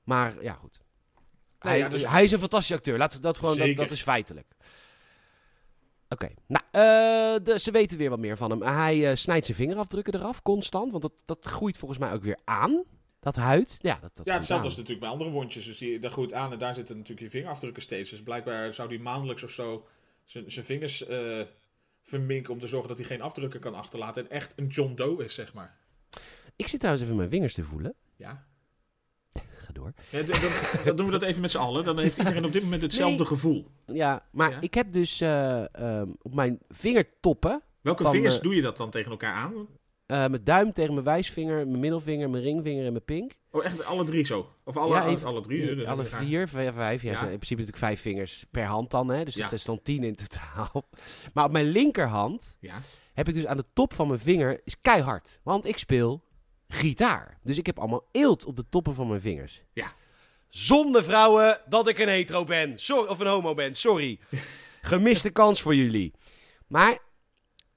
Maar 0.05 0.43
ja, 0.43 0.53
goed. 0.53 0.81
Nou 1.61 1.75
hij, 1.75 1.79
ja, 1.79 1.89
dus- 1.89 2.07
hij 2.07 2.25
is 2.25 2.31
een 2.33 2.39
fantastische 2.39 2.75
acteur. 2.75 2.99
Laten 2.99 3.17
we 3.17 3.23
dat 3.23 3.39
gewoon... 3.39 3.75
Dat 3.75 3.91
is 3.91 4.03
feitelijk. 4.03 4.47
Oké, 6.09 6.29
nou, 6.47 6.65
eh, 6.71 7.45
de, 7.45 7.59
ze 7.59 7.71
weten 7.71 7.99
weer 7.99 8.11
wat 8.11 8.19
meer 8.19 8.37
van 8.37 8.51
hem. 8.51 8.63
Hij 8.63 9.11
eh, 9.11 9.17
snijdt 9.17 9.45
zijn 9.45 9.57
vingerafdrukken 9.57 10.15
eraf, 10.15 10.43
constant. 10.43 10.91
Want 10.91 11.03
dat, 11.03 11.13
dat 11.25 11.45
groeit 11.45 11.77
volgens 11.77 12.01
mij 12.01 12.13
ook 12.13 12.23
weer 12.23 12.39
aan. 12.45 12.85
Dat 13.21 13.37
huid. 13.37 13.79
Ja, 13.83 13.99
dat, 14.01 14.17
dat 14.17 14.27
ja, 14.27 14.35
hetzelfde 14.35 14.65
als 14.65 14.77
natuurlijk 14.77 15.01
bij 15.01 15.11
andere 15.11 15.31
wondjes. 15.31 15.65
Dus 15.65 15.79
die, 15.79 15.99
daar 15.99 16.11
groeit 16.11 16.33
aan 16.33 16.53
en 16.53 16.59
daar 16.59 16.75
zitten 16.75 16.97
natuurlijk 16.97 17.23
je 17.23 17.31
vingerafdrukken 17.31 17.83
steeds. 17.83 18.11
Dus 18.11 18.23
blijkbaar 18.23 18.75
zou 18.75 18.89
die 18.89 19.01
maandelijks 19.01 19.43
of 19.43 19.51
zo 19.51 19.87
zijn 20.25 20.51
zijn 20.51 20.65
vingers 20.65 21.07
eh, 21.07 21.41
verminken 22.03 22.53
om 22.53 22.59
te 22.59 22.67
zorgen 22.67 22.89
dat 22.89 22.99
hij 22.99 23.07
geen 23.07 23.23
afdrukken 23.23 23.61
kan 23.61 23.75
achterlaten. 23.75 24.25
En 24.25 24.31
echt 24.31 24.53
een 24.57 24.67
John 24.67 24.95
Doe 24.95 25.25
is, 25.25 25.35
zeg 25.35 25.55
maar. 25.55 25.79
Ik 26.57 26.69
zit 26.69 26.79
trouwens 26.79 27.05
even 27.05 27.17
mijn 27.17 27.29
vingers 27.29 27.55
te 27.55 27.65
voelen. 27.65 27.95
Ja. 28.17 28.47
Door. 29.79 29.93
Ja, 30.11 30.23
dan, 30.23 30.41
dan 30.85 30.97
doen 30.97 31.07
we 31.07 31.13
dat 31.13 31.23
even 31.23 31.41
met 31.41 31.51
z'n 31.51 31.59
allen. 31.59 31.85
Dan 31.85 31.99
heeft 31.99 32.19
iedereen 32.23 32.45
op 32.45 32.53
dit 32.53 32.63
moment 32.63 32.83
hetzelfde 32.83 33.17
Nee. 33.19 33.27
gevoel. 33.27 33.67
Ja, 33.87 34.27
maar 34.33 34.51
Ja. 34.51 34.61
ik 34.61 34.75
heb 34.75 34.93
dus 34.93 35.21
eh, 35.21 35.75
ehm, 35.75 36.09
op 36.23 36.35
mijn 36.35 36.59
vingertoppen... 36.69 37.63
Welke 37.81 38.03
Van, 38.03 38.13
vingers 38.13 38.41
doe 38.41 38.55
je 38.55 38.63
dat 38.63 38.77
dan 38.77 38.91
tegen 38.91 39.11
elkaar 39.11 39.35
aan? 39.35 39.53
eh, 40.07 40.17
mijn 40.19 40.45
duim 40.45 40.73
tegen 40.73 40.93
mijn 40.93 41.05
wijsvinger, 41.05 41.67
mijn 41.69 41.81
middelvinger, 41.81 42.31
mijn 42.31 42.43
ringvinger 42.43 42.85
en 42.87 42.93
mijn 42.93 43.05
pink. 43.05 43.33
Oh, 43.51 43.65
echt 43.65 43.85
alle 43.85 44.05
drie 44.05 44.25
zo? 44.27 44.53
Of 44.65 44.77
alle, 44.77 44.95
Ja, 44.95 45.07
even- 45.07 45.27
alle 45.29 45.41
drie? 45.41 45.75
Dat 45.77 45.87
alle 45.87 46.05
vier, 46.05 46.49
vijf, 46.49 46.75
vijf. 46.75 47.03
Ja, 47.03 47.11
Ja. 47.11 47.17
zijn 47.19 47.31
in 47.31 47.37
principe 47.37 47.61
natuurlijk 47.61 47.87
vijf 47.87 48.01
vingers 48.01 48.45
per 48.51 48.65
hand 48.65 48.91
dan, 48.91 49.09
hè. 49.09 49.25
Dus 49.25 49.35
Ja. 49.35 49.43
dat 49.43 49.53
is 49.53 49.65
dan 49.65 49.83
tien 49.83 50.03
in 50.05 50.15
totaal. 50.15 50.89
Maar 51.35 51.45
op 51.45 51.53
mijn 51.53 51.67
linkerhand 51.67 52.57
Ja. 52.61 52.79
heb 53.15 53.29
ik 53.29 53.35
dus 53.35 53.47
aan 53.47 53.57
de 53.57 53.65
top 53.73 53.93
van 53.95 54.07
mijn 54.09 54.21
vinger 54.21 54.61
is 54.65 54.81
keihard. 54.81 55.41
Want 55.43 55.67
ik 55.67 55.79
speel 55.79 56.23
gitaar. 56.69 57.39
Dus 57.43 57.59
ik 57.59 57.67
heb 57.67 57.79
allemaal 57.79 58.05
eelt 58.13 58.45
op 58.47 58.57
de 58.57 58.65
toppen 58.69 58.95
van 58.95 59.09
mijn 59.09 59.21
vingers. 59.21 59.63
Ja. 59.73 59.93
Zonder 60.49 61.05
vrouwen 61.05 61.61
dat 61.69 61.89
ik 61.89 61.99
een 61.99 62.09
hetero 62.09 62.45
ben. 62.45 62.79
Sorry, 62.79 63.09
of 63.09 63.19
een 63.21 63.27
homo 63.27 63.55
ben, 63.55 63.75
sorry. 63.75 64.19
Gemiste 64.83 65.31
kans 65.31 65.63
voor 65.63 65.75
jullie. 65.75 66.13
Maar 66.67 66.99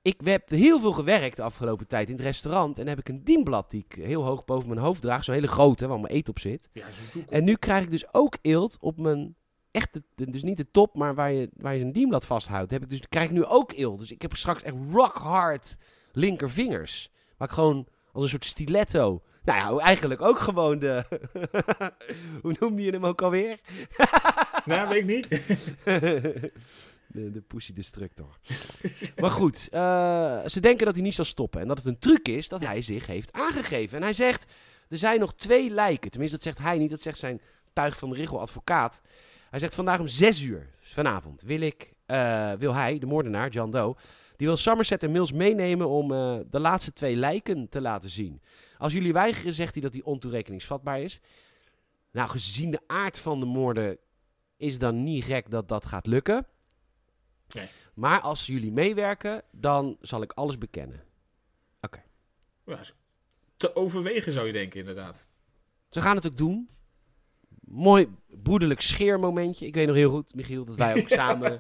ik 0.02 0.22
heb 0.24 0.50
heel 0.50 0.80
veel 0.80 0.92
gewerkt 0.92 1.36
de 1.36 1.42
afgelopen 1.44 1.88
tijd 1.88 2.08
in 2.10 2.16
het 2.16 2.24
restaurant. 2.24 2.78
En 2.78 2.86
dan 2.86 2.96
heb 2.96 3.00
ik 3.00 3.10
een 3.10 3.24
dienblad 3.24 3.70
die 3.72 3.86
ik 3.90 3.96
heel 4.04 4.24
hoog 4.24 4.46
boven 4.46 4.68
mijn 4.70 4.80
hoofd 4.82 5.02
draag. 5.02 5.24
Zo'n 5.24 5.34
hele 5.36 5.48
grote, 5.48 5.88
waar 5.88 6.00
mijn 6.00 6.14
eten 6.14 6.30
op 6.34 6.40
zit. 6.40 6.70
Ja. 6.74 6.86
En 7.30 7.44
nu 7.44 7.56
krijg 7.56 7.84
ik 7.84 7.92
dus 7.92 8.14
ook 8.14 8.38
eelt 8.42 8.78
op 8.80 8.98
mijn... 8.98 9.36
Echt, 9.72 9.94
de- 10.16 10.30
dus 10.30 10.44
niet 10.44 10.58
de 10.58 10.72
top, 10.72 10.96
maar 10.96 11.16
waar 11.16 11.32
je, 11.32 11.50
waar 11.54 11.76
je 11.76 11.84
een 11.84 11.92
dienblad 11.92 12.26
vasthoudt. 12.26 12.72
Heb 12.72 12.84
ik 12.84 12.90
dus, 12.90 13.02
krijg 13.10 13.26
ik 13.30 13.36
nu 13.36 13.46
ook 13.46 13.72
eelt. 13.72 14.00
Dus 14.00 14.12
ik 14.12 14.22
heb 14.22 14.36
straks 14.36 14.64
echt 14.64 14.76
rock 14.92 15.16
hard 15.18 15.76
linkervingers. 16.12 17.10
Waar 17.38 17.48
ik 17.48 17.54
gewoon 17.54 17.88
als 18.14 18.24
een 18.24 18.30
soort 18.30 18.46
stiletto... 18.46 19.22
Nou 19.44 19.78
ja, 19.78 19.86
eigenlijk 19.86 20.22
ook 20.22 20.40
gewoon 20.40 20.80
de... 20.80 21.06
Hoe 22.42 22.56
noemde 22.60 22.84
je 22.84 22.92
hem 22.92 23.06
ook 23.06 23.22
alweer? 23.22 23.60
Nou, 24.66 24.90
weet 24.90 24.98
ik 24.98 25.06
niet. 25.06 25.28
de, 27.14 27.32
de 27.32 27.42
Pussy 27.48 27.74
Destructor. 27.74 28.40
maar 29.16 29.30
goed, 29.30 29.68
eh, 29.72 30.40
ze 30.46 30.60
denken 30.60 30.86
dat 30.86 30.96
hij 30.96 31.04
niet 31.04 31.14
zal 31.14 31.26
stoppen. 31.26 31.62
En 31.62 31.68
dat 31.68 31.78
het 31.78 31.86
een 31.86 32.00
truc 32.00 32.28
is 32.28 32.48
dat 32.48 32.62
hij 32.62 32.82
zich 32.82 33.08
heeft 33.08 33.32
aangegeven. 33.32 33.98
En 33.98 34.04
hij 34.04 34.14
zegt, 34.14 34.52
er 34.90 34.98
zijn 34.98 35.20
nog 35.20 35.34
twee 35.36 35.70
lijken. 35.70 36.12
Tenminste, 36.12 36.38
dat 36.38 36.46
zegt 36.46 36.60
hij 36.60 36.78
niet. 36.78 36.90
Dat 36.90 37.02
zegt 37.02 37.18
zijn 37.18 37.42
tuig 37.74 37.98
van 37.98 38.10
de 38.10 38.16
Richel 38.16 38.40
advocaat. 38.40 39.02
Hij 39.50 39.60
zegt 39.60 39.76
vandaag 39.76 40.00
om 40.00 40.08
zes 40.08 40.42
uur 40.42 40.70
vanavond 40.82 41.42
wil 41.42 41.62
ik, 41.62 41.94
eh, 42.06 42.52
wil 42.52 42.74
hij, 42.74 43.00
de 43.00 43.06
moordenaar, 43.06 43.50
John 43.50 43.72
Doe, 43.72 43.96
die 44.42 44.50
wil 44.50 44.60
Somerset 44.60 45.04
en 45.04 45.12
Mills 45.12 45.32
meenemen 45.32 45.88
om 45.88 46.12
eh, 46.12 46.40
de 46.50 46.60
laatste 46.60 46.94
twee 46.94 47.16
lijken 47.16 47.70
te 47.70 47.82
laten 47.82 48.10
zien. 48.10 48.42
Als 48.78 48.94
jullie 48.94 49.14
weigeren, 49.14 49.54
zegt 49.54 49.74
hij 49.74 49.82
dat 49.84 49.94
hij 49.94 50.04
ontoerekeningsvatbaar 50.04 51.02
is. 51.02 51.20
Nou, 52.12 52.30
gezien 52.30 52.72
de 52.72 52.80
aard 52.88 53.20
van 53.20 53.40
de 53.40 53.46
moorden 53.46 53.98
is 54.58 54.80
dan 54.80 55.04
niet 55.04 55.24
gek 55.24 55.52
dat 55.52 55.68
dat 55.68 55.86
gaat 55.86 56.08
lukken. 56.08 56.48
Nee. 57.56 57.68
Maar 57.94 58.20
als 58.20 58.46
jullie 58.46 58.72
meewerken, 58.72 59.44
dan 59.52 59.98
zal 60.00 60.22
ik 60.22 60.32
alles 60.32 60.58
bekennen. 60.58 61.04
Ja, 62.66 62.80
is 62.80 62.94
te 63.58 63.76
overwegen 63.76 64.32
zou 64.32 64.48
je 64.48 64.54
denken, 64.54 64.80
inderdaad. 64.80 65.26
Ze 65.90 66.02
gaan 66.02 66.16
het 66.16 66.26
ook 66.26 66.38
doen. 66.38 66.70
Mooi 67.60 68.08
broederlijk 68.28 68.82
scheermomentje. 68.82 69.66
Ik 69.66 69.76
weet 69.76 69.88
nog 69.88 69.96
heel 69.96 70.12
goed, 70.12 70.36
Michiel, 70.36 70.66
dat 70.66 70.76
wij 70.76 71.02
ook 71.02 71.08
samen... 71.22 71.60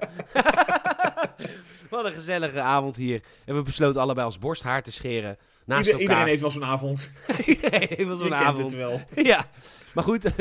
Wat 1.90 2.06
een 2.06 2.12
gezellige 2.12 2.60
avond 2.62 2.96
hier. 2.96 3.22
En 3.46 3.56
we 3.56 3.62
besloten 3.62 4.02
allebei 4.02 4.26
ons 4.28 4.40
borsthaar 4.40 4.84
te 4.84 4.92
scheren. 4.92 5.38
Naast 5.66 5.86
Ieder- 5.86 5.92
iedereen 6.02 6.10
elkaar. 6.18 6.28
heeft 6.28 6.42
wel 6.42 6.52
zo'n 6.52 6.64
avond. 6.66 7.12
Iedereen 7.46 7.88
heeft 7.90 8.06
wel 8.08 8.16
zo'n 8.16 8.30
kent 8.30 8.42
avond. 8.42 8.72
het 8.72 8.80
wel. 8.80 9.02
ja, 9.34 9.50
maar 9.94 10.04
goed, 10.04 10.32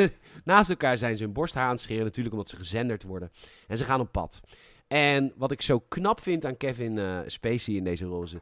naast 0.45 0.71
elkaar 0.71 0.99
zijn 0.99 1.17
ze 1.17 1.23
hun 1.23 1.33
borsthaar 1.33 1.65
aan 1.65 1.71
het 1.71 1.81
scheren. 1.81 2.05
Natuurlijk 2.05 2.35
omdat 2.35 2.49
ze 2.51 2.57
gezenderd 2.57 3.03
worden. 3.03 3.33
En 3.67 3.77
ze 3.77 3.85
gaan 3.85 4.01
op 4.01 4.13
pad. 4.13 4.41
En 4.89 5.33
wat 5.37 5.51
ik 5.51 5.63
zo 5.63 5.81
knap 5.81 6.21
vind 6.23 6.45
aan 6.45 6.57
Kevin 6.57 6.99
eh, 6.99 7.19
Spacey 7.27 7.75
in 7.75 7.85
deze 7.85 8.05
rol 8.05 8.23
is... 8.23 8.35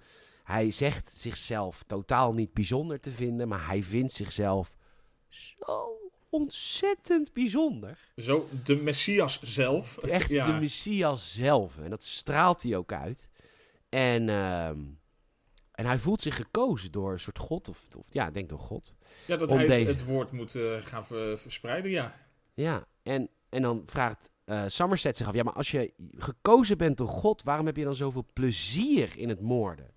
Hij 0.45 0.71
zegt 0.71 1.13
zichzelf 1.21 1.83
totaal 1.87 2.33
niet 2.33 2.53
bijzonder 2.53 3.01
te 3.01 3.11
vinden, 3.11 3.49
maar 3.49 3.67
hij 3.67 3.83
vindt 3.83 4.13
zichzelf 4.13 4.77
zo 5.29 5.99
ontzettend 6.31 7.33
bijzonder. 7.33 7.99
Zo, 8.17 8.49
de 8.65 8.77
Messias 8.77 9.43
zelf. 9.43 9.97
Echt 9.99 10.31
Ja. 10.39 10.47
de 10.53 10.61
Messias 10.61 11.33
zelf. 11.35 11.79
En 11.79 11.91
dat 11.91 12.03
straalt 12.03 12.63
hij 12.63 12.77
ook 12.77 12.93
uit. 12.93 13.29
En, 13.89 14.29
ehm, 14.29 14.79
en 15.73 15.87
hij 15.87 15.99
voelt 15.99 16.23
zich 16.23 16.37
gekozen 16.37 16.93
door 16.93 17.13
een 17.13 17.21
soort 17.21 17.39
God, 17.39 17.69
of, 17.69 17.89
of 17.97 18.07
ja, 18.11 18.27
ik 18.27 18.35
denk 18.35 18.49
door 18.49 18.59
God. 18.59 18.95
Ja, 19.27 19.37
dat 19.37 19.51
om 19.51 19.57
hij 19.57 19.67
het- 19.67 19.75
deze. 19.75 19.91
het 19.91 20.05
woord 20.05 20.33
moet 20.33 20.55
eh, 20.55 20.77
gaan 20.81 21.05
ver- 21.05 21.39
verspreiden, 21.39 21.91
ja. 21.91 22.15
Ja, 22.55 22.85
en, 23.03 23.29
en 23.49 23.63
dan 23.63 23.83
vraagt 23.87 24.31
eh 24.45 24.65
Somerset 24.67 25.17
zich 25.17 25.27
af: 25.27 25.35
ja, 25.35 25.43
maar 25.43 25.53
als 25.53 25.71
je 25.71 25.93
gekozen 26.17 26.79
bent 26.79 26.97
door 26.97 27.09
God, 27.09 27.43
waarom 27.43 27.67
heb 27.67 27.77
je 27.77 27.85
dan 27.85 27.95
zoveel 27.95 28.27
plezier 28.33 29.13
in 29.19 29.29
het 29.29 29.41
moorden? 29.41 29.91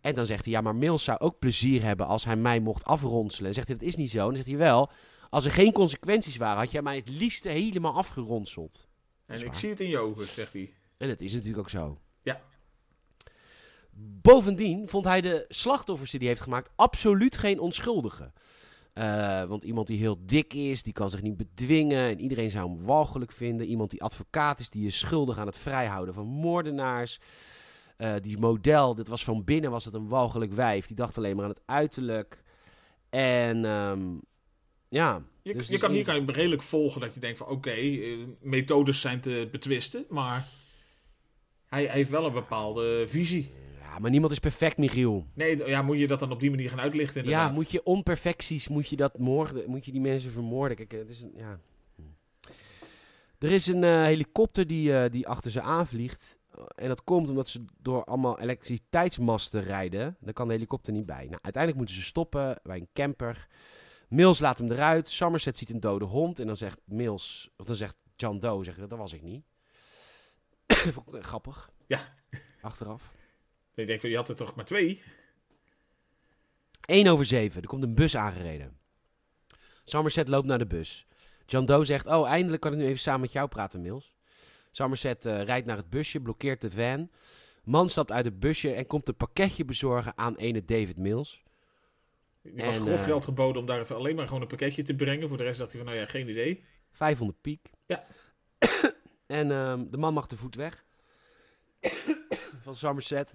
En 0.00 0.14
dan 0.14 0.26
zegt 0.26 0.44
hij: 0.44 0.52
ja, 0.54 0.60
maar 0.60 0.74
Mills 0.76 1.04
zou 1.04 1.18
ook 1.18 1.38
plezier 1.38 1.82
hebben 1.82 2.06
als 2.06 2.24
hij 2.24 2.36
mij 2.36 2.60
mocht 2.60 2.84
afronselen. 2.84 3.48
En 3.48 3.54
zegt 3.54 3.68
hij: 3.68 3.76
dat 3.76 3.86
is 3.86 3.96
niet 3.96 4.10
zo. 4.10 4.18
En 4.18 4.24
dan 4.24 4.34
zegt 4.34 4.46
hij 4.48 4.56
wel: 4.56 4.90
als 5.30 5.44
er 5.44 5.50
geen 5.50 5.72
consequenties 5.72 6.36
waren, 6.36 6.58
had 6.58 6.70
jij 6.70 6.82
mij 6.82 6.96
het 6.96 7.08
liefste 7.08 7.48
helemaal 7.48 7.94
afgeronseld. 7.94 8.88
En 9.26 9.44
ik 9.44 9.54
zie 9.54 9.70
het 9.70 9.80
in 9.80 9.88
je 9.88 9.98
ogen, 9.98 10.26
zegt 10.26 10.52
hij. 10.52 10.72
En 10.96 11.08
dat 11.08 11.20
is 11.20 11.32
natuurlijk 11.32 11.58
ook 11.58 11.70
zo. 11.70 11.98
Ja. 12.22 12.40
Bovendien 14.00 14.88
vond 14.88 15.04
hij 15.04 15.20
de 15.20 15.44
slachtoffers 15.48 16.10
die 16.10 16.20
hij 16.20 16.28
heeft 16.28 16.40
gemaakt 16.40 16.70
absoluut 16.76 17.36
geen 17.36 17.60
onschuldigen. 17.60 18.32
Eh, 18.92 19.44
want 19.44 19.64
iemand 19.64 19.86
die 19.86 19.98
heel 19.98 20.18
dik 20.20 20.54
is, 20.54 20.82
die 20.82 20.92
kan 20.92 21.10
zich 21.10 21.22
niet 21.22 21.36
bedwingen. 21.36 22.08
En 22.08 22.20
iedereen 22.20 22.50
zou 22.50 22.68
hem 22.68 22.84
walgelijk 22.84 23.32
vinden. 23.32 23.66
Iemand 23.66 23.90
die 23.90 24.02
advocaat 24.02 24.60
is, 24.60 24.70
die 24.70 24.86
is 24.86 24.98
schuldig 24.98 25.38
aan 25.38 25.46
het 25.46 25.58
vrijhouden 25.58 26.14
van 26.14 26.26
moordenaars. 26.26 27.20
Eh, 27.96 28.14
die 28.20 28.38
model, 28.38 28.94
dit 28.94 29.08
was 29.08 29.24
van 29.24 29.44
binnen, 29.44 29.70
was 29.70 29.84
het 29.84 29.94
een 29.94 30.08
walgelijk 30.08 30.52
wijf. 30.52 30.86
Die 30.86 30.96
dacht 30.96 31.16
alleen 31.16 31.36
maar 31.36 31.44
aan 31.44 31.50
het 31.50 31.62
uiterlijk. 31.64 32.42
En 33.10 33.64
ehm, 33.64 34.00
ja. 34.88 35.22
Je, 35.42 35.54
Dus 35.54 35.68
je 35.68 35.78
kan, 35.78 35.92
hier 35.92 36.04
kan 36.04 36.14
je 36.14 36.32
redelijk 36.32 36.62
volgen 36.62 37.00
dat 37.00 37.14
je 37.14 37.20
denkt 37.20 37.38
van 37.38 37.46
oké, 37.46 37.70
eh, 37.70 38.18
methodes 38.40 39.00
zijn 39.00 39.20
te 39.20 39.48
betwisten, 39.50 40.04
maar 40.08 40.48
hij, 41.66 41.84
hij 41.84 41.94
heeft 41.94 42.10
wel 42.10 42.26
een 42.26 42.32
bepaalde 42.32 43.04
visie. 43.08 43.50
ja, 43.80 43.98
maar 43.98 44.10
niemand 44.10 44.32
is 44.32 44.38
perfect, 44.38 44.76
Michiel. 44.76 45.26
Nee, 45.34 45.66
ja, 45.66 45.82
moet 45.82 45.98
je 45.98 46.06
dat 46.06 46.20
dan 46.20 46.32
op 46.32 46.40
die 46.40 46.50
manier 46.50 46.68
gaan 46.68 46.80
uitlichten 46.80 47.20
inderdaad? 47.20 47.48
Ja, 47.48 47.54
moet 47.54 47.70
je 47.70 47.84
onperfecties, 47.84 48.68
moet 48.68 48.88
je 48.88 48.96
dat 48.96 49.18
moorden, 49.18 49.70
moet 49.70 49.84
je 49.84 49.92
die 49.92 50.00
mensen 50.00 50.30
vermoorden. 50.30 50.76
Kijk, 50.76 50.92
het 50.92 51.10
is 51.10 51.22
een, 51.22 51.32
ja. 51.34 51.60
Hm. 51.94 52.02
Er 53.38 53.52
is 53.52 53.66
een 53.66 53.84
eh, 53.84 54.02
helikopter 54.02 54.66
die, 54.66 54.98
eh, 54.98 55.10
die 55.10 55.28
achter 55.28 55.50
ze 55.50 55.60
aanvliegt. 55.60 56.38
En 56.74 56.88
dat 56.88 57.04
komt 57.04 57.28
omdat 57.28 57.48
ze 57.48 57.64
door 57.80 58.04
allemaal 58.04 58.40
elektriciteitsmasten 58.40 59.62
rijden. 59.62 60.16
Daar 60.20 60.32
kan 60.32 60.48
de 60.48 60.54
helikopter 60.54 60.92
niet 60.92 61.06
bij. 61.06 61.24
Nou, 61.24 61.38
uiteindelijk 61.42 61.76
moeten 61.76 61.94
ze 61.94 62.02
stoppen 62.02 62.60
bij 62.62 62.76
een 62.76 62.88
camper. 62.92 63.48
Mills 64.08 64.38
laat 64.38 64.58
hem 64.58 64.72
eruit. 64.72 65.08
Somerset 65.08 65.58
ziet 65.58 65.70
een 65.70 65.80
dode 65.80 66.04
hond. 66.04 66.38
En 66.38 66.46
dan 66.46 66.56
zegt 66.56 66.80
Mills, 66.84 67.50
of 67.56 67.66
dan 67.66 67.76
zegt 67.76 67.94
John 68.16 68.38
Doe, 68.38 68.64
zegt, 68.64 68.78
dat 68.78 68.98
was 68.98 69.12
ik 69.12 69.22
niet. 69.22 69.44
Eh, 71.12 71.22
Grappig. 71.22 71.70
Ja. 71.86 72.14
Achteraf. 72.60 73.14
Ik 73.74 73.86
denk 73.86 74.00
je 74.00 74.16
had 74.16 74.28
er 74.28 74.36
toch 74.36 74.54
maar 74.54 74.64
twee? 74.64 75.02
1 76.84 77.06
over 77.06 77.24
7. 77.24 77.62
Er 77.62 77.68
komt 77.68 77.82
een 77.82 77.94
bus 77.94 78.16
aangereden. 78.16 78.78
Somerset 79.84 80.28
loopt 80.28 80.46
naar 80.46 80.58
de 80.58 80.66
bus. 80.66 81.06
John 81.46 81.64
Doe 81.64 81.84
zegt, 81.84 82.06
oh, 82.06 82.28
eindelijk 82.28 82.62
kan 82.62 82.72
ik 82.72 82.78
nu 82.78 82.84
even 82.84 82.98
samen 82.98 83.20
met 83.20 83.32
jou 83.32 83.48
praten, 83.48 83.80
Mills. 83.80 84.12
Somerset 84.70 85.26
eh, 85.26 85.42
rijdt 85.42 85.66
naar 85.66 85.76
het 85.76 85.90
busje, 85.90 86.20
blokkeert 86.20 86.60
de 86.60 86.70
van. 86.70 87.10
Man 87.64 87.88
stapt 87.88 88.12
uit 88.12 88.24
het 88.24 88.40
busje 88.40 88.72
en 88.72 88.86
komt 88.86 89.08
een 89.08 89.16
pakketje 89.16 89.64
bezorgen 89.64 90.12
aan 90.16 90.36
ene 90.36 90.64
David 90.64 90.96
Mills. 90.96 91.42
Die 92.54 92.64
was 92.64 92.76
En, 92.76 92.82
grof 92.82 92.98
eh, 92.98 93.04
geld 93.04 93.24
geboden 93.24 93.60
om 93.60 93.66
daar 93.66 93.80
even 93.80 93.96
alleen 93.96 94.16
maar 94.16 94.26
gewoon 94.26 94.42
een 94.42 94.48
pakketje 94.48 94.82
te 94.82 94.94
brengen. 94.94 95.28
Voor 95.28 95.36
de 95.38 95.44
rest 95.44 95.58
dacht 95.58 95.72
hij 95.72 95.80
van, 95.80 95.90
nou 95.90 96.02
ja, 96.02 96.10
geen 96.10 96.28
idee. 96.28 96.64
500 96.92 97.40
piek. 97.40 97.70
Ja. 97.86 98.04
en 99.26 99.50
ehm, 99.50 99.90
de 99.90 99.96
man 99.96 100.14
mag 100.14 100.26
de 100.26 100.36
voet 100.36 100.54
weg. 100.54 100.84
van 102.64 102.74
Somerset. 102.74 103.34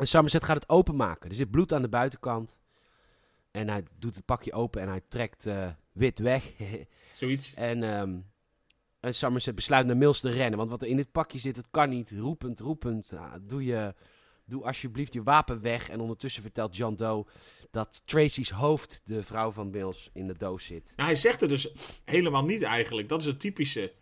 En 0.00 0.06
Somerset 0.06 0.44
gaat 0.44 0.56
het 0.56 0.68
openmaken. 0.68 1.30
Er 1.30 1.36
zit 1.36 1.50
bloed 1.50 1.72
aan 1.72 1.82
de 1.82 1.88
buitenkant. 1.88 2.58
En 3.50 3.68
hij 3.68 3.82
doet 3.98 4.14
het 4.14 4.24
pakje 4.24 4.52
open 4.52 4.80
en 4.80 4.88
hij 4.88 5.02
trekt 5.08 5.46
eh, 5.46 5.68
wit 5.92 6.18
weg. 6.18 6.52
Zoiets. 7.16 7.54
En 7.54 7.82
ehm, 7.82 8.18
En 9.00 9.14
Somerset 9.14 9.54
besluit 9.54 9.86
naar 9.86 9.96
Mills 9.96 10.20
te 10.20 10.30
rennen. 10.30 10.58
Want 10.58 10.70
wat 10.70 10.82
er 10.82 10.88
in 10.88 10.96
dit 10.96 11.12
pakje 11.12 11.38
zit, 11.38 11.54
dat 11.54 11.68
kan 11.70 11.88
niet. 11.88 12.10
Roepend, 12.10 12.60
roepend. 12.60 13.12
Ah, 13.12 13.34
doe, 13.40 13.64
je, 13.64 13.94
doe 14.48 14.64
alsjeblieft 14.64 15.12
je 15.12 15.22
wapen 15.22 15.60
weg. 15.60 15.88
En 15.88 16.00
ondertussen 16.00 16.42
vertelt 16.42 16.76
John 16.76 16.94
Doe 16.94 17.26
dat 17.70 18.02
Tracy's 18.04 18.50
hoofd, 18.50 19.02
de 19.04 19.22
vrouw 19.22 19.50
van 19.50 19.70
Mills, 19.70 20.10
in 20.12 20.26
de 20.26 20.38
doos 20.38 20.64
zit. 20.64 20.92
Nou, 20.96 21.08
hij 21.08 21.18
zegt 21.18 21.40
het 21.40 21.50
dus 21.50 21.68
helemaal 22.04 22.44
niet 22.44 22.62
eigenlijk. 22.62 23.08
Dat 23.08 23.20
is 23.20 23.26
het 23.26 23.40
typische. 23.40 23.92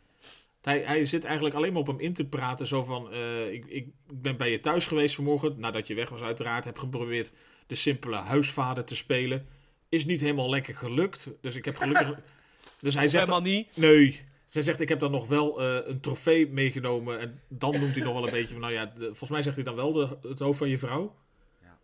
Hij, 0.62 0.80
hij 0.80 1.04
zit 1.04 1.24
eigenlijk 1.24 1.54
alleen 1.54 1.72
maar 1.72 1.80
op 1.80 1.86
hem 1.86 2.00
in 2.00 2.12
te 2.12 2.26
praten. 2.26 2.66
Zo 2.66 2.84
van, 2.84 3.12
eh, 3.12 3.52
ik, 3.52 3.64
ik 3.66 3.88
ben 4.12 4.36
bij 4.36 4.50
je 4.50 4.60
thuis 4.60 4.86
geweest 4.86 5.14
vanmorgen. 5.14 5.54
Nadat 5.58 5.86
je 5.86 5.94
weg 5.94 6.08
was 6.08 6.20
uiteraard. 6.20 6.64
Heb 6.64 6.78
geprobeerd 6.78 7.32
de 7.66 7.74
simpele 7.74 8.16
huisvader 8.16 8.84
te 8.84 8.96
spelen. 8.96 9.46
Is 9.88 10.04
niet 10.04 10.20
helemaal 10.20 10.50
lekker 10.50 10.74
gelukt. 10.74 11.30
Dus 11.40 11.54
ik 11.54 11.64
heb 11.64 11.76
gelukkig... 11.76 12.08
dus 12.80 12.94
hij 12.94 13.08
zegt... 13.08 13.24
Helemaal 13.24 13.50
niet. 13.50 13.76
Nee. 13.76 14.24
Zij 14.46 14.62
zegt, 14.62 14.80
ik 14.80 14.88
heb 14.88 15.00
dan 15.00 15.10
nog 15.10 15.26
wel 15.28 15.60
eh, 15.62 15.88
een 15.88 16.00
trofee 16.00 16.48
meegenomen. 16.48 17.18
En 17.20 17.40
dan 17.48 17.80
noemt 17.80 17.94
hij 17.94 18.04
nog 18.04 18.12
wel 18.14 18.24
een 18.26 18.30
beetje 18.32 18.52
van, 18.52 18.60
nou 18.60 18.72
ja, 18.72 18.86
de- 18.86 19.00
volgens 19.04 19.30
mij 19.30 19.42
zegt 19.42 19.56
hij 19.56 19.64
dan 19.64 19.74
wel 19.74 19.92
de, 19.92 20.16
het 20.22 20.38
hoofd 20.38 20.58
van 20.58 20.68
je 20.68 20.78
vrouw. 20.78 21.16
Ja. 21.62 21.78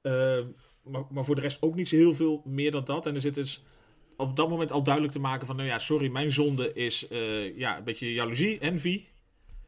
Eh, 0.00 0.44
maar, 0.82 1.02
maar 1.10 1.24
voor 1.24 1.34
de 1.34 1.40
rest 1.40 1.62
ook 1.62 1.74
niet 1.74 1.88
zo 1.88 1.96
heel 1.96 2.14
veel 2.14 2.42
meer 2.44 2.70
dan 2.70 2.84
dat. 2.84 3.06
En 3.06 3.14
er 3.14 3.20
zit 3.20 3.34
dus 3.34 3.64
op 4.16 4.36
dat 4.36 4.48
moment 4.48 4.72
al 4.72 4.82
duidelijk 4.82 5.14
te 5.14 5.20
maken 5.20 5.46
van, 5.46 5.56
nou 5.56 5.68
ja, 5.68 5.78
sorry, 5.78 6.08
mijn 6.08 6.30
zonde 6.30 6.72
is 6.72 7.08
eh, 7.08 7.56
ja, 7.58 7.76
een 7.78 7.84
beetje 7.84 8.12
jaloezie, 8.12 8.58
envy. 8.58 9.04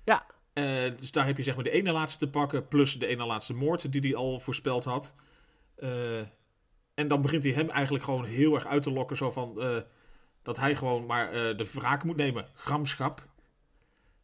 Ja. 0.04 0.26
Eh, 0.52 0.64
dus 0.96 1.10
daar 1.10 1.26
heb 1.26 1.36
je 1.36 1.42
zeg 1.42 1.54
maar 1.54 1.64
de 1.64 1.70
ene 1.70 1.92
laatste 1.92 2.18
te 2.24 2.30
pakken, 2.30 2.68
plus 2.68 2.98
de 2.98 3.06
ene 3.06 3.24
laatste 3.26 3.54
moord 3.54 3.92
die 3.92 4.00
hij 4.00 4.14
al 4.14 4.40
voorspeld 4.40 4.84
had. 4.84 5.14
Eh, 5.74 6.18
en 6.94 7.08
dan 7.08 7.22
begint 7.22 7.44
hij 7.44 7.52
hem 7.52 7.70
eigenlijk 7.70 8.04
gewoon 8.04 8.24
heel 8.24 8.54
erg 8.54 8.66
uit 8.66 8.82
te 8.82 8.90
lokken, 8.92 9.16
zo 9.16 9.30
van 9.30 9.60
eh, 9.62 9.76
dat 10.42 10.58
hij 10.58 10.74
gewoon 10.74 11.06
maar 11.06 11.26
eh, 11.32 11.56
de 11.56 11.70
wraak 11.72 12.04
moet 12.04 12.16
nemen. 12.16 12.46
Gramschap. 12.54 13.26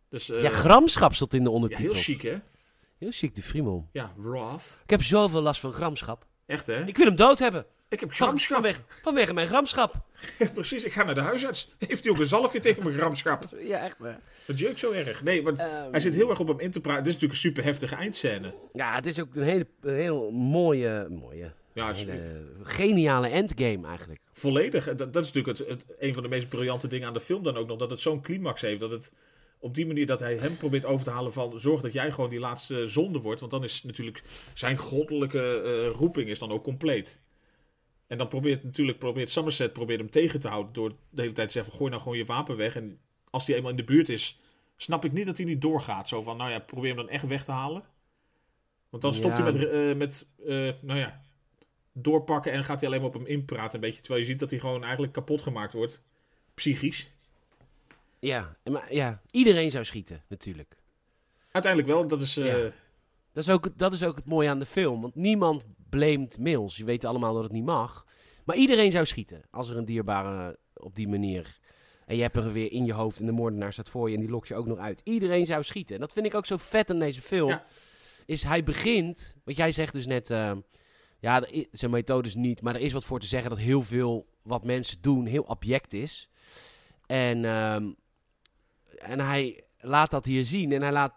Dus 0.08 0.30
eh, 0.30 0.42
ja, 0.42 0.50
gramschap 0.50 1.14
stond 1.14 1.34
in 1.34 1.42
de 1.44 1.48
ja, 1.48 1.54
ondertitel. 1.54 1.92
heel 1.92 2.02
chic 2.02 2.22
hè? 2.22 2.36
Heel 2.98 3.10
chic, 3.10 3.34
de 3.34 3.42
friemel. 3.42 3.88
Ja, 3.92 4.12
wrath. 4.16 4.78
Ik 4.82 4.90
heb 4.90 5.02
zoveel 5.02 5.40
last 5.40 5.60
van 5.60 5.72
gramschap. 5.72 6.26
Echt 6.46 6.66
hè? 6.66 6.84
Ik 6.86 6.96
wil 6.96 7.06
hem 7.06 7.16
dood 7.16 7.38
hebben. 7.38 7.66
Ik 7.88 8.00
heb 8.00 8.12
Van, 8.14 8.26
gramschap. 8.26 8.54
vanwege, 8.56 8.80
vanwege 9.02 9.34
mijn 9.34 9.46
gramschap. 9.48 9.94
Precies, 10.54 10.84
ik 10.84 10.92
ga 10.92 11.02
naar 11.04 11.14
de 11.14 11.20
huisarts. 11.20 11.74
Heeft 11.88 12.02
hij 12.04 12.12
ook 12.12 12.18
een 12.18 12.26
zalfje 12.26 12.60
tegen 12.60 12.82
mijn 12.84 12.96
gramschap? 12.96 13.44
Ja, 13.60 13.78
echt 13.78 13.98
waar. 13.98 14.20
Dat 14.46 14.58
jeukt 14.58 14.78
zo 14.78 14.90
erg. 14.90 15.22
Nee, 15.22 15.42
maar 15.42 15.52
Ehm, 15.52 15.90
hij 15.90 16.00
zit 16.00 16.14
heel 16.14 16.30
erg 16.30 16.40
op 16.40 16.48
hem 16.48 16.60
in 16.60 16.70
te 16.70 16.80
praten. 16.80 17.04
Dit 17.04 17.14
is 17.14 17.20
natuurlijk 17.20 17.42
een 17.42 17.48
super 17.50 17.64
heftige 17.64 17.94
eindscène. 17.94 18.54
Ja, 18.72 18.94
het 18.94 19.06
is 19.06 19.20
ook 19.20 19.34
een 19.36 19.42
hele, 19.42 19.66
een 19.80 19.94
heel 19.94 20.30
mooie, 20.30 21.06
mooie 21.10 21.52
Ja, 21.78 21.88
het 21.88 21.96
is 21.96 22.04
hele 22.04 22.46
geniale 22.62 23.28
endgame 23.28 23.86
eigenlijk. 23.86 24.20
volledig. 24.32 24.84
Dat, 24.84 25.12
dat 25.12 25.24
is 25.24 25.32
natuurlijk 25.32 25.58
het, 25.58 25.68
het, 25.68 25.84
een 25.98 26.14
van 26.14 26.22
de 26.22 26.28
meest 26.28 26.48
briljante 26.48 26.88
dingen 26.88 27.06
aan 27.06 27.14
de 27.14 27.20
film 27.20 27.42
dan 27.42 27.56
ook 27.56 27.66
nog. 27.66 27.78
Dat 27.78 27.90
het 27.90 28.00
zo'n 28.00 28.22
climax 28.22 28.60
heeft. 28.60 28.80
Dat 28.80 28.90
het 28.90 29.12
op 29.58 29.74
die 29.74 29.86
manier 29.86 30.06
dat 30.06 30.20
hij 30.20 30.36
hem 30.36 30.56
probeert 30.56 30.84
over 30.84 31.04
te 31.04 31.10
halen 31.10 31.32
van... 31.32 31.60
Zorg 31.60 31.80
dat 31.80 31.92
jij 31.92 32.10
gewoon 32.10 32.30
die 32.30 32.38
laatste 32.38 32.88
zonde 32.88 33.18
wordt. 33.18 33.40
Want 33.40 33.52
dan 33.52 33.64
is 33.64 33.82
natuurlijk 33.82 34.22
zijn 34.54 34.76
goddelijke 34.76 35.60
eh, 35.60 35.96
roeping 35.98 36.28
is 36.28 36.38
dan 36.38 36.50
ook 36.50 36.62
compleet. 36.62 37.20
En 38.06 38.18
dan 38.18 38.28
probeert 38.28 38.64
natuurlijk 38.64 38.98
probeert 38.98 39.30
Somerset 39.30 39.72
probeert 39.72 40.00
hem 40.00 40.10
tegen 40.10 40.40
te 40.40 40.48
houden... 40.48 40.72
door 40.72 40.88
de 41.10 41.20
hele 41.20 41.32
tijd 41.32 41.48
te 41.48 41.54
zeggen 41.54 41.72
gooi 41.72 41.90
nou 41.90 42.02
gewoon 42.02 42.18
je 42.18 42.24
wapen 42.24 42.56
weg. 42.56 42.76
En 42.76 42.98
als 43.30 43.46
hij 43.46 43.56
eenmaal 43.56 43.70
in 43.70 43.76
de 43.76 43.84
buurt 43.84 44.08
is... 44.08 44.40
snap 44.76 45.04
ik 45.04 45.12
niet 45.12 45.26
dat 45.26 45.36
hij 45.36 45.46
niet 45.46 45.60
doorgaat. 45.60 46.08
Zo 46.08 46.22
van, 46.22 46.36
nou 46.36 46.50
ja, 46.50 46.58
probeer 46.58 46.94
hem 46.94 46.96
dan 46.96 47.08
echt 47.08 47.26
weg 47.26 47.44
te 47.44 47.52
halen. 47.52 47.84
Want 48.90 49.02
dan 49.02 49.14
stopt 49.14 49.36
Ja. 49.36 49.42
hij 49.42 49.52
met, 49.52 49.68
eh, 49.68 49.94
met 49.94 50.26
eh, 50.46 50.82
nou 50.82 50.98
ja, 50.98 51.20
doorpakken 51.92 52.52
en 52.52 52.64
gaat 52.64 52.78
hij 52.80 52.88
alleen 52.88 53.00
maar 53.00 53.08
op 53.10 53.14
hem 53.14 53.26
inpraten 53.26 53.74
een 53.74 53.80
beetje. 53.80 54.00
Terwijl 54.00 54.20
je 54.20 54.26
ziet 54.30 54.38
dat 54.38 54.50
hij 54.50 54.58
gewoon 54.58 54.82
eigenlijk 54.82 55.12
kapot 55.12 55.42
gemaakt 55.42 55.72
wordt. 55.72 56.00
Psychisch. 56.54 57.10
Ja, 58.18 58.56
maar 58.70 58.94
ja, 58.94 59.20
iedereen 59.30 59.70
zou 59.70 59.84
schieten 59.84 60.22
natuurlijk. 60.28 60.76
Uiteindelijk 61.50 61.92
wel, 61.92 62.06
dat 62.08 62.20
is... 62.20 62.36
eh, 62.36 62.46
Ja. 62.46 62.70
Dat 63.32 63.46
is, 63.46 63.50
ook, 63.52 63.78
dat 63.78 63.92
is 63.92 64.04
ook 64.04 64.16
het 64.16 64.24
mooie 64.24 64.48
aan 64.48 64.58
de 64.58 64.66
film. 64.66 65.00
Want 65.00 65.14
niemand 65.14 65.64
blamet 65.90 66.38
Mills. 66.38 66.76
Je 66.76 66.84
weet 66.84 67.04
allemaal 67.04 67.34
dat 67.34 67.42
het 67.42 67.52
niet 67.52 67.64
mag. 67.64 68.06
Maar 68.44 68.56
iedereen 68.56 68.92
zou 68.92 69.06
schieten. 69.06 69.42
Als 69.50 69.68
er 69.68 69.76
een 69.76 69.84
dierbare 69.84 70.58
op 70.74 70.94
die 70.94 71.08
manier... 71.08 71.58
En 72.06 72.16
je 72.16 72.22
hebt 72.22 72.36
er 72.36 72.52
weer 72.52 72.72
in 72.72 72.84
je 72.84 72.92
hoofd 72.92 73.20
en 73.20 73.26
de 73.26 73.32
moordenaar 73.32 73.72
staat 73.72 73.88
voor 73.88 74.08
je 74.08 74.14
en 74.14 74.20
die 74.20 74.30
lokt 74.30 74.48
je 74.48 74.54
ook 74.54 74.66
nog 74.66 74.78
uit. 74.78 75.00
Iedereen 75.04 75.46
zou 75.46 75.62
schieten. 75.62 75.94
En 75.94 76.00
dat 76.00 76.12
vind 76.12 76.26
ik 76.26 76.34
ook 76.34 76.46
zo 76.46 76.56
vet 76.56 76.90
aan 76.90 76.98
deze 76.98 77.20
film. 77.20 77.48
Ja. 77.48 77.64
Is 78.26 78.42
hij 78.42 78.62
begint... 78.62 79.36
Want 79.44 79.56
jij 79.56 79.72
zegt 79.72 79.92
dus 79.92 80.06
net... 80.06 80.30
eh, 80.30 80.52
ja, 81.18 81.46
zijn 81.72 81.90
methodes 81.90 82.34
niet. 82.34 82.62
Maar 82.62 82.74
er 82.74 82.80
is 82.80 82.92
wat 82.92 83.04
voor 83.04 83.20
te 83.20 83.26
zeggen 83.26 83.50
dat 83.50 83.58
heel 83.58 83.82
veel 83.82 84.26
wat 84.42 84.64
mensen 84.64 84.98
doen 85.00 85.26
heel 85.26 85.48
abject 85.48 85.92
is. 85.92 86.28
En, 87.06 87.44
ehm, 87.44 87.90
en 88.98 89.20
hij 89.20 89.64
laat 89.80 90.10
dat 90.10 90.24
hier 90.24 90.44
zien. 90.44 90.72
En 90.72 90.82
hij 90.82 90.92
laat... 90.92 91.14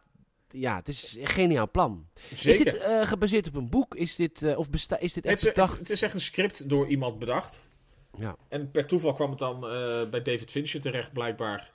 Ja, 0.49 0.75
het 0.75 0.87
is 0.87 1.17
een 1.19 1.27
geniaal 1.27 1.71
plan. 1.71 2.07
zeker. 2.33 2.49
Is 2.49 2.57
dit 2.57 2.77
eh, 2.77 3.07
gebaseerd 3.07 3.47
op 3.47 3.55
een 3.55 3.69
boek? 3.69 3.95
Is 3.95 4.15
dit, 4.15 4.43
eh, 4.43 4.57
of 4.57 4.69
besta 4.69 4.99
is 4.99 5.13
dit 5.13 5.23
het, 5.23 5.33
echt 5.33 5.41
is, 5.41 5.47
bedacht? 5.47 5.79
het 5.79 5.89
is 5.89 6.01
echt 6.01 6.13
een 6.13 6.21
script 6.21 6.69
door 6.69 6.87
iemand 6.87 7.19
bedacht. 7.19 7.69
Ja. 8.17 8.35
En 8.49 8.71
per 8.71 8.85
toeval 8.85 9.13
kwam 9.13 9.29
het 9.29 9.39
dan 9.39 9.55
eh, 9.55 10.09
bij 10.09 10.21
David 10.21 10.51
Fincher 10.51 10.81
terecht, 10.81 11.13
blijkbaar. 11.13 11.71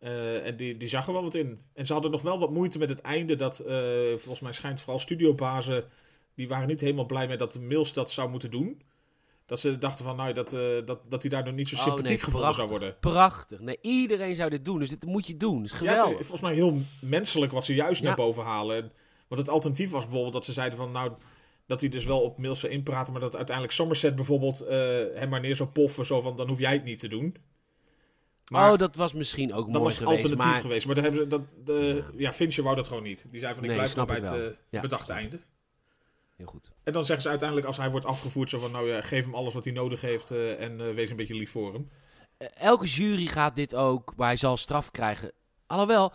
En 0.00 0.56
die, 0.56 0.76
die 0.76 0.88
zag 0.88 1.06
er 1.06 1.12
wel 1.12 1.22
wat 1.22 1.34
in. 1.34 1.60
En 1.72 1.86
ze 1.86 1.92
hadden 1.92 2.10
nog 2.10 2.22
wel 2.22 2.38
wat 2.38 2.50
moeite 2.50 2.78
met 2.78 2.88
het 2.88 3.00
einde. 3.00 3.36
Dat 3.36 3.62
volgens 4.16 4.40
mij 4.40 4.52
schijnt 4.52 4.80
vooral 4.80 4.98
studiobazen. 4.98 5.84
Die 6.40 6.48
waren 6.48 6.68
niet 6.68 6.80
helemaal 6.80 7.06
blij 7.06 7.28
met 7.28 7.38
dat 7.38 7.52
de 7.52 7.60
Mills 7.60 7.92
dat 7.92 8.10
zou 8.10 8.30
moeten 8.30 8.50
doen. 8.50 8.82
Dat 9.46 9.60
ze 9.60 9.78
dachten 9.78 10.04
van, 10.04 10.16
nou, 10.16 10.32
dat, 10.32 10.52
eh, 10.52 10.60
dat, 10.84 10.98
dat 11.08 11.20
hij 11.22 11.30
daardoor 11.30 11.52
niet 11.52 11.68
zo 11.68 11.74
Oh, 11.74 11.80
sympathiek 11.80 12.08
nee, 12.08 12.18
gevonden 12.18 12.54
zou 12.54 12.68
worden. 12.68 12.96
Prachtig. 13.00 13.60
Nee, 13.60 13.78
iedereen 13.80 14.36
zou 14.36 14.50
dit 14.50 14.64
doen. 14.64 14.78
Dus 14.78 14.88
dit 14.88 15.04
moet 15.04 15.26
je 15.26 15.36
doen. 15.36 15.62
Dat 15.62 15.64
is 15.64 15.70
Ja, 15.70 15.76
het 15.78 15.88
geweldig. 15.88 16.10
is 16.20 16.26
volgens 16.26 16.40
mij 16.40 16.54
heel 16.54 16.78
menselijk 17.00 17.52
wat 17.52 17.64
ze 17.64 17.74
juist 17.74 18.00
Ja. 18.00 18.06
naar 18.06 18.16
boven 18.16 18.42
halen. 18.44 18.76
En- 18.76 18.92
Want 19.28 19.40
het 19.40 19.50
alternatief 19.50 19.90
was 19.90 20.02
bijvoorbeeld 20.04 20.32
dat 20.32 20.44
ze 20.44 20.52
zeiden 20.52 20.78
van, 20.78 20.90
nou, 20.90 21.12
dat 21.66 21.80
hij 21.80 21.88
dus 21.90 22.04
wel 22.04 22.20
op 22.20 22.38
Mills 22.38 22.60
zou 22.60 22.72
inpraten, 22.72 23.12
maar 23.12 23.22
dat 23.22 23.36
uiteindelijk 23.36 23.76
Somerset 23.76 24.14
bijvoorbeeld 24.14 24.60
eh, 24.60 24.78
hem 25.14 25.28
maar 25.28 25.40
neer 25.40 25.56
zou 25.56 25.68
poffen, 25.68 26.06
zo 26.06 26.20
van, 26.20 26.36
dan 26.36 26.48
hoef 26.48 26.58
jij 26.58 26.72
het 26.72 26.84
niet 26.84 26.98
te 26.98 27.08
doen. 27.08 27.36
Maar 28.48 28.72
oh, 28.72 28.78
dat 28.78 28.94
was 28.96 29.12
misschien 29.12 29.52
ook 29.54 29.64
dat 29.64 29.72
mooi 29.72 29.84
was 29.84 29.96
geweest. 29.98 30.16
alternatief 30.22 30.52
Maar 30.52 30.60
geweest. 30.60 30.86
Maar 30.86 30.94
daar 30.94 31.04
hebben 31.04 31.22
ze, 31.22 31.28
dat, 31.28 31.40
de, 31.64 32.02
ja, 32.16 32.32
Fincher 32.32 32.62
wou 32.64 32.76
dat 32.76 32.88
gewoon 32.88 33.02
niet. 33.02 33.26
Die 33.30 33.40
zei 33.40 33.54
van, 33.54 33.62
ik 33.62 33.68
Nee, 33.68 33.78
blijf 33.78 33.92
gewoon 33.92 34.06
bij 34.06 34.16
het 34.20 34.32
eh, 34.52 34.56
Ja. 34.70 34.80
bedachte 34.80 35.12
einde. 35.12 35.38
Heel 36.40 36.48
goed. 36.48 36.70
En 36.84 36.92
dan 36.92 37.04
zeggen 37.04 37.22
ze 37.22 37.28
uiteindelijk, 37.28 37.68
als 37.68 37.76
hij 37.76 37.90
wordt 37.90 38.06
afgevoerd, 38.06 38.50
zo 38.50 38.58
van, 38.58 38.70
nou 38.70 38.88
ja, 38.88 39.00
geef 39.00 39.24
hem 39.24 39.34
alles 39.34 39.54
wat 39.54 39.64
hij 39.64 39.72
nodig 39.72 40.00
heeft 40.00 40.30
eh, 40.30 40.60
en 40.60 40.80
eh, 40.80 40.94
wees 40.94 41.10
een 41.10 41.16
beetje 41.16 41.34
lief 41.34 41.50
voor 41.50 41.72
hem. 41.72 41.88
Eh, 42.38 42.48
elke 42.54 42.86
jury 42.86 43.26
gaat 43.26 43.56
dit 43.56 43.74
ook, 43.74 44.12
maar 44.16 44.26
hij 44.26 44.36
zal 44.36 44.56
straf 44.56 44.90
krijgen. 44.90 45.32
Alhoewel, 45.66 46.12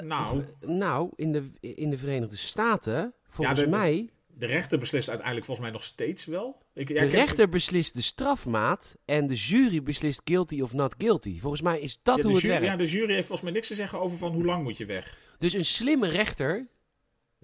Nou. 0.00 0.44
nou 0.60 1.10
in, 1.16 1.32
de, 1.32 1.50
in 1.60 1.90
de 1.90 1.98
Verenigde 1.98 2.36
Staten, 2.36 3.14
volgens 3.28 3.60
de- 3.60 3.68
mij, 3.68 4.08
De 4.36 4.46
rechter 4.46 4.78
beslist 4.78 5.08
uiteindelijk 5.08 5.46
volgens 5.46 5.66
mij 5.66 5.76
nog 5.76 5.84
steeds 5.86 6.24
wel. 6.24 6.62
Ik, 6.74 6.88
ja, 6.88 7.00
de 7.00 7.06
rechter 7.06 7.48
beslist 7.48 7.94
de 7.94 8.02
strafmaat 8.02 8.96
en 9.04 9.26
de 9.26 9.34
jury 9.34 9.82
beslist 9.82 10.20
guilty 10.24 10.60
of 10.60 10.72
not 10.72 10.94
guilty. 10.98 11.40
Volgens 11.40 11.62
mij 11.62 11.80
is 11.80 11.98
dat 12.02 12.16
ja, 12.16 12.22
hoe 12.22 12.32
het 12.32 12.42
jury, 12.42 12.54
werkt. 12.60 12.66
ja, 12.72 12.76
de 12.84 12.90
jury 12.90 13.12
heeft 13.12 13.26
volgens 13.26 13.42
mij 13.42 13.52
niks 13.52 13.68
te 13.68 13.74
zeggen 13.74 14.00
over 14.00 14.18
van 14.18 14.32
hoe 14.32 14.44
lang 14.44 14.62
moet 14.62 14.76
je 14.78 14.86
weg. 14.86 15.18
Dus 15.38 15.52
een 15.52 15.64
slimme 15.64 16.08
rechter. 16.08 16.66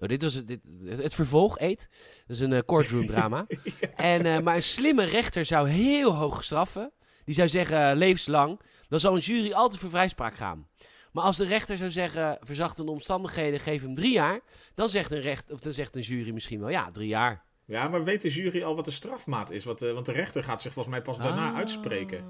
Oh, 0.01 0.07
dit 0.07 0.21
was 0.21 0.33
het, 0.33 0.47
dit, 0.47 0.59
het, 0.85 1.13
vervolg, 1.13 1.59
eet. 1.59 1.89
Dat 2.27 2.35
is 2.35 2.39
een 2.39 2.53
eh, 2.53 2.59
courtroom 2.65 3.05
drama. 3.05 3.45
en, 3.95 4.25
eh, 4.25 4.39
maar 4.39 4.55
een 4.55 4.63
slimme 4.63 5.03
rechter 5.03 5.45
zou 5.45 5.69
heel 5.69 6.13
hoog 6.15 6.43
straffen. 6.43 6.91
Die 7.25 7.35
zou 7.35 7.47
zeggen 7.47 7.89
eh, 7.89 7.95
levenslang. 7.95 8.59
Dan 8.87 8.99
zou 8.99 9.15
een 9.15 9.21
jury 9.21 9.51
altijd 9.51 9.79
voor 9.79 9.89
vrijspraak 9.89 10.35
gaan. 10.35 10.67
Maar 11.11 11.23
als 11.23 11.37
de 11.37 11.45
rechter 11.45 11.77
zou 11.77 11.91
zeggen 11.91 12.37
verzachtende 12.41 12.91
omstandigheden, 12.91 13.59
geef 13.59 13.81
hem 13.81 13.95
drie 13.95 14.11
jaar. 14.11 14.39
Dan 14.75 14.89
zegt 14.89 15.11
een, 15.11 15.21
recht, 15.21 15.51
of 15.51 15.59
dan 15.59 15.73
zegt 15.73 15.95
een 15.95 16.01
jury 16.01 16.31
misschien 16.31 16.59
wel 16.59 16.69
ja, 16.69 16.91
drie 16.91 17.07
jaar. 17.07 17.43
Ja, 17.65 17.87
maar 17.87 18.03
weet 18.03 18.21
de 18.21 18.29
jury 18.29 18.63
al 18.63 18.75
wat 18.75 18.85
de 18.85 18.91
strafmaat 18.91 19.51
is? 19.51 19.63
Want, 19.63 19.81
eh, 19.81 19.91
want 19.93 20.05
de 20.05 20.11
rechter 20.11 20.43
gaat 20.43 20.61
zich 20.61 20.73
volgens 20.73 20.95
mij 20.95 21.03
pas 21.03 21.17
daarna 21.17 21.49
Ah, 21.49 21.55
uitspreken. 21.57 22.25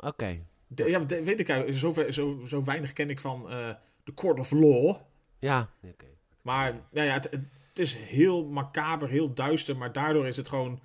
Oké. 0.00 0.40
Ja, 0.74 0.98
de- 0.98 1.24
weet 1.24 1.40
ik. 1.40 1.74
Zo, 1.74 1.94
zo, 2.10 2.42
zo 2.46 2.62
weinig 2.64 2.92
ken 2.92 3.10
ik 3.10 3.20
van 3.20 3.42
de 4.04 4.14
Court 4.14 4.38
of 4.38 4.50
Law. 4.50 4.96
Ja. 5.38 5.70
oké. 5.84 6.06
Maar 6.42 6.72
nou 6.90 7.06
ja, 7.06 7.14
het, 7.14 7.38
is 7.74 7.96
heel 7.96 8.44
macaber, 8.44 9.08
heel 9.08 9.34
duister. 9.34 9.76
Maar 9.76 9.92
daardoor 9.92 10.26
is 10.26 10.36
het 10.36 10.48
gewoon... 10.48 10.80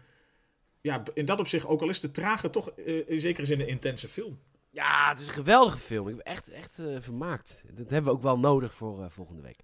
Ja, 0.82 1.04
in 1.14 1.26
dat 1.26 1.40
opzicht, 1.40 1.66
ook 1.66 1.82
al 1.82 1.90
is 1.90 2.00
de 2.00 2.12
trage 2.12 2.50
toch 2.50 2.70
eh, 2.70 3.10
in 3.10 3.20
zekere 3.20 3.46
zin 3.46 3.60
een 3.60 3.68
intense 3.68 4.08
film. 4.08 4.40
Ja, 4.78 5.10
het 5.10 5.20
is 5.20 5.28
een 5.28 5.34
geweldige 5.34 5.78
film. 5.78 6.08
Ik 6.08 6.16
ben 6.16 6.26
echt, 6.26 6.50
echt 6.50 6.80
eh, 6.80 6.86
vermaakt. 7.00 7.62
Dat 7.72 7.90
hebben 7.90 8.12
we 8.12 8.18
ook 8.18 8.24
wel 8.24 8.40
nodig 8.40 8.74
voor 8.74 9.04
eh, 9.04 9.10
volgende 9.10 9.42
week. 9.42 9.60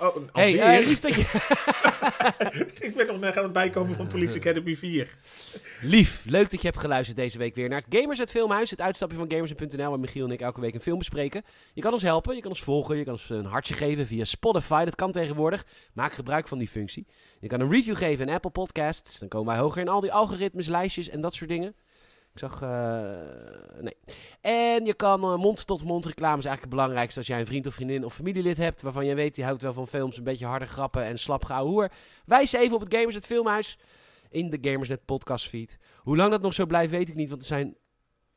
Oh, 0.00 0.16
Hey, 0.32 0.62
alweer? 0.62 0.80
eh, 0.80 0.86
lief 0.86 1.00
dat 1.00 1.14
je... 1.14 1.20
ik 2.88 2.94
ben 2.96 3.06
nog 3.06 3.20
net 3.20 3.36
aan 3.36 3.42
het 3.42 3.52
bijkomen 3.52 3.96
van 3.96 4.06
Police 4.06 4.38
Academy 4.40 4.76
4. 4.76 5.16
Lief, 5.80 6.24
leuk 6.24 6.50
dat 6.50 6.60
je 6.60 6.66
hebt 6.66 6.80
geluisterd 6.80 7.16
deze 7.16 7.38
week 7.38 7.54
weer 7.54 7.68
naar 7.68 7.82
het 7.86 8.00
Gamers 8.00 8.18
het 8.18 8.30
Filmhuis. 8.30 8.70
Het 8.70 8.80
uitstapje 8.80 9.16
van 9.16 9.30
Gamers.nl 9.30 9.90
waar 9.90 10.00
Michiel 10.00 10.24
en 10.24 10.30
ik 10.32 10.40
elke 10.40 10.60
week 10.60 10.74
een 10.74 10.80
film 10.80 10.98
bespreken. 10.98 11.44
Je 11.72 11.80
kan 11.82 11.92
ons 11.92 12.02
helpen, 12.02 12.34
je 12.34 12.40
kan 12.40 12.50
ons 12.50 12.62
volgen, 12.62 12.96
je 12.96 13.04
kan 13.04 13.12
ons 13.12 13.30
een 13.30 13.44
hartje 13.44 13.74
geven 13.74 14.06
via 14.06 14.24
Spotify. 14.24 14.84
Dat 14.84 14.94
kan 14.94 15.12
tegenwoordig. 15.12 15.66
Maak 15.92 16.12
gebruik 16.12 16.48
van 16.48 16.58
die 16.58 16.68
functie. 16.68 17.06
Je 17.40 17.48
kan 17.48 17.60
een 17.60 17.70
review 17.70 17.96
geven 17.96 18.28
in 18.28 18.34
Apple 18.34 18.50
Podcasts. 18.50 19.18
Dan 19.18 19.28
komen 19.28 19.52
wij 19.52 19.62
hoger 19.62 19.80
in 19.80 19.88
al 19.88 20.00
die 20.00 20.12
algoritmes, 20.12 20.66
lijstjes 20.66 21.08
en 21.08 21.20
dat 21.20 21.34
soort 21.34 21.50
dingen. 21.50 21.74
Ik 22.36 22.42
zag, 22.42 22.62
eh, 22.62 23.80
nee. 23.80 23.96
En 24.40 24.84
je 24.84 24.94
kan 24.94 25.22
eh, 25.22 25.36
mond-tot-mond 25.36 26.06
reclame 26.06 26.38
is 26.38 26.44
eigenlijk 26.44 26.60
het 26.60 26.70
belangrijkste 26.70 27.18
als 27.18 27.28
jij 27.28 27.40
een 27.40 27.46
vriend 27.46 27.66
of 27.66 27.74
vriendin 27.74 28.04
of 28.04 28.14
familielid 28.14 28.56
hebt 28.56 28.82
waarvan 28.82 29.06
je 29.06 29.14
weet 29.14 29.34
die 29.34 29.44
houdt 29.44 29.62
wel 29.62 29.72
van 29.72 29.88
films, 29.88 30.16
een 30.16 30.24
beetje 30.24 30.46
harde 30.46 30.66
grappen 30.66 31.04
en 31.04 31.18
slap 31.18 31.44
hoer. 31.48 31.90
Wijs 32.24 32.52
even 32.52 32.74
op 32.74 32.80
het 32.80 32.94
Gamersnet 32.94 33.26
Filmhuis 33.26 33.78
in 34.30 34.50
de 34.50 34.58
Gamersnet 34.60 35.04
podcast 35.04 35.48
feed. 35.48 35.78
Hoe 35.96 36.16
lang 36.16 36.30
dat 36.30 36.42
nog 36.42 36.54
zo 36.54 36.66
blijft 36.66 36.90
weet 36.90 37.08
ik 37.08 37.14
niet, 37.14 37.28
want 37.28 37.40
er 37.40 37.46
zijn 37.46 37.76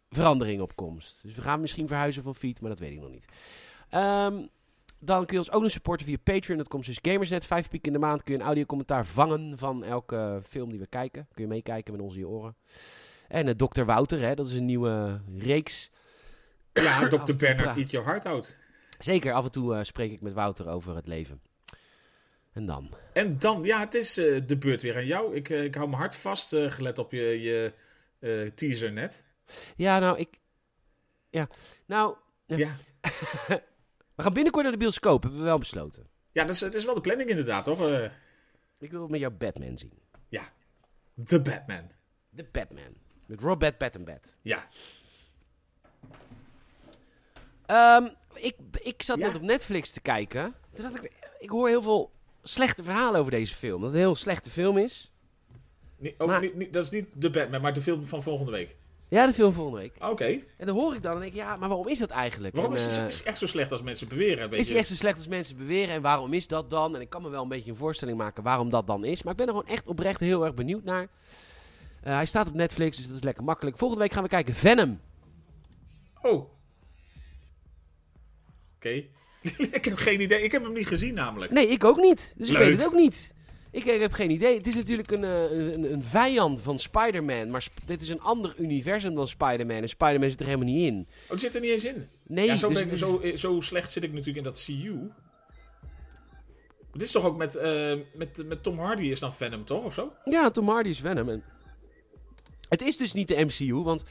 veranderingen 0.09 0.63
op 0.63 0.75
komst. 0.75 1.21
Dus 1.23 1.33
we 1.33 1.41
gaan 1.41 1.61
misschien 1.61 1.87
verhuizen 1.87 2.23
van 2.23 2.35
feed, 2.35 2.61
maar 2.61 2.69
dat 2.69 2.79
weet 2.79 2.91
ik 2.91 3.01
nog 3.01 3.11
niet. 3.11 3.25
Ehm, 3.89 4.45
dan 4.99 5.25
kun 5.25 5.33
je 5.33 5.43
ons 5.43 5.51
ook 5.51 5.61
nog 5.61 5.71
supporten 5.71 6.05
via 6.05 6.17
Patreon. 6.23 6.57
Dat 6.57 6.67
komt 6.67 6.85
dus 6.85 6.99
Gamersnet. 7.01 7.45
Vijf 7.45 7.69
piek 7.69 7.87
in 7.87 7.93
de 7.93 7.99
maand 7.99 8.23
kun 8.23 8.33
je 8.33 8.39
een 8.39 8.45
audiocommentaar 8.45 9.05
vangen 9.05 9.57
van 9.57 9.83
elke 9.83 10.41
film 10.47 10.69
die 10.69 10.79
we 10.79 10.87
kijken. 10.87 11.27
Kun 11.33 11.43
je 11.43 11.49
meekijken 11.49 11.93
met 11.93 12.01
onze 12.01 12.27
oren. 12.27 12.55
En 13.29 13.47
uh, 13.47 13.53
Dr. 13.53 13.83
Wouter, 13.83 14.21
hè, 14.21 14.35
dat 14.35 14.47
is 14.47 14.53
een 14.53 14.65
nieuwe 14.65 15.21
reeks. 15.37 15.91
Ja, 16.73 17.07
Dr. 17.07 17.23
toe 17.23 17.35
Bernard 17.35 17.77
Eat 17.77 17.91
Your 17.91 18.07
Heart 18.07 18.25
Out. 18.25 18.57
Zeker, 18.99 19.33
af 19.33 19.45
en 19.45 19.51
toe 19.51 19.75
eh, 19.75 19.83
spreek 19.83 20.11
ik 20.11 20.21
met 20.21 20.33
Wouter 20.33 20.67
over 20.67 20.95
het 20.95 21.05
leven. 21.07 21.41
En 22.53 22.65
dan? 22.65 22.93
En 23.13 23.37
dan, 23.37 23.63
ja, 23.63 23.79
het 23.79 23.95
is 23.95 24.17
eh, 24.17 24.41
de 24.47 24.57
beurt 24.57 24.81
weer 24.81 24.95
aan 24.95 25.05
jou. 25.05 25.35
Ik, 25.35 25.49
eh, 25.49 25.63
ik 25.63 25.75
hou 25.75 25.87
mijn 25.87 26.01
hart 26.01 26.15
vast, 26.15 26.53
eh, 26.53 26.71
gelet 26.71 26.97
op 26.97 27.11
je, 27.11 27.21
je 27.41 27.73
eh, 28.19 28.49
teaser 28.55 28.91
net. 28.91 29.25
Ja, 29.75 29.99
nou, 29.99 30.17
ik... 30.17 30.39
Ja, 31.29 31.47
nou, 31.85 32.15
Ja. 32.45 32.57
Ja, 32.57 32.75
we 34.15 34.23
gaan 34.23 34.33
binnenkort 34.33 34.63
naar 34.63 34.73
de 34.73 34.79
bioscoop, 34.79 35.21
hebben 35.21 35.39
we 35.39 35.45
wel 35.45 35.57
besloten. 35.59 36.07
ja 36.31 36.43
dat, 36.43 36.55
is, 36.55 36.59
dat 36.59 36.73
is 36.73 36.85
wel 36.85 36.93
de 36.93 37.01
planning 37.01 37.29
inderdaad, 37.29 37.63
toch? 37.63 37.89
Eh 37.89 38.09
Ik 38.79 38.91
wil 38.91 39.07
met 39.07 39.19
jou 39.19 39.33
Batman 39.33 39.77
zien. 39.77 39.93
The 41.25 41.41
Batman. 41.41 41.91
De 42.29 42.47
Batman. 42.51 42.95
Met 43.29 43.41
Robert 43.41 43.77
Pattinson. 43.77 44.17
Ja, 44.41 44.67
Ehm, 47.65 48.07
ik, 48.33 48.55
ik 48.81 49.03
zat 49.03 49.17
Ja. 49.19 49.25
net 49.27 49.35
op 49.35 49.41
Netflix 49.41 49.91
te 49.91 50.01
kijken. 50.01 50.53
Toen 50.73 50.85
dacht 50.91 51.03
ik, 51.03 51.11
ik 51.39 51.49
hoor 51.49 51.67
heel 51.67 51.81
veel 51.81 52.11
slechte 52.43 52.83
verhalen 52.83 53.19
over 53.19 53.31
deze 53.31 53.55
film. 53.55 53.81
Dat 53.81 53.89
het 53.89 53.93
een 53.99 54.05
heel 54.05 54.15
slechte 54.15 54.49
film 54.49 54.77
is. 54.77 55.11
Ook 56.17 56.27
Maar- 56.27 56.41
niet, 56.41 56.55
niet- 56.55 56.73
dat 56.73 56.83
is 56.83 56.89
niet 56.89 57.05
The 57.19 57.29
Batman, 57.29 57.61
maar 57.61 57.73
de 57.73 57.81
film 57.81 58.05
van 58.05 58.23
volgende 58.23 58.51
week. 58.51 58.75
Ja, 59.07 59.25
de 59.25 59.33
film 59.33 59.53
volgende 59.53 59.79
week. 59.79 59.95
Oké. 59.99 60.25
En 60.57 60.65
dan 60.65 60.75
hoor 60.75 60.95
ik 60.95 61.01
dan 61.01 61.13
en 61.13 61.19
denk 61.19 61.31
ik, 61.31 61.37
ja, 61.37 61.55
maar 61.55 61.67
waarom 61.69 61.87
is 61.87 61.99
dat 61.99 62.09
eigenlijk? 62.09 62.55
Waarom 62.55 62.73
En, 62.73 62.79
is 62.79 62.85
eh, 62.97 63.01
het 63.03 63.11
is 63.11 63.17
het 63.17 63.27
echt 63.27 63.37
zo 63.37 63.45
slecht 63.45 63.71
als 63.71 63.81
mensen 63.81 64.07
beweren? 64.07 64.51
Is 64.51 64.69
hij 64.69 64.77
echt 64.77 64.87
zo 64.87 64.95
slecht 64.95 65.17
als 65.17 65.27
mensen 65.27 65.57
beweren? 65.57 65.93
En 65.95 66.01
waarom 66.01 66.33
is 66.33 66.47
dat 66.47 66.69
dan? 66.69 66.95
En 66.95 67.01
ik 67.01 67.09
kan 67.09 67.21
me 67.21 67.29
wel 67.29 67.41
een 67.41 67.47
beetje 67.49 67.71
een 67.71 67.77
voorstelling 67.77 68.17
maken 68.17 68.43
waarom 68.43 68.69
dat 68.69 68.87
dan 68.87 69.03
is. 69.05 69.23
Maar 69.23 69.31
ik 69.31 69.37
ben 69.37 69.47
er 69.47 69.53
gewoon 69.53 69.69
echt 69.69 69.87
oprecht 69.87 70.19
heel 70.19 70.45
erg 70.45 70.53
benieuwd 70.53 70.83
naar. 70.83 71.07
Eh, 72.03 72.13
hij 72.13 72.25
staat 72.25 72.47
op 72.47 72.53
Netflix, 72.53 72.97
dus 72.97 73.07
dat 73.07 73.15
is 73.15 73.23
lekker 73.23 73.43
makkelijk. 73.43 73.77
Volgende 73.77 74.03
week 74.03 74.13
gaan 74.13 74.23
we 74.23 74.29
kijken 74.29 74.55
Venom. 74.55 74.99
Oh. 76.21 76.49
Oké. 78.75 78.89
ik 79.77 79.85
heb 79.85 79.97
geen 79.97 80.21
idee. 80.21 80.41
Ik 80.43 80.51
heb 80.51 80.63
hem 80.63 80.73
niet 80.73 80.87
gezien 80.87 81.13
namelijk. 81.13 81.51
Nee, 81.51 81.67
ik 81.67 81.83
ook 81.83 81.97
niet. 81.97 82.33
Dus 82.37 82.49
ik 82.49 82.57
weet 82.57 82.77
het 82.77 82.85
ook 82.87 82.93
niet. 82.93 83.33
Ik, 83.71 83.85
ik 83.85 83.99
heb 84.01 84.11
geen 84.11 84.29
idee. 84.31 84.57
Het 84.57 84.67
is 84.67 84.75
natuurlijk 84.75 85.11
een, 85.11 85.23
eh, 85.23 85.41
een, 85.51 85.93
een 85.93 86.01
vijand 86.01 86.61
van 86.61 86.79
Spider-Man. 86.79 87.51
Maar 87.51 87.61
sp- 87.61 87.87
dit 87.87 88.01
is 88.01 88.09
een 88.09 88.21
ander 88.21 88.55
universum 88.57 89.15
dan 89.15 89.27
Spider-Man. 89.27 89.81
En 89.81 89.89
Spider-Man 89.89 90.29
zit 90.29 90.39
er 90.39 90.45
helemaal 90.45 90.67
niet 90.67 90.87
in. 90.91 91.07
Oh, 91.23 91.29
het 91.29 91.39
zit 91.39 91.55
er 91.55 91.61
niet 91.61 91.69
eens 91.71 91.85
in. 91.85 92.07
Nee, 92.27 92.45
ja, 92.45 92.55
zo, 92.55 92.67
dus 92.69 92.81
ik- 92.81 92.97
zo, 92.97 93.19
eh, 93.19 93.35
zo 93.35 93.61
slecht 93.61 93.91
zit 93.91 94.03
ik 94.03 94.09
natuurlijk 94.11 94.37
in 94.37 94.43
dat 94.43 94.63
CU. 94.65 95.11
Dit 96.91 97.01
is 97.01 97.11
toch 97.11 97.23
ook 97.25 97.37
met, 97.37 97.59
met, 98.13 98.47
met 98.47 98.63
Tom 98.63 98.79
Hardy 98.79 99.03
is 99.03 99.19
dan 99.19 99.33
Venom, 99.33 99.65
toch? 99.65 99.83
Of 99.83 99.93
zo? 99.93 100.13
Ja, 100.25 100.49
Tom 100.49 100.67
Hardy 100.69 100.89
is 100.89 100.99
Venom. 100.99 101.29
En 101.29 101.43
het 102.69 102.81
is 102.81 102.97
dus 102.97 103.13
niet 103.13 103.27
de 103.27 103.45
MCU, 103.45 103.73
want 103.75 104.03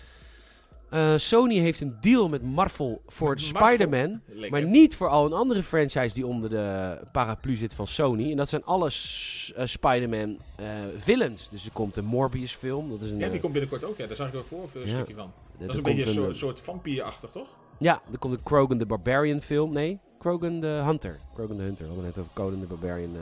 eh, 0.91 1.15
Sony 1.17 1.59
heeft 1.59 1.81
een 1.81 1.97
deal 2.01 2.29
met 2.29 2.43
Marvel 2.43 3.03
voor? 3.07 3.39
Spider-Man. 3.41 4.21
Maar 4.51 4.63
niet 4.63 4.97
voor 4.97 5.09
al 5.09 5.27
een 5.27 5.33
andere 5.33 5.63
franchise 5.63 6.15
die 6.15 6.27
onder 6.27 6.51
de 6.51 6.99
paraplu 7.13 7.57
zit 7.57 7.75
van 7.75 7.87
Sony. 7.87 8.31
En 8.31 8.37
dat 8.37 8.49
zijn 8.49 8.65
alle 8.65 8.87
eh, 8.87 9.67
Spider-Man 9.67 10.39
eh, 10.57 10.67
villains. 10.99 11.49
Dus 11.49 11.65
er 11.65 11.71
komt 11.73 11.97
een 11.97 12.05
Morbius 12.05 12.55
film. 12.55 12.91
Dat 12.91 13.01
is 13.01 13.11
een, 13.11 13.19
Ja, 13.19 13.29
die 13.29 13.41
komt 13.41 13.53
binnenkort 13.53 13.85
ook. 13.85 13.97
Ja, 13.97 14.07
daar 14.07 14.17
zag 14.17 14.27
ik 14.27 14.33
wel 14.33 14.43
voor 14.43 14.69
een 14.75 14.81
Ja. 14.89 14.95
stukje 14.95 15.15
van. 15.15 15.33
Dat 15.59 15.69
is 15.71 15.77
een 15.77 15.83
beetje 15.83 16.07
een 16.07 16.13
soort, 16.13 16.37
soort 16.37 16.61
vampierachtig, 16.61 17.31
toch? 17.31 17.47
Ja, 17.79 18.03
er 18.13 18.19
komt 18.19 18.35
een 18.35 18.43
Krogan 18.43 18.79
the 18.79 18.87
Barbarian 18.87 19.41
film. 19.41 19.73
Nee, 19.73 19.99
Krogan 20.19 20.61
the 20.61 20.67
Hunter. 20.67 21.19
Krogan 21.35 21.57
the 21.57 21.63
Hunter. 21.63 21.85
We 21.85 21.91
hadden 21.93 22.05
net 22.05 22.19
over 22.19 22.31
Conan 22.35 22.61
the 22.61 22.67
Barbarian. 22.67 23.17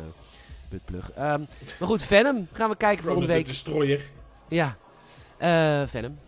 Ehm, 1.15 1.41
maar 1.79 1.89
goed, 1.89 2.03
Venom 2.03 2.47
gaan 2.53 2.71
we 2.71 2.77
kijken 2.77 3.05
volgende 3.05 3.27
week. 3.29 3.45
de 3.45 3.51
Destroyer. 3.51 4.05
Ja, 4.49 4.77
Venom. 5.89 6.19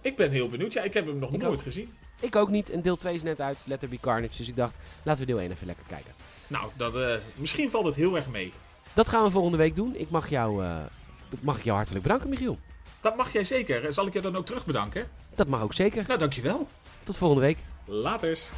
Ik 0.00 0.16
ben 0.16 0.30
heel 0.30 0.48
benieuwd. 0.48 0.72
Ja, 0.72 0.82
ik 0.82 0.94
heb 0.94 1.06
hem 1.06 1.18
nog 1.18 1.32
Ik 1.32 1.40
nooit 1.40 1.52
ook. 1.58 1.62
gezien. 1.62 1.94
Ik 2.20 2.36
ook 2.36 2.48
niet. 2.50 2.70
En 2.70 2.82
deel 2.82 2.96
2 2.96 3.14
is 3.14 3.22
net 3.22 3.40
uit. 3.40 3.62
Let 3.66 3.80
There 3.80 3.92
Be 3.92 4.00
Carnage. 4.00 4.36
Dus 4.36 4.48
ik 4.48 4.56
dacht, 4.56 4.76
laten 5.02 5.20
we 5.20 5.26
deel 5.26 5.40
1 5.40 5.50
even 5.50 5.66
lekker 5.66 5.84
kijken. 5.88 6.12
Nou, 6.46 6.70
dat, 6.76 6.96
eh, 6.96 7.14
misschien 7.34 7.70
valt 7.70 7.84
het 7.84 7.94
heel 7.94 8.16
erg 8.16 8.28
mee. 8.28 8.52
Dat 8.94 9.08
gaan 9.08 9.24
we 9.24 9.30
volgende 9.30 9.56
week 9.56 9.74
doen. 9.76 9.94
Ik 9.96 10.10
mag 10.10 10.28
jou, 10.30 10.64
eh, 10.64 10.76
mag 11.40 11.58
ik 11.58 11.64
jou 11.64 11.76
hartelijk 11.76 12.02
bedanken, 12.02 12.28
Michiel. 12.28 12.58
Dat 13.00 13.16
mag 13.16 13.32
jij 13.32 13.44
zeker. 13.44 13.92
Zal 13.92 14.06
ik 14.06 14.12
je 14.12 14.20
dan 14.20 14.36
ook 14.36 14.46
terug 14.46 14.64
bedanken? 14.66 15.08
Dat 15.34 15.48
mag 15.48 15.62
ook 15.62 15.74
zeker. 15.74 16.04
Nou, 16.06 16.18
dankjewel. 16.18 16.68
Tot 17.02 17.16
volgende 17.16 17.42
week. 17.46 17.58
Laters. 17.84 18.50